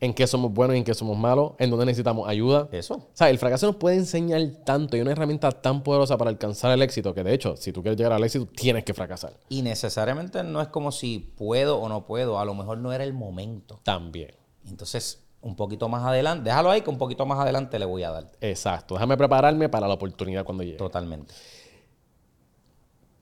en 0.00 0.14
qué 0.14 0.26
somos 0.26 0.52
buenos 0.52 0.74
y 0.74 0.78
en 0.78 0.84
qué 0.84 0.94
somos 0.94 1.16
malos, 1.16 1.52
en 1.58 1.70
dónde 1.70 1.86
necesitamos 1.86 2.28
ayuda. 2.28 2.68
Eso. 2.72 2.94
O 2.94 3.10
sea, 3.12 3.30
el 3.30 3.38
fracaso 3.38 3.66
nos 3.66 3.76
puede 3.76 3.96
enseñar 3.96 4.40
tanto 4.64 4.96
y 4.96 5.00
una 5.00 5.12
herramienta 5.12 5.52
tan 5.52 5.82
poderosa 5.82 6.16
para 6.16 6.30
alcanzar 6.30 6.72
el 6.72 6.82
éxito 6.82 7.14
que, 7.14 7.22
de 7.22 7.34
hecho, 7.34 7.56
si 7.56 7.72
tú 7.72 7.82
quieres 7.82 7.96
llegar 7.96 8.12
al 8.12 8.24
éxito, 8.24 8.46
tienes 8.46 8.84
que 8.84 8.94
fracasar. 8.94 9.34
Y 9.48 9.62
necesariamente 9.62 10.42
no 10.42 10.60
es 10.60 10.68
como 10.68 10.92
si 10.92 11.18
puedo 11.18 11.78
o 11.78 11.88
no 11.88 12.06
puedo. 12.06 12.38
A 12.38 12.44
lo 12.44 12.54
mejor 12.54 12.78
no 12.78 12.92
era 12.92 13.04
el 13.04 13.12
momento. 13.12 13.80
También. 13.82 14.34
Entonces, 14.66 15.22
un 15.42 15.54
poquito 15.56 15.88
más 15.88 16.04
adelante, 16.04 16.44
déjalo 16.50 16.70
ahí 16.70 16.80
que 16.82 16.90
un 16.90 16.98
poquito 16.98 17.26
más 17.26 17.38
adelante 17.38 17.78
le 17.78 17.84
voy 17.84 18.02
a 18.04 18.10
dar. 18.10 18.30
Exacto. 18.40 18.94
Déjame 18.94 19.16
prepararme 19.16 19.68
para 19.68 19.86
la 19.88 19.94
oportunidad 19.94 20.44
cuando 20.44 20.62
llegue. 20.62 20.76
Totalmente. 20.78 21.34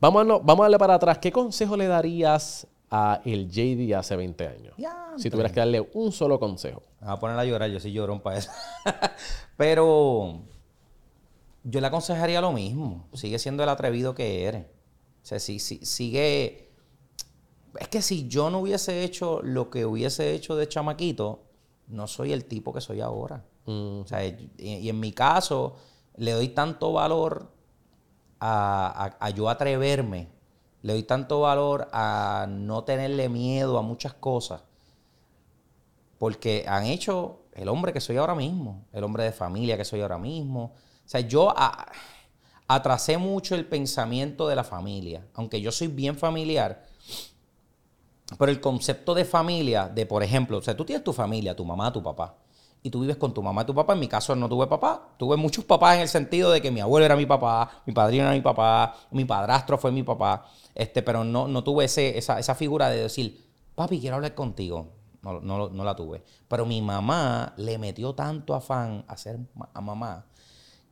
Vamos 0.01 0.23
a, 0.23 0.25
no- 0.25 0.41
vamos 0.41 0.61
a 0.61 0.65
darle 0.65 0.79
para 0.79 0.95
atrás. 0.95 1.19
¿Qué 1.19 1.31
consejo 1.33 1.77
le 1.77 1.87
darías 1.87 2.67
a 2.91 3.21
el 3.25 3.49
JD 3.51 3.95
hace 3.95 4.17
20 4.17 4.47
años? 4.49 4.75
Ya, 4.79 5.13
Si 5.17 5.31
tuvieras 5.31 5.53
que 5.53 5.61
darle 5.61 5.89
un 5.95 6.13
solo 6.13 6.39
consejo. 6.41 6.83
Me 7.01 7.07
voy 7.09 7.17
a 7.17 7.21
poner 7.21 7.39
a 7.39 7.45
llorar, 7.45 7.71
yo 7.71 7.81
soy 7.81 7.93
llorón 7.93 8.21
para 8.21 8.39
eso. 8.39 8.51
Pero 9.57 10.41
yo 11.65 11.81
le 11.81 11.87
aconsejaría 11.87 12.41
lo 12.41 12.53
mismo. 12.53 13.09
Sigue 13.15 13.39
siendo 13.39 13.63
el 13.63 13.69
atrevido 13.69 14.15
que 14.15 14.45
eres. 14.45 14.65
O 15.23 15.27
sea, 15.27 15.39
si, 15.39 15.59
si- 15.59 15.85
sigue. 15.85 16.71
Es 17.79 17.89
que 17.89 18.03
si 18.03 18.27
yo 18.29 18.51
no 18.51 18.61
hubiese 18.61 19.05
hecho 19.05 19.41
lo 19.43 19.71
que 19.71 19.85
hubiese 19.87 20.35
hecho 20.35 20.57
de 20.57 20.67
chamaquito, 20.69 21.45
no 21.91 22.07
soy 22.07 22.33
el 22.33 22.45
tipo 22.47 22.73
que 22.73 22.81
soy 22.81 23.01
ahora. 23.01 23.45
Mm, 23.67 24.01
O 24.01 24.07
sea, 24.07 24.25
y, 24.27 24.51
y 24.59 24.89
en 24.89 25.01
mi 25.01 25.13
caso, 25.13 25.77
le 26.17 26.33
doy 26.33 26.49
tanto 26.49 26.93
valor 26.93 27.51
a, 28.41 29.15
a- 29.21 29.27
a 29.27 29.31
yo 29.31 29.49
atreverme. 29.49 30.29
Le 30.83 30.95
doy 30.95 31.03
tanto 31.03 31.41
valor 31.41 31.89
a 31.93 32.47
no 32.49 32.85
tenerle 32.85 33.29
miedo 33.29 33.79
a 33.79 33.83
muchas 33.83 34.15
cosas. 34.15 34.63
Porque 36.19 36.65
han 36.69 36.85
hecho 36.87 37.41
el 37.55 37.69
hombre 37.69 37.93
que 37.93 38.01
soy 38.01 38.17
ahora 38.17 38.35
mismo, 38.35 38.85
el 38.93 39.05
hombre 39.05 39.25
de 39.25 39.33
familia 39.33 39.77
que 39.77 39.85
soy 39.85 40.01
ahora 40.01 40.19
mismo. 40.19 40.75
O 41.05 41.09
sea, 41.09 41.21
yo 41.21 41.51
a- 41.57 41.87
atrasé 42.69 43.19
mucho 43.19 43.55
el 43.55 43.67
pensamiento 43.67 44.47
de 44.49 44.57
la 44.57 44.65
familia. 44.65 45.27
Aunque 45.35 45.61
yo 45.61 45.73
soy 45.73 45.89
bien 45.89 46.17
familiar, 46.17 46.87
pero 48.39 48.51
el 48.51 48.61
concepto 48.61 49.15
de 49.15 49.25
familia, 49.25 49.89
de 49.89 50.07
por 50.07 50.23
ejemplo, 50.23 50.59
o 50.59 50.63
sea, 50.63 50.77
tú 50.77 50.85
tienes 50.85 51.05
tu 51.05 51.13
familia, 51.13 51.55
tu 51.55 51.65
mamá, 51.65 51.93
tu 51.93 52.03
papá, 52.03 52.37
y 52.83 52.91
tú 52.91 53.01
vives 53.01 53.17
con 53.17 53.35
tu 53.35 53.43
mamá 53.43 53.63
y 53.63 53.65
tu 53.67 53.75
papá. 53.75 53.93
En 53.93 54.01
mi 54.01 54.09
caso 54.09 54.35
no 54.35 54.49
tuve 54.49 54.67
papá, 54.67 55.11
tuve 55.19 55.37
muchos 55.37 55.65
papás 55.65 55.97
en 55.97 56.03
el 56.03 56.09
sentido 56.09 56.51
de 56.51 56.63
que 56.63 56.71
mi 56.71 56.81
abuelo 56.81 57.05
era 57.05 57.17
mi 57.17 57.27
papá, 57.27 57.83
mi 57.87 57.93
padrino 57.93 58.25
era 58.25 58.33
mi 58.33 58.41
papá, 58.41 58.95
mi 59.11 59.25
padrastro 59.25 59.77
fue 59.79 59.93
mi 59.93 60.03
papá, 60.03 60.47
este, 60.75 61.03
pero 61.03 61.25
no, 61.25 61.49
no 61.49 61.63
tuve 61.63 61.85
ese, 61.85 62.17
esa, 62.17 62.39
esa 62.39 62.55
figura 62.55 62.89
de 62.89 63.03
decir, 63.03 63.45
papi, 63.75 64.01
quiero 64.01 64.17
hablar 64.17 64.35
contigo. 64.35 65.01
No, 65.23 65.39
no, 65.39 65.69
no 65.69 65.85
la 65.85 65.95
tuve. 65.95 66.23
Pero 66.49 66.65
mi 66.65 66.81
mamá 66.81 67.53
le 67.59 67.77
metió 67.77 68.15
tanto 68.15 68.55
afán 68.55 69.05
a 69.07 69.19
ser 69.19 69.39
a 69.75 69.81
mamá 69.83 70.25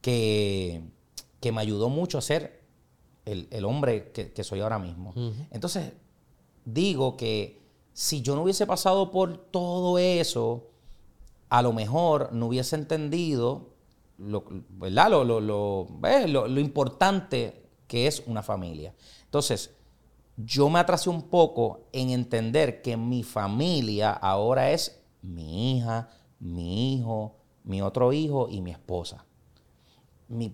que, 0.02 0.82
que 1.40 1.50
me 1.50 1.62
ayudó 1.62 1.88
mucho 1.88 2.18
a 2.18 2.20
ser 2.20 2.60
el, 3.24 3.48
el 3.50 3.64
hombre 3.64 4.12
que, 4.12 4.32
que 4.34 4.44
soy 4.44 4.60
ahora 4.60 4.78
mismo. 4.78 5.14
Entonces, 5.50 5.94
digo 6.72 7.16
que 7.16 7.60
si 7.92 8.22
yo 8.22 8.34
no 8.36 8.42
hubiese 8.42 8.66
pasado 8.66 9.10
por 9.10 9.36
todo 9.36 9.98
eso, 9.98 10.66
a 11.48 11.62
lo 11.62 11.72
mejor 11.72 12.32
no 12.32 12.46
hubiese 12.46 12.76
entendido 12.76 13.70
lo, 14.18 14.44
¿verdad? 14.70 15.10
Lo, 15.10 15.24
lo, 15.24 15.40
lo- 15.40 15.86
lo- 16.48 16.60
importante 16.60 17.62
que 17.86 18.06
es 18.06 18.22
una 18.26 18.42
familia. 18.42 18.94
Entonces, 19.24 19.70
yo 20.36 20.68
me 20.70 20.78
atrasé 20.80 21.10
un 21.10 21.22
poco 21.22 21.82
en 21.92 22.10
entender 22.10 22.82
que 22.82 22.96
mi 22.96 23.22
familia 23.22 24.12
ahora 24.12 24.70
es 24.72 25.00
mi 25.22 25.76
hija, 25.78 26.08
mi 26.40 26.94
hijo, 26.94 27.36
mi 27.64 27.82
otro 27.82 28.12
hijo 28.12 28.48
y 28.50 28.60
mi 28.60 28.70
esposa. 28.72 29.24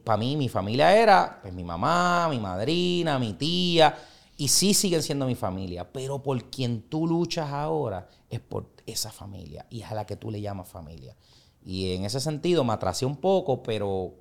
para 0.05 0.17
mí, 0.19 0.37
mi 0.37 0.49
familia 0.49 0.97
era 0.97 1.39
pues, 1.43 1.53
mi 1.53 1.65
mamá, 1.65 2.29
mi 2.31 2.39
madrina, 2.39 3.19
mi 3.19 3.33
tía, 3.33 3.95
y 4.37 4.49
sí 4.49 4.75
siguen 4.75 5.03
siendo 5.03 5.27
mi 5.27 5.35
familia, 5.35 5.93
pero 5.93 6.23
por 6.23 6.51
quien 6.51 6.83
tú 6.83 7.07
luchas 7.07 7.51
ahora 7.51 8.09
es 8.31 8.41
por 8.41 8.69
esa 8.87 9.11
familia 9.11 9.67
y 9.71 9.83
es 9.83 9.91
a 9.91 9.95
la 9.95 10.07
que 10.07 10.17
tú 10.17 10.31
le 10.31 10.41
llamas 10.41 10.69
familia. 10.69 11.17
Y 11.65 11.93
en 11.95 12.05
ese 12.05 12.21
sentido 12.21 12.65
me 12.65 12.73
atrasé 12.73 13.07
un 13.07 13.17
poco, 13.17 13.63
pero 13.63 14.15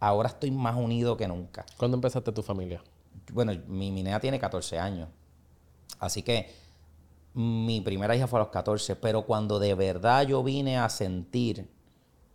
ahora 0.00 0.28
estoy 0.28 0.50
más 0.50 0.76
unido 0.76 1.16
que 1.16 1.26
nunca. 1.26 1.64
¿Cuándo 1.76 1.96
empezaste 1.96 2.30
tu 2.32 2.42
familia? 2.42 2.82
Bueno, 3.32 3.52
mi, 3.66 3.90
mi 3.90 4.02
nena 4.02 4.20
tiene 4.20 4.38
14 4.38 4.78
años. 4.78 5.08
Así 5.98 6.22
que 6.22 6.52
mi 7.34 7.80
primera 7.80 8.14
hija 8.14 8.26
fue 8.26 8.38
a 8.38 8.44
los 8.44 8.52
14, 8.52 8.96
pero 8.96 9.26
cuando 9.26 9.58
de 9.58 9.74
verdad 9.74 10.26
yo 10.26 10.42
vine 10.42 10.78
a 10.78 10.88
sentir 10.88 11.68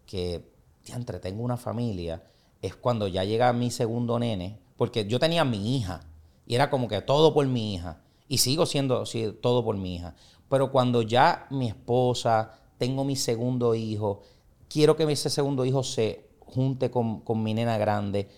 que, 0.06 0.52
entre 0.88 1.20
tengo 1.20 1.44
una 1.44 1.58
familia, 1.58 2.24
es 2.62 2.76
cuando 2.76 3.08
ya 3.08 3.24
llega 3.24 3.54
mi 3.54 3.72
segundo 3.72 4.20
nene, 4.20 4.60
porque 4.76 5.06
yo 5.06 5.20
tenía 5.20 5.46
mi 5.46 5.78
hija 5.78 6.02
y 6.50 6.56
era 6.56 6.72
como 6.72 6.88
que 6.88 7.00
todo 7.02 7.32
por 7.32 7.45
mi 7.45 7.76
hija 7.76 8.02
y 8.28 8.39
sigo 8.39 8.66
siendo 8.66 9.04
todo 9.39 9.64
por 9.64 9.78
mi 9.78 9.95
hija. 9.95 10.16
Pero 10.50 10.72
cuando 10.72 11.04
ya 11.04 11.45
mi 11.52 11.68
esposa, 11.68 12.56
tengo 12.80 13.04
mi 13.04 13.16
segundo 13.16 13.76
hijo, 13.76 14.24
quiero 14.68 14.95
que 14.95 15.04
ese 15.12 15.30
segundo 15.30 15.64
hijo 15.64 15.84
se 15.84 16.28
junte 16.39 16.89
con, 16.89 17.22
con 17.22 17.43
mi 17.43 17.54
nena 17.54 17.78
grande, 17.78 18.30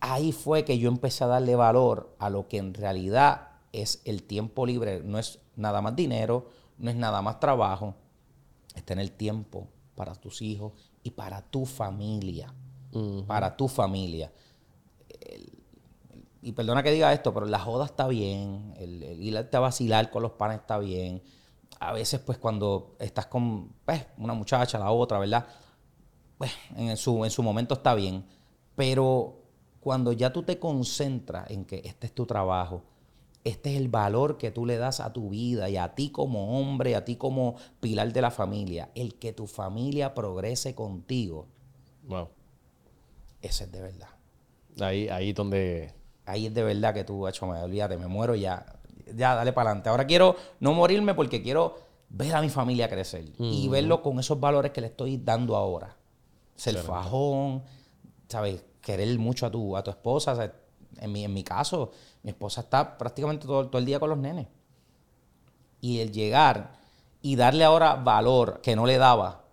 ahí 0.00 0.32
fue 0.32 0.64
que 0.64 0.78
yo 0.78 0.88
empecé 0.88 1.22
a 1.22 1.28
darle 1.28 1.54
valor 1.54 2.16
a 2.18 2.30
lo 2.30 2.48
que 2.48 2.58
en 2.58 2.74
realidad 2.74 3.50
es 3.72 4.02
el 4.04 4.24
tiempo 4.24 4.66
libre. 4.66 5.02
No 5.04 5.20
es 5.20 5.38
nada 5.54 5.80
más 5.80 5.94
dinero, 5.94 6.48
no 6.78 6.90
es 6.90 6.96
nada 6.96 7.22
más 7.22 7.38
trabajo, 7.38 7.94
es 8.74 8.84
tener 8.84 9.08
tiempo 9.10 9.68
para 9.94 10.16
tus 10.16 10.42
hijos 10.42 10.72
y 11.04 11.10
para 11.10 11.42
tu 11.42 11.64
familia. 11.64 12.52
Para 13.28 13.56
tu 13.56 13.68
familia. 13.68 14.32
Y 16.46 16.52
perdona 16.52 16.84
que 16.84 16.92
diga 16.92 17.12
esto, 17.12 17.34
pero 17.34 17.44
la 17.44 17.58
joda 17.58 17.86
está 17.86 18.06
bien, 18.06 18.72
el, 18.78 19.02
ir 19.02 19.36
a 19.36 19.58
vacilar 19.58 20.12
con 20.12 20.22
los 20.22 20.30
panes 20.30 20.60
está 20.60 20.78
bien. 20.78 21.20
A 21.80 21.92
veces, 21.92 22.20
pues, 22.20 22.38
cuando 22.38 22.94
estás 23.00 23.26
con 23.26 23.72
pues, 23.84 24.06
una 24.16 24.32
muchacha, 24.32 24.78
la 24.78 24.92
otra, 24.92 25.18
¿verdad? 25.18 25.44
Pues, 26.38 26.52
en 26.76 26.96
su, 26.96 27.24
en 27.24 27.32
su 27.32 27.42
momento 27.42 27.74
está 27.74 27.96
bien. 27.96 28.24
Pero 28.76 29.42
cuando 29.80 30.12
ya 30.12 30.32
tú 30.32 30.44
te 30.44 30.60
concentras 30.60 31.50
en 31.50 31.64
que 31.64 31.82
este 31.84 32.06
es 32.06 32.14
tu 32.14 32.26
trabajo, 32.26 32.84
este 33.42 33.72
es 33.72 33.80
el 33.80 33.88
valor 33.88 34.38
que 34.38 34.52
tú 34.52 34.66
le 34.66 34.76
das 34.76 35.00
a 35.00 35.12
tu 35.12 35.30
vida 35.30 35.68
y 35.68 35.76
a 35.76 35.96
ti 35.96 36.10
como 36.10 36.60
hombre, 36.60 36.94
a 36.94 37.04
ti 37.04 37.16
como 37.16 37.56
pilar 37.80 38.12
de 38.12 38.22
la 38.22 38.30
familia. 38.30 38.92
El 38.94 39.16
que 39.16 39.32
tu 39.32 39.48
familia 39.48 40.14
progrese 40.14 40.76
contigo. 40.76 41.48
Wow. 42.04 42.28
Ese 43.42 43.64
es 43.64 43.72
de 43.72 43.80
verdad. 43.80 44.10
Ahí, 44.80 45.08
ahí 45.08 45.32
donde. 45.32 46.05
Ahí 46.26 46.46
es 46.46 46.54
de 46.54 46.62
verdad 46.62 46.92
que 46.92 47.04
tú, 47.04 47.26
hecho, 47.28 47.46
me 47.46 47.62
olvídate, 47.62 47.96
me 47.96 48.08
muero 48.08 48.34
ya. 48.34 48.66
Ya, 49.14 49.36
dale 49.36 49.52
para 49.52 49.70
adelante. 49.70 49.88
Ahora 49.88 50.04
quiero 50.06 50.36
no 50.58 50.74
morirme 50.74 51.14
porque 51.14 51.40
quiero 51.40 51.78
ver 52.08 52.34
a 52.34 52.42
mi 52.42 52.48
familia 52.48 52.88
crecer 52.88 53.24
y 53.38 53.68
verlo 53.68 54.02
con 54.02 54.18
esos 54.18 54.38
valores 54.40 54.72
que 54.72 54.80
le 54.80 54.88
estoy 54.88 55.16
dando 55.16 55.54
ahora. 55.54 55.96
Ser 56.56 56.76
fajón, 56.78 57.62
¿sabes? 58.28 58.64
Querer 58.80 59.16
mucho 59.18 59.46
a 59.46 59.50
tu, 59.50 59.76
a 59.76 59.84
tu 59.84 59.90
esposa. 59.90 60.52
En, 60.98 61.12
mi, 61.12 61.24
en 61.24 61.32
mi 61.32 61.44
caso, 61.44 61.92
mi 62.24 62.30
esposa 62.30 62.62
está 62.62 62.98
prácticamente 62.98 63.46
todo, 63.46 63.68
todo 63.68 63.78
el 63.78 63.86
día 63.86 64.00
con 64.00 64.10
los 64.10 64.18
nenes. 64.18 64.48
Y 65.80 66.00
el 66.00 66.10
llegar 66.10 66.72
y 67.22 67.36
darle 67.36 67.62
ahora 67.62 67.94
valor 67.94 68.60
que 68.60 68.74
no 68.74 68.86
le 68.86 68.98
daba, 68.98 69.44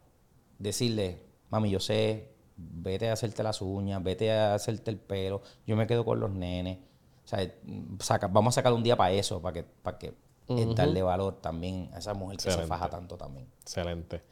decirle, 0.58 1.22
mami, 1.50 1.70
yo 1.70 1.80
sé, 1.80 2.33
vete 2.56 3.10
a 3.10 3.14
hacerte 3.14 3.44
las 3.44 3.62
uñas, 3.62 4.02
vete 4.04 4.32
a 4.32 4.56
hacerte 4.56 4.92
el 4.92 4.98
pelo, 4.98 5.42
yo 5.66 5.76
me 5.76 5.88
quedo 5.88 6.06
con 6.06 6.20
los 6.20 6.32
nenes. 6.32 6.80
O 7.26 8.04
sea, 8.04 8.30
vamos 8.30 8.54
a 8.54 8.56
sacar 8.56 8.74
un 8.74 8.84
día 8.84 8.96
para 8.96 9.12
eso, 9.12 9.42
para 9.42 9.54
que, 9.54 9.64
para 9.64 9.98
que 9.98 10.14
darle 10.76 11.02
valor 11.02 11.40
también 11.42 11.90
a 11.94 12.00
esa 12.00 12.14
mujer 12.14 12.38
que 12.38 12.52
se 12.52 12.68
faja 12.68 12.90
tanto 12.90 13.18
también. 13.18 13.48
Excelente. 13.62 14.24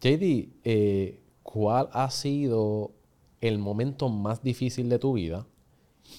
JD, 0.00 0.60
eh, 0.64 1.20
¿cuál 1.42 1.88
ha 1.92 2.10
sido 2.10 2.92
el 3.40 3.58
momento 3.58 4.08
más 4.08 4.42
difícil 4.42 4.88
de 4.88 4.98
tu 4.98 5.14
vida 5.14 5.46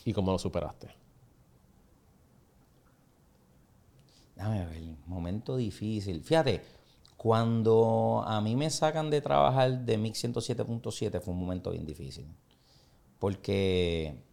y 0.03 0.13
cómo 0.13 0.31
lo 0.31 0.39
superaste? 0.39 0.89
Dame 4.35 4.65
ver, 4.65 4.81
momento 5.05 5.57
difícil. 5.57 6.23
Fíjate, 6.23 6.61
cuando 7.19 8.23
a 8.25 8.39
mí 8.39 8.55
me 8.55 8.69
sacan 8.69 9.09
de 9.09 9.19
trabajar 9.19 9.79
de 9.79 9.97
MIX 9.97 10.23
107.7 10.23 11.19
fue 11.19 11.33
un 11.33 11.41
momento 11.41 11.71
bien 11.71 11.85
difícil. 11.85 12.25
Porque 13.19 14.23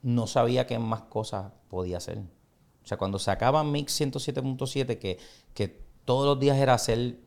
no 0.00 0.28
sabía 0.28 0.64
qué 0.64 0.78
más 0.78 1.02
cosas 1.02 1.50
podía 1.68 1.96
hacer. 1.96 2.18
O 2.18 2.86
sea, 2.86 2.98
cuando 2.98 3.18
sacaban 3.18 3.72
MIX 3.72 4.00
107.7, 4.00 4.96
que, 5.00 5.18
que 5.54 5.82
todos 6.04 6.24
los 6.24 6.38
días 6.38 6.56
era 6.56 6.74
hacer 6.74 7.18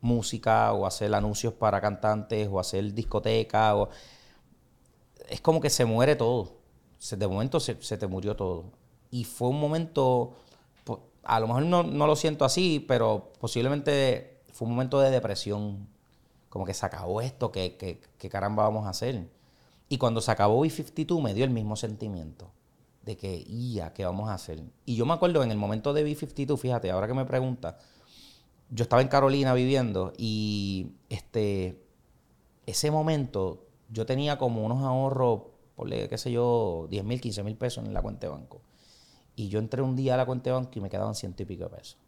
música 0.00 0.72
o 0.72 0.86
hacer 0.86 1.12
anuncios 1.12 1.54
para 1.54 1.80
cantantes 1.80 2.48
o 2.48 2.60
hacer 2.60 2.94
discoteca, 2.94 3.74
o... 3.74 3.88
es 5.28 5.40
como 5.40 5.60
que 5.60 5.68
se 5.68 5.84
muere 5.84 6.14
todo. 6.14 6.58
De 7.10 7.26
momento 7.26 7.58
se, 7.58 7.82
se 7.82 7.98
te 7.98 8.06
murió 8.06 8.36
todo. 8.36 8.66
Y 9.10 9.24
fue 9.24 9.48
un 9.48 9.58
momento 9.58 10.36
a 11.26 11.40
lo 11.40 11.48
mejor 11.48 11.64
no, 11.64 11.82
lo 11.82 12.16
siento 12.16 12.44
así, 12.44 12.84
pero 12.86 13.32
posiblemente 13.40 14.42
fue 14.52 14.66
un 14.66 14.74
momento 14.74 15.00
de 15.00 15.10
depresión. 15.10 15.88
Como 16.48 16.64
que 16.64 16.72
se 16.72 16.86
acabó 16.86 17.20
esto, 17.20 17.52
¿qué, 17.52 18.00
caramba 18.30 18.62
vamos 18.62 18.86
a 18.86 18.90
hacer? 18.90 19.28
Y 19.88 19.98
cuando 19.98 20.20
se 20.20 20.30
acabó 20.30 20.64
B52 20.64 21.20
me 21.20 21.34
dio 21.34 21.44
el 21.44 21.50
mismo 21.50 21.76
sentimiento 21.76 22.50
de 23.02 23.16
que, 23.16 23.44
ya, 23.44 23.92
¿qué 23.92 24.04
vamos 24.04 24.30
a 24.30 24.34
hacer? 24.34 24.62
Y 24.84 24.96
yo 24.96 25.04
me 25.04 25.12
acuerdo 25.12 25.42
en 25.42 25.50
el 25.50 25.58
momento 25.58 25.92
de 25.92 26.06
B52, 26.06 26.58
fíjate, 26.58 26.90
ahora 26.90 27.06
que 27.06 27.14
me 27.14 27.24
pregunta, 27.24 27.78
yo 28.70 28.84
estaba 28.84 29.02
en 29.02 29.08
Carolina 29.08 29.52
viviendo 29.52 30.12
y 30.16 30.92
este, 31.08 31.82
ese 32.64 32.90
momento 32.90 33.66
yo 33.90 34.06
tenía 34.06 34.38
como 34.38 34.64
unos 34.64 34.82
ahorros, 34.82 35.42
por 35.74 35.90
qué 35.90 36.18
sé 36.18 36.32
yo, 36.32 36.86
10 36.90 37.04
mil, 37.04 37.20
15 37.20 37.42
mil 37.42 37.56
pesos 37.56 37.84
en 37.84 37.92
la 37.92 38.02
cuenta 38.02 38.26
de 38.26 38.32
banco. 38.32 38.60
Y 39.36 39.48
yo 39.48 39.58
entré 39.58 39.82
un 39.82 39.94
día 39.94 40.14
a 40.14 40.16
la 40.16 40.24
cuenta 40.24 40.48
de 40.48 40.54
banco 40.54 40.70
y 40.74 40.80
me 40.80 40.88
quedaban 40.88 41.14
ciento 41.14 41.42
y 41.42 41.46
pico 41.46 41.64
de 41.64 41.70
pesos. 41.76 41.98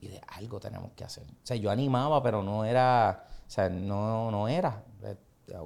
Y 0.00 0.08
de 0.08 0.20
algo 0.26 0.58
tenemos 0.58 0.90
que 0.92 1.04
hacer. 1.04 1.24
O 1.24 1.46
sea, 1.46 1.56
yo 1.56 1.70
animaba, 1.70 2.20
pero 2.22 2.42
no 2.42 2.64
era, 2.64 3.24
o 3.46 3.50
sea, 3.50 3.70
no, 3.70 4.30
no 4.32 4.48
era. 4.48 4.84
Eh, 5.04 5.16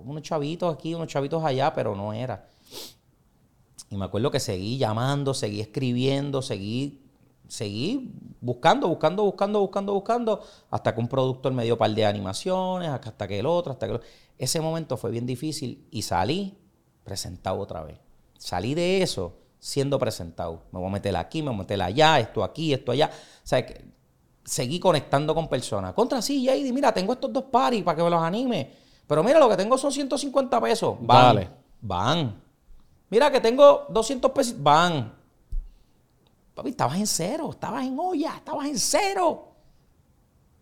unos 0.04 0.22
chavitos 0.22 0.72
aquí, 0.72 0.94
unos 0.94 1.08
chavitos 1.08 1.42
allá, 1.42 1.72
pero 1.72 1.96
no 1.96 2.12
era. 2.12 2.46
Y 3.88 3.96
me 3.96 4.04
acuerdo 4.04 4.30
que 4.30 4.40
seguí 4.40 4.76
llamando, 4.76 5.32
seguí 5.32 5.62
escribiendo, 5.62 6.42
seguí, 6.42 7.02
seguí 7.48 8.14
buscando, 8.42 8.88
buscando, 8.88 9.24
buscando, 9.24 9.60
buscando, 9.60 9.94
buscando, 9.94 10.42
hasta 10.70 10.94
que 10.94 11.00
un 11.00 11.08
productor 11.08 11.54
me 11.54 11.64
dio 11.64 11.74
un 11.74 11.78
par 11.78 11.94
de 11.94 12.04
animaciones, 12.04 12.90
hasta 12.90 13.26
que 13.26 13.38
el 13.38 13.46
otro, 13.46 13.72
hasta 13.72 13.86
que 13.86 13.92
el 13.92 13.96
otro. 13.96 14.08
Ese 14.36 14.60
momento 14.60 14.98
fue 14.98 15.10
bien 15.10 15.24
difícil 15.24 15.88
y 15.90 16.02
salí 16.02 16.58
presentado 17.04 17.58
otra 17.58 17.82
vez. 17.82 17.98
Salí 18.38 18.74
de 18.74 19.02
eso 19.02 19.40
siendo 19.60 19.98
presentado. 19.98 20.62
Me 20.72 20.80
voy 20.80 20.88
a 20.88 20.92
meter 20.92 21.16
aquí, 21.16 21.42
me 21.42 21.50
voy 21.50 21.56
a 21.56 21.58
meter 21.58 21.80
allá, 21.82 22.18
esto 22.18 22.42
aquí, 22.42 22.72
esto 22.72 22.90
allá. 22.90 23.10
O 23.12 23.46
sea, 23.46 23.64
que 23.64 23.84
seguí 24.42 24.80
conectando 24.80 25.34
con 25.34 25.46
personas. 25.48 25.92
Contra 25.92 26.20
sí, 26.20 26.42
JD, 26.42 26.72
mira, 26.72 26.92
tengo 26.92 27.12
estos 27.12 27.32
dos 27.32 27.44
paris 27.44 27.84
para 27.84 27.96
que 27.96 28.02
me 28.02 28.10
los 28.10 28.22
anime. 28.22 28.72
Pero 29.06 29.22
mira, 29.22 29.38
lo 29.38 29.48
que 29.48 29.56
tengo 29.56 29.76
son 29.78 29.92
150 29.92 30.60
pesos. 30.60 30.96
Van. 31.00 31.48
Van. 31.80 32.42
Mira, 33.10 33.30
que 33.30 33.40
tengo 33.40 33.86
200 33.90 34.30
pesos. 34.32 34.54
Van. 34.60 35.12
Papi, 36.54 36.70
estabas 36.70 36.98
en 36.98 37.06
cero, 37.06 37.50
estabas 37.50 37.84
en 37.84 37.98
olla, 37.98 38.34
estabas 38.36 38.66
en 38.66 38.78
cero. 38.78 39.48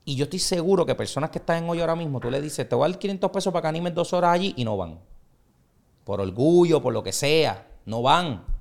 Y 0.05 0.17
yo 0.17 0.25
estoy 0.25 0.39
seguro 0.39 0.87
que 0.87 0.95
personas 0.95 1.31
que 1.31 1.39
están 1.39 1.65
en 1.65 1.71
olla 1.71 1.83
ahora 1.83 1.97
mismo, 1.97 2.19
tú 2.19 2.31
le 2.31 2.41
dices, 2.41 2.67
te 2.69 2.75
voy 2.75 2.87
a 2.87 2.89
dar 2.89 2.99
500 2.99 3.31
pesos 3.31 3.53
para 3.53 3.63
que 3.63 3.69
animes 3.69 3.95
dos 3.95 4.13
horas 4.13 4.33
allí 4.33 4.55
y 4.57 4.65
no 4.65 4.77
van. 4.77 4.99
Por 6.05 6.21
orgullo, 6.21 6.81
por 6.81 6.95
lo 6.95 7.03
que 7.03 7.13
sea, 7.13 7.67
no 7.85 8.01
van. 8.01 8.58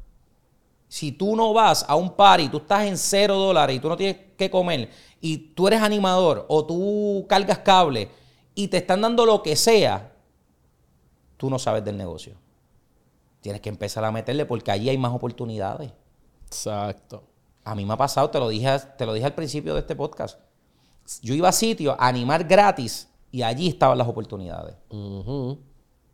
Si 0.88 1.12
tú 1.12 1.36
no 1.36 1.54
vas 1.54 1.86
a 1.88 1.96
un 1.96 2.12
party, 2.12 2.50
tú 2.50 2.58
estás 2.58 2.86
en 2.86 2.98
cero 2.98 3.36
dólares 3.36 3.76
y 3.76 3.80
tú 3.80 3.90
no 3.90 3.98
tienes 3.98 4.18
que 4.38 4.50
comer, 4.50 4.90
y 5.20 5.38
tú 5.38 5.68
eres 5.68 5.82
animador 5.82 6.46
o 6.48 6.66
tú 6.66 7.26
cargas 7.28 7.60
cable 7.60 8.10
y 8.56 8.68
te 8.68 8.78
están 8.78 9.02
dando 9.02 9.26
lo 9.26 9.42
que 9.42 9.56
sea, 9.56 10.14
tú 11.38 11.50
no 11.50 11.60
sabes 11.60 11.84
del 11.84 11.98
negocio. 11.98 12.36
Tienes 13.42 13.62
que 13.62 13.70
empezar 13.70 14.04
a 14.04 14.12
meterle 14.12 14.46
porque 14.46 14.72
allí 14.72 14.90
hay 14.90 14.98
más 14.98 15.14
oportunidades. 15.14 15.92
Exacto. 16.46 17.24
A 17.64 17.76
mí 17.76 17.86
me 17.86 17.94
ha 17.94 17.98
pasado, 17.98 18.30
te 18.30 18.40
lo 18.40 18.48
dije, 18.48 18.80
te 18.98 19.06
lo 19.06 19.14
dije 19.14 19.26
al 19.26 19.36
principio 19.36 19.74
de 19.74 19.82
este 19.82 19.96
podcast. 19.96 20.40
Yo 21.22 21.34
iba 21.34 21.50
a 21.50 21.54
sitios 21.54 21.96
a 22.00 22.08
animar 22.08 22.44
gratis 22.46 23.10
y 23.32 23.42
allí 23.42 23.68
estaban 23.68 23.98
las 23.98 24.08
oportunidades. 24.08 24.76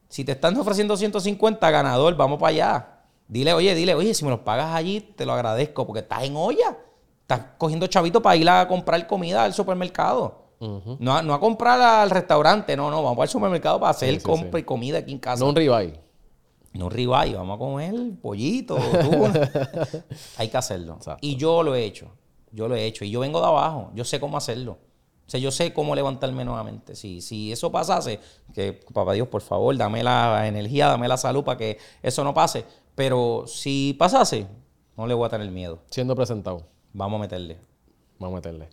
Si 0.07 0.23
te 0.23 0.33
están 0.33 0.57
ofreciendo 0.57 0.95
150, 0.95 1.71
ganador, 1.71 2.15
vamos 2.15 2.39
para 2.39 2.49
allá. 2.49 2.92
Dile, 3.33 3.51
oye, 3.53 3.73
dile, 3.73 3.95
oye, 3.95 4.13
si 4.13 4.23
me 4.23 4.29
los 4.29 4.41
pagas 4.41 4.75
allí, 4.75 5.01
te 5.01 5.25
lo 5.25 5.33
agradezco, 5.33 5.87
porque 5.87 6.01
estás 6.01 6.21
en 6.23 6.35
olla. 6.35 6.77
Estás 7.21 7.41
cogiendo 7.57 7.87
chavito 7.87 8.21
para 8.21 8.35
ir 8.35 8.47
a 8.47 8.67
comprar 8.67 9.07
comida 9.07 9.43
al 9.43 9.55
supermercado. 9.55 10.49
no, 10.59 11.15
a, 11.17 11.23
no 11.23 11.33
a 11.33 11.39
comprar 11.39 11.81
al 11.81 12.11
restaurante, 12.11 12.77
no, 12.77 12.91
no, 12.91 13.01
vamos 13.01 13.23
al 13.23 13.27
supermercado 13.29 13.79
para 13.79 13.89
hacer 13.89 14.13
Sí, 14.13 14.19
sí, 14.19 14.23
compra 14.23 14.51
sí. 14.51 14.57
y 14.59 14.63
comida 14.63 14.99
aquí 14.99 15.11
en 15.13 15.17
casa. 15.17 15.43
No 15.43 15.49
un 15.49 15.55
ribeye. 15.55 15.99
No 16.73 16.89
ribeye, 16.89 17.33
vamos 17.33 17.55
a 17.55 17.57
comer 17.57 17.95
pollito. 18.21 18.77
Hay 20.37 20.49
que 20.49 20.57
hacerlo. 20.57 20.93
Exacto. 20.97 21.19
Y 21.21 21.35
yo 21.35 21.63
lo 21.63 21.73
he 21.73 21.83
hecho. 21.85 22.07
Yo 22.51 22.67
lo 22.67 22.75
he 22.75 22.85
hecho. 22.85 23.03
Y 23.03 23.09
yo 23.09 23.19
vengo 23.21 23.39
de 23.39 23.47
abajo. 23.47 23.89
Yo 23.95 24.05
sé 24.05 24.19
cómo 24.19 24.37
hacerlo. 24.37 24.77
O 25.25 25.29
sea, 25.29 25.39
yo 25.39 25.51
sé 25.51 25.73
cómo 25.73 25.95
levantarme 25.95 26.43
nuevamente. 26.45 26.95
Si, 26.95 27.21
si 27.21 27.51
eso 27.51 27.71
pasase, 27.71 28.19
que 28.53 28.73
papá 28.73 29.13
Dios, 29.13 29.27
por 29.27 29.41
favor, 29.41 29.75
dame 29.75 30.03
la 30.03 30.47
energía, 30.47 30.87
dame 30.87 31.07
la 31.07 31.17
salud 31.17 31.43
para 31.43 31.57
que 31.57 31.77
eso 32.03 32.23
no 32.23 32.33
pase. 32.33 32.65
Pero 32.95 33.45
si 33.47 33.95
pasase, 33.97 34.47
no 34.95 35.07
le 35.07 35.13
voy 35.13 35.25
a 35.25 35.29
tener 35.29 35.49
miedo. 35.49 35.79
Siendo 35.89 36.15
presentado. 36.15 36.67
Vamos 36.93 37.17
a 37.17 37.21
meterle. 37.21 37.57
Vamos 38.19 38.35
a 38.35 38.37
meterle. 38.37 38.69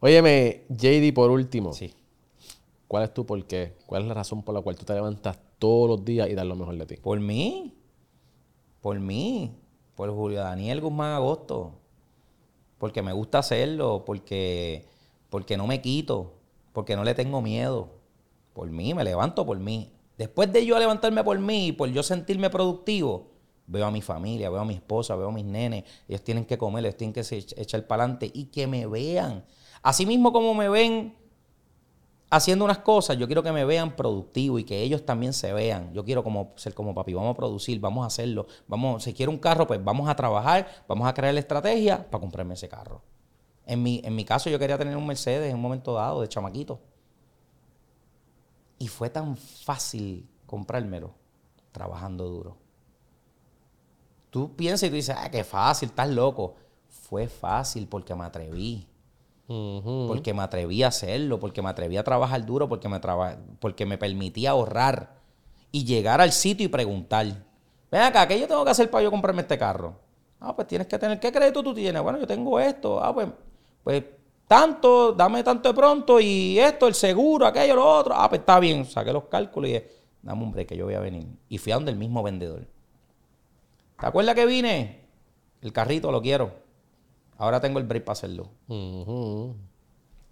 Óyeme, 0.00 0.64
JD, 0.68 1.12
por 1.12 1.30
último. 1.30 1.72
Sí. 1.72 1.94
¿Cuál 2.86 3.04
es 3.04 3.12
tu 3.12 3.26
por 3.26 3.44
qué? 3.44 3.76
¿Cuál 3.86 4.02
es 4.02 4.08
la 4.08 4.14
razón 4.14 4.42
por 4.42 4.54
la 4.54 4.60
cual 4.60 4.76
tú 4.76 4.84
te 4.84 4.94
levantas 4.94 5.38
todos 5.58 5.88
los 5.88 6.04
días 6.04 6.28
y 6.28 6.34
das 6.34 6.46
lo 6.46 6.54
mejor 6.54 6.76
de 6.76 6.86
ti? 6.86 6.96
Por 6.96 7.18
mí. 7.20 7.74
Por 8.80 8.98
mí. 9.00 9.56
Por 9.96 10.10
Julio 10.10 10.40
Daniel 10.40 10.80
Guzmán 10.80 11.12
Agosto. 11.12 11.72
Porque 12.78 13.02
me 13.02 13.12
gusta 13.12 13.40
hacerlo. 13.40 14.04
Porque, 14.06 14.86
porque 15.30 15.56
no 15.56 15.66
me 15.66 15.82
quito. 15.82 16.34
Porque 16.72 16.94
no 16.94 17.02
le 17.02 17.14
tengo 17.14 17.42
miedo. 17.42 17.98
Por 18.52 18.70
mí, 18.70 18.94
me 18.94 19.04
levanto 19.04 19.44
por 19.44 19.58
mí. 19.58 19.92
Después 20.16 20.52
de 20.52 20.66
yo 20.66 20.76
levantarme 20.78 21.22
por 21.22 21.38
mí, 21.38 21.70
por 21.70 21.88
yo 21.90 22.02
sentirme 22.02 22.50
productivo, 22.50 23.28
veo 23.68 23.86
a 23.86 23.90
mi 23.90 24.02
familia, 24.02 24.50
veo 24.50 24.60
a 24.60 24.64
mi 24.64 24.74
esposa, 24.74 25.14
veo 25.14 25.28
a 25.28 25.32
mis 25.32 25.44
nenes. 25.44 25.84
Ellos 26.08 26.22
tienen 26.22 26.44
que 26.44 26.58
comer, 26.58 26.84
ellos 26.84 26.96
tienen 26.96 27.12
que 27.12 27.20
echar 27.20 27.86
para 27.86 28.02
adelante 28.02 28.30
y 28.32 28.46
que 28.46 28.66
me 28.66 28.86
vean. 28.86 29.44
Así 29.82 30.06
mismo 30.06 30.32
como 30.32 30.54
me 30.54 30.68
ven 30.68 31.14
haciendo 32.30 32.64
unas 32.64 32.78
cosas, 32.78 33.16
yo 33.16 33.26
quiero 33.26 33.42
que 33.42 33.52
me 33.52 33.64
vean 33.64 33.94
productivo 33.96 34.58
y 34.58 34.64
que 34.64 34.82
ellos 34.82 35.04
también 35.04 35.32
se 35.32 35.52
vean. 35.52 35.92
Yo 35.92 36.04
quiero 36.04 36.24
como 36.24 36.52
ser 36.56 36.74
como 36.74 36.94
papi, 36.94 37.14
vamos 37.14 37.32
a 37.32 37.36
producir, 37.36 37.78
vamos 37.80 38.04
a 38.04 38.06
hacerlo. 38.06 38.46
Vamos, 38.66 39.04
si 39.04 39.12
quiero 39.12 39.30
un 39.30 39.38
carro, 39.38 39.66
pues 39.66 39.82
vamos 39.82 40.08
a 40.08 40.16
trabajar, 40.16 40.66
vamos 40.88 41.06
a 41.06 41.14
crear 41.14 41.32
la 41.34 41.40
estrategia 41.40 42.10
para 42.10 42.20
comprarme 42.20 42.54
ese 42.54 42.68
carro. 42.68 43.02
En 43.66 43.82
mi, 43.82 44.00
en 44.02 44.14
mi 44.14 44.24
caso, 44.24 44.48
yo 44.48 44.58
quería 44.58 44.78
tener 44.78 44.96
un 44.96 45.06
Mercedes 45.06 45.50
en 45.50 45.56
un 45.56 45.62
momento 45.62 45.92
dado, 45.92 46.22
de 46.22 46.28
chamaquito. 46.28 46.80
Y 48.78 48.88
fue 48.88 49.10
tan 49.10 49.36
fácil 49.36 50.26
comprármelo 50.46 51.14
trabajando 51.72 52.26
duro. 52.28 52.67
Tú 54.38 54.54
piensas 54.54 54.86
y 54.86 54.90
tú 54.90 54.94
dices, 54.96 55.16
ah, 55.18 55.30
qué 55.30 55.42
fácil, 55.42 55.88
estás 55.88 56.08
loco. 56.08 56.54
Fue 56.88 57.26
fácil 57.28 57.88
porque 57.88 58.14
me 58.14 58.24
atreví 58.24 58.86
porque 60.06 60.34
me 60.34 60.42
atreví 60.42 60.82
a 60.82 60.88
hacerlo, 60.88 61.40
porque 61.40 61.62
me 61.62 61.70
atreví 61.70 61.96
a 61.96 62.04
trabajar 62.04 62.44
duro, 62.44 62.68
porque 62.68 62.86
me, 62.88 63.00
traba- 63.00 63.38
porque 63.60 63.86
me 63.86 63.96
permitía 63.96 64.50
ahorrar 64.50 65.16
y 65.72 65.84
llegar 65.84 66.20
al 66.20 66.32
sitio 66.32 66.66
y 66.66 66.68
preguntar, 66.68 67.26
ven 67.90 68.02
acá, 68.02 68.28
¿qué 68.28 68.38
yo 68.38 68.46
tengo 68.46 68.62
que 68.64 68.70
hacer 68.70 68.90
para 68.90 69.04
yo 69.04 69.10
comprarme 69.10 69.40
este 69.42 69.56
carro? 69.58 69.94
Ah, 70.38 70.54
pues 70.54 70.68
tienes 70.68 70.86
que 70.86 70.98
tener, 70.98 71.18
¿qué 71.18 71.32
crédito 71.32 71.62
tú 71.62 71.74
tienes? 71.74 72.02
Bueno, 72.02 72.18
yo 72.18 72.26
tengo 72.26 72.60
esto, 72.60 73.02
ah, 73.02 73.12
pues, 73.14 73.26
pues 73.82 74.04
tanto, 74.46 75.12
dame 75.12 75.42
tanto 75.42 75.70
de 75.70 75.74
pronto 75.74 76.20
y 76.20 76.58
esto, 76.58 76.86
el 76.86 76.94
seguro, 76.94 77.46
aquello, 77.46 77.74
lo 77.74 77.86
otro, 77.88 78.14
ah, 78.14 78.28
pues 78.28 78.40
está 78.40 78.60
bien, 78.60 78.84
saqué 78.84 79.12
los 79.14 79.24
cálculos 79.24 79.70
y 79.70 79.72
dije, 79.72 79.90
dame 80.22 80.42
un 80.42 80.52
break 80.52 80.68
que 80.68 80.76
yo 80.76 80.84
voy 80.84 80.94
a 80.94 81.00
venir. 81.00 81.26
Y 81.48 81.56
fui 81.58 81.72
a 81.72 81.76
donde 81.76 81.90
el 81.90 81.96
mismo 81.98 82.22
vendedor. 82.22 82.66
¿Te 83.98 84.06
acuerdas 84.06 84.34
que 84.34 84.46
vine? 84.46 85.00
El 85.60 85.72
carrito 85.72 86.12
lo 86.12 86.22
quiero. 86.22 86.52
Ahora 87.36 87.60
tengo 87.60 87.78
el 87.78 87.84
break 87.84 88.04
para 88.04 88.12
hacerlo. 88.12 88.50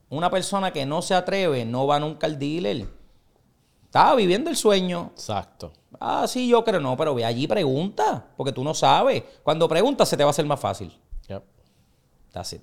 Una 0.09 0.31
persona 0.31 0.73
que 0.73 0.87
no 0.87 1.03
se 1.03 1.14
atreve 1.14 1.64
no 1.64 1.87
va 1.87 1.99
nunca 1.99 2.27
al 2.27 2.39
dealer. 2.39 2.87
Estaba 3.85 4.14
viviendo 4.14 4.51
el 4.51 4.57
sueño. 4.57 5.11
Exacto. 5.14 5.73
Ah, 5.99 6.27
sí, 6.29 6.49
yo 6.49 6.62
creo. 6.64 6.81
No, 6.81 6.97
pero 6.97 7.14
ve 7.14 7.25
allí 7.25 7.47
pregunta. 7.47 8.27
Porque 8.37 8.53
tú 8.53 8.62
no 8.62 8.75
sabes. 8.75 9.23
Cuando 9.43 9.69
preguntas 9.69 10.09
se 10.09 10.17
te 10.17 10.23
va 10.23 10.31
a 10.31 10.31
hacer 10.31 10.47
más 10.47 10.61
fácil. 10.61 10.93
Yep. 11.29 11.43
That's 12.33 12.53
it. 12.53 12.62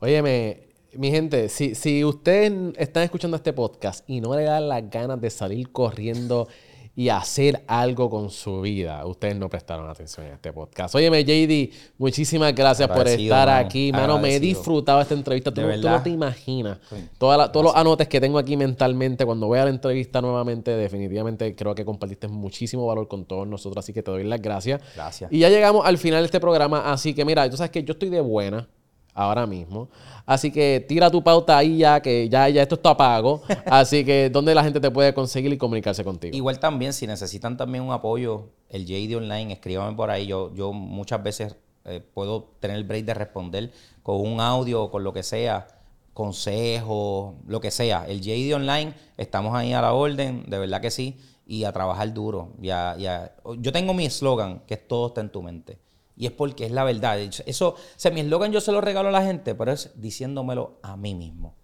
Óyeme, 0.00 0.68
mi 0.94 1.10
gente, 1.10 1.48
si, 1.48 1.74
si 1.74 2.04
ustedes 2.04 2.74
están 2.76 3.04
escuchando 3.04 3.36
este 3.36 3.52
podcast 3.52 4.08
y 4.08 4.20
no 4.20 4.34
le 4.34 4.42
dan 4.44 4.68
las 4.68 4.90
ganas 4.90 5.20
de 5.20 5.30
salir 5.30 5.70
corriendo 5.70 6.48
y 6.94 7.08
hacer 7.08 7.64
algo 7.68 8.10
con 8.10 8.30
su 8.30 8.60
vida, 8.60 9.06
ustedes 9.06 9.34
no 9.36 9.48
prestaron 9.48 9.88
atención 9.88 10.26
en 10.26 10.34
este 10.34 10.52
podcast. 10.52 10.94
Óyeme, 10.94 11.24
JD, 11.24 11.72
muchísimas 11.96 12.54
gracias 12.54 12.86
por 12.88 13.08
estar 13.08 13.48
aquí. 13.48 13.90
Mano, 13.92 14.18
me 14.18 14.34
he 14.36 14.40
disfrutado 14.40 15.00
esta 15.00 15.14
entrevista. 15.14 15.50
Tú, 15.52 15.62
no- 15.62 15.68
tú 15.68 15.72
verdad. 15.72 15.96
no 15.96 16.02
te 16.02 16.10
imaginas. 16.10 16.78
Sí. 16.90 16.96
Toda 17.16 17.36
la- 17.38 17.50
todos 17.50 17.64
los 17.64 17.74
anotes 17.76 18.08
que 18.08 18.20
tengo 18.20 18.38
aquí 18.38 18.58
mentalmente, 18.58 19.24
cuando 19.24 19.46
voy 19.46 19.58
a 19.58 19.64
la 19.64 19.70
entrevista 19.70 20.20
nuevamente, 20.20 20.70
definitivamente 20.72 21.54
creo 21.56 21.74
que 21.74 21.84
compartiste 21.84 22.28
muchísimo 22.28 22.86
valor 22.86 23.08
con 23.08 23.24
todos 23.24 23.46
nosotros, 23.48 23.82
así 23.82 23.94
que 23.94 24.02
te 24.02 24.10
doy 24.10 24.24
las 24.24 24.42
gracias. 24.42 24.82
Gracias. 24.94 25.32
Y 25.32 25.38
ya 25.38 25.48
llegamos 25.48 25.86
al 25.86 25.96
final 25.96 26.20
de 26.22 26.26
este 26.26 26.40
programa, 26.40 26.92
así 26.92 27.14
que 27.14 27.24
mira, 27.24 27.48
tú 27.48 27.56
sabes 27.56 27.70
que 27.70 27.82
yo 27.84 27.92
estoy 27.92 28.10
de 28.10 28.20
buena 28.20 28.68
ahora 29.14 29.46
mismo. 29.46 29.88
Así 30.24 30.50
que 30.50 30.84
tira 30.88 31.10
tu 31.10 31.22
pauta 31.22 31.58
ahí 31.58 31.78
ya, 31.78 32.00
que 32.00 32.28
ya, 32.28 32.48
ya 32.48 32.62
esto 32.62 32.76
está 32.76 32.96
pago. 32.96 33.42
Así 33.66 34.04
que, 34.04 34.30
¿dónde 34.30 34.54
la 34.54 34.62
gente 34.64 34.80
te 34.80 34.90
puede 34.90 35.12
conseguir 35.12 35.52
y 35.52 35.58
comunicarse 35.58 36.02
contigo? 36.04 36.34
Igual 36.36 36.58
también, 36.58 36.92
si 36.92 37.06
necesitan 37.06 37.56
también 37.56 37.84
un 37.84 37.92
apoyo, 37.92 38.50
el 38.68 38.86
JD 38.86 39.16
Online, 39.16 39.52
escríbame 39.54 39.96
por 39.96 40.10
ahí. 40.10 40.26
Yo, 40.26 40.54
yo 40.54 40.72
muchas 40.72 41.22
veces 41.22 41.56
eh, 41.84 42.00
puedo 42.14 42.44
tener 42.60 42.76
el 42.76 42.84
break 42.84 43.04
de 43.04 43.14
responder 43.14 43.72
con 44.02 44.20
un 44.20 44.40
audio 44.40 44.84
o 44.84 44.90
con 44.90 45.02
lo 45.04 45.12
que 45.12 45.22
sea, 45.22 45.66
consejos, 46.14 47.34
lo 47.46 47.60
que 47.60 47.70
sea. 47.70 48.06
El 48.08 48.20
JD 48.20 48.54
Online, 48.54 48.94
estamos 49.16 49.54
ahí 49.54 49.72
a 49.72 49.82
la 49.82 49.92
orden, 49.92 50.44
de 50.48 50.58
verdad 50.58 50.80
que 50.80 50.90
sí, 50.90 51.18
y 51.46 51.64
a 51.64 51.72
trabajar 51.72 52.12
duro. 52.14 52.50
y 52.62 52.70
a- 52.70 52.94
y 52.98 53.06
a- 53.06 53.32
yo 53.58 53.72
tengo 53.72 53.92
mi 53.94 54.06
eslogan, 54.06 54.60
que 54.66 54.74
es 54.74 54.86
todo 54.88 55.08
está 55.08 55.20
en 55.20 55.30
tu 55.30 55.42
mente. 55.42 55.78
Y 56.16 56.26
es 56.26 56.32
porque 56.32 56.66
es 56.66 56.72
la 56.72 56.84
verdad. 56.84 57.18
Eso, 57.18 57.74
o 57.76 58.10
mi 58.12 58.20
eslogan 58.20 58.52
yo 58.52 58.60
se 58.60 58.72
lo 58.72 58.80
regalo 58.80 59.08
a 59.08 59.12
la 59.12 59.22
gente, 59.22 59.54
pero 59.54 59.72
es 59.72 59.92
diciéndomelo 60.00 60.78
a 60.82 60.96
mí 60.96 61.14
mismo. 61.14 61.54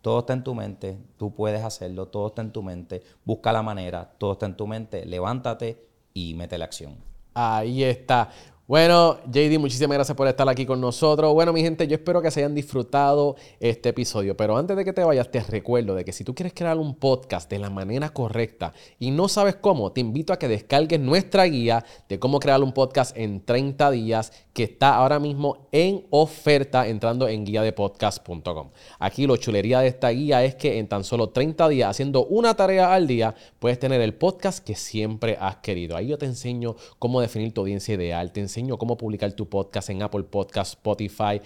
Todo 0.00 0.20
está 0.20 0.32
en 0.32 0.42
tu 0.42 0.54
mente, 0.54 0.98
tú 1.16 1.32
puedes 1.32 1.62
hacerlo, 1.62 2.08
todo 2.08 2.28
está 2.28 2.42
en 2.42 2.50
tu 2.50 2.62
mente, 2.62 3.02
busca 3.24 3.52
la 3.52 3.62
manera, 3.62 4.14
todo 4.18 4.32
está 4.32 4.46
en 4.46 4.56
tu 4.56 4.66
mente, 4.66 5.06
levántate 5.06 5.86
y 6.12 6.34
mete 6.34 6.58
la 6.58 6.64
acción. 6.64 6.96
Ahí 7.34 7.84
está. 7.84 8.30
Bueno, 8.72 9.18
JD, 9.26 9.58
muchísimas 9.58 9.96
gracias 9.96 10.16
por 10.16 10.26
estar 10.26 10.48
aquí 10.48 10.64
con 10.64 10.80
nosotros. 10.80 11.34
Bueno, 11.34 11.52
mi 11.52 11.60
gente, 11.60 11.86
yo 11.86 11.94
espero 11.94 12.22
que 12.22 12.30
se 12.30 12.40
hayan 12.40 12.54
disfrutado 12.54 13.36
este 13.60 13.90
episodio. 13.90 14.34
Pero 14.34 14.56
antes 14.56 14.74
de 14.74 14.82
que 14.82 14.94
te 14.94 15.04
vayas, 15.04 15.30
te 15.30 15.40
recuerdo 15.40 15.94
de 15.94 16.06
que 16.06 16.12
si 16.14 16.24
tú 16.24 16.34
quieres 16.34 16.54
crear 16.54 16.78
un 16.78 16.94
podcast 16.94 17.50
de 17.50 17.58
la 17.58 17.68
manera 17.68 18.08
correcta 18.14 18.72
y 18.98 19.10
no 19.10 19.28
sabes 19.28 19.56
cómo, 19.56 19.92
te 19.92 20.00
invito 20.00 20.32
a 20.32 20.38
que 20.38 20.48
descargues 20.48 20.98
nuestra 20.98 21.44
guía 21.44 21.84
de 22.08 22.18
cómo 22.18 22.40
crear 22.40 22.62
un 22.62 22.72
podcast 22.72 23.14
en 23.14 23.44
30 23.44 23.90
días 23.90 24.32
que 24.54 24.64
está 24.64 24.94
ahora 24.94 25.18
mismo 25.18 25.68
en 25.72 26.06
oferta 26.08 26.86
entrando 26.86 27.28
en 27.28 27.44
guiadepodcast.com. 27.44 28.70
Aquí 28.98 29.26
lo 29.26 29.36
chulería 29.36 29.80
de 29.80 29.88
esta 29.88 30.08
guía 30.08 30.44
es 30.44 30.54
que 30.54 30.78
en 30.78 30.88
tan 30.88 31.04
solo 31.04 31.28
30 31.28 31.68
días, 31.68 31.90
haciendo 31.90 32.24
una 32.24 32.54
tarea 32.54 32.94
al 32.94 33.06
día, 33.06 33.34
puedes 33.58 33.78
tener 33.78 34.00
el 34.00 34.14
podcast 34.14 34.64
que 34.64 34.74
siempre 34.74 35.36
has 35.38 35.56
querido. 35.56 35.94
Ahí 35.94 36.08
yo 36.08 36.16
te 36.16 36.24
enseño 36.24 36.76
cómo 36.98 37.20
definir 37.20 37.52
tu 37.52 37.62
audiencia 37.62 37.94
ideal, 37.94 38.32
cómo 38.68 38.96
publicar 38.96 39.32
tu 39.32 39.48
podcast 39.48 39.90
en 39.90 40.02
Apple 40.02 40.24
Podcast, 40.24 40.74
Spotify 40.74 41.40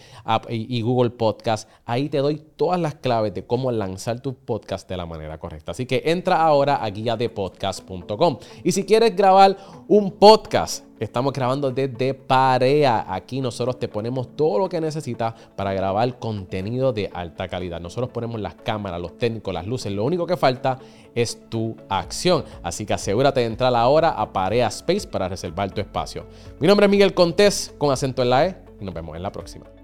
y 0.49 0.81
Google 0.83 1.11
Podcast. 1.11 1.69
Ahí 1.85 2.09
te 2.09 2.19
doy 2.19 2.43
todas 2.57 2.81
las 2.81 2.95
claves 2.95 3.35
de 3.35 3.47
cómo 3.47 3.71
lanzar 3.71 4.21
tu 4.21 4.35
podcast 4.35 4.89
de 4.89 4.97
la 4.97 5.07
manera 5.07 5.39
correcta. 5.39 5.73
Así 5.73 5.87
que 5.87 6.03
entra 6.07 6.43
ahora 6.43 6.77
a 6.77 6.91
guiadepodcast.com. 6.91 8.39
Y 8.65 8.73
si 8.73 8.85
quieres 8.85 9.15
grabar 9.17 9.57
un 9.89 10.13
podcast, 10.13 10.85
Estamos 10.99 11.33
grabando 11.35 11.71
desde 11.71 12.15
Parea. 12.15 13.05
Aquí 13.09 13.41
nosotros 13.41 13.79
te 13.79 13.87
ponemos 13.87 14.35
todo 14.35 14.59
lo 14.59 14.69
que 14.69 14.81
necesitas 14.81 15.35
para 15.55 15.75
grabar 15.75 16.19
contenido 16.19 16.93
de 16.93 17.11
alta 17.13 17.49
calidad. 17.49 17.81
Nosotros 17.81 18.11
ponemos 18.11 18.41
las 18.41 18.55
cámaras, 18.55 19.01
los 19.01 19.19
técnicos, 19.19 19.53
las 19.53 19.67
luces. 19.67 19.93
Lo 19.93 20.05
único 20.05 20.27
que 20.27 20.37
falta 20.37 20.79
es 21.15 21.49
tu 21.51 21.77
acción. 21.91 22.45
Así 22.63 22.87
que 22.87 22.95
asegúrate 22.95 23.41
de 23.41 23.47
entrar 23.47 23.75
ahora 23.75 24.11
a 24.11 24.33
Parea 24.33 24.69
Space 24.69 25.07
para 25.07 25.29
reservar 25.29 25.71
tu 25.71 25.83
espacio. 25.83 26.27
Mi 26.61 26.67
nombre 26.67 26.87
es 26.87 26.91
Miguel 26.91 27.13
Contés 27.13 27.75
con 27.77 27.93
acento 27.93 28.23
en 28.23 28.31
la 28.31 28.47
E 28.47 28.57
y 28.81 28.85
nos 28.85 28.95
vemos 28.95 29.17
en 29.17 29.23
la 29.23 29.33
próxima. 29.33 29.76